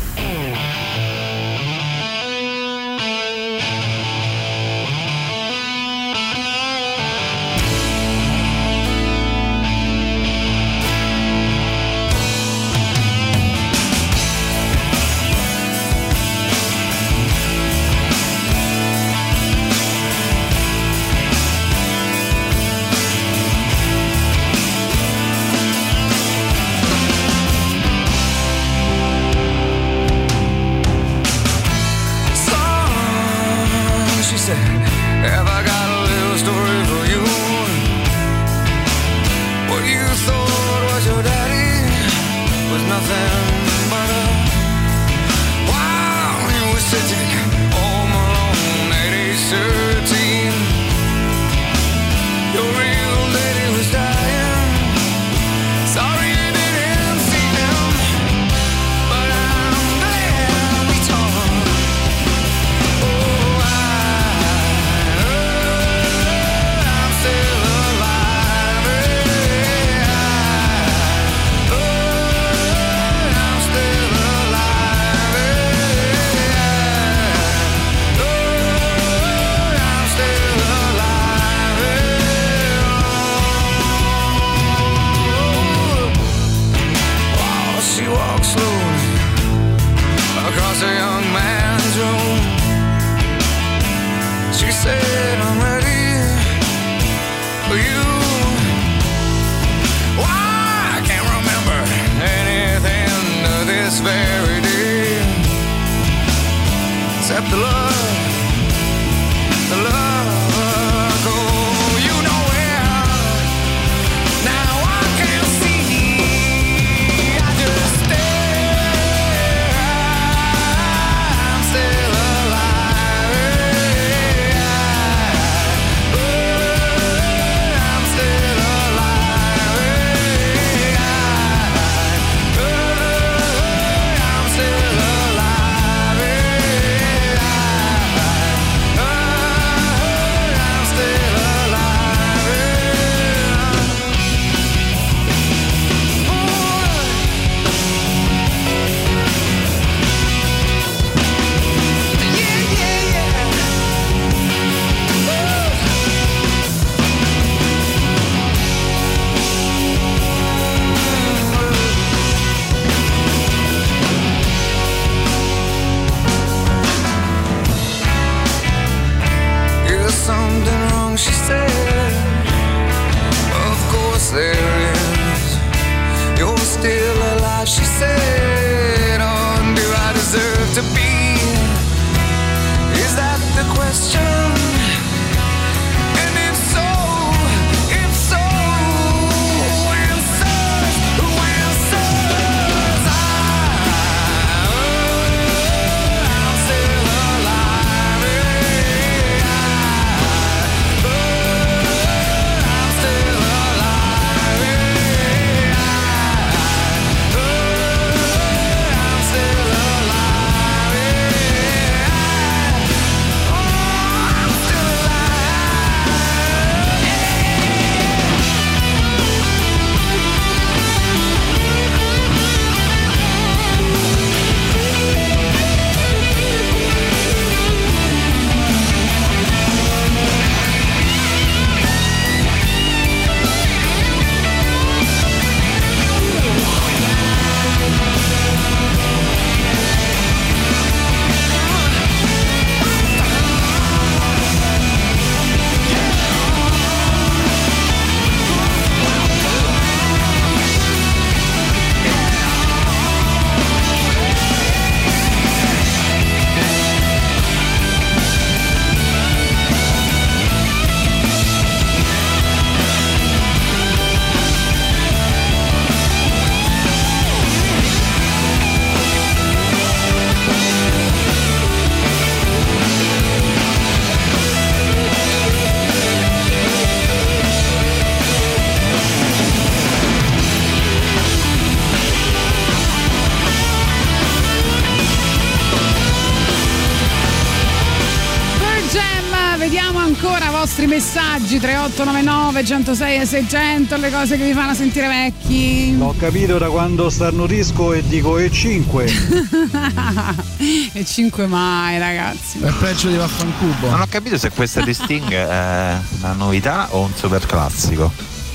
3899 292.00 292.64
106 292.64 293.20
e 293.20 293.26
600, 293.26 293.98
le 293.98 294.10
cose 294.10 294.38
che 294.38 294.46
vi 294.46 294.54
fanno 294.54 294.74
sentire 294.74 295.08
vecchi. 295.10 295.98
L'ho 295.98 296.16
capito 296.18 296.58
da 296.58 296.70
quando 296.70 297.10
starnutisco 297.10 297.92
e 297.92 298.08
dico 298.08 298.38
e 298.38 298.50
5. 298.50 299.04
e 300.94 301.06
5 301.06 301.46
mai, 301.48 302.00
ragazzi. 302.00 302.60
È 302.60 302.72
peggio 302.72 303.10
di 303.10 303.18
vaffancubo. 303.18 303.90
Non 303.90 304.00
ho 304.00 304.08
capito 304.08 304.38
se 304.38 304.50
questa 304.50 304.80
di 304.82 304.94
Sting 304.94 305.30
è 305.30 305.98
una 306.20 306.34
novità 306.34 306.88
o 306.92 307.02
un 307.02 307.12
super 307.14 307.46
classico. 307.46 308.10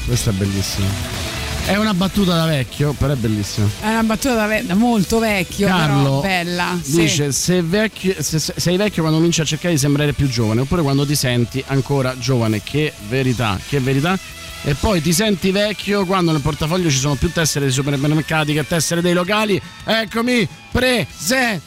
Questa 0.06 0.30
è 0.30 0.32
bellissima. 0.32 1.23
È 1.66 1.76
una 1.76 1.94
battuta 1.94 2.34
da 2.34 2.44
vecchio, 2.44 2.92
però 2.92 3.14
è 3.14 3.16
bellissima. 3.16 3.66
È 3.80 3.88
una 3.88 4.02
battuta 4.02 4.34
da, 4.34 4.46
ve- 4.46 4.64
molto 4.74 5.18
vecchio, 5.18 5.66
Carlo 5.66 6.02
però 6.02 6.20
bella. 6.20 6.78
sì. 6.82 7.00
dice: 7.00 7.32
se, 7.32 7.62
vecchio- 7.62 8.16
se- 8.22 8.38
se- 8.38 8.52
sei 8.56 8.76
vecchio 8.76 9.00
quando 9.00 9.16
cominci 9.18 9.40
a 9.40 9.44
cercare 9.44 9.72
di 9.72 9.80
sembrare 9.80 10.12
più 10.12 10.28
giovane, 10.28 10.60
oppure 10.60 10.82
quando 10.82 11.06
ti 11.06 11.14
senti 11.16 11.64
ancora 11.68 12.14
giovane. 12.18 12.62
Che 12.62 12.92
verità, 13.08 13.58
che 13.66 13.80
verità. 13.80 14.18
E 14.66 14.74
poi 14.74 15.00
ti 15.02 15.12
senti 15.12 15.50
vecchio 15.50 16.04
quando 16.06 16.32
nel 16.32 16.40
portafoglio 16.42 16.90
ci 16.90 16.98
sono 16.98 17.14
più 17.16 17.30
tessere 17.32 17.64
dei 17.66 17.74
supermercati 17.74 18.52
che 18.52 18.66
tessere 18.66 19.00
dei 19.00 19.12
locali. 19.14 19.60
Eccomi, 19.84 20.46
presente! 20.70 21.60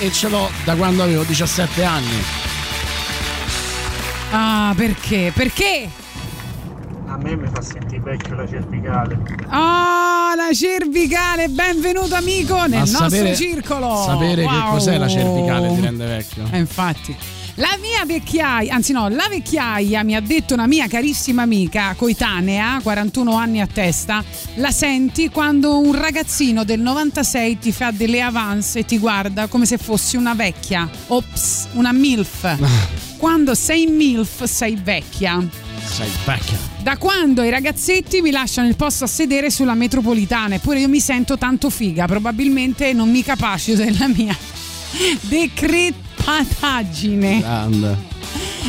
E 0.00 0.12
ce 0.12 0.28
l'ho 0.28 0.50
da 0.64 0.74
quando 0.74 1.02
avevo 1.04 1.22
17 1.22 1.84
anni. 1.84 2.22
Ah, 4.30 4.72
perché? 4.76 5.32
Perché? 5.34 5.88
A 7.16 7.18
me 7.18 7.34
mi 7.34 7.48
fa 7.50 7.62
sentire 7.62 7.98
vecchio 8.02 8.34
la 8.34 8.46
cervicale. 8.46 9.14
Oh, 9.46 10.34
la 10.34 10.52
cervicale, 10.52 11.48
benvenuto 11.48 12.14
amico 12.14 12.56
nel 12.66 12.70
Ma 12.70 12.78
nostro 12.80 13.08
sapere- 13.08 13.34
circolo. 13.34 14.02
Sapere 14.04 14.42
che 14.42 14.52
Wow. 14.54 14.70
cos'è 14.72 14.98
la 14.98 15.08
cervicale 15.08 15.74
ti 15.74 15.80
rende 15.80 16.04
vecchio. 16.04 16.46
Eh, 16.50 16.58
infatti. 16.58 17.16
La 17.54 17.74
mia 17.80 18.04
vecchiaia, 18.04 18.74
anzi 18.74 18.92
no, 18.92 19.08
la 19.08 19.28
vecchiaia 19.30 20.04
mi 20.04 20.14
ha 20.14 20.20
detto 20.20 20.52
una 20.52 20.66
mia 20.66 20.88
carissima 20.88 21.40
amica 21.40 21.94
coetanea, 21.96 22.80
41 22.82 23.34
anni 23.34 23.62
a 23.62 23.66
testa, 23.66 24.22
la 24.56 24.70
senti 24.70 25.30
quando 25.30 25.78
un 25.78 25.94
ragazzino 25.98 26.64
del 26.64 26.80
96 26.80 27.58
ti 27.58 27.72
fa 27.72 27.92
delle 27.92 28.20
avance 28.20 28.80
e 28.80 28.84
ti 28.84 28.98
guarda 28.98 29.46
come 29.46 29.64
se 29.64 29.78
fossi 29.78 30.18
una 30.18 30.34
vecchia. 30.34 30.86
Ops, 31.06 31.68
una 31.72 31.92
MILF. 31.92 32.58
quando 33.16 33.54
sei 33.54 33.86
MILF 33.86 34.44
sei 34.44 34.76
vecchia. 34.76 35.64
Sei 35.86 36.10
vecchia. 36.24 36.58
Da 36.82 36.96
quando 36.98 37.42
i 37.42 37.50
ragazzetti 37.50 38.20
mi 38.20 38.30
lasciano 38.30 38.68
il 38.68 38.76
posto 38.76 39.04
a 39.04 39.06
sedere 39.06 39.50
sulla 39.50 39.72
metropolitana, 39.74 40.56
eppure 40.56 40.80
io 40.80 40.88
mi 40.88 41.00
sento 41.00 41.38
tanto 41.38 41.70
figa, 41.70 42.04
probabilmente 42.06 42.92
non 42.92 43.10
mi 43.10 43.22
capacito 43.22 43.82
della 43.82 44.08
mia 44.08 44.36
decrepataggine. 45.22 47.40
Grande. 47.40 48.14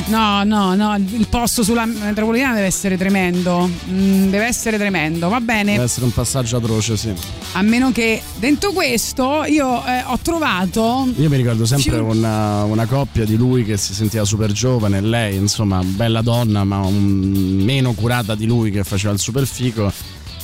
No, 0.05 0.43
no, 0.43 0.73
no, 0.75 0.95
il 0.95 1.27
posto 1.29 1.63
sulla 1.63 1.85
metropolitana 1.85 2.53
deve 2.53 2.67
essere 2.67 2.97
tremendo. 2.97 3.69
Mm, 3.89 4.29
deve 4.29 4.45
essere 4.45 4.77
tremendo, 4.77 5.27
va 5.27 5.41
bene. 5.41 5.71
Deve 5.73 5.83
essere 5.83 6.05
un 6.05 6.13
passaggio 6.13 6.57
atroce, 6.57 6.95
sì. 6.95 7.11
A 7.53 7.61
meno 7.61 7.91
che 7.91 8.21
dentro 8.37 8.71
questo 8.71 9.43
io 9.45 9.85
eh, 9.85 10.03
ho 10.05 10.17
trovato. 10.21 11.07
Io 11.17 11.29
mi 11.29 11.35
ricordo 11.35 11.65
sempre 11.65 11.97
una, 11.97 12.63
una 12.63 12.85
coppia 12.85 13.25
di 13.25 13.35
lui 13.35 13.65
che 13.65 13.75
si 13.75 13.93
sentiva 13.93 14.23
super 14.23 14.51
giovane, 14.51 15.01
lei 15.01 15.35
insomma 15.35 15.81
bella 15.83 16.21
donna 16.21 16.63
ma 16.63 16.77
un- 16.79 17.61
meno 17.63 17.91
curata 17.93 18.33
di 18.35 18.45
lui 18.45 18.71
che 18.71 18.83
faceva 18.83 19.11
il 19.13 19.19
super 19.19 19.45
fico 19.45 19.91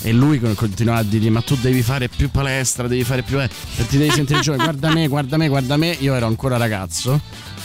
e 0.01 0.11
lui 0.11 0.39
con- 0.39 0.55
continuava 0.55 0.99
a 0.99 1.03
dirgli 1.03 1.29
ma 1.29 1.41
tu 1.41 1.55
devi 1.55 1.81
fare 1.81 2.09
più 2.09 2.29
palestra, 2.29 2.87
devi 2.87 3.03
fare 3.05 3.21
più... 3.21 3.39
eh, 3.41 3.47
perché 3.75 3.91
ti 3.91 3.97
devi 3.97 4.11
sentire 4.11 4.39
giovane, 4.41 4.63
guarda 4.63 4.91
me, 4.91 5.07
guarda 5.07 5.37
me, 5.37 5.47
guarda 5.47 5.77
me, 5.77 5.95
io 5.99 6.13
ero 6.15 6.25
ancora 6.25 6.57
ragazzo. 6.57 7.21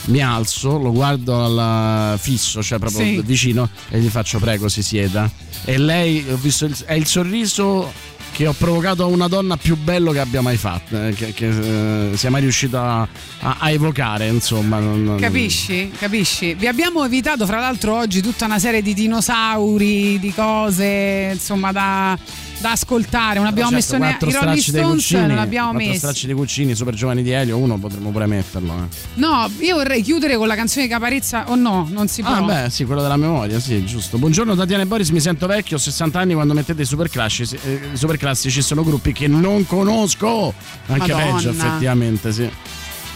Mi 0.09 0.21
alzo, 0.21 0.77
lo 0.79 0.91
guardo 0.91 1.43
al 1.43 2.17
fisso, 2.19 2.63
cioè 2.63 2.79
proprio 2.79 3.05
Sì. 3.05 3.21
vicino, 3.23 3.69
e 3.89 3.99
gli 3.99 4.07
faccio 4.09 4.39
prego 4.39 4.67
si 4.67 4.81
sieda. 4.81 5.29
E 5.65 5.77
lei, 5.77 6.25
ho 6.31 6.35
visto, 6.37 6.65
il- 6.65 6.75
è 6.85 6.93
il 6.93 7.05
sorriso 7.05 7.91
che 8.31 8.47
ho 8.47 8.53
provocato 8.53 9.03
a 9.03 9.05
una 9.07 9.27
donna 9.27 9.55
più 9.57 9.75
bello 9.75 10.11
che 10.11 10.19
abbia 10.19 10.41
mai 10.41 10.57
fatto, 10.57 10.99
eh, 10.99 11.13
che, 11.13 11.33
che, 11.33 12.11
eh, 12.11 12.17
sia 12.17 12.29
mai 12.31 12.41
riuscita 12.41 13.07
a, 13.39 13.55
a 13.59 13.69
evocare, 13.71 14.27
insomma. 14.27 14.79
non- 14.79 15.17
Capisci? 15.19 15.91
Capisci? 15.97 16.53
Vi 16.55 16.65
abbiamo 16.67 17.03
evitato, 17.05 17.45
fra 17.45 17.59
l'altro, 17.59 17.95
oggi 17.97 18.21
tutta 18.21 18.45
una 18.45 18.57
serie 18.59 18.81
di 18.81 18.93
dinosauri, 18.95 20.17
di 20.19 20.33
cose, 20.33 21.29
insomma, 21.33 21.71
da, 21.71 22.17
da 22.59 22.71
ascoltare. 22.71 23.35
Non 23.39 23.47
abbiamo 23.47 23.69
Certo, 23.71 23.75
messo 23.93 23.97
neanche 23.97 24.25
i 24.25 24.31
Rolling 24.33 24.59
stracci 24.59 24.71
dei 24.71 24.81
Stones, 24.81 25.27
non 25.27 25.37
abbiamo 25.37 25.73
messo. 25.73 25.97
stracci 25.97 26.25
dei 26.25 26.35
Cuccini, 26.35 26.75
super 26.75 26.93
giovani 26.93 27.23
di 27.23 27.31
Elio, 27.31 27.57
uno 27.57 27.77
potremmo 27.77 28.09
pure 28.11 28.25
metterlo. 28.25 28.73
eh. 28.73 28.95
No, 29.15 29.49
io 29.59 29.75
vorrei 29.75 30.01
chiudere 30.01 30.35
con 30.37 30.47
la 30.47 30.55
canzone 30.55 30.85
di 30.85 30.91
Caparezza. 30.91 31.49
O 31.49 31.55
no, 31.55 31.87
non 31.91 32.07
si 32.07 32.21
può. 32.21 32.31
Ah, 32.33 32.41
beh, 32.41 32.69
sì, 32.69 32.85
quello 32.85 33.01
della 33.01 33.17
memoria, 33.17 33.59
sì, 33.59 33.83
giusto. 33.85 34.17
Buongiorno 34.17 34.55
Tatiana 34.55 34.83
e 34.83 34.85
Boris, 34.85 35.09
mi 35.09 35.19
sento 35.19 35.47
vecchio, 35.47 35.77
ho 35.77 35.79
60 35.79 36.19
anni 36.19 36.33
quando 36.33 36.53
mettete 36.53 36.81
i 36.81 36.85
super 36.85 37.09
classici, 37.09 37.57
eh, 37.63 37.81
super 37.93 38.17
classici 38.17 38.61
sono 38.61 38.83
gruppi 38.83 39.13
che 39.13 39.27
non 39.27 39.65
conosco. 39.65 40.53
Anche 40.87 41.11
Madonna. 41.13 41.33
peggio, 41.35 41.49
effettivamente, 41.51 42.31
sì. 42.31 42.49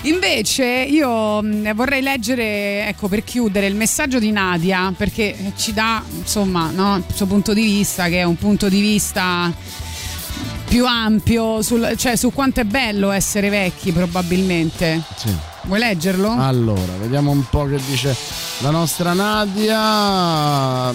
Invece 0.06 0.66
io 0.66 1.42
mh, 1.42 1.74
vorrei 1.76 2.02
leggere, 2.02 2.88
ecco 2.88 3.08
per 3.08 3.24
chiudere, 3.24 3.68
il 3.68 3.76
messaggio 3.76 4.20
di 4.20 4.32
Nadia 4.32 4.94
perché 4.96 5.54
ci 5.56 5.72
dà 5.72 6.04
insomma 6.18 6.72
no, 6.72 6.98
il 6.98 7.04
suo 7.14 7.26
punto 7.26 7.54
di 7.54 7.62
vista 7.62 8.10
che 8.10 8.20
è 8.20 8.24
un 8.24 8.36
punto 8.36 8.68
di 8.68 8.82
vista 8.82 9.50
più 10.74 10.88
ampio, 10.88 11.62
sul- 11.62 11.94
cioè 11.98 12.16
su 12.16 12.34
quanto 12.34 12.60
è 12.62 12.64
bello 12.64 13.12
essere 13.12 13.50
vecchi 13.50 13.92
probabilmente. 13.92 15.04
Sì. 15.16 15.30
Vuoi 15.66 15.78
leggerlo? 15.78 16.32
Allora, 16.32 16.94
vediamo 17.00 17.30
un 17.30 17.48
po' 17.48 17.66
che 17.66 17.80
dice 17.88 18.16
la 18.62 18.72
nostra 18.72 19.14
Nadia. 19.14 20.90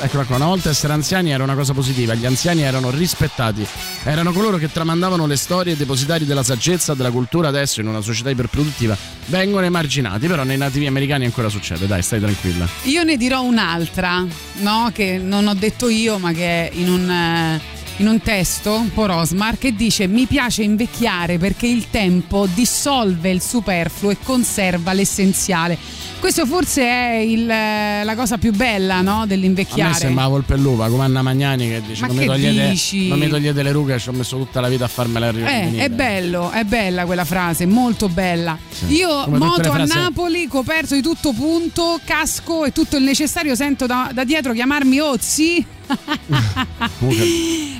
Eccola 0.00 0.22
qua, 0.22 0.36
una 0.36 0.46
volta 0.46 0.70
essere 0.70 0.92
anziani 0.92 1.32
era 1.32 1.42
una 1.42 1.56
cosa 1.56 1.72
positiva, 1.72 2.14
gli 2.14 2.24
anziani 2.24 2.62
erano 2.62 2.90
rispettati, 2.90 3.66
erano 4.04 4.30
coloro 4.32 4.58
che 4.58 4.70
tramandavano 4.70 5.26
le 5.26 5.36
storie 5.36 5.76
depositari 5.76 6.24
della 6.24 6.44
saggezza, 6.44 6.94
della 6.94 7.10
cultura, 7.10 7.48
adesso 7.48 7.80
in 7.80 7.88
una 7.88 8.00
società 8.00 8.30
iperproduttiva 8.30 8.96
vengono 9.26 9.66
emarginati, 9.66 10.28
però 10.28 10.44
nei 10.44 10.56
nativi 10.56 10.86
americani 10.86 11.24
ancora 11.24 11.48
succede, 11.48 11.88
dai, 11.88 12.02
stai 12.02 12.20
tranquilla. 12.20 12.68
Io 12.84 13.02
ne 13.02 13.16
dirò 13.16 13.42
un'altra, 13.42 14.24
no? 14.60 14.90
Che 14.92 15.18
non 15.18 15.48
ho 15.48 15.54
detto 15.54 15.88
io, 15.88 16.18
ma 16.18 16.30
che 16.30 16.68
è 16.68 16.70
in 16.74 16.88
un, 16.88 17.10
eh, 17.10 17.73
in 17.98 18.08
un 18.08 18.20
testo, 18.20 18.74
un 18.74 18.92
po' 18.92 19.06
Rosmar, 19.06 19.56
che 19.58 19.74
dice: 19.74 20.06
Mi 20.06 20.26
piace 20.26 20.62
invecchiare 20.62 21.38
perché 21.38 21.66
il 21.66 21.86
tempo 21.90 22.46
dissolve 22.52 23.30
il 23.30 23.40
superfluo 23.40 24.10
e 24.10 24.16
conserva 24.22 24.92
l'essenziale. 24.92 25.78
Questo 26.18 26.46
forse 26.46 26.82
è 26.82 27.16
il, 27.16 27.48
eh, 27.48 28.02
la 28.02 28.14
cosa 28.16 28.38
più 28.38 28.50
bella, 28.52 29.02
no? 29.02 29.16
A 29.16 29.20
me 29.20 29.26
Dell'invecchiare. 29.26 29.92
sembra 29.94 30.26
Volpelluva, 30.26 30.88
come 30.88 31.04
Anna 31.04 31.20
Magnani 31.20 31.68
che 31.68 31.82
dice 31.86 32.00
Ma 32.00 32.06
non 32.06 32.16
mi, 32.16 32.22
che 32.22 32.28
togliete, 32.28 32.70
dici? 32.70 33.08
non 33.08 33.18
mi 33.18 33.28
togliete 33.28 33.62
le 33.62 33.72
rughe, 33.72 33.98
ci 33.98 34.08
ho 34.08 34.12
messo 34.12 34.38
tutta 34.38 34.60
la 34.60 34.68
vita 34.68 34.86
a 34.86 34.88
farmela 34.88 35.28
Eh, 35.28 35.32
rivenire. 35.32 35.84
è 35.84 35.90
bello, 35.90 36.50
è 36.50 36.64
bella 36.64 37.04
quella 37.04 37.26
frase, 37.26 37.66
molto 37.66 38.08
bella. 38.08 38.56
Io 38.88 39.24
Come 39.24 39.36
moto 39.38 39.70
a 39.70 39.84
Napoli, 39.84 40.46
coperto 40.46 40.94
di 40.94 41.02
tutto 41.02 41.32
punto, 41.32 42.00
casco 42.04 42.64
e 42.64 42.72
tutto 42.72 42.96
il 42.96 43.02
necessario, 43.02 43.54
sento 43.54 43.84
da, 43.84 44.10
da 44.14 44.24
dietro 44.24 44.54
chiamarmi 44.54 44.98
Ozzi. 45.00 45.66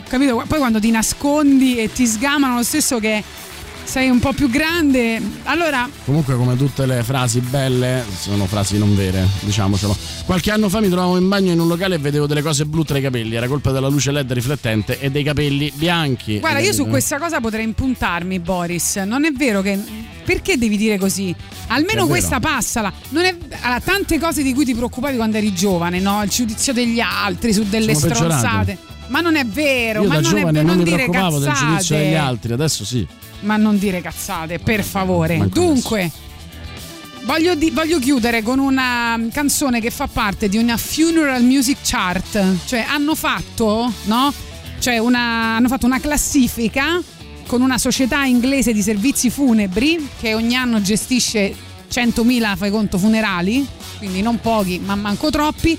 Capito? 0.09 0.45
Poi 0.47 0.59
quando 0.59 0.81
ti 0.81 0.91
nascondi 0.91 1.79
e 1.79 1.91
ti 1.93 2.07
sgamano 2.07 2.57
lo 2.57 2.63
stesso 2.63 2.99
che 2.99 3.23
sei 3.85 4.09
un 4.09 4.19
po' 4.19 4.33
più 4.33 4.49
grande. 4.51 5.21
Allora, 5.45 5.89
Comunque, 6.05 6.35
come 6.37 6.57
tutte 6.57 6.85
le 6.87 7.03
frasi 7.03 7.41
belle, 7.41 8.05
sono 8.19 8.47
frasi 8.47 8.79
non 8.79 8.95
vere, 8.97 9.27
diciamocelo. 9.41 9.97
Qualche 10.25 10.51
anno 10.51 10.69
fa 10.69 10.81
mi 10.81 10.89
trovavo 10.89 11.17
in 11.17 11.29
bagno 11.29 11.53
in 11.53 11.61
un 11.61 11.69
locale 11.69 11.95
e 11.97 11.99
vedevo 11.99 12.27
delle 12.27 12.43
cose 12.43 12.65
blu 12.67 12.83
tra 12.83 12.99
i 12.99 13.03
capelli. 13.03 13.35
Era 13.35 13.47
colpa 13.47 13.71
della 13.71 13.89
luce 13.89 14.11
LED 14.11 14.33
riflettente 14.33 14.99
e 14.99 15.11
dei 15.11 15.23
capelli 15.23 15.73
bianchi. 15.75 16.39
guarda, 16.41 16.59
io 16.59 16.67
su 16.67 16.71
Capito? 16.71 16.91
questa 16.91 17.19
cosa 17.19 17.41
potrei 17.41 17.65
impuntarmi, 17.65 18.39
Boris. 18.41 18.97
Non 18.97 19.25
è 19.25 19.31
vero 19.33 19.63
che. 19.63 19.79
Perché 20.25 20.57
devi 20.57 20.79
dire 20.79 20.97
così? 20.99 21.35
Almeno 21.67 22.05
È 22.05 22.09
questa 22.09 22.41
passala. 22.41 22.91
Non 23.11 23.25
è, 23.25 23.37
allora, 23.61 23.81
tante 23.81 24.19
cose 24.19 24.43
di 24.43 24.55
cui 24.55 24.65
ti 24.65 24.75
preoccupavi 24.75 25.17
quando 25.17 25.37
eri 25.37 25.53
giovane, 25.55 26.01
no? 26.01 26.23
Il 26.23 26.31
giudizio 26.31 26.73
degli 26.73 26.99
altri 27.01 27.53
su 27.53 27.63
delle 27.65 27.95
Sono 27.95 28.15
stronzate. 28.15 28.79
Ma 29.09 29.21
non 29.21 29.37
è 29.37 29.45
vero, 29.45 30.01
Io 30.03 30.09
ma 30.09 30.15
da 30.15 30.21
non 30.23 30.31
è 30.31 30.39
giovane 30.41 30.53
vero, 30.63 30.67
non 30.67 30.77
non 30.77 30.77
mi 30.79 30.85
dire 30.91 30.97
preoccupavo 30.97 31.39
del 31.39 31.53
giudizio 31.53 31.75
cazzate. 31.77 32.01
degli 32.03 32.15
altri, 32.15 32.53
adesso 32.55 32.85
sì. 32.87 33.07
Ma 33.41 33.57
non 33.57 33.79
dire 33.79 34.01
cazzate, 34.01 34.59
per 34.59 34.83
favore. 34.83 35.37
manco 35.37 35.61
Dunque, 35.61 36.11
voglio, 37.25 37.55
di- 37.55 37.71
voglio 37.71 37.99
chiudere 37.99 38.43
con 38.43 38.59
una 38.59 39.21
canzone 39.33 39.81
che 39.81 39.91
fa 39.91 40.07
parte 40.07 40.49
di 40.49 40.57
una 40.57 40.77
funeral 40.77 41.43
music 41.43 41.79
chart. 41.83 42.43
Cioè, 42.65 42.85
hanno 42.89 43.15
fatto, 43.15 43.93
no? 44.05 44.33
Cioè, 44.79 44.99
una- 44.99 45.57
hanno 45.57 45.69
fatto 45.69 45.87
una 45.87 46.01
classifica 46.01 47.01
con 47.47 47.61
una 47.61 47.77
società 47.79 48.25
inglese 48.25 48.73
di 48.73 48.81
servizi 48.83 49.29
funebri 49.31 50.09
che 50.19 50.33
ogni 50.35 50.57
anno 50.57 50.81
gestisce 50.81 51.55
100.000 51.91 52.57
fai 52.57 52.71
conto 52.71 52.97
funerali, 52.99 53.67
quindi 53.99 54.23
non 54.23 54.41
pochi, 54.41 54.79
ma 54.83 54.95
manco 54.95 55.31
troppi. 55.31 55.79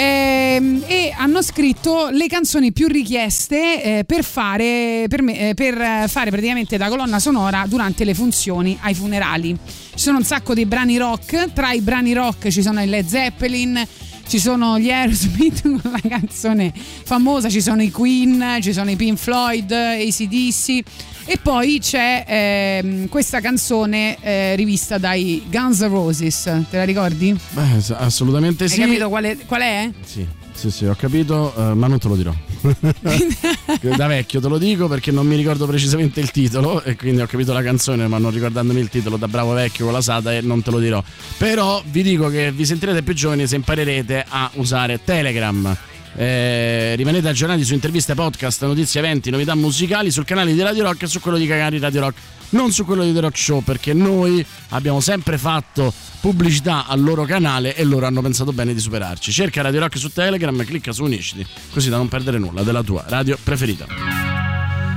Ehm, 0.00 0.84
e 0.86 1.12
hanno 1.16 1.42
scritto 1.42 2.08
le 2.10 2.28
canzoni 2.28 2.70
più 2.70 2.86
richieste 2.86 3.82
eh, 3.82 4.04
per, 4.04 4.22
fare, 4.22 5.06
per, 5.08 5.22
me- 5.22 5.48
eh, 5.48 5.54
per 5.54 6.08
fare 6.08 6.30
praticamente 6.30 6.76
da 6.76 6.88
colonna 6.88 7.18
sonora 7.18 7.64
durante 7.66 8.04
le 8.04 8.14
funzioni 8.14 8.78
ai 8.82 8.94
funerali. 8.94 9.58
Ci 9.58 9.98
sono 10.04 10.18
un 10.18 10.24
sacco 10.24 10.54
di 10.54 10.66
brani 10.66 10.98
rock, 10.98 11.52
tra 11.52 11.72
i 11.72 11.80
brani 11.80 12.12
rock 12.12 12.46
ci 12.46 12.62
sono 12.62 12.80
i 12.80 12.86
Led 12.86 13.08
Zeppelin, 13.08 13.84
ci 14.28 14.38
sono 14.38 14.78
gli 14.78 14.88
Aerosmith 14.88 15.62
con 15.82 15.90
la 15.90 16.08
canzone 16.08 16.72
famosa, 16.76 17.48
ci 17.48 17.60
sono 17.60 17.82
i 17.82 17.90
Queen, 17.90 18.58
ci 18.60 18.72
sono 18.72 18.90
i 18.90 18.94
Pink 18.96 19.18
Floyd, 19.18 19.72
ACDC 19.72 20.82
e 21.30 21.38
poi 21.42 21.78
c'è 21.78 22.24
ehm, 22.26 23.08
questa 23.08 23.42
canzone 23.42 24.16
eh, 24.22 24.56
rivista 24.56 24.96
dai 24.96 25.44
Guns 25.50 25.80
N' 25.80 25.88
Roses, 25.88 26.42
te 26.70 26.76
la 26.78 26.84
ricordi? 26.84 27.38
Beh, 27.50 27.94
assolutamente 27.96 28.64
Hai 28.64 28.70
sì. 28.70 28.80
capito 28.80 29.10
qual 29.10 29.24
è? 29.24 29.36
Qual 29.44 29.60
è? 29.60 29.90
Sì, 30.02 30.26
sì, 30.54 30.70
sì, 30.70 30.86
ho 30.86 30.94
capito, 30.96 31.52
eh, 31.54 31.74
ma 31.74 31.86
non 31.86 31.98
te 31.98 32.08
lo 32.08 32.16
dirò. 32.16 32.32
da 33.94 34.06
vecchio 34.06 34.40
te 34.40 34.48
lo 34.48 34.56
dico 34.56 34.88
perché 34.88 35.10
non 35.10 35.26
mi 35.26 35.36
ricordo 35.36 35.66
precisamente 35.66 36.18
il 36.20 36.30
titolo 36.30 36.82
e 36.82 36.96
quindi 36.96 37.20
ho 37.20 37.26
capito 37.26 37.52
la 37.52 37.62
canzone, 37.62 38.08
ma 38.08 38.16
non 38.16 38.30
ricordandomi 38.30 38.80
il 38.80 38.88
titolo 38.88 39.18
da 39.18 39.28
bravo 39.28 39.52
vecchio 39.52 39.84
con 39.84 39.92
la 39.92 40.00
SATA 40.00 40.34
e 40.34 40.40
non 40.40 40.62
te 40.62 40.70
lo 40.70 40.78
dirò. 40.78 41.04
Però 41.36 41.82
vi 41.90 42.02
dico 42.02 42.30
che 42.30 42.52
vi 42.52 42.64
sentirete 42.64 43.02
più 43.02 43.12
giovani 43.12 43.46
se 43.46 43.56
imparerete 43.56 44.24
a 44.26 44.50
usare 44.54 44.98
Telegram. 45.04 45.76
Eh, 46.16 46.94
rimanete 46.96 47.28
aggiornati 47.28 47.64
su 47.64 47.74
interviste, 47.74 48.14
podcast, 48.14 48.64
notizie, 48.64 49.00
eventi, 49.00 49.30
novità 49.30 49.54
musicali 49.54 50.10
sul 50.10 50.24
canale 50.24 50.52
di 50.52 50.60
Radio 50.60 50.84
Rock 50.84 51.02
e 51.02 51.06
su 51.06 51.20
quello 51.20 51.38
di 51.38 51.46
Cagari 51.46 51.78
Radio 51.78 52.00
Rock, 52.00 52.18
non 52.50 52.72
su 52.72 52.84
quello 52.84 53.04
di 53.04 53.12
The 53.12 53.20
Rock 53.20 53.38
Show, 53.38 53.62
perché 53.62 53.92
noi 53.92 54.44
abbiamo 54.70 55.00
sempre 55.00 55.38
fatto 55.38 55.92
pubblicità 56.20 56.86
al 56.86 57.00
loro 57.00 57.24
canale 57.24 57.76
e 57.76 57.84
loro 57.84 58.06
hanno 58.06 58.22
pensato 58.22 58.52
bene 58.52 58.74
di 58.74 58.80
superarci. 58.80 59.30
Cerca 59.30 59.62
Radio 59.62 59.80
Rock 59.80 59.98
su 59.98 60.10
Telegram 60.10 60.58
e 60.60 60.64
clicca 60.64 60.92
su 60.92 61.04
Unisciti, 61.04 61.46
così 61.72 61.88
da 61.88 61.96
non 61.96 62.08
perdere 62.08 62.38
nulla 62.38 62.62
della 62.62 62.82
tua 62.82 63.04
radio 63.06 63.38
preferita. 63.42 63.86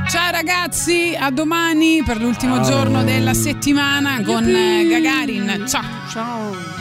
Ciao 0.10 0.32
ragazzi, 0.32 1.16
a 1.18 1.32
domani 1.32 2.04
per 2.04 2.20
l'ultimo 2.20 2.56
Ciao. 2.56 2.70
giorno 2.70 3.04
della 3.04 3.34
settimana 3.34 4.22
con 4.24 4.44
Gagarin. 4.44 5.66
Ciao. 5.68 5.84
Ciao. 6.10 6.81